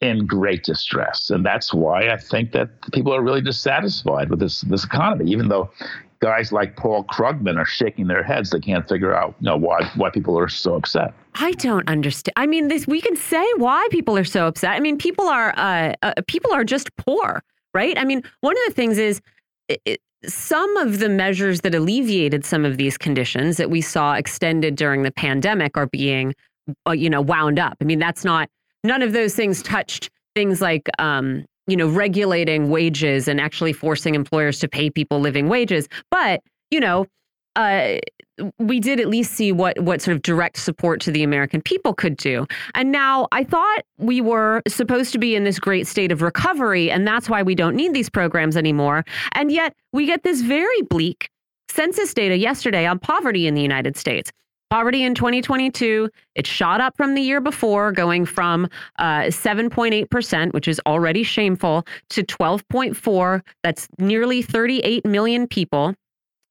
in 0.00 0.26
great 0.26 0.62
distress, 0.64 1.30
and 1.30 1.44
that's 1.44 1.74
why 1.74 2.08
I 2.08 2.16
think 2.16 2.52
that 2.52 2.68
people 2.92 3.14
are 3.14 3.22
really 3.22 3.40
dissatisfied 3.40 4.30
with 4.30 4.40
this 4.40 4.62
this 4.62 4.84
economy, 4.84 5.30
even 5.30 5.48
though. 5.48 5.70
Guys 6.20 6.50
like 6.50 6.74
Paul 6.74 7.04
Krugman 7.04 7.58
are 7.58 7.64
shaking 7.64 8.08
their 8.08 8.24
heads. 8.24 8.50
They 8.50 8.58
can't 8.58 8.88
figure 8.88 9.14
out, 9.14 9.36
you 9.38 9.46
know, 9.46 9.56
why 9.56 9.88
why 9.94 10.10
people 10.10 10.36
are 10.36 10.48
so 10.48 10.74
upset. 10.74 11.14
I 11.36 11.52
don't 11.52 11.88
understand. 11.88 12.32
I 12.34 12.48
mean, 12.48 12.66
this 12.66 12.88
we 12.88 13.00
can 13.00 13.14
say 13.14 13.46
why 13.56 13.86
people 13.92 14.18
are 14.18 14.24
so 14.24 14.48
upset. 14.48 14.70
I 14.70 14.80
mean, 14.80 14.98
people 14.98 15.28
are 15.28 15.54
uh, 15.56 15.92
uh, 16.02 16.14
people 16.26 16.52
are 16.52 16.64
just 16.64 16.90
poor, 16.96 17.40
right? 17.72 17.96
I 17.96 18.04
mean, 18.04 18.24
one 18.40 18.56
of 18.56 18.62
the 18.66 18.74
things 18.74 18.98
is 18.98 19.20
it, 19.68 20.00
some 20.26 20.76
of 20.78 20.98
the 20.98 21.08
measures 21.08 21.60
that 21.60 21.74
alleviated 21.74 22.44
some 22.44 22.64
of 22.64 22.76
these 22.76 22.98
conditions 22.98 23.56
that 23.56 23.70
we 23.70 23.80
saw 23.80 24.14
extended 24.14 24.74
during 24.74 25.04
the 25.04 25.12
pandemic 25.12 25.76
are 25.76 25.86
being, 25.86 26.34
uh, 26.88 26.92
you 26.92 27.08
know, 27.08 27.20
wound 27.20 27.60
up. 27.60 27.76
I 27.80 27.84
mean, 27.84 28.00
that's 28.00 28.24
not 28.24 28.48
none 28.84 29.02
of 29.02 29.12
those 29.12 29.34
things 29.34 29.62
touched 29.62 30.10
things 30.34 30.60
like, 30.60 30.88
um, 30.98 31.44
you 31.66 31.76
know, 31.76 31.88
regulating 31.88 32.70
wages 32.70 33.28
and 33.28 33.40
actually 33.40 33.72
forcing 33.72 34.14
employers 34.14 34.58
to 34.60 34.68
pay 34.68 34.90
people 34.90 35.20
living 35.20 35.48
wages. 35.48 35.88
But 36.10 36.42
you 36.70 36.80
know, 36.80 37.06
uh, 37.56 37.98
we 38.58 38.78
did 38.78 39.00
at 39.00 39.08
least 39.08 39.32
see 39.32 39.52
what 39.52 39.80
what 39.80 40.00
sort 40.00 40.16
of 40.16 40.22
direct 40.22 40.58
support 40.58 41.00
to 41.02 41.10
the 41.10 41.22
American 41.22 41.60
people 41.60 41.92
could 41.92 42.16
do. 42.16 42.46
And 42.74 42.92
now 42.92 43.26
I 43.32 43.44
thought 43.44 43.82
we 43.98 44.20
were 44.20 44.62
supposed 44.68 45.12
to 45.12 45.18
be 45.18 45.34
in 45.34 45.44
this 45.44 45.58
great 45.58 45.86
state 45.86 46.12
of 46.12 46.22
recovery, 46.22 46.90
and 46.90 47.06
that's 47.06 47.28
why 47.28 47.42
we 47.42 47.54
don't 47.54 47.74
need 47.74 47.94
these 47.94 48.08
programs 48.08 48.56
anymore. 48.56 49.04
And 49.32 49.50
yet 49.50 49.74
we 49.92 50.06
get 50.06 50.22
this 50.22 50.40
very 50.42 50.82
bleak 50.82 51.30
census 51.70 52.14
data 52.14 52.36
yesterday 52.36 52.86
on 52.86 52.98
poverty 52.98 53.46
in 53.46 53.54
the 53.54 53.62
United 53.62 53.96
States. 53.96 54.30
Poverty 54.70 55.02
in 55.02 55.14
2022, 55.14 56.10
it 56.34 56.46
shot 56.46 56.80
up 56.80 56.96
from 56.96 57.14
the 57.14 57.22
year 57.22 57.40
before, 57.40 57.90
going 57.90 58.26
from 58.26 58.68
7.8%, 59.00 60.46
uh, 60.46 60.50
which 60.50 60.68
is 60.68 60.80
already 60.86 61.22
shameful, 61.22 61.86
to 62.10 62.22
12.4. 62.22 63.40
That's 63.62 63.88
nearly 63.98 64.42
38 64.42 65.06
million 65.06 65.46
people. 65.46 65.94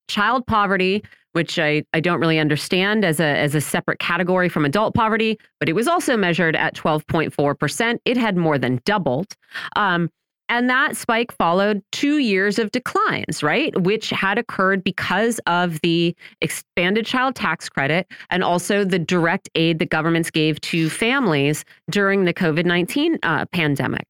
Child 0.08 0.48
poverty, 0.48 1.04
which 1.34 1.60
I, 1.60 1.84
I 1.94 2.00
don't 2.00 2.20
really 2.20 2.40
understand 2.40 3.06
as 3.06 3.20
a, 3.20 3.26
as 3.26 3.54
a 3.54 3.62
separate 3.62 4.00
category 4.00 4.50
from 4.50 4.66
adult 4.66 4.96
poverty, 4.96 5.38
but 5.60 5.70
it 5.70 5.74
was 5.74 5.88
also 5.88 6.18
measured 6.18 6.56
at 6.56 6.76
12.4%. 6.76 8.00
It 8.06 8.18
had 8.18 8.36
more 8.36 8.58
than 8.58 8.82
doubled. 8.84 9.36
Um, 9.76 10.10
and 10.50 10.70
that 10.70 10.96
spike 10.96 11.32
followed 11.32 11.82
two 11.92 12.18
years 12.18 12.60
of 12.60 12.72
declines, 12.72 13.44
right? 13.44 13.80
Which 13.82 14.10
had 14.10 14.38
occurred 14.38 14.84
because 14.84 15.40
of 15.48 15.80
the 15.82 16.16
expanded 16.42 17.06
child 17.06 17.36
tax 17.36 17.70
credit 17.70 18.08
and 18.30 18.44
also 18.44 18.84
the 18.84 19.00
direct 19.00 19.50
aid 19.56 19.80
that 19.80 19.90
governments 19.90 20.32
gave 20.32 20.60
to 20.62 20.90
families 20.90 21.66
during 21.90 22.26
the 22.26 22.34
COVID 22.34 22.66
19 22.66 23.20
uh, 23.24 23.46
pandemic. 23.48 24.06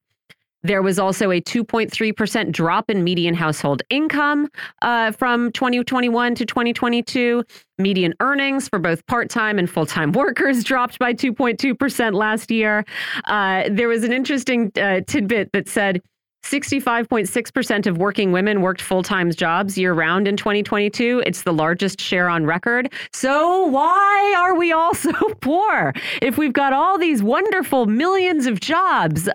There 0.64 0.82
was 0.82 1.00
also 1.00 1.32
a 1.32 1.40
2.3% 1.40 2.52
drop 2.52 2.90
in 2.90 3.04
median 3.04 3.36
household 3.36 3.84
income 3.90 4.50
uh, 4.82 5.12
from 5.12 5.52
2021 5.52 6.36
to 6.36 6.46
2022. 6.46 7.44
Median 7.78 8.14
earnings 8.20 8.68
for 8.68 8.80
both 8.80 9.06
part 9.06 9.30
time 9.30 9.60
and 9.60 9.70
full 9.70 9.86
time 9.86 10.12
workers 10.14 10.64
dropped 10.64 11.00
by 11.00 11.14
2.2% 11.14 12.14
last 12.14 12.52
year. 12.52 12.86
Uh, 13.26 13.70
there 13.72 13.88
was 13.88 14.04
an 14.04 14.12
interesting 14.12 14.72
uh, 14.82 15.02
tidbit 15.08 15.52
that 15.54 15.70
said 15.70 16.02
65.6% 16.50 17.88
of 17.88 17.98
working 17.98 18.32
women 18.32 18.62
worked 18.62 18.82
full 18.82 19.04
time 19.04 19.32
jobs 19.32 19.78
year 19.78 19.94
round 19.94 20.28
in 20.28 20.38
2022. 20.38 21.24
It's 21.26 21.44
the 21.44 21.52
largest 21.52 22.00
share 22.00 22.30
on 22.30 22.46
record. 22.46 22.94
So, 23.12 23.66
why 23.66 24.36
are 24.38 24.56
we 24.56 24.72
all 24.72 24.94
so 24.96 25.12
poor 25.42 25.94
if 26.22 26.38
we've 26.38 26.54
got 26.54 26.72
all 26.72 26.98
these 26.98 27.22
wonderful 27.22 27.86
millions 27.86 28.46
of 28.46 28.60
jobs? 28.62 29.28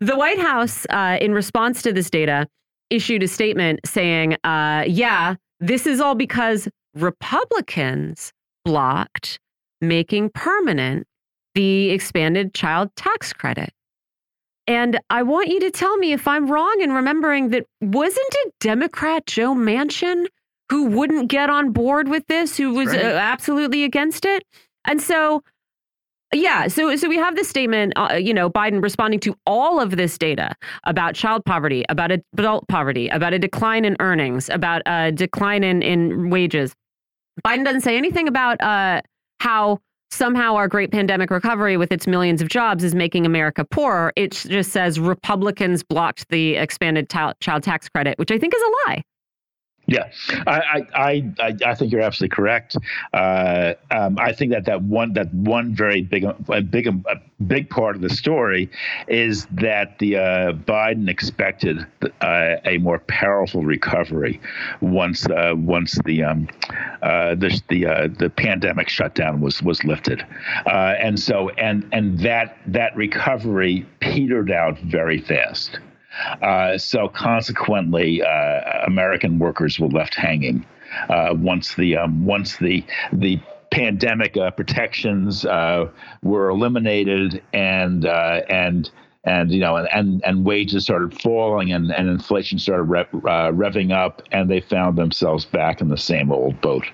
The 0.00 0.16
White 0.16 0.38
House, 0.38 0.86
uh, 0.88 1.18
in 1.20 1.34
response 1.34 1.82
to 1.82 1.92
this 1.92 2.08
data, 2.08 2.48
issued 2.88 3.22
a 3.22 3.28
statement 3.28 3.80
saying, 3.84 4.36
uh, 4.44 4.84
yeah, 4.86 5.34
this 5.60 5.86
is 5.86 6.00
all 6.00 6.14
because 6.14 6.68
Republicans 6.94 8.32
blocked 8.64 9.38
making 9.82 10.30
permanent 10.30 11.06
the 11.54 11.90
expanded 11.90 12.54
child 12.54 12.90
tax 12.96 13.32
credit. 13.34 13.70
And 14.66 15.00
I 15.10 15.22
want 15.22 15.48
you 15.48 15.60
to 15.60 15.70
tell 15.70 15.96
me 15.96 16.12
if 16.12 16.28
I'm 16.28 16.50
wrong 16.50 16.80
in 16.80 16.92
remembering 16.92 17.50
that 17.50 17.66
wasn't 17.80 18.28
it 18.30 18.54
Democrat 18.60 19.26
Joe 19.26 19.54
Manchin 19.54 20.26
who 20.68 20.86
wouldn't 20.86 21.28
get 21.28 21.50
on 21.50 21.72
board 21.72 22.08
with 22.08 22.26
this, 22.28 22.56
who 22.56 22.72
was 22.72 22.88
right. 22.88 23.04
uh, 23.04 23.08
absolutely 23.08 23.82
against 23.84 24.24
it? 24.24 24.44
And 24.84 25.02
so, 25.02 25.42
yeah, 26.32 26.68
so 26.68 26.94
so 26.94 27.08
we 27.08 27.16
have 27.16 27.34
this 27.34 27.48
statement, 27.48 27.92
uh, 27.96 28.14
you 28.14 28.32
know, 28.32 28.48
Biden 28.48 28.80
responding 28.80 29.18
to 29.20 29.34
all 29.46 29.80
of 29.80 29.96
this 29.96 30.16
data 30.16 30.54
about 30.84 31.14
child 31.16 31.44
poverty, 31.44 31.84
about 31.88 32.12
adult 32.12 32.68
poverty, 32.68 33.08
about 33.08 33.32
a 33.32 33.38
decline 33.38 33.84
in 33.84 33.96
earnings, 33.98 34.48
about 34.48 34.82
a 34.86 35.10
decline 35.10 35.64
in 35.64 35.82
in 35.82 36.30
wages. 36.30 36.72
Biden 37.44 37.64
doesn't 37.64 37.80
say 37.80 37.96
anything 37.96 38.28
about 38.28 38.60
uh, 38.60 39.02
how 39.40 39.80
somehow 40.10 40.54
our 40.54 40.68
great 40.68 40.90
pandemic 40.92 41.30
recovery 41.30 41.76
with 41.76 41.92
its 41.92 42.06
millions 42.06 42.42
of 42.42 42.48
jobs 42.48 42.84
is 42.84 42.94
making 42.94 43.26
America 43.26 43.64
poorer. 43.64 44.12
It 44.16 44.32
just 44.32 44.72
says 44.72 45.00
Republicans 45.00 45.82
blocked 45.82 46.28
the 46.28 46.56
expanded 46.56 47.08
child 47.08 47.62
tax 47.62 47.88
credit, 47.88 48.18
which 48.18 48.30
I 48.30 48.38
think 48.38 48.54
is 48.54 48.62
a 48.62 48.90
lie. 48.90 49.04
Yeah, 49.90 50.08
I, 50.46 50.86
I, 50.94 51.32
I, 51.40 51.56
I 51.66 51.74
think 51.74 51.90
you're 51.90 52.00
absolutely 52.00 52.32
correct. 52.36 52.76
Uh, 53.12 53.74
um, 53.90 54.20
I 54.20 54.32
think 54.32 54.52
that 54.52 54.66
that 54.66 54.82
one 54.82 55.14
that 55.14 55.34
one 55.34 55.74
very 55.74 56.02
big 56.02 56.24
big 56.70 56.88
big 57.44 57.68
part 57.68 57.96
of 57.96 58.00
the 58.00 58.08
story 58.08 58.70
is 59.08 59.46
that 59.46 59.98
the 59.98 60.16
uh, 60.16 60.52
Biden 60.52 61.08
expected 61.08 61.84
uh, 62.20 62.56
a 62.64 62.78
more 62.78 63.00
powerful 63.08 63.64
recovery 63.64 64.40
once 64.80 65.26
uh, 65.26 65.54
once 65.56 65.98
the 66.04 66.22
um, 66.22 66.48
uh, 67.02 67.34
the 67.34 67.60
the, 67.68 67.86
uh, 67.86 68.08
the 68.16 68.30
pandemic 68.30 68.88
shutdown 68.88 69.40
was 69.40 69.60
was 69.60 69.82
lifted, 69.82 70.24
and 70.66 71.18
so 71.18 71.48
and 71.58 71.84
and 71.90 72.20
that 72.20 72.58
that 72.64 72.94
recovery 72.94 73.84
petered 73.98 74.52
out 74.52 74.78
very 74.78 75.18
fast. 75.18 75.80
Uh, 76.42 76.76
so 76.78 77.08
consequently, 77.08 78.22
uh, 78.22 78.84
American 78.86 79.38
workers 79.38 79.78
were 79.78 79.88
left 79.88 80.14
hanging 80.14 80.64
uh, 81.08 81.34
once 81.36 81.74
the 81.74 81.96
um, 81.96 82.24
once 82.24 82.56
the 82.56 82.84
the 83.12 83.40
pandemic 83.70 84.36
uh, 84.36 84.50
protections 84.50 85.44
uh, 85.44 85.88
were 86.22 86.48
eliminated 86.48 87.42
and 87.52 88.04
and 88.04 88.90
and 89.24 89.50
you 89.50 89.60
know 89.60 89.76
and 89.76 89.88
and, 89.92 90.22
and 90.24 90.44
wages 90.44 90.84
started 90.84 91.20
falling 91.20 91.72
and, 91.72 91.90
and 91.92 92.08
inflation 92.08 92.58
started 92.58 92.90
uh, 92.90 93.50
revving 93.52 93.92
up 93.92 94.22
and 94.32 94.50
they 94.50 94.60
found 94.60 94.96
themselves 94.96 95.44
back 95.44 95.80
in 95.80 95.88
the 95.88 95.96
same 95.96 96.32
old 96.32 96.60
boat. 96.60 96.84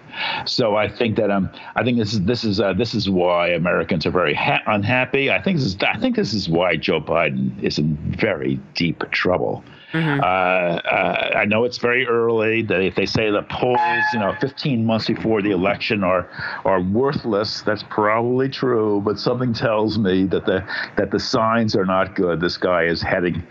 So 0.46 0.76
i 0.76 0.88
think 0.88 1.16
that 1.16 1.30
um 1.30 1.50
i 1.76 1.84
think 1.84 1.98
this 1.98 2.12
is 2.12 2.22
this 2.22 2.44
is 2.44 2.60
uh, 2.60 2.72
this 2.72 2.94
is 2.94 3.08
why 3.08 3.48
americans 3.50 4.06
are 4.06 4.10
very 4.10 4.34
ha- 4.34 4.62
unhappy. 4.66 5.30
I 5.30 5.40
think 5.40 5.58
this 5.58 5.66
is 5.66 5.76
i 5.82 5.98
think 5.98 6.16
this 6.16 6.34
is 6.34 6.48
why 6.48 6.76
joe 6.76 7.00
biden 7.00 7.62
is 7.62 7.78
in 7.78 7.96
very 8.18 8.56
deep 8.74 9.08
trouble 9.10 9.62
Mm-hmm. 9.92 10.20
Uh, 10.20 10.24
uh, 10.24 11.30
I 11.36 11.44
know 11.44 11.64
it's 11.64 11.78
very 11.78 12.06
early. 12.06 12.62
That 12.62 12.80
if 12.82 12.94
they 12.94 13.06
say 13.06 13.30
the 13.30 13.42
polls, 13.42 13.78
you 14.12 14.18
know, 14.18 14.34
15 14.40 14.84
months 14.84 15.06
before 15.06 15.42
the 15.42 15.50
election 15.50 16.02
are 16.02 16.28
are 16.64 16.82
worthless, 16.82 17.62
that's 17.62 17.84
probably 17.84 18.48
true. 18.48 19.00
But 19.04 19.18
something 19.18 19.52
tells 19.52 19.98
me 19.98 20.24
that 20.26 20.44
the 20.44 20.66
that 20.96 21.10
the 21.10 21.20
signs 21.20 21.76
are 21.76 21.86
not 21.86 22.14
good. 22.14 22.40
This 22.40 22.56
guy 22.56 22.84
is 22.84 23.00
heading 23.00 23.46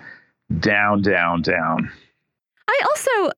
down, 0.60 1.02
down, 1.02 1.41
down. 1.41 1.91
I 2.68 2.82
also 2.86 3.32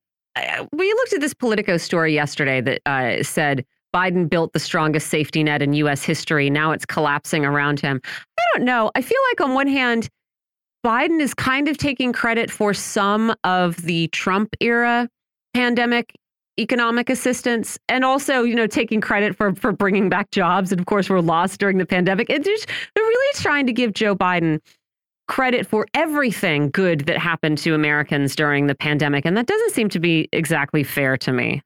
we 0.73 0.93
looked 0.93 1.13
at 1.13 1.21
this 1.21 1.33
Politico 1.33 1.77
story 1.77 2.13
yesterday 2.13 2.61
that 2.61 2.81
uh, 2.85 3.23
said 3.23 3.65
Biden 3.95 4.29
built 4.29 4.53
the 4.53 4.59
strongest 4.59 5.07
safety 5.07 5.43
net 5.43 5.61
in 5.61 5.73
U.S. 5.73 6.03
history. 6.03 6.49
Now 6.49 6.71
it's 6.71 6.85
collapsing 6.85 7.45
around 7.45 7.79
him. 7.79 8.01
I 8.05 8.43
don't 8.53 8.65
know. 8.65 8.91
I 8.95 9.01
feel 9.01 9.19
like 9.31 9.41
on 9.41 9.55
one 9.55 9.67
hand 9.67 10.09
Biden 10.85 11.19
is 11.19 11.33
kind 11.33 11.67
of 11.67 11.77
taking 11.77 12.13
credit 12.13 12.49
for 12.51 12.73
some 12.73 13.35
of 13.43 13.77
the 13.77 14.07
Trump 14.09 14.55
era 14.61 15.09
pandemic 15.53 16.13
economic 16.59 17.09
assistance 17.09 17.77
and 17.87 18.03
also 18.03 18.41
you 18.41 18.55
know 18.55 18.65
taking 18.65 18.99
credit 18.99 19.35
for 19.35 19.53
for 19.55 19.71
bringing 19.71 20.09
back 20.09 20.31
jobs. 20.31 20.71
And 20.71 20.79
of 20.79 20.85
course 20.85 21.09
were 21.09 21.21
lost 21.21 21.59
during 21.59 21.77
the 21.77 21.85
pandemic. 21.85 22.29
And 22.29 22.43
just 22.43 22.67
they're 22.67 23.03
really 23.03 23.33
trying 23.35 23.65
to 23.67 23.73
give 23.73 23.93
Joe 23.93 24.15
Biden 24.15 24.59
credit 25.27 25.67
for 25.67 25.85
everything 25.93 26.69
good 26.69 27.01
that 27.01 27.17
happened 27.17 27.57
to 27.59 27.73
Americans 27.73 28.35
during 28.35 28.67
the 28.67 28.75
pandemic. 28.75 29.25
And 29.25 29.35
that 29.35 29.45
doesn't 29.45 29.73
seem 29.73 29.89
to 29.89 29.99
be 29.99 30.29
exactly 30.31 30.83
fair 30.83 31.17
to 31.17 31.33
me. 31.33 31.61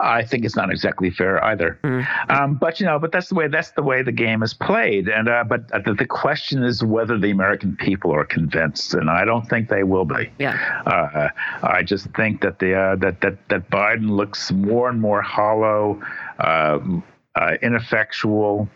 I 0.00 0.24
think 0.24 0.44
it's 0.44 0.56
not 0.56 0.70
exactly 0.70 1.10
fair 1.10 1.42
either. 1.42 1.78
Mm-hmm. 1.82 2.30
Um, 2.30 2.54
but 2.54 2.80
you 2.80 2.86
know, 2.86 2.98
but 2.98 3.12
that's 3.12 3.28
the 3.28 3.34
way 3.34 3.48
that's 3.48 3.70
the 3.70 3.82
way 3.82 4.02
the 4.02 4.12
game 4.12 4.42
is 4.42 4.52
played. 4.52 5.08
And 5.08 5.28
uh, 5.28 5.44
but 5.44 5.68
the, 5.68 5.94
the, 5.94 6.06
question 6.06 6.62
is 6.64 6.82
whether 6.82 7.18
the 7.18 7.30
American 7.30 7.76
people 7.76 8.12
are 8.12 8.24
convinced, 8.24 8.94
and 8.94 9.08
I 9.08 9.24
don't 9.24 9.48
think 9.48 9.68
they 9.68 9.84
will 9.84 10.04
be. 10.04 10.30
Yeah. 10.38 10.82
Uh, 10.86 11.28
I 11.62 11.82
just 11.82 12.08
think 12.10 12.42
that 12.42 12.58
the 12.58 12.74
uh, 12.74 12.96
that 12.96 13.20
that 13.20 13.48
that 13.48 13.70
Biden 13.70 14.10
looks 14.10 14.50
more 14.52 14.88
and 14.88 15.00
more 15.00 15.22
hollow, 15.22 16.02
um, 16.38 17.02
uh, 17.34 17.54
ineffectual, 17.62 18.68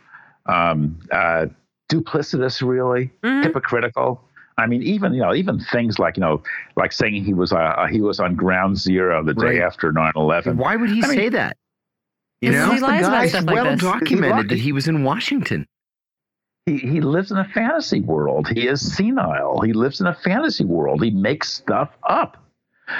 um, 0.46 0.98
uh, 1.10 1.46
duplicitous, 1.90 2.66
really 2.66 3.10
mm-hmm. 3.22 3.42
hypocritical. 3.42 4.22
I 4.58 4.66
mean, 4.66 4.82
even 4.82 5.14
you 5.14 5.20
know, 5.20 5.34
even 5.34 5.58
things 5.58 5.98
like 5.98 6.16
you 6.16 6.20
know, 6.20 6.42
like 6.76 6.92
saying 6.92 7.24
he 7.24 7.34
was 7.34 7.52
uh, 7.52 7.86
he 7.90 8.00
was 8.00 8.20
on 8.20 8.34
ground 8.34 8.78
zero 8.78 9.24
the 9.24 9.34
right. 9.34 9.52
day 9.52 9.62
after 9.62 9.92
9-11. 9.92 10.56
Why 10.56 10.76
would 10.76 10.90
he 10.90 11.02
I 11.02 11.06
say 11.08 11.16
mean, 11.16 11.32
that? 11.32 11.56
You 12.40 12.52
know, 12.52 12.74
the 12.74 12.80
guy 12.80 13.24
is 13.24 13.34
well 13.44 13.64
like 13.64 13.78
documented 13.78 14.48
that 14.48 14.58
he 14.58 14.72
was 14.72 14.88
in 14.88 15.04
Washington. 15.04 15.66
He 16.66 16.78
he 16.78 17.00
lives 17.00 17.30
in 17.30 17.38
a 17.38 17.44
fantasy 17.44 18.00
world. 18.00 18.48
He 18.48 18.68
is 18.68 18.94
senile. 18.96 19.60
He 19.62 19.72
lives 19.72 20.00
in 20.00 20.06
a 20.06 20.14
fantasy 20.14 20.64
world. 20.64 21.02
He 21.02 21.10
makes 21.10 21.52
stuff 21.52 21.90
up. 22.08 22.36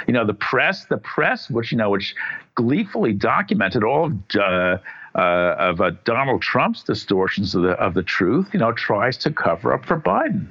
You 0.07 0.13
know, 0.13 0.25
the 0.25 0.33
press, 0.33 0.85
the 0.85 0.97
press, 0.97 1.49
which 1.49 1.71
you 1.71 1.77
know, 1.77 1.89
which 1.89 2.15
gleefully 2.55 3.13
documented 3.13 3.83
all 3.83 4.05
of. 4.05 4.13
Uh, 4.35 4.77
uh, 5.15 5.55
of 5.59 5.79
uh, 5.79 5.91
Donald 6.05 6.41
Trump's 6.41 6.81
distortions 6.81 7.53
of 7.53 7.61
the 7.61 7.73
of 7.73 7.93
the 7.93 8.01
truth, 8.01 8.49
you 8.51 8.59
know, 8.59 8.71
tries 8.71 9.15
to 9.17 9.29
cover 9.29 9.71
up 9.71 9.85
for 9.85 9.99
Biden 9.99 10.47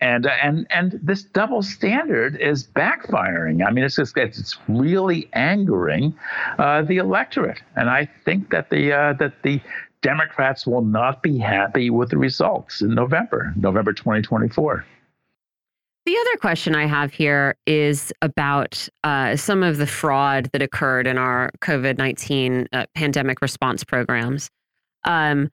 and 0.00 0.26
and 0.26 0.66
and 0.70 0.98
this 1.02 1.22
double 1.22 1.62
standard 1.62 2.36
is 2.36 2.66
backfiring. 2.66 3.66
I 3.66 3.70
mean, 3.70 3.84
it's 3.84 3.96
just 3.96 4.16
it's 4.16 4.56
really 4.68 5.28
angering 5.32 6.14
uh, 6.58 6.82
the 6.82 6.98
electorate, 6.98 7.62
and 7.76 7.90
I 7.90 8.08
think 8.24 8.50
that 8.50 8.70
the 8.70 8.92
uh, 8.92 9.12
that 9.14 9.42
the 9.42 9.60
Democrats 10.02 10.66
will 10.66 10.82
not 10.82 11.22
be 11.22 11.38
happy 11.38 11.90
with 11.90 12.10
the 12.10 12.18
results 12.18 12.80
in 12.80 12.94
November, 12.94 13.52
November 13.56 13.92
2024. 13.92 14.84
The 16.06 16.16
other 16.16 16.38
question 16.40 16.74
I 16.74 16.86
have 16.86 17.12
here 17.12 17.56
is 17.66 18.10
about 18.22 18.88
uh, 19.04 19.36
some 19.36 19.62
of 19.62 19.76
the 19.76 19.86
fraud 19.86 20.48
that 20.52 20.62
occurred 20.62 21.06
in 21.06 21.18
our 21.18 21.50
COVID 21.60 21.98
19 21.98 22.68
uh, 22.72 22.86
pandemic 22.94 23.42
response 23.42 23.84
programs. 23.84 24.50
Um, 25.04 25.50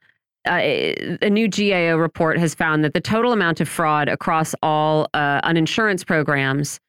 uh, 0.47 1.17
a 1.21 1.29
new 1.29 1.47
GAO 1.47 1.97
report 1.97 2.37
has 2.39 2.55
found 2.55 2.83
that 2.83 2.93
the 2.93 3.01
total 3.01 3.33
amount 3.33 3.61
of 3.61 3.69
fraud 3.69 4.09
across 4.09 4.55
all 4.63 5.07
uh, 5.13 5.41
uninsurance 5.41 6.05
programs 6.05 6.79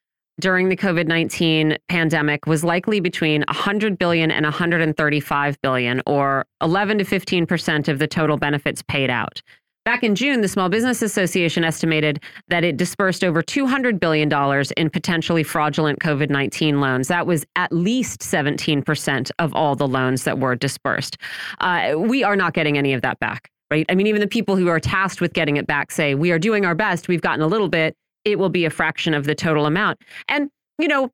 during 0.40 0.68
the 0.68 0.76
COVID-19 0.76 1.76
pandemic 1.88 2.46
was 2.46 2.62
likely 2.62 3.00
between 3.00 3.42
100 3.48 3.98
billion 3.98 4.30
and 4.30 4.44
135 4.44 5.60
billion 5.62 6.02
or 6.06 6.46
11 6.62 6.98
to 6.98 7.04
15% 7.04 7.88
of 7.88 7.98
the 7.98 8.06
total 8.06 8.36
benefits 8.36 8.82
paid 8.82 9.10
out. 9.10 9.42
Back 9.84 10.04
in 10.04 10.14
June, 10.14 10.42
the 10.42 10.48
Small 10.48 10.68
Business 10.68 11.00
Association 11.00 11.64
estimated 11.64 12.22
that 12.48 12.62
it 12.62 12.76
disbursed 12.76 13.24
over 13.24 13.42
$200 13.42 13.98
billion 13.98 14.30
in 14.76 14.90
potentially 14.90 15.42
fraudulent 15.42 15.98
COVID 16.00 16.28
19 16.28 16.80
loans. 16.80 17.08
That 17.08 17.26
was 17.26 17.46
at 17.56 17.72
least 17.72 18.20
17% 18.20 19.30
of 19.38 19.54
all 19.54 19.76
the 19.76 19.88
loans 19.88 20.24
that 20.24 20.38
were 20.38 20.54
disbursed. 20.56 21.16
Uh, 21.60 21.94
we 21.96 22.22
are 22.22 22.36
not 22.36 22.52
getting 22.52 22.76
any 22.76 22.92
of 22.92 23.00
that 23.00 23.18
back, 23.18 23.50
right? 23.70 23.86
I 23.88 23.94
mean, 23.94 24.06
even 24.06 24.20
the 24.20 24.26
people 24.26 24.56
who 24.56 24.68
are 24.68 24.80
tasked 24.80 25.22
with 25.22 25.32
getting 25.32 25.56
it 25.56 25.66
back 25.66 25.90
say, 25.90 26.14
we 26.14 26.32
are 26.32 26.38
doing 26.38 26.66
our 26.66 26.74
best. 26.74 27.08
We've 27.08 27.22
gotten 27.22 27.40
a 27.40 27.46
little 27.46 27.68
bit. 27.68 27.96
It 28.24 28.38
will 28.38 28.50
be 28.50 28.66
a 28.66 28.70
fraction 28.70 29.14
of 29.14 29.24
the 29.24 29.34
total 29.34 29.64
amount. 29.64 30.00
And, 30.28 30.50
you 30.78 30.88
know, 30.88 31.10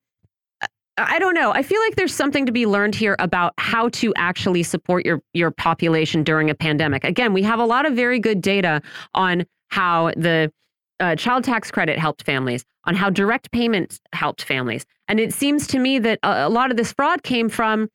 I 0.96 1.18
don't 1.18 1.34
know. 1.34 1.50
I 1.52 1.62
feel 1.62 1.80
like 1.80 1.96
there's 1.96 2.14
something 2.14 2.46
to 2.46 2.52
be 2.52 2.66
learned 2.66 2.94
here 2.94 3.16
about 3.18 3.52
how 3.58 3.88
to 3.90 4.12
actually 4.16 4.62
support 4.62 5.04
your 5.04 5.20
your 5.32 5.50
population 5.50 6.22
during 6.22 6.50
a 6.50 6.54
pandemic. 6.54 7.02
Again, 7.02 7.32
we 7.32 7.42
have 7.42 7.58
a 7.58 7.64
lot 7.64 7.84
of 7.84 7.94
very 7.94 8.20
good 8.20 8.40
data 8.40 8.80
on 9.12 9.44
how 9.68 10.12
the 10.16 10.52
uh, 11.00 11.16
child 11.16 11.42
tax 11.42 11.70
credit 11.70 11.98
helped 11.98 12.22
families, 12.24 12.64
on 12.84 12.94
how 12.94 13.10
direct 13.10 13.50
payments 13.50 14.00
helped 14.12 14.42
families, 14.42 14.86
and 15.08 15.18
it 15.18 15.34
seems 15.34 15.66
to 15.68 15.80
me 15.80 15.98
that 15.98 16.20
a, 16.22 16.46
a 16.46 16.48
lot 16.48 16.70
of 16.70 16.76
this 16.76 16.92
fraud 16.92 17.24
came 17.24 17.48
from 17.48 17.88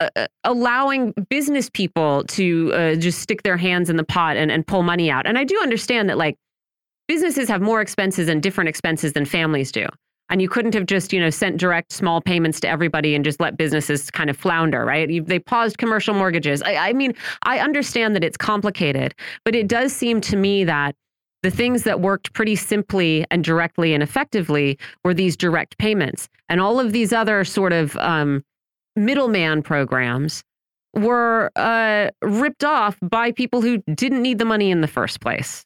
uh, 0.00 0.08
uh 0.16 0.26
allowing 0.44 1.12
business 1.28 1.68
people 1.68 2.24
to 2.24 2.72
uh, 2.72 2.94
just 2.94 3.18
stick 3.18 3.42
their 3.42 3.58
hands 3.58 3.90
in 3.90 3.96
the 3.96 4.04
pot 4.04 4.38
and, 4.38 4.50
and 4.50 4.66
pull 4.66 4.82
money 4.82 5.10
out. 5.10 5.26
And 5.26 5.36
I 5.36 5.44
do 5.44 5.60
understand 5.60 6.08
that 6.08 6.16
like 6.16 6.36
businesses 7.06 7.50
have 7.50 7.60
more 7.60 7.82
expenses 7.82 8.28
and 8.28 8.42
different 8.42 8.68
expenses 8.68 9.12
than 9.12 9.26
families 9.26 9.70
do 9.70 9.86
and 10.30 10.40
you 10.40 10.48
couldn't 10.48 10.74
have 10.74 10.86
just 10.86 11.12
you 11.12 11.20
know 11.20 11.30
sent 11.30 11.58
direct 11.58 11.92
small 11.92 12.20
payments 12.20 12.60
to 12.60 12.68
everybody 12.68 13.14
and 13.14 13.24
just 13.24 13.40
let 13.40 13.56
businesses 13.56 14.10
kind 14.10 14.30
of 14.30 14.36
flounder 14.36 14.84
right? 14.84 15.10
You, 15.10 15.22
they 15.22 15.38
paused 15.38 15.78
commercial 15.78 16.14
mortgages. 16.14 16.62
I, 16.62 16.76
I 16.76 16.92
mean 16.92 17.14
i 17.42 17.58
understand 17.58 18.14
that 18.16 18.24
it's 18.24 18.36
complicated 18.36 19.14
but 19.44 19.54
it 19.54 19.68
does 19.68 19.92
seem 19.92 20.20
to 20.22 20.36
me 20.36 20.64
that 20.64 20.94
the 21.42 21.50
things 21.50 21.84
that 21.84 22.00
worked 22.00 22.32
pretty 22.32 22.56
simply 22.56 23.24
and 23.30 23.42
directly 23.42 23.94
and 23.94 24.02
effectively 24.02 24.78
were 25.04 25.14
these 25.14 25.36
direct 25.36 25.78
payments. 25.78 26.28
And 26.48 26.60
all 26.60 26.78
of 26.78 26.92
these 26.92 27.12
other 27.12 27.44
sort 27.44 27.72
of 27.72 27.96
um, 27.96 28.44
middleman 28.96 29.62
programs 29.62 30.42
were 30.94 31.50
uh, 31.56 32.10
ripped 32.22 32.64
off 32.64 32.98
by 33.00 33.32
people 33.32 33.62
who 33.62 33.78
didn't 33.94 34.22
need 34.22 34.38
the 34.38 34.44
money 34.44 34.70
in 34.70 34.80
the 34.80 34.88
first 34.88 35.20
place 35.20 35.64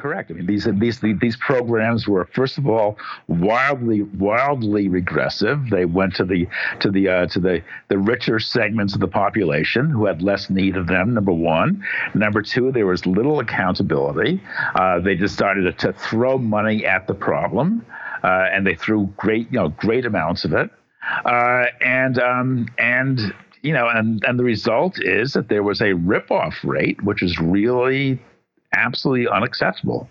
Correct. 0.00 0.30
I 0.30 0.34
mean, 0.34 0.46
these 0.46 0.66
these 0.78 0.98
these 1.00 1.36
programs 1.36 2.08
were 2.08 2.24
first 2.32 2.56
of 2.56 2.66
all 2.66 2.96
wildly 3.28 4.00
wildly 4.00 4.88
regressive. 4.88 5.68
They 5.68 5.84
went 5.84 6.14
to 6.14 6.24
the 6.24 6.48
to 6.78 6.90
the 6.90 7.08
uh, 7.08 7.26
to 7.26 7.38
the 7.38 7.62
the 7.88 7.98
richer 7.98 8.40
segments 8.40 8.94
of 8.94 9.00
the 9.00 9.08
population 9.08 9.90
who 9.90 10.06
had 10.06 10.22
less 10.22 10.48
need 10.48 10.78
of 10.78 10.86
them. 10.86 11.12
Number 11.12 11.32
one. 11.32 11.84
Number 12.14 12.40
two, 12.40 12.72
there 12.72 12.86
was 12.86 13.04
little 13.04 13.40
accountability. 13.40 14.40
Uh, 14.74 15.00
they 15.00 15.16
decided 15.16 15.78
to, 15.78 15.92
throw 15.92 16.38
money 16.38 16.86
at 16.86 17.06
the 17.06 17.14
problem, 17.14 17.84
uh, 18.22 18.46
and 18.50 18.66
they 18.66 18.76
threw 18.76 19.06
great 19.18 19.52
you 19.52 19.58
know 19.58 19.68
great 19.68 20.06
amounts 20.06 20.46
of 20.46 20.54
it. 20.54 20.70
Uh, 21.26 21.66
and 21.82 22.18
um, 22.18 22.68
and 22.78 23.34
you 23.60 23.74
know, 23.74 23.86
and 23.86 24.24
and 24.24 24.38
the 24.38 24.44
result 24.44 24.98
is 24.98 25.34
that 25.34 25.50
there 25.50 25.62
was 25.62 25.82
a 25.82 25.92
rip-off 25.92 26.54
rate, 26.64 27.02
which 27.02 27.22
is 27.22 27.38
really 27.38 28.18
absolutely 28.72 29.28
unacceptable. 29.28 30.08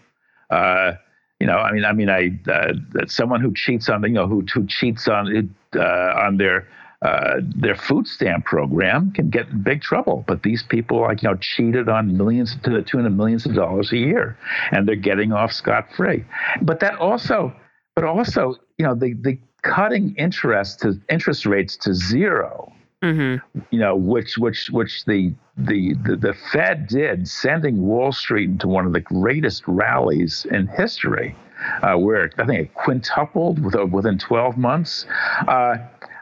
Uh, 0.49 0.93
you 1.39 1.47
know, 1.47 1.57
I 1.57 1.71
mean, 1.71 1.85
I 1.85 1.93
mean, 1.93 2.09
I 2.09 2.27
uh, 2.51 2.73
that 2.93 3.09
someone 3.09 3.41
who 3.41 3.53
cheats 3.53 3.87
on, 3.87 4.03
you 4.03 4.09
know, 4.09 4.27
who 4.27 4.43
who 4.53 4.67
cheats 4.67 5.07
on 5.07 5.55
uh, 5.75 5.79
on 5.79 6.37
their 6.37 6.67
uh, 7.01 7.35
their 7.39 7.75
food 7.75 8.07
stamp 8.07 8.45
program 8.45 9.11
can 9.11 9.29
get 9.29 9.47
in 9.47 9.63
big 9.63 9.81
trouble. 9.81 10.25
But 10.27 10.43
these 10.43 10.63
people, 10.63 11.01
like 11.01 11.23
you 11.23 11.29
know, 11.29 11.37
cheated 11.37 11.87
on 11.87 12.17
millions 12.17 12.57
to 12.63 12.69
the 12.69 12.81
tune 12.81 13.05
of 13.05 13.13
millions 13.13 13.45
of 13.45 13.55
dollars 13.55 13.93
a 13.93 13.97
year, 13.97 14.37
and 14.71 14.85
they're 14.85 14.95
getting 14.95 15.31
off 15.31 15.53
scot 15.53 15.87
free. 15.95 16.25
But 16.61 16.81
that 16.81 16.95
also, 16.95 17.53
but 17.95 18.03
also, 18.03 18.55
you 18.77 18.85
know, 18.85 18.95
the 18.95 19.13
the 19.13 19.39
cutting 19.61 20.15
interest 20.17 20.81
to 20.81 20.99
interest 21.09 21.45
rates 21.45 21.77
to 21.77 21.93
zero 21.93 22.73
Mm-hmm. 23.03 23.59
You 23.71 23.79
know, 23.79 23.95
which 23.95 24.37
which 24.37 24.69
which 24.71 25.05
the, 25.05 25.33
the 25.65 25.93
the 26.05 26.15
the 26.15 26.33
Fed 26.51 26.87
did, 26.87 27.27
sending 27.27 27.81
Wall 27.81 28.11
Street 28.11 28.49
into 28.49 28.67
one 28.67 28.85
of 28.85 28.93
the 28.93 28.99
greatest 28.99 29.63
rallies 29.67 30.45
in 30.49 30.67
history, 30.67 31.35
uh, 31.81 31.95
where 31.95 32.31
I 32.37 32.45
think 32.45 32.59
it 32.61 32.73
quintupled 32.73 33.59
within 33.91 34.17
12 34.17 34.57
months. 34.57 35.05
Uh, 35.47 35.77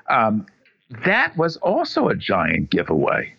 um, 0.09 0.45
that 1.05 1.35
was 1.37 1.57
also 1.57 2.07
a 2.07 2.15
giant 2.15 2.69
giveaway. 2.69 3.33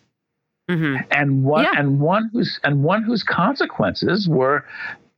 Mm-hmm. 0.70 1.02
And 1.10 1.44
one 1.44 1.64
yeah. 1.64 1.78
and 1.78 1.98
one 1.98 2.28
whose 2.32 2.60
and 2.62 2.84
one 2.84 3.02
whose 3.02 3.22
consequences 3.22 4.28
were 4.28 4.64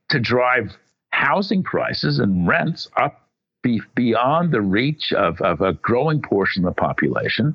to 0.09 0.19
drive 0.19 0.77
housing 1.09 1.61
prices 1.61 2.19
and 2.19 2.47
rents 2.47 2.87
up 2.95 3.27
be 3.61 3.81
beyond 3.95 4.51
the 4.51 4.61
reach 4.61 5.13
of, 5.13 5.39
of 5.41 5.61
a 5.61 5.73
growing 5.73 6.21
portion 6.21 6.65
of 6.65 6.73
the 6.73 6.81
population, 6.81 7.53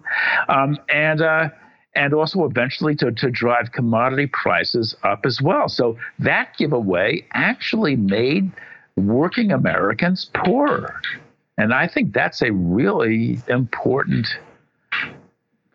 um, 0.48 0.78
and 0.88 1.20
uh, 1.20 1.48
and 1.96 2.14
also 2.14 2.44
eventually 2.44 2.94
to, 2.96 3.10
to 3.10 3.30
drive 3.30 3.72
commodity 3.72 4.26
prices 4.26 4.94
up 5.02 5.26
as 5.26 5.40
well. 5.40 5.68
So 5.68 5.96
that 6.18 6.56
giveaway 6.56 7.26
actually 7.32 7.96
made 7.96 8.52
working 8.96 9.52
Americans 9.52 10.30
poorer, 10.34 11.00
and 11.58 11.72
I 11.72 11.88
think 11.88 12.12
that's 12.12 12.42
a 12.42 12.52
really 12.52 13.40
important 13.48 14.26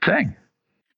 thing. 0.05 0.35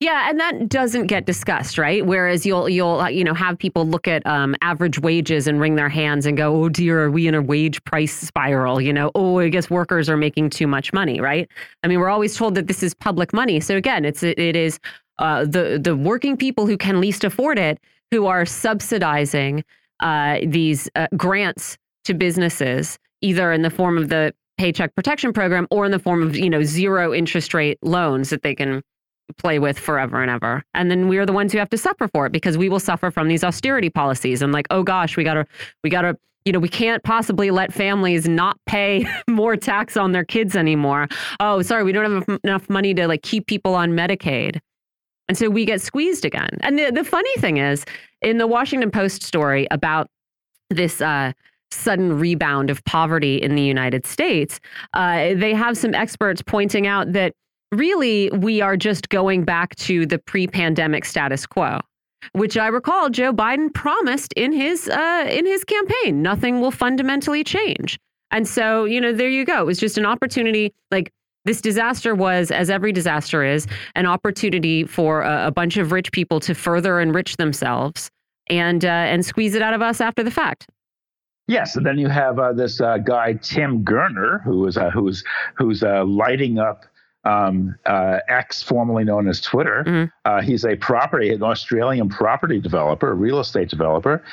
Yeah, 0.03 0.29
and 0.29 0.37
that 0.37 0.67
doesn't 0.67 1.07
get 1.07 1.25
discussed, 1.25 1.77
right? 1.77 2.05
Whereas 2.05 2.45
you'll 2.45 2.67
you'll 2.67 2.99
uh, 2.99 3.07
you 3.07 3.23
know 3.23 3.33
have 3.33 3.57
people 3.57 3.87
look 3.87 4.05
at 4.05 4.25
um, 4.27 4.53
average 4.61 4.99
wages 4.99 5.47
and 5.47 5.61
wring 5.61 5.75
their 5.75 5.87
hands 5.87 6.25
and 6.25 6.35
go, 6.35 6.53
"Oh 6.61 6.67
dear, 6.67 7.05
are 7.05 7.09
we 7.09 7.25
in 7.25 7.35
a 7.35 7.41
wage 7.41 7.81
price 7.85 8.13
spiral?" 8.13 8.81
You 8.81 8.91
know, 8.91 9.11
"Oh, 9.15 9.39
I 9.39 9.47
guess 9.47 9.69
workers 9.69 10.09
are 10.09 10.17
making 10.17 10.49
too 10.49 10.67
much 10.67 10.91
money," 10.91 11.21
right? 11.21 11.49
I 11.83 11.87
mean, 11.87 12.01
we're 12.01 12.09
always 12.09 12.35
told 12.35 12.55
that 12.55 12.67
this 12.67 12.83
is 12.83 12.93
public 12.93 13.31
money. 13.31 13.61
So 13.61 13.77
again, 13.77 14.03
it's 14.03 14.23
it 14.23 14.57
is 14.57 14.77
uh, 15.19 15.45
the 15.45 15.79
the 15.81 15.95
working 15.95 16.37
people 16.37 16.67
who 16.67 16.77
can 16.77 16.99
least 16.99 17.23
afford 17.23 17.59
it 17.59 17.79
who 18.11 18.27
are 18.27 18.45
subsidizing 18.45 19.63
uh, 20.01 20.39
these 20.45 20.89
uh, 20.95 21.07
grants 21.17 21.77
to 22.05 22.13
businesses, 22.13 22.99
either 23.21 23.51
in 23.51 23.61
the 23.61 23.69
form 23.69 23.97
of 23.97 24.09
the 24.09 24.33
Paycheck 24.57 24.93
Protection 24.95 25.33
Program 25.33 25.67
or 25.71 25.85
in 25.85 25.91
the 25.91 25.99
form 25.99 26.21
of 26.21 26.35
you 26.35 26.49
know 26.49 26.63
zero 26.63 27.13
interest 27.13 27.53
rate 27.53 27.77
loans 27.81 28.29
that 28.29 28.43
they 28.43 28.55
can 28.55 28.81
play 29.37 29.59
with 29.59 29.79
forever 29.79 30.21
and 30.21 30.29
ever. 30.29 30.63
And 30.73 30.91
then 30.91 31.07
we're 31.07 31.25
the 31.25 31.33
ones 31.33 31.51
who 31.51 31.59
have 31.59 31.69
to 31.69 31.77
suffer 31.77 32.07
for 32.07 32.25
it 32.25 32.31
because 32.31 32.57
we 32.57 32.69
will 32.69 32.79
suffer 32.79 33.11
from 33.11 33.27
these 33.27 33.43
austerity 33.43 33.89
policies 33.89 34.41
and 34.41 34.53
like, 34.53 34.67
oh 34.69 34.83
gosh, 34.83 35.17
we 35.17 35.23
gotta, 35.23 35.45
we 35.83 35.89
gotta, 35.89 36.17
you 36.45 36.51
know, 36.51 36.59
we 36.59 36.69
can't 36.69 37.03
possibly 37.03 37.51
let 37.51 37.73
families 37.73 38.27
not 38.27 38.57
pay 38.65 39.05
more 39.29 39.55
tax 39.55 39.97
on 39.97 40.11
their 40.11 40.25
kids 40.25 40.55
anymore. 40.55 41.07
Oh, 41.39 41.61
sorry, 41.61 41.83
we 41.83 41.91
don't 41.91 42.11
have 42.11 42.39
enough 42.43 42.69
money 42.69 42.93
to 42.93 43.07
like 43.07 43.23
keep 43.23 43.47
people 43.47 43.75
on 43.75 43.91
Medicaid. 43.91 44.59
And 45.27 45.37
so 45.37 45.49
we 45.49 45.65
get 45.65 45.81
squeezed 45.81 46.25
again. 46.25 46.57
And 46.61 46.77
the, 46.77 46.91
the 46.91 47.03
funny 47.03 47.33
thing 47.37 47.57
is, 47.57 47.85
in 48.21 48.37
the 48.37 48.47
Washington 48.47 48.91
Post 48.91 49.23
story 49.23 49.67
about 49.71 50.09
this 50.69 51.01
uh, 51.01 51.33
sudden 51.71 52.19
rebound 52.19 52.69
of 52.69 52.83
poverty 52.85 53.37
in 53.37 53.55
the 53.55 53.61
United 53.61 54.05
States, 54.05 54.59
uh, 54.93 55.33
they 55.35 55.53
have 55.53 55.77
some 55.77 55.93
experts 55.93 56.41
pointing 56.41 56.87
out 56.87 57.13
that 57.13 57.33
really 57.71 58.29
we 58.31 58.61
are 58.61 58.77
just 58.77 59.09
going 59.09 59.43
back 59.43 59.75
to 59.75 60.05
the 60.05 60.19
pre-pandemic 60.19 61.05
status 61.05 61.45
quo 61.45 61.79
which 62.31 62.57
I 62.57 62.67
recall 62.67 63.09
Joe 63.09 63.33
Biden 63.33 63.73
promised 63.73 64.33
in 64.33 64.53
his 64.53 64.87
uh, 64.87 65.27
in 65.29 65.45
his 65.45 65.63
campaign. 65.63 66.21
Nothing 66.21 66.61
will 66.61 66.71
fundamentally 66.71 67.43
change. 67.43 67.99
And 68.31 68.47
so, 68.47 68.85
you 68.85 68.99
know, 68.99 69.13
there 69.13 69.29
you 69.29 69.45
go. 69.45 69.61
It 69.61 69.65
was 69.65 69.79
just 69.79 69.97
an 69.97 70.05
opportunity. 70.05 70.73
Like 70.89 71.11
this 71.45 71.61
disaster 71.61 72.15
was, 72.15 72.51
as 72.51 72.69
every 72.69 72.91
disaster 72.91 73.43
is, 73.43 73.67
an 73.95 74.05
opportunity 74.05 74.85
for 74.85 75.21
a, 75.21 75.47
a 75.47 75.51
bunch 75.51 75.77
of 75.77 75.91
rich 75.91 76.11
people 76.11 76.39
to 76.41 76.53
further 76.53 76.99
enrich 76.99 77.37
themselves 77.37 78.09
and 78.49 78.85
uh, 78.85 78.87
and 78.87 79.25
squeeze 79.25 79.55
it 79.55 79.61
out 79.61 79.73
of 79.73 79.81
us 79.81 80.01
after 80.01 80.23
the 80.23 80.31
fact. 80.31 80.67
Yes, 81.47 81.75
and 81.75 81.85
then 81.85 81.97
you 81.97 82.07
have 82.07 82.39
uh, 82.39 82.53
this 82.53 82.79
uh, 82.79 82.97
guy 82.97 83.33
Tim 83.33 83.83
Gurner, 83.83 84.41
who 84.43 84.65
is 84.65 84.77
uh, 84.77 84.89
who's 84.91 85.23
who's 85.55 85.83
uh, 85.83 86.05
lighting 86.05 86.57
up 86.57 86.85
um, 87.25 87.75
uh, 87.85 88.19
X, 88.29 88.63
formerly 88.63 89.03
known 89.03 89.27
as 89.27 89.41
Twitter. 89.41 89.83
Mm-hmm. 89.85 90.09
Uh, 90.23 90.41
he's 90.41 90.65
a 90.65 90.75
property, 90.77 91.33
an 91.33 91.43
Australian 91.43 92.07
property 92.07 92.59
developer, 92.59 93.11
a 93.11 93.13
real 93.13 93.39
estate 93.39 93.69
developer, 93.69 94.23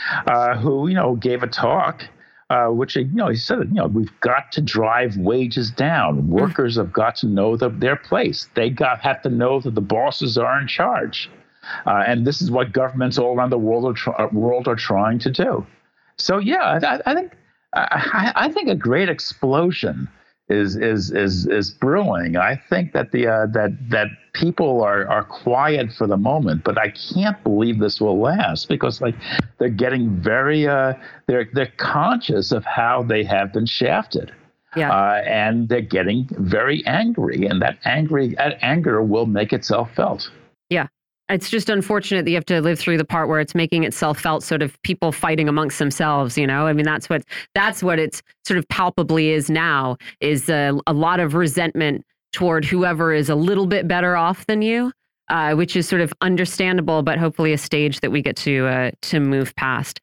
who 0.59 0.87
you 0.87 0.95
know 0.95 1.17
gave 1.17 1.43
a 1.43 1.49
talk. 1.49 2.05
Uh, 2.51 2.67
which 2.67 2.97
you 2.97 3.05
know 3.13 3.29
he 3.29 3.37
said 3.37 3.59
you 3.69 3.75
know 3.75 3.87
we've 3.87 4.11
got 4.19 4.51
to 4.51 4.61
drive 4.61 5.17
wages 5.17 5.71
down. 5.71 6.17
Mm-hmm. 6.17 6.33
Workers 6.33 6.75
have 6.75 6.93
got 6.93 7.15
to 7.17 7.27
know 7.29 7.57
the, 7.57 7.69
their 7.69 7.95
place. 7.95 8.49
They 8.55 8.71
got 8.71 8.99
have 9.03 9.23
to 9.23 9.29
know 9.29 9.61
that 9.61 9.77
the 9.77 9.81
bosses 9.81 10.37
are 10.37 10.61
in 10.61 10.67
charge, 10.67 11.31
uh, 11.87 12.03
and 12.05 12.27
this 12.27 12.43
is 12.43 12.51
what 12.51 12.73
governments 12.73 13.19
all 13.19 13.37
around 13.37 13.51
the 13.51 13.59
world 13.59 13.85
are, 13.85 13.93
tr- 13.93 14.21
uh, 14.21 14.29
world 14.33 14.67
are 14.67 14.75
trying 14.75 15.21
to 15.21 15.31
do. 15.31 15.65
So 16.17 16.39
yeah, 16.39 16.81
I, 16.83 17.01
I 17.07 17.15
think 17.15 17.33
I, 17.73 18.33
I, 18.35 18.49
think 18.49 18.69
a 18.69 18.75
great 18.75 19.09
explosion 19.09 20.09
is 20.51 20.77
is 20.77 21.11
is 21.11 21.47
is 21.47 21.71
brewing. 21.71 22.37
I 22.37 22.61
think 22.69 22.93
that 22.93 23.13
the 23.13 23.27
uh, 23.27 23.47
that 23.53 23.77
that 23.91 24.09
people 24.35 24.83
are 24.83 25.09
are 25.09 25.25
quiet 25.25 25.93
for 25.93 26.07
the 26.07 26.17
moment, 26.17 26.65
but 26.65 26.77
I 26.79 26.93
can't 27.15 27.43
believe 27.43 27.79
this 27.79 28.01
will 28.01 28.21
last 28.21 28.69
because 28.69 29.01
like 29.01 29.15
they're 29.59 29.69
getting 29.69 30.11
very 30.21 30.67
uh, 30.67 30.95
they're 31.27 31.49
they're 31.53 31.73
conscious 31.77 32.53
of 32.53 32.65
how 32.65 33.03
they 33.03 33.25
have 33.25 33.53
been 33.53 33.67
shafted. 33.67 34.33
Yeah. 34.77 34.93
Uh, 34.93 35.23
and 35.27 35.69
they're 35.69 35.81
getting 35.81 36.29
very 36.39 36.87
angry, 36.87 37.47
and 37.47 37.61
that 37.63 37.79
angry 37.85 38.35
that 38.37 38.59
anger 38.63 39.03
will 39.03 39.27
make 39.27 39.53
itself 39.53 39.91
felt. 39.95 40.31
It's 41.31 41.49
just 41.49 41.69
unfortunate 41.69 42.25
that 42.25 42.31
you 42.31 42.37
have 42.37 42.45
to 42.47 42.61
live 42.61 42.79
through 42.79 42.99
the 42.99 43.05
part 43.05 43.29
where 43.29 43.41
it's 43.41 43.55
making 43.55 43.85
itself 43.85 44.21
felt 44.21 44.43
sort 44.43 44.63
of 44.63 44.81
people 44.83 45.13
fighting 45.13 45.49
amongst 45.49 45.79
themselves 45.79 46.37
you 46.37 46.47
know? 46.47 46.67
I 46.67 46.73
mean 46.73 46.85
that's 46.85 47.09
what 47.09 47.23
that's 47.55 47.83
what 47.83 47.99
it's 47.99 48.23
sort 48.45 48.59
of 48.59 48.69
palpably 48.69 49.31
is 49.31 49.49
now 49.51 49.97
is 50.21 50.49
a, 50.49 50.73
a 50.87 50.93
lot 50.93 51.21
of 51.21 51.35
resentment 51.35 52.05
toward 52.33 52.65
whoever 52.65 53.13
is 53.13 53.29
a 53.29 53.35
little 53.35 53.67
bit 53.67 53.89
better 53.89 54.17
off 54.17 54.47
than 54.47 54.63
you 54.63 54.93
uh, 55.29 55.55
which 55.55 55.77
is 55.77 55.89
sort 55.89 56.03
of 56.03 56.13
understandable 56.21 57.03
but 57.03 57.19
hopefully 57.19 57.53
a 57.53 57.59
stage 57.59 58.01
that 58.01 58.11
we 58.11 58.23
get 58.23 58.37
to 58.37 58.67
uh, 58.67 58.91
to 59.03 59.21
move 59.21 59.55
past 59.57 60.01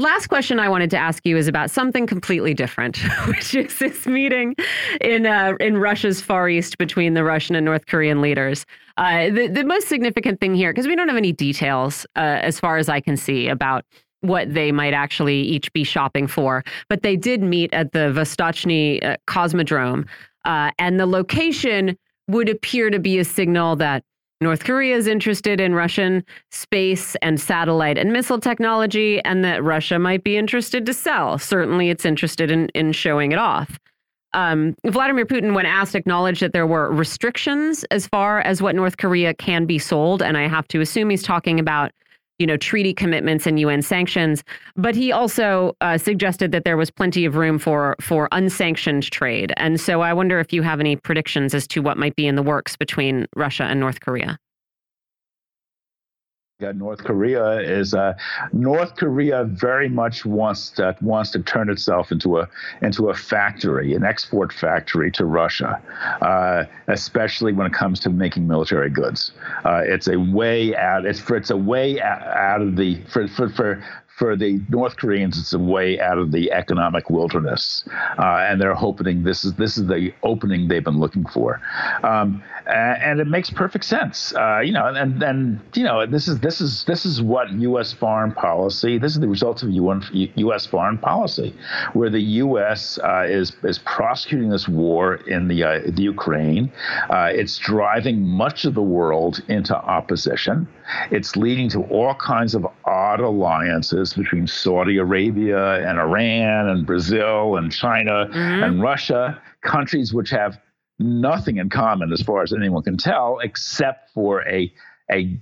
Last 0.00 0.28
question 0.28 0.60
I 0.60 0.68
wanted 0.68 0.90
to 0.90 0.96
ask 0.96 1.26
you 1.26 1.36
is 1.36 1.48
about 1.48 1.72
something 1.72 2.06
completely 2.06 2.54
different, 2.54 2.98
which 3.26 3.52
is 3.52 3.80
this 3.80 4.06
meeting 4.06 4.54
in 5.00 5.26
uh, 5.26 5.54
in 5.58 5.78
Russia's 5.78 6.20
Far 6.20 6.48
East 6.48 6.78
between 6.78 7.14
the 7.14 7.24
Russian 7.24 7.56
and 7.56 7.64
North 7.64 7.86
Korean 7.86 8.20
leaders. 8.20 8.64
Uh, 8.96 9.30
the 9.30 9.48
the 9.48 9.64
most 9.64 9.88
significant 9.88 10.40
thing 10.40 10.54
here, 10.54 10.72
because 10.72 10.86
we 10.86 10.94
don't 10.94 11.08
have 11.08 11.16
any 11.16 11.32
details 11.32 12.06
uh, 12.14 12.20
as 12.20 12.60
far 12.60 12.76
as 12.76 12.88
I 12.88 13.00
can 13.00 13.16
see 13.16 13.48
about 13.48 13.84
what 14.20 14.54
they 14.54 14.70
might 14.70 14.94
actually 14.94 15.40
each 15.40 15.72
be 15.72 15.82
shopping 15.82 16.28
for, 16.28 16.62
but 16.88 17.02
they 17.02 17.16
did 17.16 17.42
meet 17.42 17.72
at 17.74 17.90
the 17.90 18.12
Vostochny 18.14 19.04
uh, 19.04 19.16
Cosmodrome, 19.26 20.06
uh, 20.44 20.70
and 20.78 21.00
the 21.00 21.06
location 21.06 21.98
would 22.28 22.48
appear 22.48 22.90
to 22.90 23.00
be 23.00 23.18
a 23.18 23.24
signal 23.24 23.74
that 23.74 24.04
North 24.40 24.64
Korea 24.64 24.96
is 24.96 25.08
interested 25.08 25.60
in 25.60 25.74
Russian 25.74 26.24
space 26.50 27.16
and 27.22 27.40
satellite 27.40 27.98
and 27.98 28.12
missile 28.12 28.38
technology, 28.38 29.20
and 29.24 29.44
that 29.44 29.64
Russia 29.64 29.98
might 29.98 30.22
be 30.22 30.36
interested 30.36 30.86
to 30.86 30.94
sell. 30.94 31.38
Certainly, 31.38 31.90
it's 31.90 32.04
interested 32.04 32.50
in, 32.50 32.68
in 32.68 32.92
showing 32.92 33.32
it 33.32 33.38
off. 33.38 33.78
Um, 34.34 34.76
Vladimir 34.84 35.26
Putin, 35.26 35.54
when 35.54 35.66
asked, 35.66 35.94
acknowledged 35.94 36.42
that 36.42 36.52
there 36.52 36.66
were 36.66 36.92
restrictions 36.92 37.84
as 37.90 38.06
far 38.06 38.40
as 38.40 38.62
what 38.62 38.76
North 38.76 38.98
Korea 38.98 39.34
can 39.34 39.66
be 39.66 39.78
sold. 39.78 40.22
And 40.22 40.36
I 40.36 40.46
have 40.46 40.68
to 40.68 40.80
assume 40.80 41.10
he's 41.10 41.22
talking 41.22 41.58
about 41.58 41.90
you 42.38 42.46
know, 42.46 42.56
treaty 42.56 42.94
commitments 42.94 43.46
and 43.46 43.58
UN 43.60 43.82
sanctions. 43.82 44.44
But 44.76 44.94
he 44.94 45.12
also 45.12 45.76
uh, 45.80 45.98
suggested 45.98 46.52
that 46.52 46.64
there 46.64 46.76
was 46.76 46.90
plenty 46.90 47.24
of 47.24 47.36
room 47.36 47.58
for 47.58 47.96
for 48.00 48.28
unsanctioned 48.32 49.10
trade. 49.10 49.52
And 49.56 49.80
so 49.80 50.00
I 50.00 50.12
wonder 50.12 50.38
if 50.40 50.52
you 50.52 50.62
have 50.62 50.80
any 50.80 50.96
predictions 50.96 51.54
as 51.54 51.66
to 51.68 51.80
what 51.80 51.96
might 51.96 52.16
be 52.16 52.26
in 52.26 52.36
the 52.36 52.42
works 52.42 52.76
between 52.76 53.26
Russia 53.34 53.64
and 53.64 53.80
North 53.80 54.00
Korea. 54.00 54.38
North 56.60 57.04
Korea 57.04 57.60
is 57.60 57.94
uh, 57.94 58.14
North 58.52 58.96
Korea 58.96 59.44
very 59.44 59.88
much 59.88 60.24
wants 60.24 60.70
to 60.70 60.96
wants 61.00 61.30
to 61.30 61.38
turn 61.38 61.70
itself 61.70 62.10
into 62.10 62.38
a 62.38 62.48
into 62.82 63.10
a 63.10 63.14
factory, 63.14 63.94
an 63.94 64.02
export 64.02 64.52
factory 64.52 65.12
to 65.12 65.24
Russia, 65.24 65.80
uh, 66.20 66.64
especially 66.88 67.52
when 67.52 67.68
it 67.68 67.72
comes 67.72 68.00
to 68.00 68.10
making 68.10 68.48
military 68.48 68.90
goods. 68.90 69.30
Uh, 69.64 69.82
it's 69.84 70.08
a 70.08 70.16
way 70.16 70.74
out. 70.74 71.06
It's 71.06 71.22
it's 71.30 71.50
a 71.50 71.56
way 71.56 72.00
out 72.00 72.60
of 72.60 72.74
the 72.74 73.04
for 73.04 73.28
for, 73.28 73.48
for 73.50 73.84
for 74.18 74.36
the 74.36 74.60
North 74.68 74.96
Koreans, 74.96 75.38
it's 75.38 75.52
a 75.52 75.58
way 75.58 76.00
out 76.00 76.18
of 76.18 76.32
the 76.32 76.50
economic 76.50 77.08
wilderness, 77.08 77.84
uh, 78.18 78.46
and 78.48 78.60
they're 78.60 78.74
hoping 78.74 79.22
this 79.22 79.44
is 79.44 79.54
this 79.54 79.78
is 79.78 79.86
the 79.86 80.12
opening 80.22 80.66
they've 80.66 80.84
been 80.84 80.98
looking 80.98 81.24
for, 81.26 81.60
um, 82.02 82.42
and 82.66 83.20
it 83.20 83.28
makes 83.28 83.48
perfect 83.48 83.84
sense. 83.84 84.34
Uh, 84.34 84.58
you 84.58 84.72
know, 84.72 84.86
and 84.86 85.22
and 85.22 85.60
you 85.74 85.84
know 85.84 86.04
this 86.04 86.26
is 86.26 86.40
this 86.40 86.60
is 86.60 86.84
this 86.84 87.06
is 87.06 87.22
what 87.22 87.50
U.S. 87.52 87.92
foreign 87.92 88.32
policy. 88.32 88.98
This 88.98 89.12
is 89.12 89.20
the 89.20 89.28
result 89.28 89.62
of 89.62 89.70
U.S. 89.70 90.66
foreign 90.66 90.98
policy, 90.98 91.54
where 91.92 92.10
the 92.10 92.20
U.S. 92.20 92.98
Uh, 92.98 93.24
is 93.28 93.52
is 93.62 93.78
prosecuting 93.78 94.50
this 94.50 94.66
war 94.66 95.14
in 95.14 95.46
the 95.46 95.62
uh, 95.62 95.80
the 95.86 96.02
Ukraine. 96.02 96.72
Uh, 97.08 97.30
it's 97.32 97.56
driving 97.58 98.26
much 98.26 98.64
of 98.64 98.74
the 98.74 98.82
world 98.82 99.40
into 99.48 99.76
opposition. 99.76 100.66
It's 101.10 101.36
leading 101.36 101.68
to 101.70 101.82
all 101.84 102.14
kinds 102.14 102.54
of 102.54 102.66
odd 102.84 103.20
alliances 103.20 104.07
between 104.14 104.46
Saudi 104.46 104.98
Arabia 104.98 105.88
and 105.88 105.98
Iran 105.98 106.68
and 106.68 106.86
Brazil 106.86 107.56
and 107.56 107.72
China 107.72 108.26
mm-hmm. 108.26 108.62
and 108.62 108.82
Russia, 108.82 109.40
countries 109.62 110.12
which 110.12 110.30
have 110.30 110.58
nothing 110.98 111.58
in 111.58 111.70
common 111.70 112.12
as 112.12 112.22
far 112.22 112.42
as 112.42 112.52
anyone 112.52 112.82
can 112.82 112.96
tell, 112.96 113.38
except 113.40 114.10
for 114.10 114.46
a 114.48 114.72
a 115.10 115.38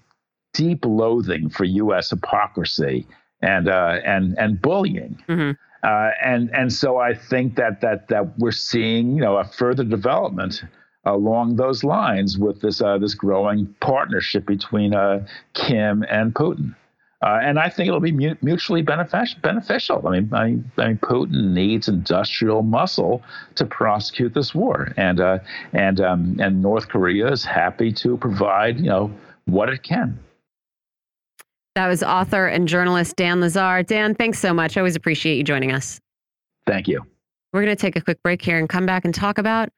deep 0.55 0.85
loathing 0.85 1.49
for 1.49 1.65
U.S. 1.65 2.11
hypocrisy 2.11 3.07
and 3.43 3.69
uh, 3.69 4.01
and 4.05 4.37
and 4.39 4.61
bullying. 4.61 5.23
Mm-hmm. 5.29 5.53
Uh, 5.83 6.11
and 6.23 6.51
and 6.55 6.73
so 6.73 6.99
I 6.99 7.15
think 7.15 7.57
that 7.57 7.81
that 7.81 8.09
that 8.09 8.39
we're 8.39 8.51
seeing 8.51 9.15
you 9.15 9.21
know 9.21 9.37
a 9.37 9.45
further 9.45 9.85
development 9.85 10.65
along 11.05 11.57
those 11.57 11.85
lines 11.85 12.37
with 12.37 12.61
this 12.61 12.81
uh, 12.83 12.99
this 12.99 13.15
growing 13.15 13.75
partnership 13.81 14.47
between 14.47 14.95
uh, 14.95 15.27
Kim 15.55 16.05
and 16.11 16.35
Putin. 16.35 16.75
Uh, 17.27 17.41
and 17.43 17.59
I 17.59 17.69
think 17.69 17.89
it'll 17.89 17.99
be 17.99 18.13
mutually 18.41 18.83
beneficial. 18.83 19.41
Beneficial. 19.43 20.07
I 20.07 20.21
mean, 20.21 20.31
I, 20.33 20.43
I, 20.81 20.89
mean, 20.89 20.99
Putin 20.99 21.55
needs 21.55 21.89
industrial 21.89 22.63
muscle 22.63 23.21
to 23.57 23.67
prosecute 23.67 24.33
this 24.33 24.55
war, 24.55 24.93
and 24.97 25.19
uh, 25.19 25.41
and 25.73 26.01
um, 26.01 26.37
and 26.39 26.63
North 26.63 26.89
Korea 26.89 27.33
is 27.33 27.45
happy 27.45 27.91
to 27.95 28.17
provide, 28.19 28.79
you 28.79 28.87
know, 28.87 29.11
what 29.47 29.69
it 29.71 29.83
can. 29.83 30.17
That 31.75 31.89
was 31.89 32.05
author 32.05 32.47
and 32.47 32.69
journalist 32.69 33.17
Dan 33.17 33.41
Lazare. 33.41 33.85
Dan, 33.85 34.15
thanks 34.15 34.39
so 34.39 34.55
much. 34.55 34.77
I 34.77 34.81
always 34.81 34.95
appreciate 34.95 35.37
you 35.37 35.43
joining 35.43 35.73
us. 35.73 35.99
Thank 36.65 36.87
you. 36.87 37.05
We're 37.53 37.65
going 37.65 37.75
to 37.75 37.81
take 37.81 37.97
a 37.97 38.01
quick 38.01 38.23
break 38.23 38.41
here 38.41 38.57
and 38.57 38.69
come 38.69 38.87
back 38.87 39.05
and 39.05 39.13
talk 39.13 39.39
about 39.39 39.69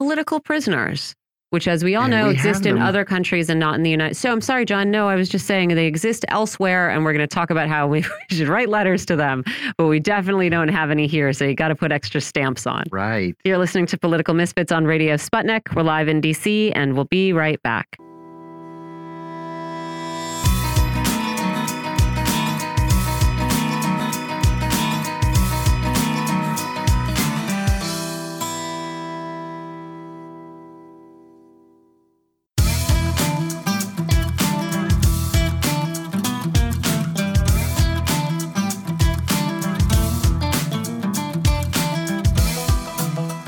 political 0.00 0.40
prisoners, 0.40 1.14
which, 1.50 1.68
as 1.68 1.84
we 1.84 1.94
all 1.94 2.04
and 2.04 2.10
know, 2.10 2.24
we 2.26 2.32
exist 2.32 2.66
in 2.66 2.78
other 2.78 3.04
countries 3.04 3.48
and 3.48 3.60
not 3.60 3.74
in 3.74 3.82
the 3.82 3.90
United. 3.90 4.14
So 4.14 4.32
I'm 4.32 4.40
sorry, 4.40 4.64
John. 4.64 4.90
No, 4.90 5.08
I 5.08 5.14
was 5.14 5.28
just 5.28 5.46
saying 5.46 5.68
they 5.68 5.86
exist 5.86 6.24
elsewhere, 6.28 6.90
and 6.90 7.04
we're 7.04 7.12
going 7.12 7.26
to 7.26 7.34
talk 7.34 7.50
about 7.50 7.68
how 7.68 7.86
we 7.88 8.04
should 8.30 8.48
write 8.48 8.68
letters 8.68 9.06
to 9.06 9.16
them, 9.16 9.44
but 9.76 9.86
we 9.86 10.00
definitely 10.00 10.48
don't 10.48 10.68
have 10.68 10.90
any 10.90 11.06
here. 11.06 11.32
So 11.32 11.44
you 11.44 11.54
got 11.54 11.68
to 11.68 11.76
put 11.76 11.92
extra 11.92 12.20
stamps 12.20 12.66
on. 12.66 12.84
Right. 12.90 13.34
You're 13.44 13.58
listening 13.58 13.86
to 13.86 13.98
Political 13.98 14.34
Misfits 14.34 14.72
on 14.72 14.86
Radio 14.86 15.14
Sputnik. 15.14 15.74
We're 15.74 15.82
live 15.82 16.08
in 16.08 16.20
DC, 16.20 16.72
and 16.74 16.94
we'll 16.94 17.04
be 17.04 17.32
right 17.32 17.62
back. 17.62 17.96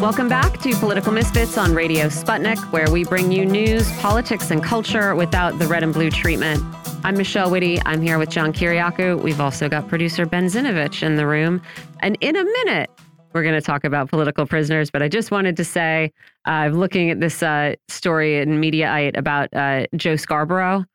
Welcome 0.08 0.30
back 0.30 0.58
to 0.62 0.74
Political 0.76 1.12
Misfits 1.12 1.58
on 1.58 1.74
Radio 1.74 2.06
Sputnik, 2.06 2.56
where 2.72 2.90
we 2.90 3.04
bring 3.04 3.30
you 3.30 3.44
news, 3.44 3.92
politics, 3.98 4.50
and 4.50 4.64
culture 4.64 5.14
without 5.14 5.58
the 5.58 5.66
red 5.66 5.82
and 5.82 5.92
blue 5.92 6.10
treatment. 6.10 6.64
I'm 7.04 7.14
Michelle 7.14 7.50
Witte. 7.50 7.82
I'm 7.84 8.00
here 8.00 8.18
with 8.18 8.30
John 8.30 8.54
Kiriakou. 8.54 9.22
We've 9.22 9.38
also 9.38 9.68
got 9.68 9.86
producer 9.86 10.24
Ben 10.24 10.46
Zinevich 10.46 11.02
in 11.02 11.16
the 11.16 11.26
room. 11.26 11.60
And 12.00 12.16
in 12.22 12.36
a 12.36 12.42
minute, 12.42 12.90
we're 13.34 13.42
going 13.42 13.54
to 13.54 13.60
talk 13.60 13.84
about 13.84 14.08
political 14.08 14.46
prisoners. 14.46 14.90
But 14.90 15.02
I 15.02 15.08
just 15.08 15.30
wanted 15.30 15.58
to 15.58 15.64
say, 15.64 16.10
uh, 16.46 16.52
I'm 16.52 16.80
looking 16.80 17.10
at 17.10 17.20
this 17.20 17.42
uh, 17.42 17.74
story 17.88 18.38
in 18.38 18.62
Mediaite 18.62 19.14
about 19.14 19.52
uh, 19.52 19.84
Joe 19.94 20.16
Scarborough 20.16 20.86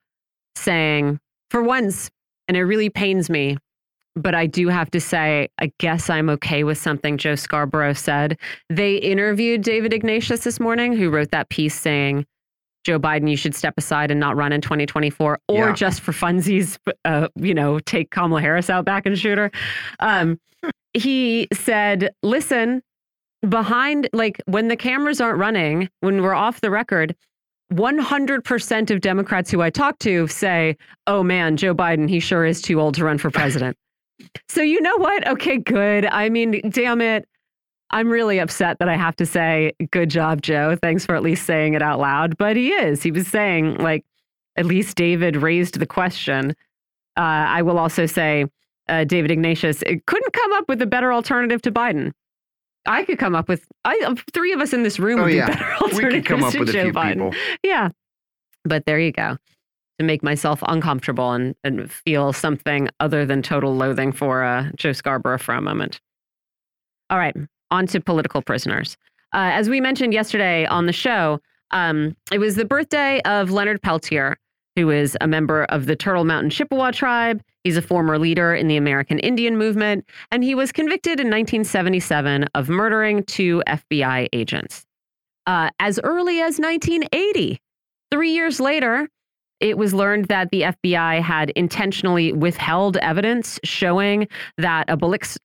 saying, 0.55 1.19
for 1.51 1.61
once, 1.61 2.09
and 2.47 2.57
it 2.57 2.63
really 2.63 2.89
pains 2.89 3.29
me 3.29 3.59
but 4.15 4.35
I 4.35 4.45
do 4.45 4.67
have 4.67 4.91
to 4.91 4.99
say, 4.99 5.49
I 5.59 5.71
guess 5.79 6.09
I'm 6.09 6.29
okay 6.31 6.63
with 6.63 6.77
something 6.77 7.17
Joe 7.17 7.35
Scarborough 7.35 7.93
said. 7.93 8.37
They 8.69 8.97
interviewed 8.97 9.63
David 9.63 9.93
Ignatius 9.93 10.43
this 10.43 10.59
morning, 10.59 10.93
who 10.93 11.09
wrote 11.09 11.31
that 11.31 11.49
piece 11.49 11.79
saying, 11.79 12.25
Joe 12.83 12.99
Biden, 12.99 13.29
you 13.29 13.37
should 13.37 13.55
step 13.55 13.73
aside 13.77 14.11
and 14.11 14.19
not 14.19 14.35
run 14.35 14.51
in 14.51 14.61
2024, 14.61 15.39
or 15.47 15.55
yeah. 15.55 15.73
just 15.73 16.01
for 16.01 16.11
funsies, 16.11 16.77
uh, 17.05 17.29
you 17.35 17.53
know, 17.53 17.79
take 17.79 18.11
Kamala 18.11 18.41
Harris 18.41 18.69
out 18.69 18.85
back 18.85 19.05
and 19.05 19.17
shoot 19.17 19.37
her. 19.37 19.51
Um, 19.99 20.39
he 20.93 21.47
said, 21.53 22.13
listen, 22.21 22.83
behind, 23.47 24.09
like 24.13 24.41
when 24.45 24.67
the 24.67 24.75
cameras 24.75 25.21
aren't 25.21 25.39
running, 25.39 25.89
when 26.01 26.21
we're 26.21 26.35
off 26.35 26.61
the 26.61 26.69
record, 26.69 27.15
100% 27.71 28.91
of 28.91 29.01
Democrats 29.01 29.49
who 29.49 29.61
I 29.61 29.69
talk 29.69 29.97
to 29.99 30.27
say, 30.27 30.77
oh 31.07 31.23
man, 31.23 31.57
Joe 31.57 31.73
Biden, 31.73 32.09
he 32.09 32.19
sure 32.19 32.45
is 32.45 32.61
too 32.61 32.79
old 32.79 32.95
to 32.95 33.05
run 33.05 33.17
for 33.17 33.31
president. 33.31 33.77
So, 34.47 34.61
you 34.61 34.81
know 34.81 34.97
what? 34.97 35.27
Okay, 35.27 35.57
good. 35.57 36.05
I 36.05 36.29
mean, 36.29 36.61
damn 36.69 37.01
it. 37.01 37.27
I'm 37.91 38.09
really 38.09 38.39
upset 38.39 38.79
that 38.79 38.89
I 38.89 38.95
have 38.95 39.15
to 39.17 39.25
say, 39.25 39.73
good 39.91 40.09
job, 40.09 40.41
Joe. 40.41 40.75
Thanks 40.81 41.05
for 41.05 41.15
at 41.15 41.21
least 41.21 41.45
saying 41.45 41.75
it 41.75 41.81
out 41.81 41.99
loud. 41.99 42.37
But 42.37 42.55
he 42.55 42.69
is. 42.71 43.03
He 43.03 43.11
was 43.11 43.27
saying, 43.27 43.75
like, 43.75 44.03
at 44.55 44.65
least 44.65 44.97
David 44.97 45.35
raised 45.35 45.79
the 45.79 45.85
question. 45.85 46.55
Uh, 47.15 47.21
I 47.21 47.61
will 47.61 47.77
also 47.77 48.07
say, 48.07 48.45
uh, 48.89 49.03
David 49.03 49.31
Ignatius 49.31 49.81
it 49.83 50.05
couldn't 50.05 50.33
come 50.33 50.53
up 50.53 50.67
with 50.67 50.81
a 50.81 50.85
better 50.85 51.13
alternative 51.13 51.61
to 51.63 51.71
Biden. 51.71 52.11
I 52.85 53.03
could 53.05 53.17
come 53.17 53.33
up 53.33 53.47
with 53.47 53.65
I 53.85 54.15
three 54.33 54.51
of 54.51 54.59
us 54.59 54.73
in 54.73 54.83
this 54.83 54.99
room 54.99 55.19
oh, 55.19 55.23
would 55.23 55.33
yeah. 55.33 55.47
be 55.47 55.53
better 55.53 55.73
alternatives 55.73 56.03
we 56.03 56.09
could 56.11 56.25
come 56.25 56.43
up 56.43 56.53
with 56.55 56.73
Joe 56.73 56.79
a 56.79 56.83
few 56.83 56.93
Biden. 56.93 57.13
People. 57.13 57.33
Yeah, 57.63 57.89
but 58.65 58.85
there 58.85 58.99
you 58.99 59.11
go. 59.11 59.37
To 59.99 60.05
make 60.05 60.23
myself 60.23 60.63
uncomfortable 60.67 61.33
and, 61.33 61.55
and 61.63 61.91
feel 61.91 62.33
something 62.33 62.89
other 62.99 63.25
than 63.25 63.43
total 63.43 63.75
loathing 63.75 64.11
for 64.11 64.43
uh, 64.43 64.71
Joe 64.75 64.91
Scarborough 64.91 65.37
for 65.37 65.53
a 65.53 65.61
moment. 65.61 66.01
All 67.11 67.19
right, 67.19 67.35
on 67.69 67.85
to 67.87 68.01
political 68.01 68.41
prisoners. 68.41 68.97
Uh, 69.33 69.51
as 69.53 69.69
we 69.69 69.81
mentioned 69.81 70.13
yesterday 70.13 70.65
on 70.65 70.87
the 70.87 70.93
show, 70.93 71.39
um, 71.71 72.15
it 72.31 72.37
was 72.37 72.55
the 72.55 72.65
birthday 72.65 73.21
of 73.21 73.51
Leonard 73.51 73.81
Peltier, 73.81 74.37
who 74.75 74.89
is 74.89 75.17
a 75.21 75.27
member 75.27 75.65
of 75.65 75.85
the 75.85 75.95
Turtle 75.95 76.23
Mountain 76.23 76.51
Chippewa 76.51 76.91
tribe. 76.91 77.43
He's 77.63 77.77
a 77.77 77.81
former 77.81 78.17
leader 78.19 78.53
in 78.53 78.67
the 78.67 78.77
American 78.77 79.19
Indian 79.19 79.57
movement, 79.57 80.07
and 80.31 80.43
he 80.43 80.55
was 80.55 80.71
convicted 80.71 81.19
in 81.19 81.27
1977 81.27 82.45
of 82.55 82.69
murdering 82.69 83.23
two 83.23 83.63
FBI 83.67 84.27
agents. 84.33 84.85
Uh, 85.45 85.69
as 85.79 85.99
early 86.03 86.39
as 86.39 86.59
1980, 86.59 87.59
three 88.11 88.31
years 88.31 88.59
later, 88.59 89.09
it 89.59 89.77
was 89.77 89.93
learned 89.93 90.25
that 90.25 90.49
the 90.51 90.61
FBI 90.61 91.21
had 91.21 91.51
intentionally 91.51 92.33
withheld 92.33 92.97
evidence 92.97 93.59
showing 93.63 94.27
that 94.57 94.89
a, 94.89 94.97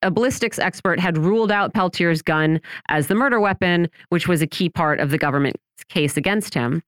a, 0.03 0.11
ballistics 0.11 0.59
expert 0.59 0.99
had 0.99 1.17
ruled 1.17 1.53
out 1.53 1.75
Peltier's 1.75 2.23
gun 2.23 2.61
as 2.89 3.07
the 3.07 3.15
murder 3.15 3.39
weapon, 3.39 3.89
which 4.09 4.27
was 4.27 4.43
a 4.43 4.47
key 4.47 4.69
part 4.69 4.99
of 4.99 5.11
the 5.11 5.19
government's 5.19 5.59
case 5.89 6.17
against 6.17 6.55
him. 6.55 6.83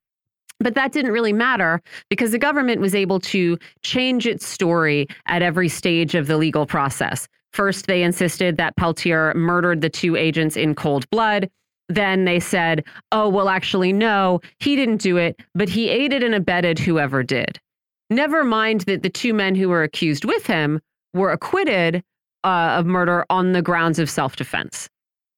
But 0.58 0.74
that 0.74 0.92
didn't 0.92 1.12
really 1.12 1.32
matter 1.32 1.80
because 2.10 2.32
the 2.32 2.38
government 2.38 2.80
was 2.80 2.94
able 2.94 3.20
to 3.20 3.58
change 3.82 4.26
its 4.26 4.46
story 4.46 5.06
at 5.26 5.42
every 5.42 5.68
stage 5.68 6.14
of 6.14 6.26
the 6.26 6.36
legal 6.36 6.66
process. 6.66 7.26
First, 7.52 7.86
they 7.86 8.02
insisted 8.02 8.56
that 8.58 8.76
Peltier 8.76 9.34
murdered 9.34 9.80
the 9.80 9.90
two 9.90 10.16
agents 10.16 10.56
in 10.56 10.74
cold 10.74 11.08
blood. 11.10 11.50
Then 11.90 12.24
they 12.24 12.40
said, 12.40 12.84
oh, 13.12 13.28
well, 13.28 13.48
actually, 13.48 13.92
no, 13.92 14.40
he 14.60 14.76
didn't 14.76 14.98
do 14.98 15.16
it, 15.16 15.40
but 15.54 15.68
he 15.68 15.88
aided 15.88 16.22
and 16.22 16.34
abetted 16.34 16.78
whoever 16.78 17.22
did. 17.22 17.60
Never 18.08 18.44
mind 18.44 18.82
that 18.82 19.02
the 19.02 19.10
two 19.10 19.34
men 19.34 19.54
who 19.54 19.68
were 19.68 19.82
accused 19.82 20.24
with 20.24 20.46
him 20.46 20.80
were 21.14 21.32
acquitted 21.32 22.02
uh, 22.44 22.76
of 22.78 22.86
murder 22.86 23.26
on 23.28 23.52
the 23.52 23.62
grounds 23.62 23.98
of 23.98 24.08
self 24.08 24.36
defense. 24.36 24.88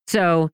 So 0.07 0.49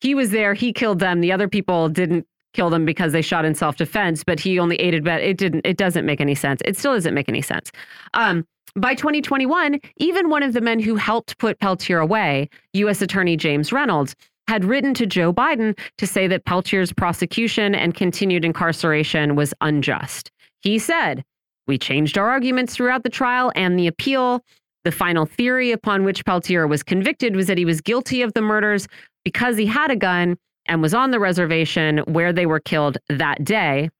he 0.00 0.14
was 0.14 0.30
there, 0.30 0.54
he 0.54 0.72
killed 0.72 0.98
them. 0.98 1.20
The 1.20 1.32
other 1.32 1.48
people 1.48 1.88
didn't 1.88 2.26
kill 2.54 2.70
them 2.70 2.84
because 2.84 3.12
they 3.12 3.22
shot 3.22 3.44
in 3.44 3.54
self-defense, 3.54 4.24
but 4.24 4.40
he 4.40 4.58
only 4.58 4.76
aided 4.76 5.04
but 5.04 5.20
it 5.20 5.36
didn't 5.36 5.64
it 5.64 5.76
doesn't 5.76 6.06
make 6.06 6.20
any 6.20 6.34
sense. 6.34 6.60
It 6.64 6.76
still 6.76 6.94
doesn't 6.94 7.14
make 7.14 7.28
any 7.28 7.42
sense. 7.42 7.70
Um, 8.14 8.46
by 8.74 8.94
2021, 8.94 9.80
even 9.96 10.28
one 10.28 10.42
of 10.42 10.52
the 10.52 10.60
men 10.60 10.80
who 10.80 10.96
helped 10.96 11.38
put 11.38 11.58
Peltier 11.60 11.98
away, 11.98 12.48
U.S. 12.74 13.00
Attorney 13.00 13.36
James 13.36 13.72
Reynolds, 13.72 14.14
had 14.48 14.64
written 14.64 14.94
to 14.94 15.06
Joe 15.06 15.32
Biden 15.32 15.78
to 15.98 16.06
say 16.06 16.26
that 16.28 16.44
Peltier's 16.44 16.92
prosecution 16.92 17.74
and 17.74 17.94
continued 17.94 18.44
incarceration 18.44 19.36
was 19.36 19.52
unjust. 19.60 20.30
He 20.62 20.78
said, 20.78 21.24
We 21.66 21.78
changed 21.78 22.16
our 22.18 22.28
arguments 22.28 22.74
throughout 22.74 23.02
the 23.02 23.10
trial 23.10 23.52
and 23.56 23.78
the 23.78 23.86
appeal. 23.86 24.42
The 24.84 24.92
final 24.92 25.26
theory 25.26 25.72
upon 25.72 26.04
which 26.04 26.24
Peltier 26.24 26.66
was 26.66 26.82
convicted 26.82 27.34
was 27.34 27.48
that 27.48 27.58
he 27.58 27.64
was 27.64 27.80
guilty 27.80 28.22
of 28.22 28.34
the 28.34 28.40
murders 28.40 28.86
because 29.24 29.56
he 29.56 29.66
had 29.66 29.90
a 29.90 29.96
gun 29.96 30.36
and 30.66 30.80
was 30.80 30.94
on 30.94 31.10
the 31.10 31.18
reservation 31.18 31.98
where 32.06 32.32
they 32.32 32.46
were 32.46 32.60
killed 32.60 32.98
that 33.08 33.42
day. 33.44 33.90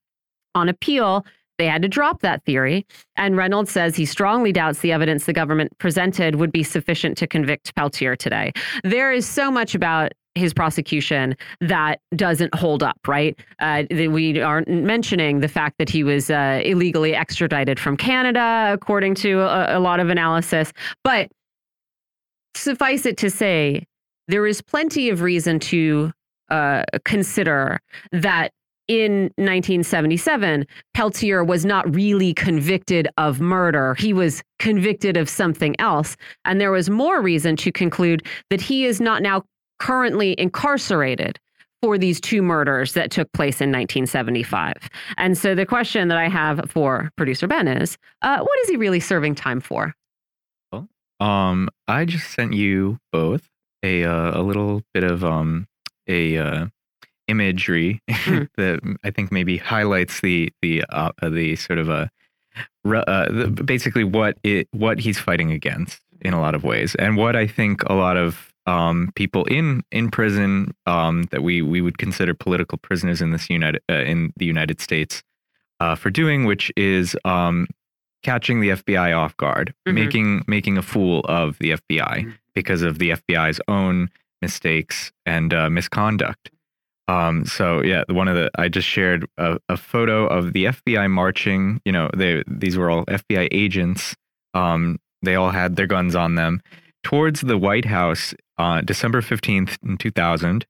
On 0.55 0.69
appeal, 0.69 1.27
they 1.59 1.67
had 1.67 1.83
to 1.83 1.89
drop 1.89 2.21
that 2.21 2.45
theory. 2.45 2.87
And 3.17 3.37
Reynolds 3.37 3.71
says 3.71 3.97
he 3.97 4.05
strongly 4.05 4.53
doubts 4.53 4.81
the 4.81 4.93
evidence 4.93 5.25
the 5.25 5.33
government 5.33 5.77
presented 5.79 6.37
would 6.37 6.53
be 6.53 6.63
sufficient 6.63 7.17
to 7.19 7.27
convict 7.27 7.75
Peltier 7.75 8.15
today. 8.15 8.53
There 8.85 9.13
is 9.13 9.27
so 9.27 9.51
much 9.51 9.75
about 9.75 10.13
his 10.37 10.53
prosecution 10.53 11.37
that 11.61 12.01
doesn't 12.15 12.55
hold 12.55 12.83
up, 12.83 12.99
right? 13.07 13.39
Uh, 13.61 13.85
we 13.91 14.41
aren't 14.41 14.69
mentioning 14.69 15.41
the 15.41 15.49
fact 15.49 15.79
that 15.79 15.89
he 15.89 16.05
was 16.05 16.31
uh, 16.31 16.61
illegally 16.65 17.15
extradited 17.15 17.79
from 17.79 17.97
Canada, 17.97 18.71
according 18.73 19.15
to 19.17 19.41
a, 19.41 19.79
a 19.79 19.81
lot 19.81 20.01
of 20.01 20.09
analysis. 20.09 20.73
But 21.05 21.31
suffice 22.55 23.07
it 23.07 23.17
to 23.19 23.31
say, 23.31 23.87
there 24.29 24.47
is 24.47 24.61
plenty 24.61 25.09
of 25.09 25.23
reason 25.23 25.59
to 25.61 26.13
uh, 26.51 26.85
consider 27.05 27.79
that 28.13 28.53
in 28.89 29.23
1977, 29.37 30.65
Peltier 30.95 31.43
was 31.43 31.65
not 31.65 31.93
really 31.93 32.33
convicted 32.33 33.09
of 33.17 33.41
murder. 33.41 33.95
He 33.95 34.13
was 34.13 34.43
convicted 34.59 35.17
of 35.17 35.29
something 35.29 35.75
else. 35.81 36.17
And 36.45 36.61
there 36.61 36.71
was 36.71 36.89
more 36.89 37.21
reason 37.21 37.57
to 37.57 37.73
conclude 37.73 38.25
that 38.51 38.61
he 38.61 38.85
is 38.85 39.01
not 39.01 39.23
now 39.23 39.43
currently 39.79 40.35
incarcerated 40.39 41.39
for 41.83 41.99
these 41.99 42.21
two 42.21 42.43
murders 42.43 42.95
that 42.95 43.11
took 43.11 43.31
place 43.33 43.61
in 43.61 43.71
1975. 43.71 44.75
And 45.19 45.37
so 45.37 45.55
the 45.55 45.67
question 45.67 46.09
that 46.09 46.19
I 46.19 46.29
have 46.29 46.71
for 46.71 47.11
producer 47.17 47.47
Ben 47.47 47.69
is 47.69 47.99
uh, 48.23 48.39
what 48.39 48.59
is 48.61 48.69
he 48.69 48.77
really 48.77 49.01
serving 49.01 49.35
time 49.35 49.61
for? 49.61 49.95
Well, 50.73 50.89
um, 51.21 51.69
I 51.87 52.05
just 52.05 52.31
sent 52.31 52.55
you 52.55 52.99
both 53.13 53.49
a, 53.83 54.05
uh, 54.05 54.41
a 54.41 54.43
little 54.43 54.83
bit 54.95 55.05
of 55.05 55.23
um, 55.23 55.67
a 56.09 56.39
uh, 56.39 56.67
imagery 57.29 58.01
mm. 58.09 58.49
that 58.57 58.97
I 59.05 59.11
think 59.11 59.31
maybe 59.33 59.57
highlights 59.57 60.21
the 60.21 60.53
the 60.63 60.85
uh, 60.91 61.13
the 61.23 61.57
sort 61.57 61.79
of 61.79 61.89
a 61.89 62.11
uh, 62.87 63.31
the, 63.31 63.63
basically 63.65 64.05
what 64.05 64.39
it 64.43 64.69
what 64.73 64.99
he's 64.99 65.19
fighting 65.19 65.51
against 65.51 66.01
in 66.21 66.33
a 66.33 66.41
lot 66.41 66.55
of 66.55 66.65
ways, 66.65 66.95
and 66.97 67.17
what 67.17 67.37
I 67.37 67.47
think 67.47 67.83
a 67.85 67.95
lot 67.95 68.17
of 68.17 68.53
um, 68.67 69.11
people 69.15 69.45
in 69.45 69.83
in 69.93 70.11
prison 70.11 70.75
um, 70.87 71.25
that 71.31 71.43
we 71.43 71.63
we 71.63 71.81
would 71.81 71.99
consider 71.99 72.35
political 72.35 72.79
prisoners 72.79 73.21
in 73.21 73.31
this 73.31 73.49
United 73.49 73.83
uh, 73.91 73.95
in 73.95 74.33
the 74.37 74.47
United 74.47 74.81
States 74.81 75.23
uh, 75.81 75.95
for 75.95 76.11
doing, 76.11 76.45
which 76.45 76.73
is 76.77 77.17
um, 77.25 77.67
catching 78.23 78.61
the 78.61 78.71
FBI 78.71 79.17
off 79.17 79.37
guard, 79.37 79.73
mm 79.87 79.91
-hmm. 79.91 79.95
making 79.95 80.45
making 80.47 80.79
a 80.79 80.83
fool 80.83 81.21
of 81.21 81.59
the 81.59 81.73
FBI 81.73 82.23
mm 82.23 82.29
-hmm. 82.29 82.39
because 82.55 82.83
of 82.83 82.99
the 82.99 83.11
FBI's 83.11 83.61
own 83.67 84.09
mistakes 84.43 85.13
and 85.25 85.53
uh, 85.55 85.71
misconduct. 85.71 86.51
Um, 87.09 87.45
so 87.45 87.83
yeah, 87.85 88.03
one 88.09 88.31
of 88.31 88.37
the 88.37 88.51
I 88.65 88.69
just 88.69 88.89
shared 88.89 89.29
a, 89.37 89.59
a, 89.69 89.77
photo 89.77 90.27
of 90.27 90.53
the 90.53 90.65
FBI 90.67 91.09
marching. 91.09 91.81
You 91.85 91.93
know, 91.93 92.09
they 92.17 92.43
these 92.61 92.79
were 92.79 92.91
all 92.93 93.05
FBI 93.05 93.47
agents. 93.53 94.17
Um, 94.55 94.99
they 95.25 95.37
all 95.37 95.53
had 95.53 95.77
their 95.77 95.87
guns 95.87 96.15
on 96.15 96.35
them 96.35 96.61
towards 97.07 97.43
the 97.43 97.57
White 97.57 97.85
House 97.85 98.35
on 98.59 98.85
December 98.85 99.23
fifteenth 99.23 99.79
in 99.87 99.97
two 99.97 100.11
thousand. 100.11 100.67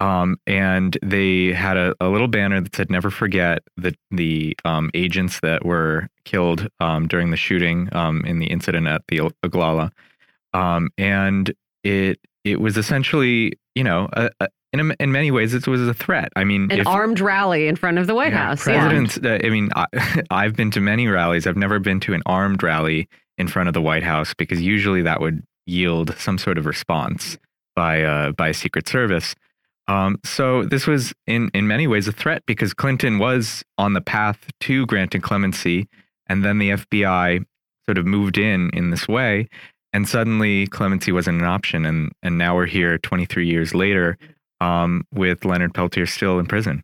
Um, 0.00 0.36
and 0.44 0.98
they 1.00 1.52
had 1.52 1.76
a, 1.76 1.94
a, 2.00 2.08
little 2.08 2.26
banner 2.26 2.60
that 2.60 2.74
said 2.74 2.90
"Never 2.90 3.08
forget 3.08 3.60
the 3.76 3.94
the 4.10 4.56
um, 4.64 4.90
agents 4.94 5.38
that 5.40 5.64
were 5.64 6.08
killed 6.24 6.66
um, 6.80 7.06
during 7.06 7.30
the 7.30 7.36
shooting 7.36 7.88
um, 7.92 8.24
in 8.24 8.40
the 8.40 8.46
incident 8.46 8.88
at 8.88 9.02
the 9.06 9.18
Oglala." 9.44 9.92
Um, 10.52 10.90
and 10.98 11.54
it 11.84 12.18
it 12.42 12.60
was 12.60 12.76
essentially, 12.76 13.52
you 13.76 13.84
know, 13.84 14.08
a, 14.12 14.28
a, 14.40 14.48
in, 14.72 14.90
a, 14.90 14.94
in 14.98 15.12
many 15.12 15.30
ways, 15.30 15.54
it 15.54 15.68
was 15.68 15.86
a 15.86 15.94
threat. 15.94 16.32
I 16.34 16.42
mean, 16.42 16.64
an 16.72 16.80
if, 16.80 16.86
armed 16.88 17.20
rally 17.20 17.68
in 17.68 17.76
front 17.76 17.98
of 17.98 18.08
the 18.08 18.14
White 18.16 18.32
yeah, 18.32 18.46
House. 18.48 18.64
Presidents, 18.64 19.20
yeah. 19.22 19.34
uh, 19.34 19.38
I 19.44 19.50
mean, 19.50 19.70
I, 19.76 19.86
I've 20.32 20.56
been 20.56 20.72
to 20.72 20.80
many 20.80 21.06
rallies. 21.06 21.46
I've 21.46 21.56
never 21.56 21.78
been 21.78 22.00
to 22.00 22.12
an 22.12 22.22
armed 22.26 22.64
rally 22.64 23.08
in 23.38 23.46
front 23.46 23.68
of 23.68 23.74
the 23.74 23.82
White 23.82 24.02
House 24.02 24.34
because 24.34 24.60
usually 24.60 25.02
that 25.02 25.20
would 25.20 25.44
yield 25.66 26.16
some 26.18 26.38
sort 26.38 26.58
of 26.58 26.66
response 26.66 27.38
by 27.74 28.02
uh, 28.02 28.32
by 28.32 28.52
Secret 28.52 28.88
Service. 28.88 29.34
Um, 29.88 30.18
so 30.24 30.64
this 30.64 30.86
was 30.86 31.12
in 31.26 31.50
in 31.54 31.66
many 31.66 31.86
ways 31.86 32.08
a 32.08 32.12
threat 32.12 32.42
because 32.46 32.74
Clinton 32.74 33.18
was 33.18 33.64
on 33.78 33.92
the 33.92 34.00
path 34.00 34.50
to 34.60 34.86
granting 34.86 35.20
clemency, 35.20 35.88
and 36.28 36.44
then 36.44 36.58
the 36.58 36.70
FBI 36.70 37.44
sort 37.84 37.98
of 37.98 38.06
moved 38.06 38.38
in 38.38 38.70
in 38.70 38.90
this 38.90 39.06
way 39.06 39.48
and 39.96 40.06
suddenly 40.06 40.66
clemency 40.66 41.10
wasn't 41.10 41.40
an 41.40 41.46
option, 41.46 41.86
and 41.86 42.12
and 42.22 42.36
now 42.36 42.54
we're 42.54 42.66
here 42.66 42.98
23 42.98 43.48
years 43.48 43.74
later 43.74 44.18
um, 44.60 45.02
with 45.14 45.46
Leonard 45.46 45.72
Peltier 45.72 46.04
still 46.04 46.38
in 46.38 46.44
prison. 46.44 46.82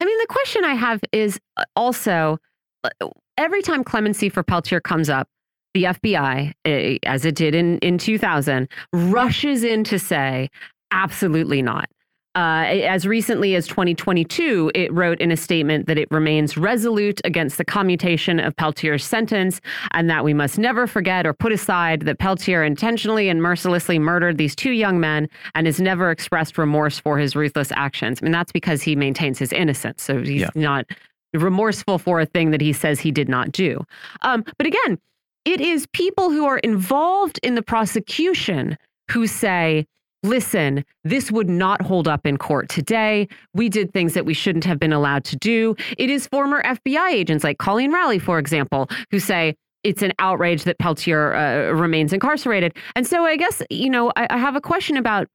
I 0.00 0.06
mean, 0.06 0.18
the 0.20 0.26
question 0.28 0.64
I 0.64 0.72
have 0.72 1.02
is 1.12 1.38
uh, 1.58 1.64
also 1.76 2.38
uh, 2.82 3.08
every 3.36 3.60
time 3.60 3.84
clemency 3.84 4.30
for 4.30 4.42
Peltier 4.42 4.80
comes 4.80 5.10
up, 5.10 5.28
the 5.76 5.84
FBI, 5.84 6.54
eh, 6.64 6.96
as 7.04 7.26
it 7.26 7.34
did 7.34 7.54
in, 7.54 7.78
in 7.80 7.98
2000, 7.98 8.66
rushes 8.94 9.62
in 9.62 9.84
to 9.84 9.98
say, 9.98 10.48
absolutely 10.90 11.60
not. 11.60 11.90
Uh, 12.34 12.64
as 12.64 13.06
recently 13.06 13.54
as 13.54 13.66
2022, 13.66 14.70
it 14.74 14.90
wrote 14.92 15.20
in 15.20 15.30
a 15.30 15.36
statement 15.36 15.86
that 15.86 15.98
it 15.98 16.08
remains 16.10 16.56
resolute 16.56 17.20
against 17.24 17.58
the 17.58 17.64
commutation 17.64 18.40
of 18.40 18.56
Peltier's 18.56 19.04
sentence 19.04 19.60
and 19.92 20.08
that 20.08 20.24
we 20.24 20.32
must 20.32 20.58
never 20.58 20.86
forget 20.86 21.26
or 21.26 21.34
put 21.34 21.52
aside 21.52 22.02
that 22.02 22.18
Peltier 22.18 22.62
intentionally 22.62 23.28
and 23.28 23.42
mercilessly 23.42 23.98
murdered 23.98 24.38
these 24.38 24.56
two 24.56 24.72
young 24.72 24.98
men 24.98 25.28
and 25.54 25.66
has 25.66 25.78
never 25.78 26.10
expressed 26.10 26.56
remorse 26.56 26.98
for 26.98 27.18
his 27.18 27.36
ruthless 27.36 27.70
actions. 27.72 28.20
I 28.22 28.24
mean, 28.24 28.32
that's 28.32 28.52
because 28.52 28.82
he 28.82 28.96
maintains 28.96 29.38
his 29.38 29.52
innocence. 29.52 30.02
So 30.02 30.22
he's 30.22 30.42
yeah. 30.42 30.50
not 30.54 30.86
remorseful 31.34 31.98
for 31.98 32.20
a 32.20 32.26
thing 32.26 32.50
that 32.50 32.62
he 32.62 32.72
says 32.72 32.98
he 32.98 33.10
did 33.10 33.28
not 33.28 33.52
do. 33.52 33.84
Um, 34.22 34.42
but 34.56 34.66
again, 34.66 34.98
it 35.46 35.60
is 35.60 35.86
people 35.92 36.30
who 36.30 36.44
are 36.44 36.58
involved 36.58 37.38
in 37.42 37.54
the 37.54 37.62
prosecution 37.62 38.76
who 39.10 39.28
say, 39.28 39.86
listen, 40.24 40.84
this 41.04 41.30
would 41.30 41.48
not 41.48 41.80
hold 41.80 42.08
up 42.08 42.26
in 42.26 42.36
court 42.36 42.68
today. 42.68 43.28
We 43.54 43.68
did 43.68 43.92
things 43.92 44.14
that 44.14 44.26
we 44.26 44.34
shouldn't 44.34 44.64
have 44.64 44.80
been 44.80 44.92
allowed 44.92 45.24
to 45.26 45.36
do. 45.36 45.76
It 45.96 46.10
is 46.10 46.26
former 46.26 46.62
FBI 46.64 47.12
agents 47.12 47.44
like 47.44 47.58
Colleen 47.58 47.92
Rowley, 47.92 48.18
for 48.18 48.40
example, 48.40 48.90
who 49.12 49.20
say, 49.20 49.54
it's 49.84 50.02
an 50.02 50.12
outrage 50.18 50.64
that 50.64 50.80
Peltier 50.80 51.32
uh, 51.34 51.70
remains 51.70 52.12
incarcerated. 52.12 52.76
And 52.96 53.06
so 53.06 53.24
I 53.24 53.36
guess, 53.36 53.62
you 53.70 53.88
know, 53.88 54.12
I, 54.16 54.26
I, 54.30 54.38
have 54.38 54.56
a 54.56 54.60
question 54.60 54.96
about 54.96 55.28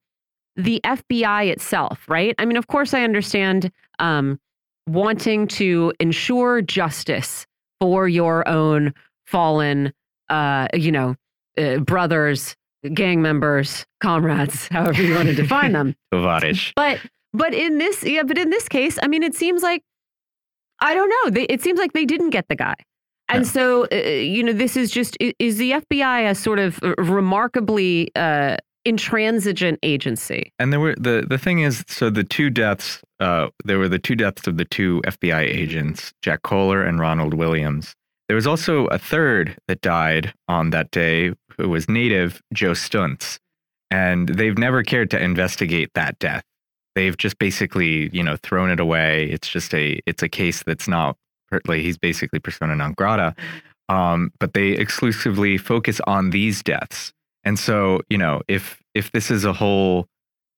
the 0.57 0.81
FBI 0.83 1.49
itself, 1.49 2.03
right? 2.09 2.35
I 2.37 2.43
mean, 2.43 2.57
of 2.57 2.67
course, 2.67 2.93
I 2.93 3.03
understand 3.03 3.71
um, 3.99 4.41
wanting 4.87 5.47
to 5.47 5.93
ensure 6.01 6.61
justice 6.61 7.45
for 7.79 8.09
your 8.09 8.45
own 8.45 8.93
fallen, 9.25 9.93
uh, 10.31 10.67
you 10.73 10.91
know, 10.91 11.15
uh, 11.57 11.77
brothers 11.77 12.55
gang 12.93 13.21
members, 13.21 13.85
comrades, 13.99 14.67
however 14.71 15.01
you 15.01 15.13
want 15.13 15.27
to 15.27 15.35
define 15.35 15.73
them. 15.73 15.95
but 16.75 16.99
but 17.33 17.53
in 17.53 17.77
this 17.77 18.03
yeah, 18.03 18.23
but 18.23 18.37
in 18.37 18.49
this 18.49 18.67
case, 18.67 18.97
I 19.01 19.07
mean, 19.07 19.23
it 19.23 19.35
seems 19.35 19.61
like 19.61 19.83
I 20.79 20.93
don't 20.93 21.09
know. 21.09 21.31
They, 21.31 21.43
it 21.43 21.61
seems 21.61 21.79
like 21.79 21.93
they 21.93 22.05
didn't 22.05 22.31
get 22.31 22.47
the 22.49 22.55
guy. 22.55 22.75
And 23.29 23.47
so, 23.47 23.87
uh, 23.93 23.95
you 23.95 24.43
know, 24.43 24.51
this 24.51 24.75
is 24.75 24.91
just 24.91 25.15
is 25.19 25.57
the 25.57 25.71
FBI 25.71 26.29
a 26.29 26.35
sort 26.35 26.59
of 26.59 26.81
remarkably 26.97 28.11
uh, 28.15 28.57
intransigent 28.83 29.79
agency? 29.83 30.51
And 30.59 30.73
there 30.73 30.79
were 30.79 30.95
the 30.95 31.25
the 31.27 31.37
thing 31.37 31.59
is, 31.59 31.85
so 31.87 32.09
the 32.09 32.23
two 32.25 32.49
deaths, 32.49 33.01
uh, 33.19 33.47
there 33.63 33.79
were 33.79 33.87
the 33.87 33.99
two 33.99 34.15
deaths 34.15 34.47
of 34.47 34.57
the 34.57 34.65
two 34.65 35.01
FBI 35.05 35.41
agents, 35.41 36.13
Jack 36.21 36.41
Coler 36.41 36.83
and 36.83 36.99
Ronald 36.99 37.33
Williams. 37.33 37.95
There 38.31 38.37
was 38.37 38.47
also 38.47 38.85
a 38.85 38.97
third 38.97 39.57
that 39.67 39.81
died 39.81 40.33
on 40.47 40.69
that 40.69 40.89
day 40.91 41.33
who 41.57 41.67
was 41.67 41.89
native, 41.89 42.41
Joe 42.53 42.71
Stuntz. 42.71 43.39
And 43.89 44.29
they've 44.29 44.57
never 44.57 44.83
cared 44.83 45.11
to 45.11 45.21
investigate 45.21 45.89
that 45.95 46.17
death. 46.19 46.45
They've 46.95 47.17
just 47.17 47.37
basically, 47.39 48.09
you 48.13 48.23
know, 48.23 48.37
thrown 48.41 48.69
it 48.69 48.79
away. 48.79 49.25
It's 49.29 49.49
just 49.49 49.73
a 49.73 49.99
it's 50.05 50.23
a 50.23 50.29
case 50.29 50.63
that's 50.63 50.87
not 50.87 51.17
like 51.67 51.81
he's 51.81 51.97
basically 51.97 52.39
persona 52.39 52.73
non 52.73 52.93
grata. 52.93 53.35
Um, 53.89 54.31
but 54.39 54.53
they 54.53 54.69
exclusively 54.69 55.57
focus 55.57 55.99
on 56.07 56.29
these 56.29 56.63
deaths. 56.63 57.11
And 57.43 57.59
so, 57.59 57.99
you 58.09 58.17
know, 58.17 58.43
if 58.47 58.81
if 58.95 59.11
this 59.11 59.29
is 59.29 59.43
a 59.43 59.51
whole 59.51 60.07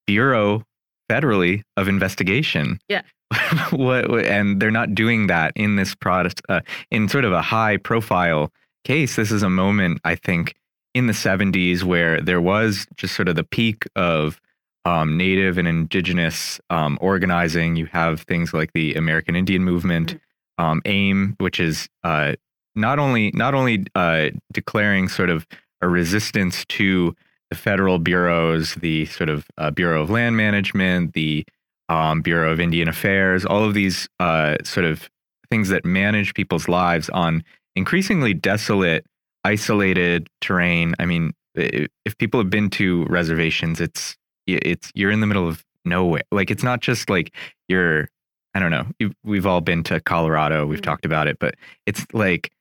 bureau 0.05 0.61
federally 1.09 1.63
of 1.75 1.87
investigation, 1.87 2.77
yeah, 2.87 3.01
what, 3.71 4.09
and 4.25 4.59
they're 4.59 4.71
not 4.71 4.95
doing 4.95 5.27
that 5.27 5.51
in 5.55 5.75
this 5.75 5.95
product 5.95 6.41
uh, 6.49 6.61
in 6.91 7.07
sort 7.09 7.25
of 7.25 7.33
a 7.33 7.41
high 7.41 7.77
profile 7.77 8.51
case 8.83 9.15
this 9.15 9.31
is 9.31 9.43
a 9.43 9.49
moment 9.49 9.99
i 10.03 10.15
think 10.15 10.55
in 10.93 11.07
the 11.07 11.13
70s 11.13 11.83
where 11.83 12.21
there 12.21 12.41
was 12.41 12.85
just 12.97 13.15
sort 13.15 13.27
of 13.27 13.35
the 13.35 13.43
peak 13.43 13.85
of 13.95 14.39
um, 14.85 15.17
native 15.17 15.57
and 15.57 15.67
indigenous 15.67 16.59
um, 16.69 16.97
organizing 17.01 17.75
you 17.75 17.85
have 17.87 18.21
things 18.21 18.53
like 18.53 18.73
the 18.73 18.93
american 18.95 19.35
indian 19.35 19.63
movement 19.63 20.15
mm-hmm. 20.15 20.63
um, 20.63 20.81
aim 20.85 21.35
which 21.39 21.59
is 21.59 21.87
uh, 22.03 22.33
not 22.75 22.99
only 22.99 23.31
not 23.31 23.53
only 23.53 23.85
uh, 23.95 24.29
declaring 24.51 25.07
sort 25.07 25.29
of 25.29 25.47
a 25.81 25.87
resistance 25.87 26.65
to 26.65 27.15
the 27.49 27.55
federal 27.55 27.99
bureaus 27.99 28.75
the 28.75 29.05
sort 29.05 29.29
of 29.29 29.45
uh, 29.57 29.71
bureau 29.71 30.01
of 30.01 30.09
land 30.09 30.35
management 30.35 31.13
the 31.13 31.45
um, 31.89 32.21
Bureau 32.21 32.51
of 32.51 32.59
Indian 32.59 32.87
Affairs, 32.87 33.45
all 33.45 33.63
of 33.63 33.73
these 33.73 34.07
uh, 34.19 34.57
sort 34.63 34.85
of 34.85 35.09
things 35.49 35.69
that 35.69 35.85
manage 35.85 36.33
people's 36.33 36.67
lives 36.67 37.09
on 37.09 37.43
increasingly 37.75 38.33
desolate, 38.33 39.05
isolated 39.43 40.27
terrain. 40.41 40.95
I 40.99 41.05
mean, 41.05 41.33
if 41.55 42.17
people 42.17 42.39
have 42.39 42.49
been 42.49 42.69
to 42.71 43.05
reservations, 43.05 43.79
it's 43.79 44.15
it's 44.47 44.91
you're 44.95 45.11
in 45.11 45.21
the 45.21 45.27
middle 45.27 45.47
of 45.47 45.63
nowhere. 45.85 46.23
Like 46.31 46.51
it's 46.51 46.63
not 46.63 46.81
just 46.81 47.09
like 47.09 47.35
you're. 47.67 48.09
I 48.55 48.59
don't 48.59 48.69
know. 48.69 49.11
We've 49.23 49.47
all 49.47 49.61
been 49.61 49.81
to 49.85 49.99
Colorado. 49.99 50.67
We've 50.67 50.77
mm-hmm. 50.77 50.83
talked 50.83 51.05
about 51.05 51.27
it, 51.27 51.39
but 51.39 51.55
it's 51.87 52.05
like 52.13 52.51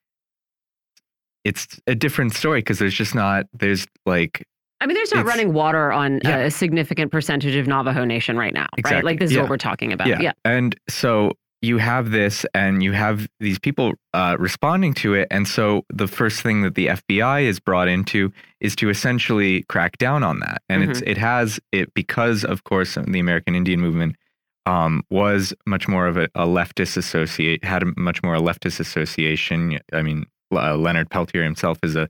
it's 1.44 1.80
a 1.86 1.94
different 1.94 2.34
story 2.34 2.60
because 2.60 2.78
there's 2.78 2.94
just 2.94 3.14
not 3.14 3.46
there's 3.52 3.86
like 4.06 4.46
I 4.82 4.86
mean, 4.86 4.96
there's 4.96 5.14
not 5.14 5.24
running 5.24 5.52
water 5.52 5.92
on 5.92 6.20
yeah. 6.24 6.38
a 6.38 6.50
significant 6.50 7.12
percentage 7.12 7.54
of 7.54 7.68
Navajo 7.68 8.04
Nation 8.04 8.36
right 8.36 8.52
now, 8.52 8.66
exactly. 8.76 8.96
right? 8.96 9.04
Like 9.04 9.20
this 9.20 9.30
is 9.30 9.36
yeah. 9.36 9.42
what 9.42 9.50
we're 9.50 9.56
talking 9.56 9.92
about. 9.92 10.08
Yeah. 10.08 10.20
yeah. 10.20 10.32
And 10.44 10.74
so 10.88 11.34
you 11.60 11.78
have 11.78 12.10
this 12.10 12.44
and 12.52 12.82
you 12.82 12.90
have 12.90 13.28
these 13.38 13.60
people 13.60 13.92
uh, 14.12 14.36
responding 14.40 14.92
to 14.94 15.14
it. 15.14 15.28
And 15.30 15.46
so 15.46 15.84
the 15.88 16.08
first 16.08 16.42
thing 16.42 16.62
that 16.62 16.74
the 16.74 16.88
FBI 16.88 17.44
is 17.44 17.60
brought 17.60 17.86
into 17.86 18.32
is 18.60 18.74
to 18.76 18.90
essentially 18.90 19.62
crack 19.68 19.98
down 19.98 20.24
on 20.24 20.40
that. 20.40 20.62
And 20.68 20.82
mm 20.82 20.88
-hmm. 20.88 20.90
it's 20.90 21.00
mm-hmm. 21.00 21.10
it 21.10 21.18
has 21.18 21.60
it 21.70 21.94
because, 21.94 22.44
of 22.44 22.64
course, 22.64 23.00
the 23.12 23.20
American 23.20 23.54
Indian 23.54 23.80
movement 23.80 24.16
um, 24.66 25.02
was 25.10 25.54
much 25.64 25.86
more 25.86 26.08
of 26.08 26.16
a, 26.16 26.28
a, 26.34 26.46
leftist 26.46 26.96
associate, 26.96 27.64
had 27.64 27.82
a 27.82 27.86
much 27.96 28.22
more 28.22 28.36
a 28.36 28.40
leftist 28.40 28.80
association. 28.80 29.78
I 29.92 30.02
mean, 30.02 30.26
uh, 30.50 30.76
Leonard 30.76 31.08
Peltier 31.08 31.44
himself 31.44 31.78
is 31.82 31.96
a 31.96 32.08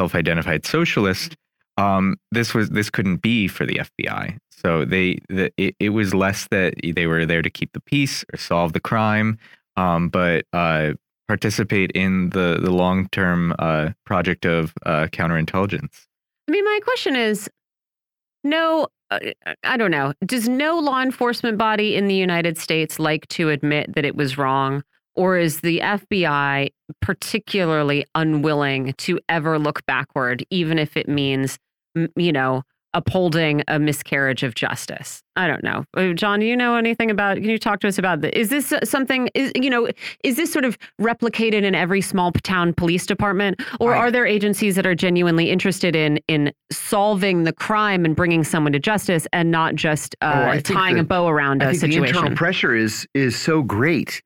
self-identified 0.00 0.66
socialist 0.66 1.36
um, 1.82 2.16
this 2.30 2.54
was 2.54 2.70
this 2.70 2.90
couldn't 2.90 3.22
be 3.22 3.48
for 3.48 3.66
the 3.66 3.80
FBI. 3.80 4.38
So 4.50 4.84
they 4.84 5.18
the, 5.28 5.52
it, 5.56 5.74
it 5.80 5.88
was 5.90 6.14
less 6.14 6.46
that 6.50 6.74
they 6.82 7.06
were 7.06 7.26
there 7.26 7.42
to 7.42 7.50
keep 7.50 7.72
the 7.72 7.80
peace 7.80 8.24
or 8.32 8.38
solve 8.38 8.72
the 8.72 8.80
crime, 8.80 9.38
um, 9.76 10.08
but 10.08 10.46
uh, 10.52 10.92
participate 11.26 11.90
in 11.92 12.30
the 12.30 12.58
the 12.62 12.70
long 12.70 13.08
term 13.08 13.54
uh, 13.58 13.90
project 14.06 14.44
of 14.44 14.72
uh, 14.86 15.08
counterintelligence. 15.12 16.06
I 16.48 16.52
mean, 16.52 16.64
my 16.64 16.80
question 16.84 17.16
is, 17.16 17.48
no, 18.44 18.88
uh, 19.10 19.18
I 19.64 19.76
don't 19.76 19.90
know. 19.90 20.12
Does 20.24 20.48
no 20.48 20.78
law 20.78 21.02
enforcement 21.02 21.58
body 21.58 21.96
in 21.96 22.06
the 22.06 22.14
United 22.14 22.58
States 22.58 22.98
like 22.98 23.26
to 23.28 23.50
admit 23.50 23.94
that 23.94 24.04
it 24.04 24.16
was 24.16 24.38
wrong? 24.38 24.84
Or 25.14 25.36
is 25.36 25.60
the 25.60 25.80
FBI 25.80 26.70
particularly 27.02 28.06
unwilling 28.14 28.94
to 28.98 29.20
ever 29.28 29.58
look 29.58 29.84
backward, 29.84 30.44
even 30.48 30.78
if 30.78 30.96
it 30.96 31.06
means, 31.06 31.58
you 32.16 32.32
know, 32.32 32.62
upholding 32.94 33.62
a 33.68 33.78
miscarriage 33.78 34.42
of 34.42 34.54
justice. 34.54 35.22
I 35.36 35.46
don't 35.46 35.64
know. 35.64 35.84
Uh, 35.96 36.12
John, 36.12 36.40
do 36.40 36.46
you 36.46 36.56
know 36.56 36.76
anything 36.76 37.10
about 37.10 37.36
can 37.36 37.48
you 37.48 37.58
talk 37.58 37.80
to 37.80 37.88
us 37.88 37.98
about 37.98 38.20
this? 38.20 38.32
Is 38.34 38.50
this 38.50 38.74
something 38.84 39.30
is 39.34 39.50
you 39.54 39.70
know, 39.70 39.88
is 40.22 40.36
this 40.36 40.52
sort 40.52 40.64
of 40.64 40.76
replicated 41.00 41.62
in 41.62 41.74
every 41.74 42.00
small 42.00 42.32
town 42.32 42.74
police 42.74 43.06
department 43.06 43.62
or 43.80 43.94
I, 43.94 43.98
are 43.98 44.10
there 44.10 44.26
agencies 44.26 44.76
that 44.76 44.86
are 44.86 44.94
genuinely 44.94 45.50
interested 45.50 45.96
in 45.96 46.18
in 46.28 46.52
solving 46.70 47.44
the 47.44 47.52
crime 47.52 48.04
and 48.04 48.14
bringing 48.14 48.44
someone 48.44 48.72
to 48.72 48.78
justice 48.78 49.26
and 49.32 49.50
not 49.50 49.74
just 49.74 50.14
uh, 50.20 50.54
oh, 50.56 50.60
tying 50.60 50.96
the, 50.96 51.02
a 51.02 51.04
bow 51.04 51.28
around 51.28 51.62
I 51.62 51.70
a 51.70 51.74
situation? 51.74 52.02
The 52.02 52.08
internal 52.08 52.36
pressure 52.36 52.74
is 52.74 53.06
is 53.14 53.36
so 53.36 53.62
great 53.62 54.22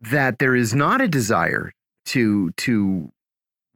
that 0.00 0.38
there 0.38 0.54
is 0.54 0.74
not 0.74 1.00
a 1.00 1.08
desire 1.08 1.72
to 2.06 2.50
to 2.52 3.10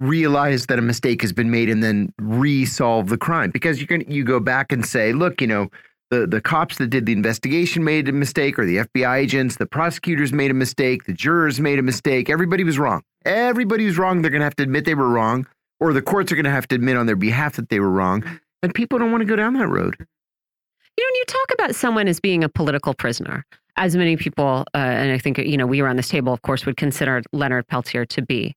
realize 0.01 0.67
that 0.67 0.79
a 0.79 0.83
mistake 0.83 1.23
has 1.23 1.33
been 1.33 1.51
made 1.51 1.69
and 1.69 1.83
then 1.83 2.13
resolve 2.19 3.09
the 3.09 3.19
crime. 3.19 3.51
Because 3.51 3.81
you 3.81 3.87
can 3.87 4.01
you 4.11 4.25
go 4.25 4.41
back 4.41 4.73
and 4.73 4.85
say 4.85 5.13
look 5.13 5.41
you 5.41 5.47
know 5.47 5.69
the 6.11 6.27
the 6.27 6.41
cops 6.41 6.79
that 6.79 6.89
did 6.89 7.07
the 7.07 7.13
investigation 7.13 7.85
made 7.85 8.09
a 8.09 8.13
mistake 8.13 8.59
or 8.59 8.67
the 8.67 8.79
FBI 8.79 9.19
agents 9.19 9.57
the 9.57 9.67
prosecutors 9.67 10.33
made 10.33 10.51
a 10.51 10.55
mistake 10.55 11.05
the 11.05 11.13
jurors 11.13 11.61
made 11.61 11.79
a 11.79 11.83
mistake. 11.83 12.29
Everybody 12.29 12.65
was 12.65 12.79
wrong. 12.79 13.03
Everybody 13.25 13.87
was 13.87 13.99
wrong. 13.99 14.23
They're 14.23 14.31
going 14.31 14.41
to 14.41 14.47
have 14.47 14.57
to 14.57 14.63
admit 14.63 14.87
they 14.87 14.95
were 14.95 15.09
wrong 15.09 15.47
or 15.79 15.93
the 15.93 16.03
courts 16.03 16.33
are 16.33 16.37
going 16.37 16.45
to 16.45 16.51
have 16.51 16.69
to 16.69 16.75
admit 16.75 16.97
on 16.97 17.07
their 17.07 17.17
behalf 17.17 17.57
that 17.57 17.69
they 17.69 17.81
were 17.81 17.91
wrong. 17.91 18.25
And 18.63 18.75
people 18.75 18.99
don't 18.99 19.13
want 19.13 19.23
to 19.23 19.27
go 19.27 19.37
down 19.37 19.55
that 19.55 19.69
road. 19.69 19.97
You 19.99 21.05
know 21.05 21.09
when 21.09 21.15
you 21.15 21.25
talk 21.27 21.53
about 21.55 21.75
someone 21.75 22.09
as 22.09 22.21
being 22.21 22.45
a 22.45 22.49
political 22.49 22.95
prisoner 22.95 23.47
as 23.81 23.97
many 23.97 24.17
people, 24.17 24.65
uh, 24.75 24.79
and 24.79 25.11
I 25.11 25.19
think, 25.19 25.39
you 25.39 25.57
know, 25.57 25.67
we 25.67 25.81
around 25.81 25.97
this 25.97 26.09
table, 26.09 26.33
of 26.33 26.43
course, 26.43 26.67
would 26.67 26.77
consider 26.77 27.23
Leonard 27.33 27.67
Peltier 27.67 28.05
to 28.07 28.23
be. 28.23 28.55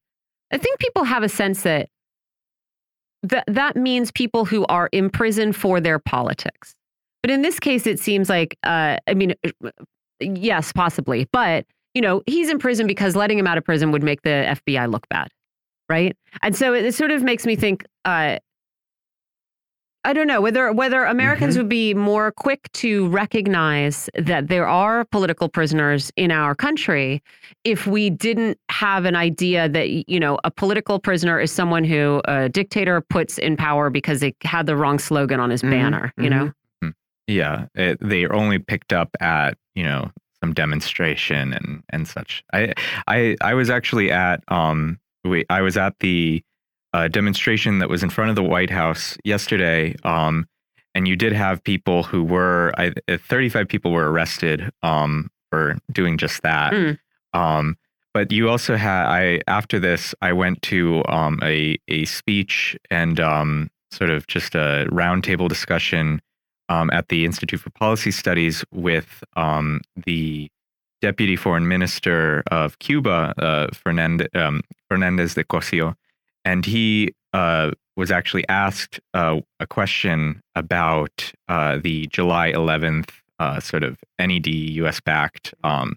I 0.53 0.57
think 0.57 0.79
people 0.79 1.03
have 1.03 1.23
a 1.23 1.29
sense 1.29 1.63
that 1.63 1.89
that 3.23 3.45
that 3.47 3.75
means 3.75 4.11
people 4.11 4.45
who 4.45 4.65
are 4.67 4.87
in 4.91 5.09
prison 5.09 5.51
for 5.51 5.81
their 5.81 5.97
politics. 5.97 6.75
But 7.23 7.31
in 7.31 7.41
this 7.41 7.59
case, 7.59 7.87
it 7.87 7.99
seems 7.99 8.29
like, 8.29 8.57
uh, 8.63 8.97
I 9.07 9.13
mean, 9.13 9.33
uh, 9.63 9.71
yes, 10.19 10.71
possibly, 10.71 11.27
but 11.31 11.65
you 11.93 12.01
know, 12.01 12.21
he's 12.27 12.49
in 12.49 12.59
prison 12.59 12.85
because 12.85 13.15
letting 13.15 13.39
him 13.39 13.47
out 13.47 13.57
of 13.57 13.63
prison 13.63 13.91
would 13.91 14.03
make 14.03 14.21
the 14.21 14.57
FBI 14.65 14.91
look 14.91 15.07
bad, 15.09 15.29
right? 15.89 16.15
And 16.41 16.55
so 16.55 16.73
it, 16.73 16.93
sort 16.93 17.11
of 17.11 17.23
makes 17.23 17.45
me 17.45 17.55
think. 17.55 17.85
Uh, 18.05 18.37
I 20.05 20.13
don't 20.13 20.27
know 20.27 20.41
whether 20.41 20.71
whether 20.73 21.05
Americans 21.05 21.55
mm 21.55 21.59
-hmm. 21.59 21.61
would 21.61 21.69
be 21.69 21.93
more 21.93 22.31
quick 22.31 22.71
to 22.73 23.07
recognize 23.07 24.09
that 24.25 24.47
there 24.47 24.67
are 24.67 25.05
political 25.05 25.49
prisoners 25.49 26.11
in 26.15 26.31
our 26.31 26.55
country 26.55 27.21
if 27.63 27.87
we 27.87 28.09
didn't 28.09 28.57
have 28.69 29.05
an 29.07 29.15
idea 29.15 29.69
that 29.69 29.87
you 30.09 30.19
know 30.19 30.39
a 30.43 30.51
political 30.51 30.99
prisoner 30.99 31.39
is 31.39 31.51
someone 31.51 31.83
who 31.87 32.21
a 32.25 32.49
dictator 32.49 33.01
puts 33.01 33.37
in 33.37 33.55
power 33.55 33.89
because 33.89 34.19
they 34.19 34.33
had 34.43 34.65
the 34.65 34.75
wrong 34.75 34.99
slogan 34.99 35.39
on 35.39 35.49
his 35.49 35.63
mm 35.63 35.69
-hmm. 35.69 35.81
banner, 35.81 36.13
you 36.17 36.29
know. 36.29 36.45
Mm 36.45 36.53
-hmm. 36.81 36.93
Yeah, 37.27 37.65
it, 37.73 37.97
they 38.09 38.25
are 38.25 38.35
only 38.35 38.59
picked 38.59 38.91
up 39.01 39.09
at 39.19 39.57
you 39.75 39.85
know 39.85 40.11
some 40.39 40.53
demonstration 40.53 41.53
and 41.53 41.83
and 41.93 42.07
such. 42.07 42.43
I 42.53 42.73
I 43.07 43.35
I 43.51 43.53
was 43.53 43.69
actually 43.69 44.11
at 44.11 44.39
um 44.47 44.99
we 45.23 45.39
I 45.49 45.61
was 45.61 45.77
at 45.77 45.93
the 45.99 46.43
uh, 46.93 47.07
demonstration 47.07 47.79
that 47.79 47.89
was 47.89 48.03
in 48.03 48.09
front 48.09 48.29
of 48.29 48.35
the 48.35 48.43
White 48.43 48.69
House 48.69 49.17
yesterday. 49.23 49.95
Um, 50.03 50.47
and 50.95 51.07
you 51.07 51.15
did 51.15 51.33
have 51.33 51.63
people 51.63 52.03
who 52.03 52.23
were, 52.23 52.71
I, 52.77 52.93
uh, 53.07 53.17
35 53.17 53.67
people 53.67 53.91
were 53.91 54.11
arrested 54.11 54.71
um, 54.83 55.31
for 55.49 55.77
doing 55.91 56.17
just 56.17 56.41
that. 56.43 56.73
Mm. 56.73 56.99
Um, 57.33 57.77
but 58.13 58.31
you 58.31 58.47
also 58.47 58.75
had, 58.75 59.07
I 59.07 59.41
after 59.47 59.79
this, 59.79 60.13
I 60.21 60.33
went 60.33 60.61
to 60.63 61.03
um, 61.07 61.39
a 61.41 61.79
a 61.87 62.05
speech 62.05 62.77
and 62.91 63.19
um, 63.19 63.71
sort 63.91 64.11
of 64.11 64.27
just 64.27 64.53
a 64.53 64.87
roundtable 64.91 65.49
discussion 65.49 66.21
um, 66.69 66.91
at 66.91 67.09
the 67.09 67.25
Institute 67.25 67.59
for 67.59 67.71
Policy 67.71 68.11
Studies 68.11 68.63
with 68.71 69.23
um, 69.35 69.81
the 70.05 70.49
deputy 71.01 71.35
foreign 71.35 71.67
minister 71.67 72.43
of 72.51 72.77
Cuba, 72.79 73.33
uh, 73.37 73.67
Fernand, 73.73 74.29
um, 74.35 74.61
Fernandez 74.89 75.33
de 75.33 75.43
Cossío, 75.43 75.95
and 76.45 76.65
he 76.65 77.13
uh, 77.33 77.71
was 77.95 78.11
actually 78.11 78.47
asked 78.49 78.99
uh, 79.13 79.39
a 79.59 79.67
question 79.67 80.41
about 80.55 81.31
uh, 81.47 81.79
the 81.81 82.07
July 82.07 82.51
11th 82.51 83.09
uh, 83.39 83.59
sort 83.59 83.83
of 83.83 83.97
NED 84.19 84.47
US 84.47 84.99
backed 84.99 85.53
um, 85.63 85.95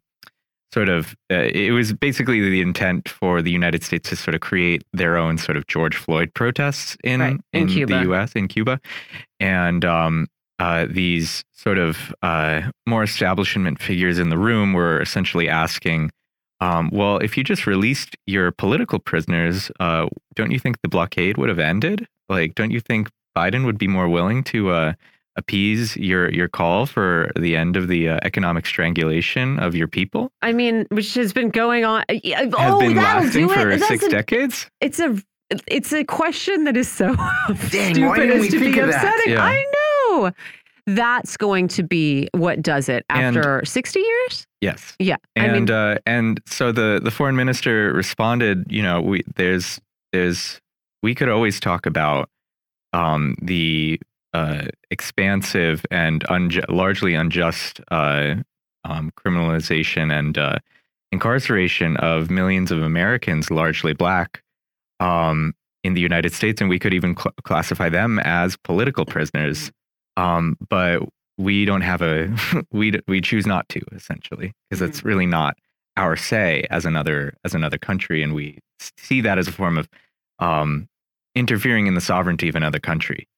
sort 0.73 0.89
of 0.89 1.14
uh, 1.31 1.48
it 1.52 1.73
was 1.73 1.93
basically 1.93 2.40
the 2.40 2.60
intent 2.60 3.09
for 3.09 3.40
the 3.40 3.51
United 3.51 3.82
States 3.82 4.09
to 4.10 4.16
sort 4.16 4.35
of 4.35 4.40
create 4.40 4.82
their 4.93 5.16
own 5.16 5.39
sort 5.39 5.56
of 5.56 5.66
George 5.66 5.97
Floyd 5.97 6.32
protests 6.35 6.97
in 7.05 7.20
right. 7.20 7.40
in, 7.52 7.68
in 7.70 7.86
the 7.86 8.12
US 8.12 8.32
in 8.32 8.48
Cuba 8.48 8.81
and 9.39 9.85
um, 9.85 10.27
uh, 10.59 10.86
these 10.89 11.44
sort 11.52 11.78
of 11.78 12.14
more 12.86 13.02
establishment 13.02 13.81
figures 13.81 14.18
in 14.18 14.31
the 14.31 14.39
room 14.39 14.73
were 14.73 15.01
essentially 15.01 15.48
asking 15.48 16.10
um, 16.61 16.91
well, 16.93 17.19
if 17.19 17.37
you 17.37 17.45
just 17.45 17.66
released 17.66 18.16
your 18.27 18.51
political 18.51 18.99
prisoners, 18.99 19.70
uh, 19.81 20.07
don't 20.35 20.51
you 20.51 20.59
think 20.59 20.81
the 20.83 20.89
blockade 20.89 21.37
would 21.37 21.49
have 21.49 21.59
ended? 21.59 22.07
Like, 22.28 22.55
don't 22.55 22.70
you 22.70 22.81
think 22.81 23.11
Biden 23.37 23.65
would 23.66 23.78
be 23.78 23.89
more 23.89 24.09
willing 24.09 24.43
to 24.45 24.70
uh, 24.70 24.93
appease 25.37 25.97
your 25.97 26.31
your 26.33 26.49
call 26.49 26.87
for 26.87 27.31
the 27.37 27.57
end 27.57 27.77
of 27.77 27.89
the 27.89 28.09
uh, 28.09 28.19
economic 28.23 28.66
strangulation 28.66 29.59
of 29.59 29.74
your 29.74 29.87
people? 29.87 30.33
I 30.43 30.53
mean, 30.53 30.87
which 30.91 31.12
has 31.15 31.33
been 31.33 31.51
going 31.51 31.85
on. 31.85 32.05
Uh, 32.09 32.15
has 32.35 32.53
oh, 32.57 32.81
been 32.81 32.97
lasting 32.97 33.49
for 33.49 33.78
six 33.78 34.05
a, 34.05 34.09
decades. 34.09 34.70
It's 34.81 34.99
a 34.99 35.16
it's 35.66 35.93
a 35.93 36.05
question 36.05 36.65
that 36.65 36.77
is 36.77 36.91
so 36.91 37.15
Dang, 37.70 37.95
stupid 37.95 38.31
as 38.31 38.49
to 38.49 38.59
be 38.59 38.78
upsetting. 38.78 39.35
Yeah. 39.35 39.45
I 39.45 39.65
know 39.74 40.33
that's 40.87 41.37
going 41.37 41.69
to 41.69 41.83
be 41.83 42.29
what 42.33 42.63
does 42.63 42.89
it 42.89 43.05
after 43.11 43.59
and, 43.59 43.69
60 43.69 44.01
years? 44.01 44.47
Yes. 44.61 44.95
Yeah. 44.99 45.17
And 45.35 45.51
I 45.51 45.55
mean, 45.55 45.71
uh, 45.71 45.99
and 46.07 46.41
so 46.47 46.73
the 46.73 47.01
the 47.03 47.11
foreign 47.11 47.37
minister 47.37 47.93
responded, 47.93 48.65
you 48.69 48.83
know, 48.83 49.01
we 49.01 49.23
there's 49.35 49.81
there's 50.13 50.61
we 51.03 51.15
could 51.15 51.29
always 51.29 51.61
talk 51.61 51.87
about 51.87 52.29
um, 52.93 53.37
the 53.43 54.01
uh, 54.33 54.67
expansive 54.91 55.85
and 55.91 56.25
unju 56.25 56.65
largely 56.69 57.15
unjust 57.15 57.81
uh, 57.91 58.37
um, 58.85 59.11
criminalization 59.19 60.13
and 60.13 60.39
uh, 60.39 60.59
incarceration 61.13 61.97
of 61.99 62.31
millions 62.31 62.71
of 62.71 62.83
Americans, 62.83 63.51
largely 63.51 63.93
black, 63.93 64.43
um, 65.01 65.55
in 65.85 65.95
the 65.95 66.01
United 66.01 66.33
States, 66.33 66.61
and 66.61 66.69
we 66.69 66.79
could 66.79 66.95
even 66.95 67.17
cl 67.17 67.33
classify 67.45 67.89
them 67.89 68.19
as 68.21 68.57
political 68.57 69.05
prisoners. 69.05 69.71
Um, 70.17 70.57
but 70.69 71.03
we 71.39 71.65
don't 71.65 71.83
have 71.83 72.03
a 72.03 72.35
we 72.73 73.01
we 73.07 73.21
choose 73.21 73.47
not 73.47 73.69
to 73.71 73.81
essentially 73.93 74.53
because 74.69 74.83
mm-hmm. 74.83 74.91
it's 74.91 75.05
really 75.05 75.27
not 75.27 75.57
our 75.97 76.17
say 76.17 76.67
as 76.71 76.85
another 76.85 77.37
as 77.45 77.55
another 77.55 77.79
country, 77.79 78.23
and 78.23 78.35
we 78.35 78.59
see 78.99 79.21
that 79.23 79.39
as 79.39 79.49
a 79.49 79.53
form 79.53 79.79
of 79.79 79.89
um, 80.39 80.89
interfering 81.35 81.87
in 81.87 81.95
the 81.95 82.01
sovereignty 82.01 82.49
of 82.49 82.57
another 82.57 82.79
country. 82.79 83.29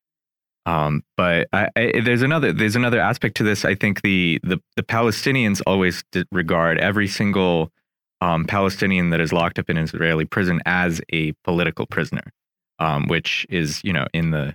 Um, 0.66 1.02
but 1.16 1.48
I, 1.52 1.68
I, 1.76 2.00
there's 2.04 2.22
another 2.22 2.52
there's 2.52 2.76
another 2.76 3.00
aspect 3.00 3.36
to 3.38 3.42
this. 3.42 3.64
I 3.64 3.74
think 3.74 4.02
the 4.02 4.40
the, 4.42 4.60
the 4.76 4.82
Palestinians 4.82 5.62
always 5.66 6.04
regard 6.30 6.78
every 6.78 7.08
single 7.08 7.72
um, 8.20 8.44
Palestinian 8.44 9.10
that 9.10 9.20
is 9.20 9.32
locked 9.32 9.58
up 9.58 9.70
in 9.70 9.78
Israeli 9.78 10.24
prison 10.24 10.60
as 10.66 11.00
a 11.12 11.32
political 11.44 11.86
prisoner, 11.86 12.32
um, 12.78 13.06
which 13.06 13.46
is 13.48 13.80
you 13.82 13.92
know 13.92 14.06
in 14.12 14.30
the 14.30 14.54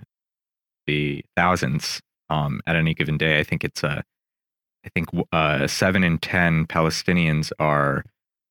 the 0.86 1.24
thousands 1.36 2.00
um, 2.30 2.60
at 2.66 2.76
any 2.76 2.94
given 2.94 3.18
day. 3.18 3.38
I 3.38 3.42
think 3.42 3.64
it's 3.64 3.82
a, 3.82 4.02
I 4.84 4.88
think 4.90 5.08
uh, 5.32 5.66
seven 5.66 6.04
in 6.04 6.18
ten 6.18 6.66
Palestinians 6.66 7.52
are 7.58 8.04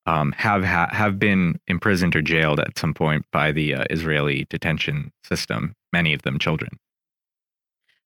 um, 0.06 0.32
have 0.34 0.64
ha 0.64 0.88
have 0.92 1.18
been 1.20 1.60
imprisoned 1.68 2.16
or 2.16 2.22
jailed 2.22 2.60
at 2.60 2.78
some 2.78 2.94
point 2.94 3.26
by 3.32 3.52
the 3.52 3.76
uh, 3.76 3.84
Israeli 3.90 4.46
detention 4.50 5.12
system. 5.24 5.76
Many 5.92 6.14
of 6.14 6.24
them 6.24 6.40
children. 6.40 6.72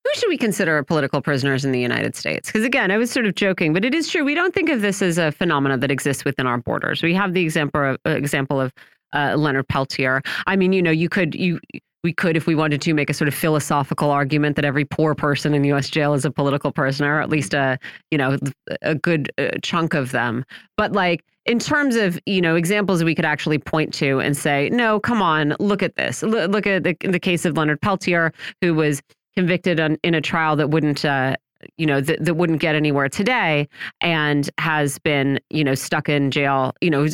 Who 0.03 0.19
should 0.19 0.29
we 0.29 0.37
consider 0.37 0.81
political 0.83 1.21
prisoners 1.21 1.65
in 1.65 1.73
the 1.73 1.81
United 1.81 2.15
States? 2.15 2.47
Because 2.47 2.63
again, 2.63 2.91
I 2.91 2.97
was 2.97 3.11
sort 3.11 3.25
of 3.25 3.35
joking, 3.35 3.73
but 3.73 3.83
it 3.83 3.93
is 3.93 4.07
true. 4.09 4.23
We 4.23 4.35
don't 4.35 4.53
think 4.53 4.69
of 4.69 4.81
this 4.81 5.01
as 5.01 5.17
a 5.17 5.33
phenomenon 5.33 5.81
that 5.81 5.91
exists 5.91 6.23
within 6.23 6.47
our 6.47 6.57
borders. 6.57 7.03
We 7.03 7.13
have 7.13 7.33
the 7.33 7.41
example 7.41 7.83
of, 7.83 7.97
uh, 8.05 8.11
example 8.11 8.61
of 8.61 8.71
uh, 9.13 9.35
Leonard 9.37 9.67
Peltier. 9.67 10.21
I 10.45 10.55
mean, 10.55 10.71
you 10.71 10.81
know, 10.81 10.91
you 10.91 11.09
could 11.09 11.35
you 11.35 11.59
we 12.03 12.13
could, 12.13 12.37
if 12.37 12.47
we 12.47 12.55
wanted 12.55 12.81
to, 12.81 12.93
make 12.93 13.09
a 13.09 13.13
sort 13.13 13.27
of 13.27 13.33
philosophical 13.33 14.11
argument 14.11 14.55
that 14.55 14.65
every 14.65 14.85
poor 14.85 15.15
person 15.15 15.53
in 15.53 15.63
U.S. 15.65 15.89
jail 15.89 16.13
is 16.13 16.25
a 16.25 16.31
political 16.31 16.71
prisoner, 16.71 17.17
or 17.17 17.21
at 17.21 17.29
least 17.29 17.53
a 17.53 17.77
you 18.11 18.17
know 18.17 18.37
a 18.81 18.95
good 18.95 19.31
uh, 19.37 19.49
chunk 19.61 19.93
of 19.93 20.11
them. 20.11 20.45
But 20.77 20.93
like 20.93 21.23
in 21.45 21.59
terms 21.59 21.95
of 21.95 22.19
you 22.25 22.41
know 22.41 22.55
examples 22.55 23.03
we 23.03 23.15
could 23.15 23.25
actually 23.25 23.57
point 23.57 23.93
to 23.95 24.19
and 24.19 24.37
say, 24.37 24.69
no, 24.69 24.99
come 24.99 25.21
on, 25.21 25.55
look 25.59 25.81
at 25.81 25.95
this. 25.95 26.23
Look, 26.23 26.51
look 26.51 26.67
at 26.67 26.83
the, 26.83 26.95
the 27.01 27.19
case 27.19 27.45
of 27.45 27.57
Leonard 27.57 27.81
Peltier, 27.81 28.31
who 28.61 28.73
was 28.73 29.01
convicted 29.35 29.79
on, 29.79 29.97
in 30.03 30.13
a 30.13 30.21
trial 30.21 30.55
that 30.55 30.69
wouldn't. 30.69 31.03
Uh, 31.03 31.35
you 31.77 31.87
know 31.87 31.99
that, 31.99 32.23
that 32.23 32.35
wouldn't 32.35 32.59
get 32.59 32.75
anywhere 32.75 33.09
today 33.09 33.67
and 34.01 34.51
has 34.59 34.99
been 34.99 35.39
you 35.49 35.63
know 35.63 35.73
stuck 35.73 36.07
in 36.07 36.29
jail 36.29 36.71
you 36.81 36.89
know 36.91 37.07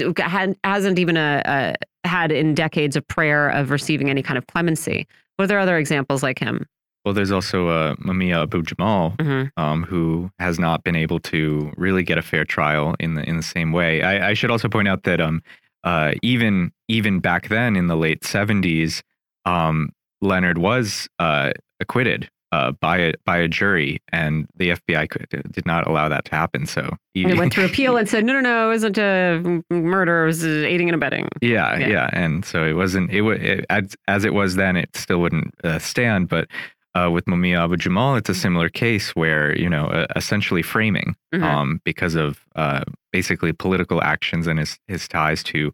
hasn't 0.65 0.99
even 0.99 1.15
a, 1.15 1.41
a 1.45 1.75
had 2.03 2.31
in 2.31 2.53
decades 2.53 2.95
of 2.95 3.07
prayer 3.07 3.49
of 3.49 3.71
receiving 3.71 4.09
any 4.09 4.21
kind 4.21 4.37
of 4.37 4.47
clemency. 4.47 5.07
Were 5.39 5.47
there 5.47 5.59
other 5.59 5.77
examples 5.77 6.23
like 6.23 6.39
him? 6.39 6.65
Well, 7.05 7.13
there's 7.13 7.31
also 7.31 7.67
uh, 7.67 7.95
Mumia 7.95 8.43
Abu 8.43 8.61
Jamal, 8.61 9.15
mm 9.19 9.25
-hmm. 9.25 9.51
um, 9.57 9.83
who 9.83 10.31
has 10.39 10.57
not 10.57 10.83
been 10.83 10.95
able 10.95 11.19
to 11.19 11.71
really 11.75 12.03
get 12.03 12.17
a 12.17 12.21
fair 12.21 12.45
trial 12.45 12.95
in 12.99 13.15
the 13.15 13.23
in 13.23 13.35
the 13.35 13.43
same 13.43 13.71
way. 13.71 14.01
I, 14.01 14.31
I 14.31 14.33
should 14.35 14.51
also 14.51 14.69
point 14.69 14.87
out 14.87 15.03
that 15.03 15.19
um, 15.19 15.41
uh, 15.83 16.13
even 16.21 16.71
even 16.87 17.19
back 17.19 17.47
then 17.47 17.75
in 17.75 17.87
the 17.87 17.97
late 17.97 18.21
70s, 18.21 19.01
um, 19.45 19.89
Leonard 20.21 20.57
was 20.57 21.09
uh, 21.19 21.51
acquitted 21.79 22.29
uh, 22.53 22.71
by 22.71 22.97
a 22.97 23.13
by 23.25 23.37
a 23.37 23.47
jury, 23.47 23.99
and 24.11 24.47
the 24.55 24.69
FBI 24.69 25.09
could, 25.09 25.27
did 25.51 25.65
not 25.65 25.87
allow 25.87 26.07
that 26.07 26.25
to 26.25 26.35
happen. 26.35 26.67
So 26.67 26.95
he 27.15 27.25
went 27.25 27.51
through 27.53 27.65
appeal 27.65 27.97
and 27.97 28.07
said, 28.07 28.23
"No, 28.25 28.33
no, 28.33 28.41
no, 28.41 28.67
it 28.67 28.73
wasn't 28.73 28.97
a 28.99 29.63
murder. 29.71 30.23
It 30.23 30.27
was 30.27 30.45
aiding 30.45 30.87
and 30.87 30.95
abetting." 30.95 31.29
Yeah, 31.41 31.79
yeah, 31.79 31.87
yeah. 31.87 32.09
and 32.13 32.45
so 32.45 32.63
it 32.63 32.73
wasn't. 32.73 33.09
It 33.09 33.21
was 33.21 33.39
as, 33.71 33.95
as 34.07 34.23
it 34.23 34.35
was 34.35 34.55
then. 34.55 34.75
It 34.75 34.95
still 34.95 35.19
wouldn't 35.19 35.51
uh, 35.63 35.79
stand. 35.79 36.29
But 36.29 36.47
uh, 36.93 37.09
with 37.11 37.25
Mumia 37.25 37.63
Abu 37.63 37.75
Jamal, 37.75 38.17
it's 38.17 38.29
a 38.29 38.35
similar 38.35 38.69
case 38.69 39.15
where 39.15 39.57
you 39.57 39.67
know 39.67 39.87
uh, 39.87 40.05
essentially 40.15 40.61
framing 40.61 41.15
mm 41.33 41.41
-hmm. 41.41 41.43
um, 41.43 41.81
because 41.83 42.15
of 42.15 42.45
uh, 42.55 42.83
basically 43.11 43.53
political 43.53 43.99
actions 44.03 44.47
and 44.47 44.59
his 44.59 44.79
his 44.87 45.07
ties 45.07 45.41
to 45.43 45.73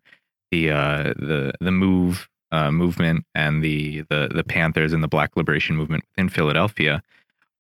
the 0.52 0.72
uh, 0.72 1.14
the 1.28 1.52
the 1.60 1.72
move 1.72 2.29
uh, 2.52 2.72
movement 2.72 3.26
and 3.36 3.64
the, 3.64 4.02
the 4.10 4.30
the 4.34 4.44
Panthers 4.44 4.94
and 4.94 5.04
the 5.04 5.08
Black 5.08 5.36
Liberation 5.36 5.76
Movement 5.76 6.04
within 6.12 6.30
Philadelphia. 6.30 7.02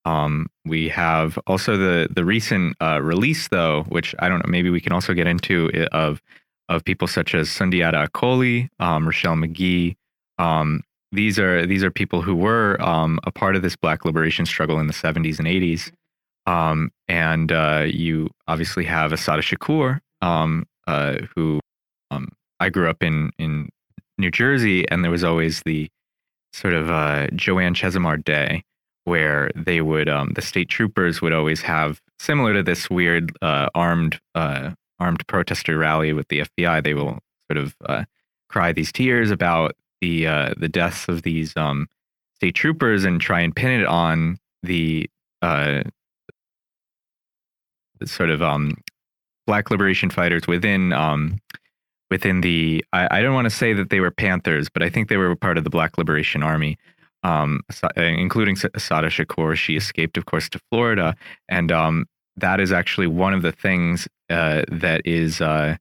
Um, 0.06 0.48
we 0.66 0.90
have 0.90 1.38
also 1.48 1.78
the 1.78 2.08
the 2.10 2.26
recent 2.26 2.76
uh, 2.82 3.02
release, 3.02 3.48
though, 3.50 3.84
which 3.90 4.16
I 4.20 4.30
don't 4.30 4.40
know. 4.46 4.50
Maybe 4.52 4.70
we 4.70 4.82
can 4.82 4.94
also 4.94 5.14
get 5.14 5.28
into 5.28 5.70
of 5.92 6.22
of 6.68 6.84
people 6.84 7.08
such 7.08 7.34
as 7.34 7.50
Sundiata 7.50 8.08
Acoli, 8.08 8.70
um, 8.80 9.08
Ruchell 9.08 9.38
Magee, 9.38 9.98
um, 10.40 10.84
these 11.12 11.38
are 11.38 11.66
these 11.66 11.84
are 11.84 11.92
people 11.92 12.22
who 12.22 12.36
were 12.36 12.82
um, 12.82 13.20
a 13.24 13.32
part 13.32 13.56
of 13.56 13.62
this 13.62 13.76
Black 13.76 14.06
liberation 14.06 14.46
struggle 14.46 14.80
in 14.80 14.88
the 14.88 14.94
70s 14.94 15.38
and 15.40 15.48
80s. 15.48 15.92
Um, 16.46 16.92
and 17.08 17.52
uh, 17.52 17.86
you 17.88 18.30
obviously 18.48 18.86
have 18.86 19.12
Assata 19.12 19.42
Shakur, 19.42 20.00
um, 20.22 20.66
uh, 20.88 21.18
who 21.36 21.60
I 22.62 22.70
grew 22.70 22.90
up 22.90 23.04
in 23.04 23.32
in 23.38 23.70
New 24.20 24.32
Jersey, 24.32 24.88
and 24.90 25.04
there 25.04 25.12
was 25.12 25.24
always 25.24 25.64
the 25.64 25.90
sort 26.54 26.74
of 26.74 26.90
uh, 26.90 27.28
Joanne 27.36 27.74
Chesimard 27.74 28.24
Day, 28.24 28.64
where 29.06 29.50
they 29.56 29.82
would 29.82 30.10
um, 30.10 30.34
the 30.36 30.42
state 30.42 30.70
troopers 30.70 31.22
would 31.22 31.34
always 31.34 31.62
have 31.62 32.02
similar 32.20 32.54
to 32.54 32.64
this 32.64 32.90
weird 32.90 33.32
uh, 33.42 33.70
armed 33.74 34.20
uh, 34.36 34.72
armed 35.00 35.26
protester 35.28 35.78
rally 35.78 36.14
with 36.14 36.28
the 36.28 36.42
FBI. 36.42 36.84
They 36.84 36.94
will 36.94 37.20
sort 37.52 37.58
of 37.58 37.76
uh, 37.88 38.04
cry 38.50 38.74
these 38.74 38.92
tears 38.92 39.32
about 39.32 39.76
the 40.02 40.28
uh, 40.28 40.54
the 40.58 40.70
deaths 40.70 41.08
of 41.08 41.24
these 41.24 41.56
um, 41.58 41.88
state 42.36 42.56
troopers 42.56 43.04
and 43.04 43.20
try 43.20 43.42
and 43.42 43.56
pin 43.56 43.82
it 43.82 43.86
on 43.86 44.38
the, 44.64 45.10
uh, 45.42 45.84
sort 48.06 48.30
of 48.30 48.42
um, 48.42 48.78
black 49.46 49.70
liberation 49.70 50.10
fighters 50.10 50.48
within 50.48 50.94
um, 50.94 51.38
within 52.10 52.42
the 52.42 52.84
I, 52.94 53.20
I 53.20 53.22
don't 53.22 53.34
want 53.34 53.46
to 53.46 53.56
say 53.56 53.74
that 53.74 53.90
they 53.90 54.00
were 54.00 54.12
Panthers, 54.12 54.70
but 54.70 54.84
I 54.84 54.90
think 54.90 55.10
they 55.10 55.18
were 55.18 55.36
part 55.36 55.58
of 55.58 55.64
the 55.64 55.70
Black 55.70 55.98
Liberation 55.98 56.44
Army, 56.44 56.78
um, 57.24 57.62
uh, 57.84 57.90
including 58.02 58.58
Assata 58.74 59.08
Shakur. 59.08 59.56
She 59.56 59.76
escaped, 59.76 60.18
of 60.18 60.26
course, 60.26 60.50
to 60.50 60.60
Florida, 60.70 61.16
and 61.48 61.72
um, 61.72 62.06
that 62.38 62.60
is 62.60 62.72
actually 62.72 63.08
one 63.08 63.34
of 63.34 63.42
the 63.42 63.52
things 63.52 64.08
uh, 64.30 64.64
that 64.70 65.02
is 65.06 65.42
uh, 65.42 65.76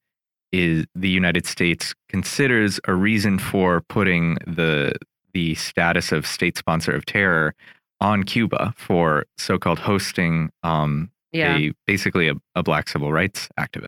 is 0.53 0.87
the 0.95 1.09
United 1.09 1.47
States 1.47 1.95
considers 2.09 2.81
a 2.87 2.95
reason 2.95 3.39
for 3.39 3.83
putting 3.89 4.35
the 4.47 4.95
the 5.35 5.55
status 5.55 6.11
of 6.11 6.27
state 6.27 6.57
sponsor 6.57 6.93
of 6.93 7.05
terror 7.05 7.55
on 8.01 8.23
Cuba 8.23 8.73
for 8.77 9.27
so-called 9.37 9.79
hosting 9.79 10.51
um, 10.63 11.11
yeah. 11.33 11.57
a 11.57 11.73
basically 11.87 12.29
a, 12.29 12.35
a 12.55 12.63
black 12.63 12.89
civil 12.89 13.13
rights 13.13 13.49
activist. 13.59 13.87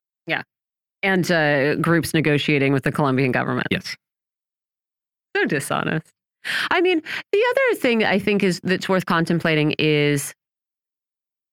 And 1.03 1.31
uh, 1.31 1.77
groups 1.77 2.13
negotiating 2.13 2.73
with 2.73 2.85
the 2.85 2.93
Colombian 2.93 3.33
government. 3.33 3.67
Yes, 3.71 3.97
so 5.37 5.45
dishonest. 5.47 6.13
I 6.71 6.81
mean, 6.81 7.03
the 7.33 7.45
other 7.51 7.81
thing 7.81 8.05
I 8.05 8.19
think 8.19 8.43
is 8.43 8.61
that's 8.63 8.89
worth 8.89 9.07
contemplating 9.07 9.73
is 9.79 10.35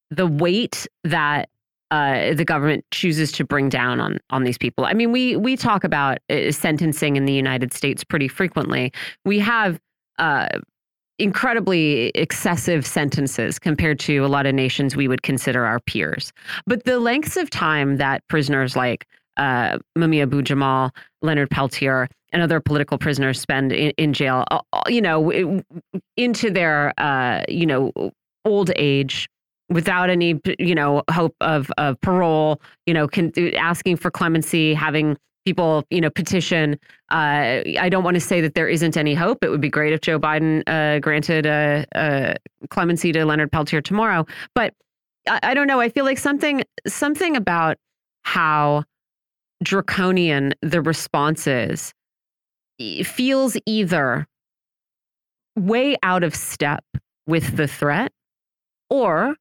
the 0.10 0.28
weight 0.28 0.88
that 1.04 1.50
uh, 1.92 2.34
the 2.34 2.46
government 2.46 2.86
chooses 2.92 3.32
to 3.34 3.46
bring 3.46 3.70
down 3.70 4.00
on 4.00 4.18
on 4.30 4.44
these 4.44 4.58
people. 4.58 4.86
I 4.86 4.94
mean, 4.94 5.12
we 5.12 5.36
we 5.36 5.56
talk 5.56 5.84
about 5.84 6.18
uh, 6.30 6.52
sentencing 6.52 7.16
in 7.16 7.26
the 7.26 7.34
United 7.34 7.74
States 7.74 8.04
pretty 8.04 8.28
frequently. 8.28 8.92
We 9.26 9.40
have 9.40 9.80
uh, 10.20 10.50
incredibly 11.20 12.10
excessive 12.10 12.86
sentences 12.86 13.60
compared 13.60 14.00
to 14.00 14.18
a 14.20 14.28
lot 14.28 14.46
of 14.46 14.54
nations 14.54 14.96
we 14.96 15.08
would 15.08 15.24
consider 15.24 15.66
our 15.66 15.80
peers. 15.80 16.32
But 16.66 16.84
the 16.84 17.00
lengths 17.00 17.38
of 17.38 17.50
time 17.50 17.98
that 17.98 18.28
prisoners 18.28 18.76
like 18.76 19.08
uh, 19.38 19.78
Mumia 19.98 20.24
Abu 20.24 20.42
Jamal, 20.42 20.92
Leonard 21.22 21.50
Peltier, 21.50 22.08
and 22.34 22.42
other 22.42 22.60
political 22.60 22.98
prisoners 22.98 23.40
spend 23.40 23.72
in, 23.72 23.92
in 23.92 24.14
jail, 24.14 24.44
uh, 24.52 24.60
uh, 24.74 24.82
you 24.88 25.02
know, 25.02 25.62
into 26.18 26.50
their, 26.50 26.94
uh, 27.00 27.44
you 27.48 27.66
know, 27.66 27.92
old 28.46 28.72
age 28.76 29.28
without 29.70 30.10
any, 30.10 30.40
you 30.60 30.76
know, 30.76 31.04
hope 31.12 31.36
of, 31.42 31.72
of 31.78 32.00
parole, 32.02 32.62
you 32.86 32.94
know, 32.94 33.08
can, 33.08 33.32
asking 33.56 33.98
for 33.98 34.10
clemency, 34.10 34.74
having 34.74 35.18
people, 35.46 35.86
you 35.90 36.02
know, 36.02 36.10
petition. 36.10 36.78
Uh, 37.10 37.64
I 37.80 37.88
don't 37.90 38.04
want 38.04 38.16
to 38.16 38.22
say 38.22 38.42
that 38.42 38.54
there 38.54 38.68
isn't 38.68 38.98
any 38.98 39.14
hope. 39.14 39.44
It 39.44 39.50
would 39.50 39.62
be 39.62 39.70
great 39.70 39.94
if 39.94 40.02
Joe 40.02 40.20
Biden 40.20 40.62
uh, 40.68 41.00
granted 41.00 41.46
a, 41.46 41.86
a, 41.96 42.36
clemency 42.70 43.14
to 43.14 43.26
Leonard 43.26 43.52
Peltier 43.52 43.82
tomorrow. 43.82 44.26
But 44.54 44.74
I, 45.28 45.40
I 45.44 45.54
don't 45.54 45.68
know. 45.68 45.80
I 45.80 45.88
feel 45.88 46.04
like 46.04 46.18
something 46.18 46.64
something 46.86 47.38
about 47.38 47.78
how 48.24 48.84
draconian 49.64 50.54
the 50.62 50.82
response 50.82 51.48
is 51.48 51.94
feels 53.04 53.58
either 53.66 54.28
way 55.56 55.98
out 56.04 56.24
of 56.24 56.36
step 56.36 56.84
with 57.26 57.58
the 57.58 57.68
threat 57.68 58.12
or 58.92 59.36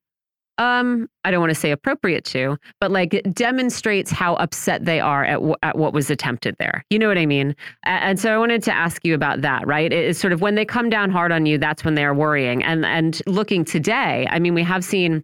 um 0.57 1.07
i 1.25 1.31
don't 1.31 1.41
want 1.41 1.51
to 1.51 1.55
say 1.55 1.71
appropriate 1.71 2.25
to 2.25 2.57
but 2.81 2.91
like 2.91 3.23
demonstrates 3.35 4.11
how 4.11 4.35
upset 4.37 4.87
they 4.87 5.01
are 5.01 5.23
at, 5.23 5.39
at 5.63 5.77
what 5.77 5.93
was 5.93 6.09
attempted 6.11 6.57
there. 6.59 6.83
You 6.89 6.99
know 6.99 7.09
what 7.09 7.19
i 7.19 7.27
mean? 7.27 7.55
And 7.85 8.19
so 8.19 8.35
i 8.35 8.39
wanted 8.39 8.63
to 8.63 8.73
ask 8.73 9.05
you 9.05 9.15
about 9.15 9.43
that 9.43 9.67
right? 9.67 9.93
It's 9.93 10.19
sort 10.19 10.33
of 10.33 10.41
when 10.41 10.55
they 10.55 10.65
come 10.65 10.89
down 10.89 11.11
hard 11.11 11.31
on 11.31 11.45
you 11.45 11.59
that's 11.59 11.85
when 11.85 11.95
they're 11.95 12.15
worrying. 12.15 12.63
And 12.65 12.87
and 12.87 13.21
looking 13.27 13.67
today 13.67 14.27
i 14.31 14.39
mean 14.39 14.55
we 14.55 14.63
have 14.63 14.83
seen 14.83 15.23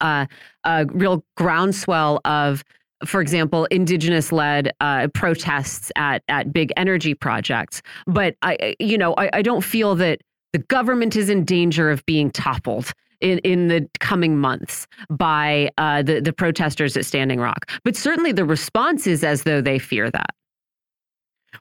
uh, 0.00 0.26
a 0.64 0.86
real 0.86 1.24
groundswell 1.36 2.20
of 2.24 2.62
for 3.04 3.20
example, 3.20 3.66
indigenous 3.66 4.32
led 4.32 4.72
uh, 4.80 5.08
protests 5.14 5.90
at 5.96 6.22
at 6.28 6.52
big 6.52 6.72
energy 6.76 7.14
projects. 7.14 7.82
But 8.06 8.36
I, 8.42 8.74
you 8.78 8.98
know, 8.98 9.14
I, 9.16 9.30
I 9.34 9.42
don't 9.42 9.62
feel 9.62 9.94
that 9.96 10.20
the 10.52 10.58
government 10.58 11.16
is 11.16 11.28
in 11.28 11.44
danger 11.44 11.90
of 11.90 12.04
being 12.06 12.30
toppled 12.30 12.92
in, 13.20 13.38
in 13.38 13.68
the 13.68 13.88
coming 14.00 14.38
months 14.38 14.86
by 15.08 15.70
uh, 15.78 16.02
the, 16.02 16.20
the 16.20 16.32
protesters 16.32 16.96
at 16.96 17.04
Standing 17.04 17.40
Rock. 17.40 17.70
But 17.84 17.96
certainly 17.96 18.32
the 18.32 18.44
response 18.44 19.06
is 19.06 19.22
as 19.22 19.44
though 19.44 19.60
they 19.60 19.78
fear 19.78 20.10
that. 20.10 20.30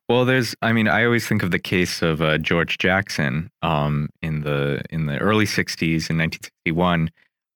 Well, 0.07 0.25
there's, 0.25 0.55
I 0.61 0.71
mean, 0.71 0.87
I 0.87 1.03
always 1.03 1.27
think 1.27 1.43
of 1.43 1.51
the 1.51 1.59
case 1.59 2.01
of 2.01 2.21
uh, 2.21 2.37
George 2.37 2.77
Jackson 2.77 3.49
um, 3.61 4.09
in 4.21 4.41
the 4.41 4.81
in 4.91 5.07
the 5.07 5.17
early 5.17 5.45
'60s 5.45 6.09
in 6.09 6.17
1961. 6.17 7.09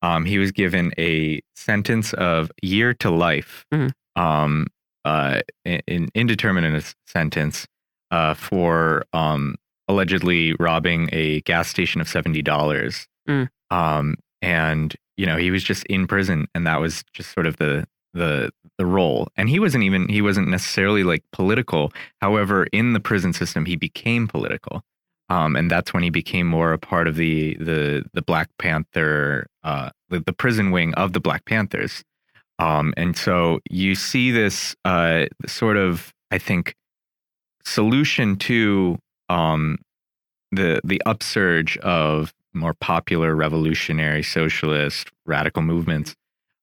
Um, 0.03 0.25
he 0.25 0.37
was 0.37 0.51
given 0.51 0.93
a 0.99 1.41
sentence 1.55 2.13
of 2.13 2.51
year 2.61 2.93
to 2.95 3.09
life, 3.09 3.65
mm 3.73 3.79
-hmm. 3.79 4.21
um, 4.21 4.67
uh, 5.05 5.39
in 5.65 6.09
indeterminate 6.13 6.93
sentence 7.05 7.67
uh, 8.11 8.33
for 8.33 9.05
um, 9.13 9.55
allegedly 9.87 10.53
robbing 10.59 11.09
a 11.11 11.41
gas 11.41 11.69
station 11.69 12.01
of 12.01 12.07
seventy 12.07 12.41
dollars. 12.41 13.07
Mm. 13.29 13.47
Um, 13.71 14.15
and 14.41 14.95
you 15.17 15.25
know, 15.25 15.37
he 15.37 15.51
was 15.51 15.63
just 15.63 15.85
in 15.85 16.07
prison, 16.07 16.47
and 16.53 16.67
that 16.67 16.79
was 16.79 17.03
just 17.13 17.33
sort 17.33 17.47
of 17.47 17.55
the 17.57 17.85
the 18.13 18.51
the 18.77 18.85
role. 18.85 19.27
And 19.35 19.49
he 19.49 19.59
wasn't 19.59 19.83
even 19.83 20.09
he 20.09 20.21
wasn't 20.21 20.47
necessarily 20.47 21.03
like 21.03 21.23
political. 21.31 21.91
However, 22.21 22.67
in 22.71 22.93
the 22.93 22.99
prison 22.99 23.33
system, 23.33 23.65
he 23.65 23.75
became 23.75 24.27
political. 24.27 24.83
Um, 25.33 25.55
and 25.55 25.71
that's 25.71 25.93
when 25.95 26.03
he 26.03 26.11
became 26.11 26.45
more 26.45 26.73
a 26.73 26.77
part 26.77 27.07
of 27.07 27.15
the 27.15 27.55
the 27.55 28.05
the 28.13 28.21
Black 28.21 28.49
Panther, 28.59 29.47
uh, 29.63 29.89
the, 30.09 30.19
the 30.19 30.33
prison 30.33 30.69
wing 30.69 30.93
of 30.93 31.13
the 31.13 31.19
Black 31.19 31.45
Panthers. 31.45 32.03
Um, 32.59 32.93
and 32.97 33.17
so 33.17 33.59
you 33.67 33.95
see 33.95 34.29
this 34.29 34.75
uh, 34.85 35.25
sort 35.47 35.77
of, 35.77 36.13
I 36.29 36.37
think, 36.37 36.75
solution 37.65 38.35
to 38.47 38.99
um, 39.29 39.79
the 40.51 40.79
the 40.83 41.01
upsurge 41.07 41.77
of 41.77 42.31
more 42.53 42.75
popular 42.75 43.35
revolutionary 43.35 44.21
socialist 44.21 45.09
radical 45.25 45.63
movements 45.63 46.13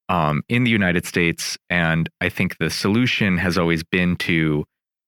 um, 0.09 0.44
in 0.48 0.62
the 0.62 0.70
United 0.70 1.05
States. 1.06 1.59
And 1.68 2.09
I 2.20 2.28
think 2.28 2.59
the 2.59 2.70
solution 2.70 3.36
has 3.38 3.59
always 3.59 3.82
been 3.82 4.14
to 4.28 4.64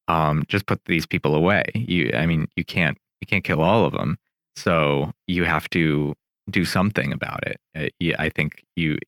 um, 0.08 0.42
just 0.48 0.66
put 0.66 0.80
these 0.86 1.06
people 1.06 1.36
away. 1.36 1.62
You, 1.74 2.10
I 2.12 2.26
mean, 2.26 2.48
you 2.56 2.64
can't 2.64 2.98
you 3.22 3.26
can't 3.26 3.44
kill 3.44 3.62
all 3.62 3.86
of 3.86 3.92
them, 3.92 4.18
so 4.56 5.12
you 5.26 5.44
have 5.44 5.70
to 5.70 6.14
do 6.50 6.64
something 6.66 7.12
about 7.12 7.40
it. 7.46 7.56
Uh, 7.74 8.14
I 8.18 8.28
think 8.28 8.62
you 8.76 8.98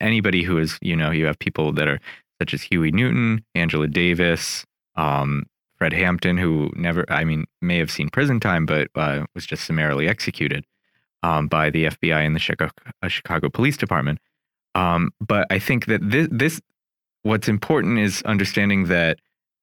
anybody 0.00 0.44
who 0.44 0.58
is 0.58 0.78
you 0.80 0.94
know 0.94 1.10
you 1.10 1.26
have 1.26 1.38
people 1.40 1.72
that 1.72 1.88
are 1.88 1.98
such 2.40 2.54
as 2.54 2.62
Huey 2.62 2.92
Newton, 2.92 3.44
Angela 3.54 3.88
Davis, 3.88 4.64
um, 4.96 5.46
Fred 5.76 5.92
Hampton, 5.92 6.36
who 6.36 6.70
never, 6.74 7.04
I 7.08 7.24
mean, 7.24 7.46
may 7.60 7.78
have 7.78 7.90
seen 7.90 8.08
prison 8.08 8.40
time, 8.40 8.66
but 8.66 8.88
uh, 8.94 9.24
was 9.34 9.46
just 9.46 9.64
summarily 9.64 10.08
executed 10.08 10.64
um, 11.22 11.48
by 11.48 11.70
the 11.70 11.86
FBI 11.86 12.24
and 12.24 12.34
the 12.34 12.40
Chicago, 12.40 12.72
uh, 13.02 13.08
Chicago 13.08 13.48
Police 13.48 13.76
Department. 13.76 14.18
Um, 14.74 15.10
but 15.20 15.46
I 15.50 15.58
think 15.58 15.86
that 15.86 16.00
this, 16.08 16.28
this, 16.30 16.60
what's 17.22 17.48
important 17.48 17.98
is 17.98 18.22
understanding 18.22 18.86
that 18.86 19.18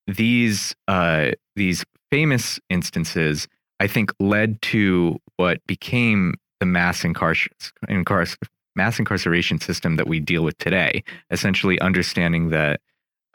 these 0.07 0.76
uh, 0.88 1.32
these 1.56 1.84
famous 2.10 2.60
instances, 2.69 3.48
I 3.82 3.88
think, 3.88 4.14
led 4.20 4.62
to 4.64 5.20
what 5.38 5.66
became 5.68 6.36
the 6.60 6.66
mass 6.66 7.03
mass 7.03 8.99
incarceration 8.99 9.60
system 9.60 9.95
that 9.98 10.08
we 10.08 10.20
deal 10.20 10.44
with 10.44 10.58
today. 10.58 11.03
Essentially, 11.30 11.80
understanding 11.82 12.49
that 12.49 12.80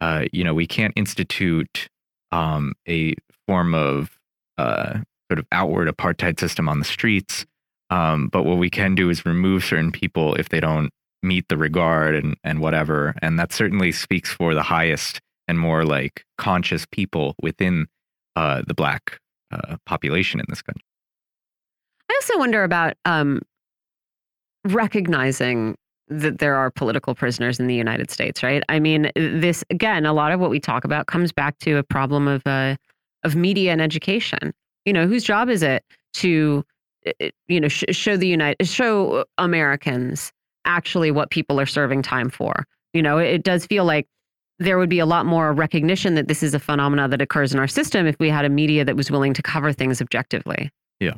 uh, 0.01 0.25
you 0.33 0.45
know 0.45 0.55
we 0.55 0.67
can't 0.67 0.95
institute 0.97 1.89
um, 2.33 2.73
a 2.89 3.15
form 3.47 3.75
of 3.75 4.11
uh, 4.57 5.01
sort 5.31 5.39
of 5.39 5.47
outward 5.53 5.89
apartheid 5.89 6.41
system 6.41 6.69
on 6.69 6.79
the 6.79 6.85
streets 6.85 7.45
um, 7.91 8.29
but 8.29 8.45
what 8.45 8.59
we 8.59 8.71
can 8.71 8.95
do 8.95 9.11
is 9.11 9.25
remove 9.25 9.65
certain 9.65 9.93
people 9.93 10.35
if 10.35 10.49
they 10.49 10.61
don't 10.61 10.91
meet 11.23 11.49
the 11.49 11.57
regard 11.57 12.15
and, 12.15 12.37
and 12.45 12.61
whatever. 12.61 13.15
And 13.23 13.39
that 13.39 13.53
certainly 13.53 13.93
speaks 13.93 14.31
for 14.31 14.55
the 14.55 14.63
highest 14.63 15.21
and 15.49 15.59
more 15.59 15.85
like 15.85 16.25
conscious 16.39 16.87
people 16.91 17.35
within 17.41 17.87
uh, 18.35 18.63
the 18.67 18.75
black 18.75 19.21
uh, 19.51 19.77
population 19.87 20.41
in 20.41 20.47
this 20.49 20.63
country. 20.63 20.83
I 22.11 22.15
also 22.15 22.39
wonder 22.39 22.65
about 22.65 22.95
um, 23.05 23.43
recognizing 24.65 25.77
that 26.09 26.39
there 26.39 26.55
are 26.55 26.71
political 26.71 27.15
prisoners 27.15 27.59
in 27.59 27.67
the 27.67 27.75
United 27.75 28.11
States, 28.11 28.43
right? 28.43 28.63
I 28.69 28.79
mean, 28.79 29.11
this 29.17 29.65
again, 29.71 30.07
a 30.07 30.13
lot 30.13 30.33
of 30.33 30.41
what 30.41 30.51
we 30.51 30.61
talk 30.61 30.85
about 30.85 31.07
comes 31.07 31.33
back 31.33 31.59
to 31.61 31.79
a 31.79 31.83
problem 31.83 32.29
of 32.29 32.43
uh, 32.47 32.77
of 33.25 33.35
media 33.35 33.73
and 33.73 33.83
education. 33.83 34.53
You 34.85 34.93
know, 34.93 35.07
whose 35.07 35.25
job 35.25 35.49
is 35.49 35.63
it 35.63 35.85
to, 36.15 36.65
you 37.49 37.61
know, 37.61 37.69
sh 37.69 37.85
show 37.91 38.17
the 38.17 38.29
United, 38.29 38.67
show 38.67 39.25
Americans 39.39 40.33
actually 40.65 41.11
what 41.11 41.31
people 41.31 41.59
are 41.59 41.67
serving 41.67 42.03
time 42.03 42.31
for? 42.31 42.67
You 42.93 43.03
know, 43.03 43.19
it 43.19 43.43
does 43.43 43.67
feel 43.67 43.85
like 43.85 44.07
there 44.59 44.79
would 44.79 44.89
be 44.89 44.99
a 44.99 45.07
lot 45.07 45.27
more 45.27 45.53
recognition 45.53 46.15
that 46.15 46.29
this 46.29 46.43
is 46.43 46.55
a 46.55 46.59
phenomena 46.59 47.09
that 47.09 47.21
occurs 47.21 47.53
in 47.53 47.59
our 47.59 47.69
system 47.69 48.07
if 48.07 48.17
we 48.19 48.31
had 48.31 48.45
a 48.45 48.49
media 48.49 48.85
that 48.85 48.97
was 48.97 49.11
willing 49.11 49.35
to 49.35 49.43
cover 49.43 49.73
things 49.73 50.01
objectively. 50.01 50.71
Yeah. 51.01 51.15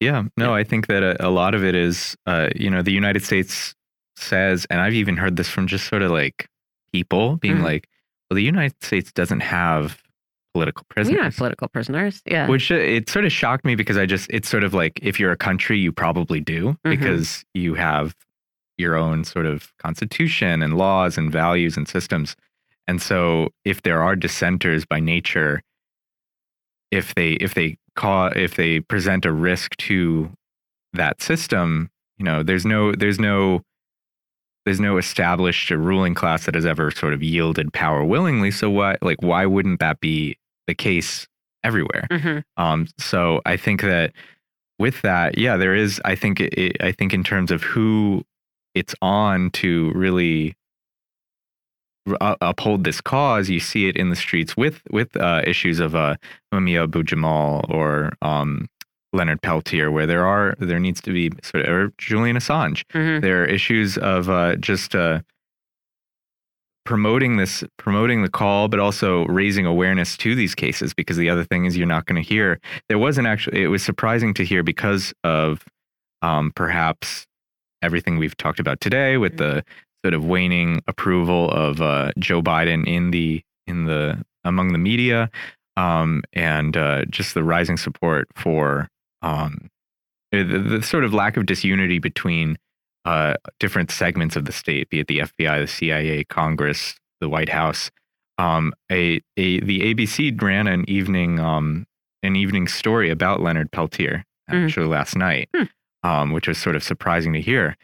Yeah, 0.00 0.24
no, 0.36 0.54
I 0.54 0.64
think 0.64 0.86
that 0.86 1.02
a, 1.02 1.28
a 1.28 1.28
lot 1.28 1.54
of 1.54 1.62
it 1.62 1.74
is, 1.74 2.16
uh, 2.26 2.48
you 2.56 2.70
know, 2.70 2.80
the 2.82 2.92
United 2.92 3.22
States 3.22 3.74
says, 4.16 4.66
and 4.70 4.80
I've 4.80 4.94
even 4.94 5.16
heard 5.16 5.36
this 5.36 5.48
from 5.48 5.66
just 5.66 5.86
sort 5.88 6.02
of 6.02 6.10
like 6.10 6.48
people 6.92 7.36
being 7.36 7.58
mm. 7.58 7.64
like, 7.64 7.86
well, 8.30 8.36
the 8.36 8.42
United 8.42 8.82
States 8.82 9.12
doesn't 9.12 9.40
have 9.40 10.02
political 10.54 10.86
prisoners. 10.88 11.18
We 11.18 11.22
have 11.22 11.36
political 11.36 11.68
prisoners. 11.68 12.22
Yeah. 12.24 12.48
Which 12.48 12.72
uh, 12.72 12.76
it 12.76 13.10
sort 13.10 13.26
of 13.26 13.32
shocked 13.32 13.64
me 13.64 13.74
because 13.74 13.98
I 13.98 14.06
just, 14.06 14.28
it's 14.30 14.48
sort 14.48 14.64
of 14.64 14.72
like 14.72 14.98
if 15.02 15.20
you're 15.20 15.32
a 15.32 15.36
country, 15.36 15.78
you 15.78 15.92
probably 15.92 16.40
do 16.40 16.70
mm 16.70 16.76
-hmm. 16.84 16.90
because 16.90 17.44
you 17.54 17.74
have 17.74 18.14
your 18.80 18.96
own 18.96 19.24
sort 19.24 19.46
of 19.46 19.72
constitution 19.78 20.62
and 20.62 20.76
laws 20.76 21.18
and 21.18 21.30
values 21.30 21.76
and 21.76 21.86
systems. 21.86 22.36
And 22.88 23.00
so 23.00 23.50
if 23.64 23.82
there 23.82 24.02
are 24.02 24.16
dissenters 24.16 24.84
by 24.84 24.98
nature, 25.00 25.62
if 26.90 27.14
they 27.14 27.32
if 27.34 27.54
they 27.54 27.76
call 27.94 28.28
if 28.34 28.56
they 28.56 28.80
present 28.80 29.24
a 29.24 29.32
risk 29.32 29.76
to 29.76 30.30
that 30.94 31.22
system, 31.22 31.90
you 32.18 32.24
know, 32.24 32.42
there's 32.42 32.66
no 32.66 32.92
there's 32.92 33.20
no 33.20 33.62
there's 34.64 34.80
no 34.80 34.98
established 34.98 35.70
ruling 35.70 36.14
class 36.14 36.46
that 36.46 36.54
has 36.54 36.66
ever 36.66 36.90
sort 36.90 37.14
of 37.14 37.22
yielded 37.22 37.72
power 37.72 38.04
willingly. 38.04 38.50
So 38.50 38.70
why 38.70 38.96
like 39.02 39.22
why 39.22 39.46
wouldn't 39.46 39.80
that 39.80 40.00
be 40.00 40.36
the 40.66 40.74
case 40.74 41.26
everywhere? 41.62 42.06
Mm 42.10 42.20
-hmm. 42.20 42.42
Um, 42.56 42.86
so 42.98 43.40
I 43.46 43.56
think 43.56 43.80
that 43.80 44.12
with 44.80 45.02
that, 45.02 45.38
yeah, 45.38 45.56
there 45.58 45.74
is. 45.74 46.00
I 46.04 46.16
think 46.16 46.40
it, 46.40 46.76
I 46.82 46.90
think 46.90 47.12
in 47.12 47.22
terms 47.22 47.50
of 47.50 47.62
who 47.62 48.24
it's 48.74 48.94
on 49.02 49.50
to 49.50 49.92
really 49.94 50.54
uphold 52.20 52.84
this 52.84 53.00
cause, 53.00 53.48
you 53.48 53.60
see 53.60 53.88
it 53.88 53.96
in 53.96 54.10
the 54.10 54.16
streets 54.16 54.56
with 54.56 54.82
with 54.90 55.16
uh, 55.16 55.42
issues 55.44 55.80
of 55.80 55.94
uh, 55.94 56.16
Mumia 56.52 56.84
Abu 56.84 57.02
Jamal 57.02 57.64
or 57.68 58.12
um, 58.22 58.68
Leonard 59.12 59.42
Peltier, 59.42 59.90
where 59.90 60.06
there 60.06 60.26
are 60.26 60.56
there 60.58 60.80
needs 60.80 61.00
to 61.02 61.12
be 61.12 61.30
sort 61.42 61.66
of 61.66 61.72
or 61.72 61.92
Julian 61.98 62.36
Assange. 62.36 62.84
Mm 62.94 63.00
-hmm. 63.02 63.20
There 63.20 63.42
are 63.42 63.46
issues 63.46 63.98
of 63.98 64.28
uh, 64.28 64.56
just 64.56 64.94
uh, 64.94 65.20
promoting 66.84 67.38
this, 67.38 67.64
promoting 67.76 68.22
the 68.22 68.30
call, 68.30 68.68
but 68.68 68.80
also 68.80 69.24
raising 69.26 69.66
awareness 69.66 70.16
to 70.16 70.34
these 70.34 70.54
cases. 70.54 70.94
Because 70.94 71.20
the 71.20 71.30
other 71.30 71.44
thing 71.44 71.66
is, 71.66 71.76
you're 71.76 71.94
not 71.94 72.06
going 72.06 72.24
to 72.24 72.34
hear. 72.34 72.58
There 72.88 72.98
wasn't 72.98 73.26
actually. 73.26 73.62
It 73.62 73.70
was 73.70 73.82
surprising 73.82 74.34
to 74.34 74.44
hear 74.44 74.62
because 74.62 75.14
of 75.22 75.64
um, 76.22 76.52
perhaps 76.54 77.26
everything 77.82 78.18
we've 78.18 78.36
talked 78.36 78.60
about 78.60 78.80
today 78.80 79.16
with 79.16 79.36
mm-hmm. 79.36 79.56
the 79.56 79.64
sort 80.04 80.14
of 80.14 80.24
waning 80.24 80.82
approval 80.86 81.50
of 81.50 81.80
uh, 81.80 82.12
Joe 82.18 82.42
Biden 82.42 82.86
in 82.86 83.10
the 83.10 83.42
in 83.66 83.84
the 83.84 84.24
among 84.44 84.72
the 84.72 84.78
media, 84.78 85.30
um, 85.76 86.22
and 86.32 86.76
uh, 86.76 87.04
just 87.06 87.34
the 87.34 87.44
rising 87.44 87.76
support 87.76 88.28
for 88.34 88.88
um, 89.22 89.70
the, 90.32 90.42
the, 90.42 90.82
sort 90.82 91.04
of 91.04 91.12
lack 91.12 91.36
of 91.36 91.46
disunity 91.46 91.98
between 91.98 92.56
uh, 93.04 93.34
different 93.58 93.90
segments 93.90 94.36
of 94.36 94.44
the 94.44 94.52
state, 94.52 94.88
be 94.88 95.00
it 95.00 95.08
the 95.08 95.18
FBI, 95.18 95.60
the 95.60 95.66
CIA, 95.66 96.24
Congress, 96.24 96.94
the 97.20 97.28
White 97.28 97.48
House. 97.48 97.90
Um, 98.38 98.72
a, 98.90 99.20
a 99.36 99.60
the 99.60 99.94
ABC 99.94 100.40
ran 100.40 100.66
an 100.66 100.88
evening 100.88 101.38
um, 101.38 101.86
an 102.22 102.36
evening 102.36 102.68
story 102.68 103.10
about 103.10 103.40
Leonard 103.40 103.70
Peltier 103.70 104.24
mm. 104.50 104.64
actually 104.64 104.86
mm. 104.86 104.90
last 104.90 105.16
night, 105.16 105.48
mm. 105.54 105.68
Um, 106.02 106.32
which 106.32 106.48
was 106.48 106.58
sort 106.58 106.76
of 106.76 106.82
surprising 106.82 107.32
to 107.32 107.40
hear. 107.40 107.76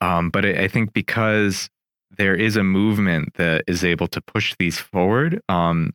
Um, 0.00 0.30
but 0.30 0.44
I, 0.44 0.64
I, 0.64 0.68
think 0.68 0.92
because 0.92 1.70
there 2.18 2.34
is 2.34 2.56
a 2.56 2.64
movement 2.64 3.34
that 3.34 3.62
is 3.68 3.84
able 3.84 4.08
to 4.08 4.20
push 4.20 4.54
these 4.58 4.78
forward, 4.78 5.40
um, 5.48 5.92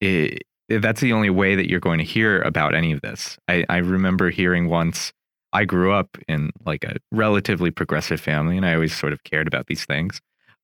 it, 0.00 0.44
that's 0.68 1.00
the 1.00 1.12
only 1.12 1.30
way 1.30 1.56
that 1.56 1.68
you're 1.68 1.80
going 1.80 1.98
to 1.98 2.04
hear 2.04 2.40
about 2.42 2.74
any 2.74 2.92
of 2.92 3.00
this. 3.00 3.36
I, 3.48 3.64
I 3.68 3.78
remember 3.78 4.30
hearing 4.30 4.68
once, 4.68 5.12
I 5.52 5.64
grew 5.64 5.92
up 5.92 6.16
in 6.28 6.50
like 6.66 6.84
a 6.84 6.96
relatively 7.10 7.70
progressive 7.70 8.20
family, 8.20 8.56
and 8.56 8.66
I 8.66 8.74
always 8.74 8.96
sort 8.96 9.12
of 9.12 9.24
cared 9.24 9.48
about 9.48 9.66
these 9.66 9.84
things. 9.84 10.20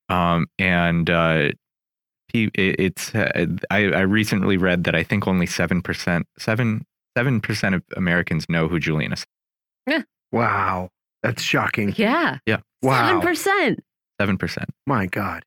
Um, 0.09 0.47
and 0.59 1.09
uh, 1.09 1.49
it's 2.33 3.13
uh, 3.15 3.47
I, 3.71 3.85
I 3.85 4.01
recently 4.01 4.57
read 4.57 4.83
that 4.83 4.95
I 4.95 5.03
think 5.03 5.27
only 5.27 5.45
seven 5.45 5.81
percent 5.81 6.27
seven 6.37 6.85
seven 7.17 7.41
percent 7.41 7.75
of 7.75 7.83
Americans 7.95 8.47
know 8.49 8.67
who 8.67 8.79
Julian 8.79 9.13
is. 9.13 9.25
Yeah. 9.87 10.03
Wow, 10.35 10.89
that's 11.23 11.41
shocking. 11.41 11.93
Yeah. 11.95 12.39
Yeah. 12.45 12.57
Wow. 12.81 13.07
Seven 13.07 13.21
percent. 13.21 13.83
Seven 14.19 14.37
percent. 14.37 14.69
My 14.85 15.05
God. 15.05 15.45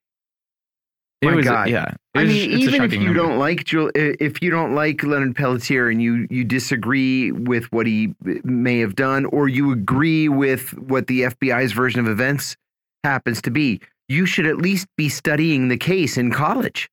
It 1.21 1.27
My 1.27 1.35
was, 1.35 1.45
God. 1.45 1.69
Yeah. 1.69 1.93
I 2.15 2.25
mean, 2.25 2.59
even 2.59 2.83
if 2.83 2.95
you 2.95 3.01
number. 3.01 3.15
don't 3.21 3.39
like 3.39 3.65
Jul 3.65 3.91
if 3.95 4.41
you 4.41 4.51
don't 4.51 4.75
like 4.75 5.03
Leonard 5.03 5.37
Peltier 5.37 5.91
and 5.91 6.01
you 6.01 6.27
you 6.31 6.43
disagree 6.43 7.33
with 7.33 7.71
what 7.71 7.87
he 7.87 8.15
may 8.23 8.79
have 8.79 8.97
done, 8.97 9.27
or 9.27 9.47
you 9.47 9.73
agree 9.73 10.31
with 10.31 10.71
what 10.79 11.07
the 11.07 11.23
FBI's 11.23 11.73
version 11.73 12.01
of 12.01 12.09
events 12.09 12.57
happens 13.05 13.43
to 13.43 13.51
be, 13.51 13.83
you 14.09 14.25
should 14.25 14.47
at 14.47 14.57
least 14.57 14.87
be 14.97 15.11
studying 15.11 15.69
the 15.69 15.77
case 15.77 16.17
in 16.17 16.33
college, 16.33 16.89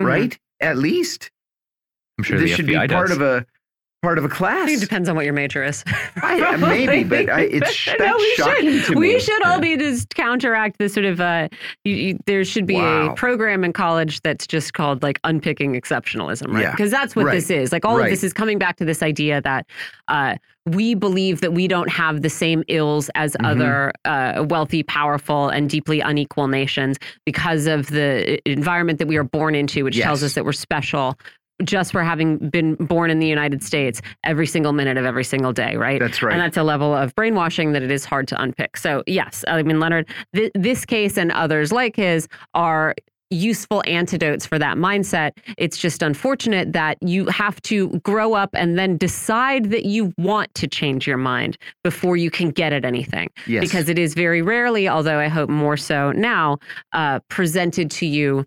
mm 0.00 0.06
-hmm. 0.06 0.12
right? 0.12 0.38
At 0.60 0.76
least. 0.76 1.32
I'm 2.16 2.24
sure 2.24 2.38
this 2.38 2.54
should 2.54 2.68
FBI 2.68 2.86
be 2.86 2.94
part 2.94 3.08
does. 3.08 3.16
of 3.16 3.22
a 3.22 3.44
part 4.04 4.18
of 4.18 4.24
a 4.24 4.28
class. 4.28 4.70
It 4.70 4.80
depends 4.80 5.08
on 5.08 5.16
what 5.16 5.24
your 5.24 5.34
major 5.34 5.64
is. 5.64 5.82
I, 6.16 6.56
maybe, 6.56 7.04
but 7.04 7.30
I, 7.30 7.40
it's 7.40 7.88
no, 7.98 8.16
we 8.16 8.34
shocking 8.36 8.78
should. 8.80 8.96
we 8.96 9.18
should 9.18 9.42
all 9.44 9.58
be 9.58 9.76
just 9.76 10.14
counteract 10.14 10.78
this 10.78 10.94
sort 10.94 11.06
of. 11.06 11.20
Uh, 11.20 11.48
you, 11.84 11.94
you, 11.94 12.18
there 12.26 12.44
should 12.44 12.66
be 12.66 12.76
wow. 12.76 13.12
a 13.12 13.14
program 13.14 13.64
in 13.64 13.72
college 13.72 14.20
that's 14.20 14.46
just 14.46 14.74
called 14.74 15.02
like 15.02 15.18
unpicking 15.24 15.72
exceptionalism, 15.72 16.52
right? 16.52 16.70
Because 16.70 16.92
yeah. 16.92 16.98
that's 17.00 17.16
what 17.16 17.24
right. 17.26 17.34
this 17.34 17.50
is. 17.50 17.72
Like 17.72 17.84
all 17.84 17.96
right. 17.96 18.04
of 18.04 18.10
this 18.10 18.22
is 18.22 18.32
coming 18.32 18.58
back 18.58 18.76
to 18.76 18.84
this 18.84 19.02
idea 19.02 19.40
that. 19.40 19.66
Uh, 20.08 20.36
we 20.66 20.94
believe 20.94 21.42
that 21.42 21.52
we 21.52 21.68
don't 21.68 21.90
have 21.90 22.22
the 22.22 22.30
same 22.30 22.64
ills 22.68 23.10
as 23.14 23.36
mm 23.36 23.44
-hmm. 23.44 23.50
other 23.50 23.92
uh, 24.06 24.46
wealthy, 24.48 24.82
powerful, 24.82 25.50
and 25.50 25.68
deeply 25.68 26.00
unequal 26.00 26.48
nations 26.48 26.96
because 27.26 27.66
of 27.66 27.88
the 27.88 28.38
environment 28.50 28.98
that 28.98 29.08
we 29.08 29.16
are 29.16 29.28
born 29.38 29.54
into, 29.54 29.84
which 29.84 29.96
yes. 29.96 30.06
tells 30.06 30.22
us 30.22 30.32
that 30.32 30.44
we're 30.44 30.52
special 30.52 31.18
just 31.62 31.92
for 31.92 32.02
having 32.02 32.38
been 32.50 32.74
born 32.74 33.10
in 33.10 33.18
the 33.18 33.26
United 33.26 33.62
States 33.62 34.00
every 34.24 34.46
single 34.46 34.72
minute 34.72 34.96
of 34.96 35.04
every 35.04 35.24
single 35.24 35.52
day, 35.52 35.76
right? 35.76 36.00
That's 36.00 36.22
right. 36.22 36.32
And 36.32 36.40
that's 36.40 36.56
a 36.56 36.62
level 36.62 36.94
of 36.94 37.14
brainwashing 37.14 37.72
that 37.72 37.82
it 37.82 37.90
is 37.90 38.04
hard 38.04 38.26
to 38.28 38.42
unpick. 38.42 38.76
So, 38.76 39.02
yes, 39.06 39.44
I 39.46 39.62
mean, 39.62 39.80
Leonard, 39.80 40.08
th 40.34 40.50
this 40.54 40.84
case 40.84 41.16
and 41.16 41.30
others 41.32 41.72
like 41.72 41.96
his 41.96 42.28
are 42.54 42.94
useful 43.30 43.82
antidotes 43.86 44.46
for 44.46 44.58
that 44.58 44.76
mindset. 44.76 45.32
It's 45.58 45.78
just 45.78 46.02
unfortunate 46.02 46.72
that 46.72 46.98
you 47.00 47.26
have 47.26 47.60
to 47.62 47.88
grow 48.00 48.34
up 48.34 48.50
and 48.54 48.78
then 48.78 48.96
decide 48.96 49.70
that 49.70 49.84
you 49.84 50.12
want 50.18 50.54
to 50.54 50.68
change 50.68 51.06
your 51.06 51.16
mind 51.16 51.58
before 51.82 52.16
you 52.16 52.30
can 52.30 52.50
get 52.50 52.72
at 52.72 52.84
anything. 52.84 53.28
Yes. 53.46 53.62
Because 53.62 53.88
it 53.88 53.98
is 53.98 54.14
very 54.14 54.42
rarely, 54.42 54.88
although 54.88 55.18
I 55.18 55.28
hope 55.28 55.50
more 55.50 55.76
so 55.76 56.12
now, 56.12 56.58
uh, 56.92 57.20
presented 57.28 57.90
to 57.92 58.06
you 58.06 58.44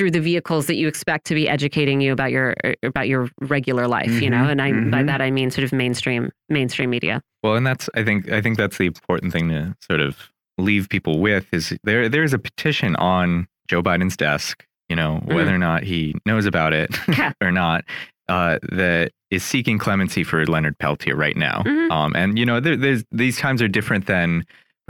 through 0.00 0.10
the 0.10 0.20
vehicles 0.20 0.64
that 0.64 0.76
you 0.76 0.88
expect 0.88 1.26
to 1.26 1.34
be 1.34 1.46
educating 1.46 2.00
you 2.00 2.10
about 2.10 2.30
your 2.30 2.54
er, 2.64 2.74
about 2.82 3.06
your 3.06 3.28
regular 3.42 3.86
life 3.86 4.08
mm 4.08 4.16
-hmm, 4.16 4.22
you 4.22 4.30
know 4.30 4.44
mm-hmm, 4.44 4.50
and 4.50 4.62
i 4.62 4.70
mm 4.70 4.78
-hmm. 4.78 4.90
by 4.90 4.96
mm-hmm. 4.96 5.06
that 5.08 5.20
i 5.20 5.30
mean 5.30 5.50
sort 5.50 5.64
of 5.64 5.72
mainstream 5.72 6.30
mainstream 6.48 6.88
media 6.88 7.20
well 7.42 7.54
and 7.58 7.66
that's 7.66 7.86
i 8.00 8.02
think 8.02 8.18
i 8.32 8.40
think 8.40 8.56
that's 8.56 8.78
the 8.78 8.86
important 8.86 9.30
thing 9.34 9.46
to 9.50 9.60
sort 9.90 10.00
of 10.00 10.12
leave 10.68 10.84
people 10.88 11.14
with 11.28 11.44
is 11.52 11.64
there 11.88 12.08
there's 12.08 12.32
a 12.32 12.38
petition 12.38 12.96
on 12.96 13.46
joe 13.70 13.82
biden's 13.82 14.16
desk 14.16 14.64
you 14.90 14.96
know 15.00 15.12
mm 15.12 15.20
-hmm. 15.20 15.34
whether 15.34 15.54
or 15.58 15.62
not 15.70 15.80
he 15.92 16.00
knows 16.28 16.46
about 16.46 16.72
it 16.82 16.90
or 17.44 17.52
not 17.52 17.80
uh, 18.34 18.54
that 18.80 19.06
is 19.36 19.42
seeking 19.52 19.78
clemency 19.86 20.24
for 20.24 20.38
leonard 20.54 20.76
peltier 20.78 21.16
right 21.26 21.38
now 21.50 21.58
mm-hmm. 21.62 21.88
um, 21.96 22.10
and 22.20 22.38
you 22.40 22.46
know 22.48 22.58
there, 22.64 22.78
there's 22.84 23.02
these 23.24 23.36
times 23.44 23.60
are 23.64 23.72
different 23.78 24.04
than 24.06 24.28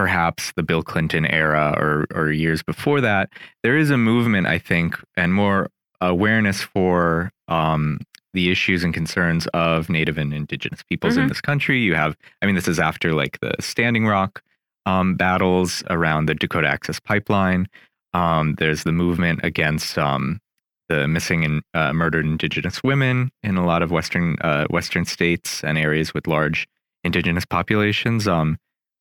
perhaps 0.00 0.50
the 0.56 0.62
Bill 0.62 0.82
Clinton 0.82 1.26
era 1.26 1.74
or, 1.76 2.06
or 2.14 2.32
years 2.32 2.62
before 2.62 3.02
that, 3.02 3.28
there 3.62 3.76
is 3.76 3.90
a 3.90 3.98
movement, 3.98 4.46
I 4.46 4.58
think, 4.58 4.98
and 5.14 5.34
more 5.34 5.68
awareness 6.00 6.62
for 6.62 7.30
um, 7.48 8.00
the 8.32 8.50
issues 8.50 8.82
and 8.82 8.94
concerns 8.94 9.46
of 9.48 9.90
Native 9.90 10.16
and 10.16 10.32
Indigenous 10.32 10.82
peoples 10.82 11.12
mm 11.12 11.16
-hmm. 11.16 11.20
in 11.20 11.24
mm-hmm. 11.24 11.32
this 11.32 11.42
country. 11.42 11.82
You 11.82 11.96
have, 11.96 12.16
I 12.40 12.46
mean, 12.46 12.54
this 12.54 12.68
is 12.68 12.78
after 12.78 13.12
like 13.12 13.38
the 13.40 13.52
Standing 13.60 14.06
Rock 14.06 14.42
um, 14.86 15.16
battles 15.16 15.84
around 15.90 16.28
the 16.28 16.34
Dakota 16.34 16.68
Access 16.68 16.98
Pipeline. 16.98 17.66
Um, 18.14 18.54
there's 18.54 18.82
the 18.82 18.92
movement 19.04 19.44
against 19.44 19.98
um, 19.98 20.40
the 20.88 21.06
missing 21.08 21.44
and 21.44 21.62
uh, 21.74 21.92
murdered 21.92 22.24
Indigenous 22.24 22.82
women 22.82 23.30
in 23.42 23.58
a 23.58 23.66
lot 23.66 23.82
of 23.82 23.90
Western 23.90 24.36
uh, 24.48 24.64
Western 24.76 25.04
states 25.04 25.62
and 25.62 25.76
areas 25.76 26.14
with 26.14 26.26
large 26.26 26.66
indigenous 27.04 27.46
populations. 27.46 28.26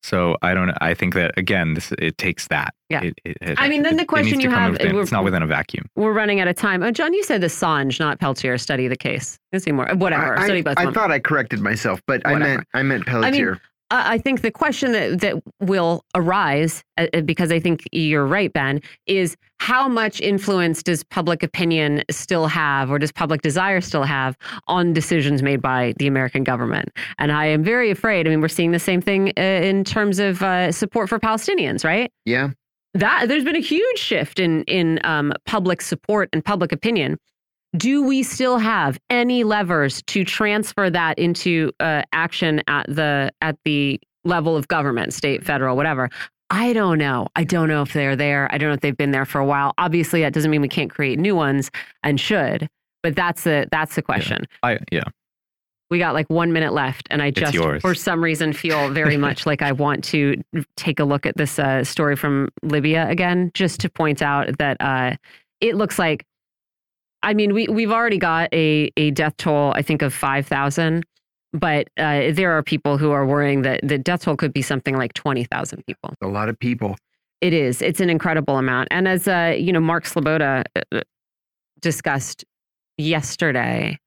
So 0.02 0.36
I 0.42 0.54
don't. 0.54 0.70
I 0.80 0.94
think 0.94 1.14
that 1.14 1.32
again, 1.36 1.74
this 1.74 1.92
it 1.98 2.16
takes 2.18 2.48
that. 2.48 2.74
Yeah. 2.88 3.02
It, 3.02 3.14
it, 3.24 3.58
I 3.58 3.68
mean, 3.68 3.82
then 3.82 3.96
the 3.96 4.04
question 4.04 4.40
you 4.40 4.50
have, 4.50 4.72
within, 4.72 4.96
uh, 4.96 5.00
it's 5.00 5.12
not 5.12 5.24
within 5.24 5.42
a 5.42 5.46
vacuum. 5.46 5.86
We're 5.94 6.12
running 6.12 6.40
out 6.40 6.48
of 6.48 6.56
time. 6.56 6.82
Oh, 6.82 6.90
John, 6.90 7.12
you 7.12 7.22
said 7.22 7.40
the 7.40 7.46
Assange, 7.48 8.00
not 8.00 8.18
Peltier, 8.18 8.58
study 8.58 8.88
the 8.88 8.96
case. 8.96 9.38
Let's 9.52 9.64
see 9.64 9.72
more. 9.72 9.86
Whatever. 9.94 10.38
I, 10.38 10.44
study 10.44 10.62
both. 10.62 10.78
I, 10.78 10.86
I 10.86 10.92
thought 10.92 11.10
I 11.12 11.18
corrected 11.18 11.60
myself, 11.60 12.00
but 12.06 12.22
Whatever. 12.24 12.44
I 12.44 12.48
meant 12.48 12.66
I 12.74 12.82
meant 12.82 13.06
Peltier. 13.06 13.26
I 13.26 13.52
mean, 13.52 13.60
I 13.90 14.18
think 14.18 14.42
the 14.42 14.50
question 14.50 14.92
that, 14.92 15.20
that 15.20 15.42
will 15.60 16.04
arise, 16.14 16.84
uh, 16.96 17.20
because 17.24 17.50
I 17.50 17.58
think 17.58 17.82
you're 17.90 18.26
right, 18.26 18.52
Ben, 18.52 18.80
is 19.06 19.36
how 19.58 19.88
much 19.88 20.20
influence 20.20 20.82
does 20.82 21.02
public 21.02 21.42
opinion 21.42 22.04
still 22.10 22.46
have, 22.46 22.90
or 22.90 22.98
does 22.98 23.10
public 23.10 23.42
desire 23.42 23.80
still 23.80 24.04
have 24.04 24.36
on 24.68 24.92
decisions 24.92 25.42
made 25.42 25.60
by 25.60 25.94
the 25.98 26.06
American 26.06 26.44
government? 26.44 26.90
And 27.18 27.32
I 27.32 27.46
am 27.46 27.64
very 27.64 27.90
afraid. 27.90 28.26
I 28.26 28.30
mean, 28.30 28.40
we're 28.40 28.48
seeing 28.48 28.70
the 28.70 28.78
same 28.78 29.00
thing 29.00 29.32
uh, 29.36 29.40
in 29.40 29.82
terms 29.82 30.18
of 30.18 30.42
uh, 30.42 30.70
support 30.70 31.08
for 31.08 31.18
Palestinians, 31.18 31.84
right? 31.84 32.12
Yeah. 32.24 32.50
That 32.94 33.26
there's 33.28 33.44
been 33.44 33.56
a 33.56 33.60
huge 33.60 33.98
shift 33.98 34.40
in 34.40 34.64
in 34.64 34.98
um, 35.04 35.32
public 35.46 35.80
support 35.80 36.28
and 36.32 36.44
public 36.44 36.72
opinion 36.72 37.18
do 37.76 38.02
we 38.02 38.22
still 38.22 38.58
have 38.58 38.98
any 39.10 39.44
levers 39.44 40.02
to 40.02 40.24
transfer 40.24 40.90
that 40.90 41.18
into 41.18 41.72
uh, 41.80 42.02
action 42.12 42.62
at 42.66 42.86
the 42.88 43.32
at 43.40 43.56
the 43.64 44.00
level 44.24 44.56
of 44.56 44.68
government 44.68 45.14
state 45.14 45.44
federal 45.44 45.76
whatever? 45.76 46.10
I 46.52 46.72
don't 46.72 46.98
know. 46.98 47.28
I 47.36 47.44
don't 47.44 47.68
know 47.68 47.82
if 47.82 47.92
they're 47.92 48.16
there. 48.16 48.52
I 48.52 48.58
don't 48.58 48.70
know 48.70 48.74
if 48.74 48.80
they've 48.80 48.96
been 48.96 49.12
there 49.12 49.24
for 49.24 49.40
a 49.40 49.46
while. 49.46 49.72
Obviously 49.78 50.22
that 50.22 50.32
doesn't 50.32 50.50
mean 50.50 50.60
we 50.60 50.68
can't 50.68 50.90
create 50.90 51.18
new 51.18 51.36
ones 51.36 51.70
and 52.02 52.18
should 52.20 52.68
but 53.02 53.16
that's 53.16 53.44
the 53.44 53.66
that's 53.70 53.94
the 53.94 54.02
question. 54.02 54.46
Yeah. 54.62 54.68
i 54.70 54.78
yeah. 54.90 55.04
We 55.90 55.98
got 55.98 56.14
like 56.14 56.30
one 56.30 56.52
minute 56.52 56.72
left 56.72 57.08
and 57.10 57.20
i 57.20 57.32
just 57.32 57.56
for 57.80 57.94
some 57.96 58.22
reason 58.22 58.52
feel 58.52 58.90
very 58.90 59.16
much 59.26 59.44
like 59.44 59.60
i 59.60 59.72
want 59.72 60.04
to 60.04 60.40
take 60.76 61.00
a 61.00 61.04
look 61.04 61.26
at 61.26 61.36
this 61.36 61.58
uh, 61.58 61.82
story 61.82 62.14
from 62.14 62.48
libya 62.62 63.08
again 63.08 63.50
just 63.54 63.80
to 63.80 63.90
point 63.90 64.22
out 64.22 64.56
that 64.58 64.76
uh, 64.80 65.16
it 65.60 65.74
looks 65.74 65.98
like 65.98 66.24
I 67.22 67.34
mean, 67.34 67.52
we 67.52 67.68
we've 67.68 67.90
already 67.90 68.18
got 68.18 68.52
a 68.52 68.90
a 68.96 69.10
death 69.10 69.36
toll, 69.36 69.72
I 69.74 69.82
think, 69.82 70.02
of 70.02 70.14
five 70.14 70.46
thousand, 70.46 71.04
but 71.52 71.88
uh, 71.98 72.32
there 72.32 72.52
are 72.52 72.62
people 72.62 72.98
who 72.98 73.10
are 73.10 73.26
worrying 73.26 73.62
that 73.62 73.80
the 73.82 73.98
death 73.98 74.22
toll 74.22 74.36
could 74.36 74.52
be 74.52 74.62
something 74.62 74.96
like 74.96 75.12
twenty 75.12 75.44
thousand 75.44 75.84
people. 75.86 76.14
A 76.22 76.26
lot 76.26 76.48
of 76.48 76.58
people. 76.58 76.96
It 77.40 77.52
is. 77.52 77.80
It's 77.80 78.00
an 78.00 78.10
incredible 78.10 78.58
amount. 78.58 78.88
And 78.90 79.08
as 79.08 79.28
uh, 79.28 79.54
you 79.58 79.72
know, 79.72 79.80
Mark 79.80 80.04
Sleboda 80.04 80.64
uh, 80.92 81.00
discussed 81.80 82.44
yesterday, 82.98 83.98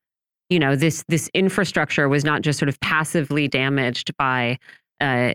you 0.49 0.59
know, 0.59 0.75
this 0.75 1.03
this 1.07 1.29
infrastructure 1.33 2.09
was 2.09 2.23
not 2.23 2.41
just 2.41 2.59
sort 2.59 2.69
of 2.69 2.79
passively 2.79 3.47
damaged 3.47 4.15
by 4.17 4.57
uh, 5.01 5.33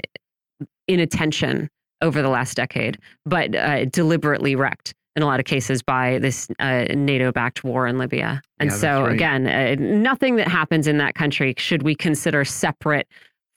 inattention 0.86 1.68
over 2.00 2.22
the 2.22 2.28
last 2.28 2.56
decade, 2.56 2.98
but 3.26 3.54
uh, 3.54 3.84
deliberately 3.86 4.54
wrecked 4.54 4.94
in 5.18 5.22
a 5.22 5.26
lot 5.26 5.40
of 5.40 5.46
cases 5.46 5.82
by 5.82 6.20
this 6.20 6.46
uh, 6.60 6.84
NATO 6.94 7.32
backed 7.32 7.64
war 7.64 7.88
in 7.88 7.98
Libya. 7.98 8.40
And 8.60 8.70
yeah, 8.70 8.76
so, 8.76 9.02
right. 9.02 9.12
again, 9.12 9.48
uh, 9.48 9.74
nothing 9.80 10.36
that 10.36 10.46
happens 10.46 10.86
in 10.86 10.98
that 10.98 11.16
country 11.16 11.54
should 11.58 11.82
we 11.82 11.96
consider 11.96 12.44
separate 12.44 13.08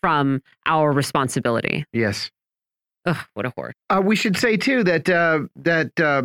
from 0.01 0.41
our 0.65 0.91
responsibility. 0.91 1.85
Yes. 1.93 2.31
Ugh, 3.05 3.15
what 3.35 3.45
a 3.45 3.51
horror. 3.55 3.73
Uh, 3.91 4.01
we 4.03 4.15
should 4.15 4.35
say, 4.35 4.57
too, 4.57 4.83
that 4.85 5.07
uh, 5.07 5.41
that 5.57 5.99
uh, 5.99 6.23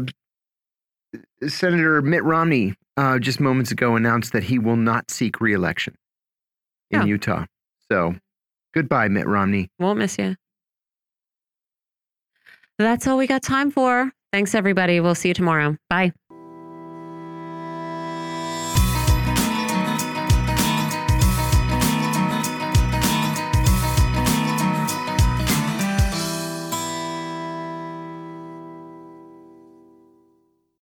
Senator 1.47 2.01
Mitt 2.01 2.25
Romney 2.25 2.75
uh, 2.97 3.19
just 3.19 3.39
moments 3.39 3.71
ago 3.71 3.95
announced 3.95 4.33
that 4.33 4.45
he 4.45 4.59
will 4.59 4.77
not 4.77 5.11
seek 5.11 5.39
reelection 5.39 5.95
in 6.91 7.01
Yeah. 7.01 7.07
Utah. 7.07 7.45
So 7.93 8.15
goodbye, 8.75 9.09
Mitt 9.09 9.27
Romney. 9.27 9.69
Won't 9.79 9.99
miss 9.99 10.19
you. 10.19 10.37
That's 12.79 13.07
all 13.07 13.19
we 13.19 13.27
got 13.27 13.43
time 13.43 13.71
for. 13.71 14.13
Thanks, 14.37 14.55
everybody. 14.55 15.01
We'll 15.01 15.15
see 15.15 15.29
you 15.29 15.35
tomorrow. 15.35 15.79
Bye. 15.89 16.13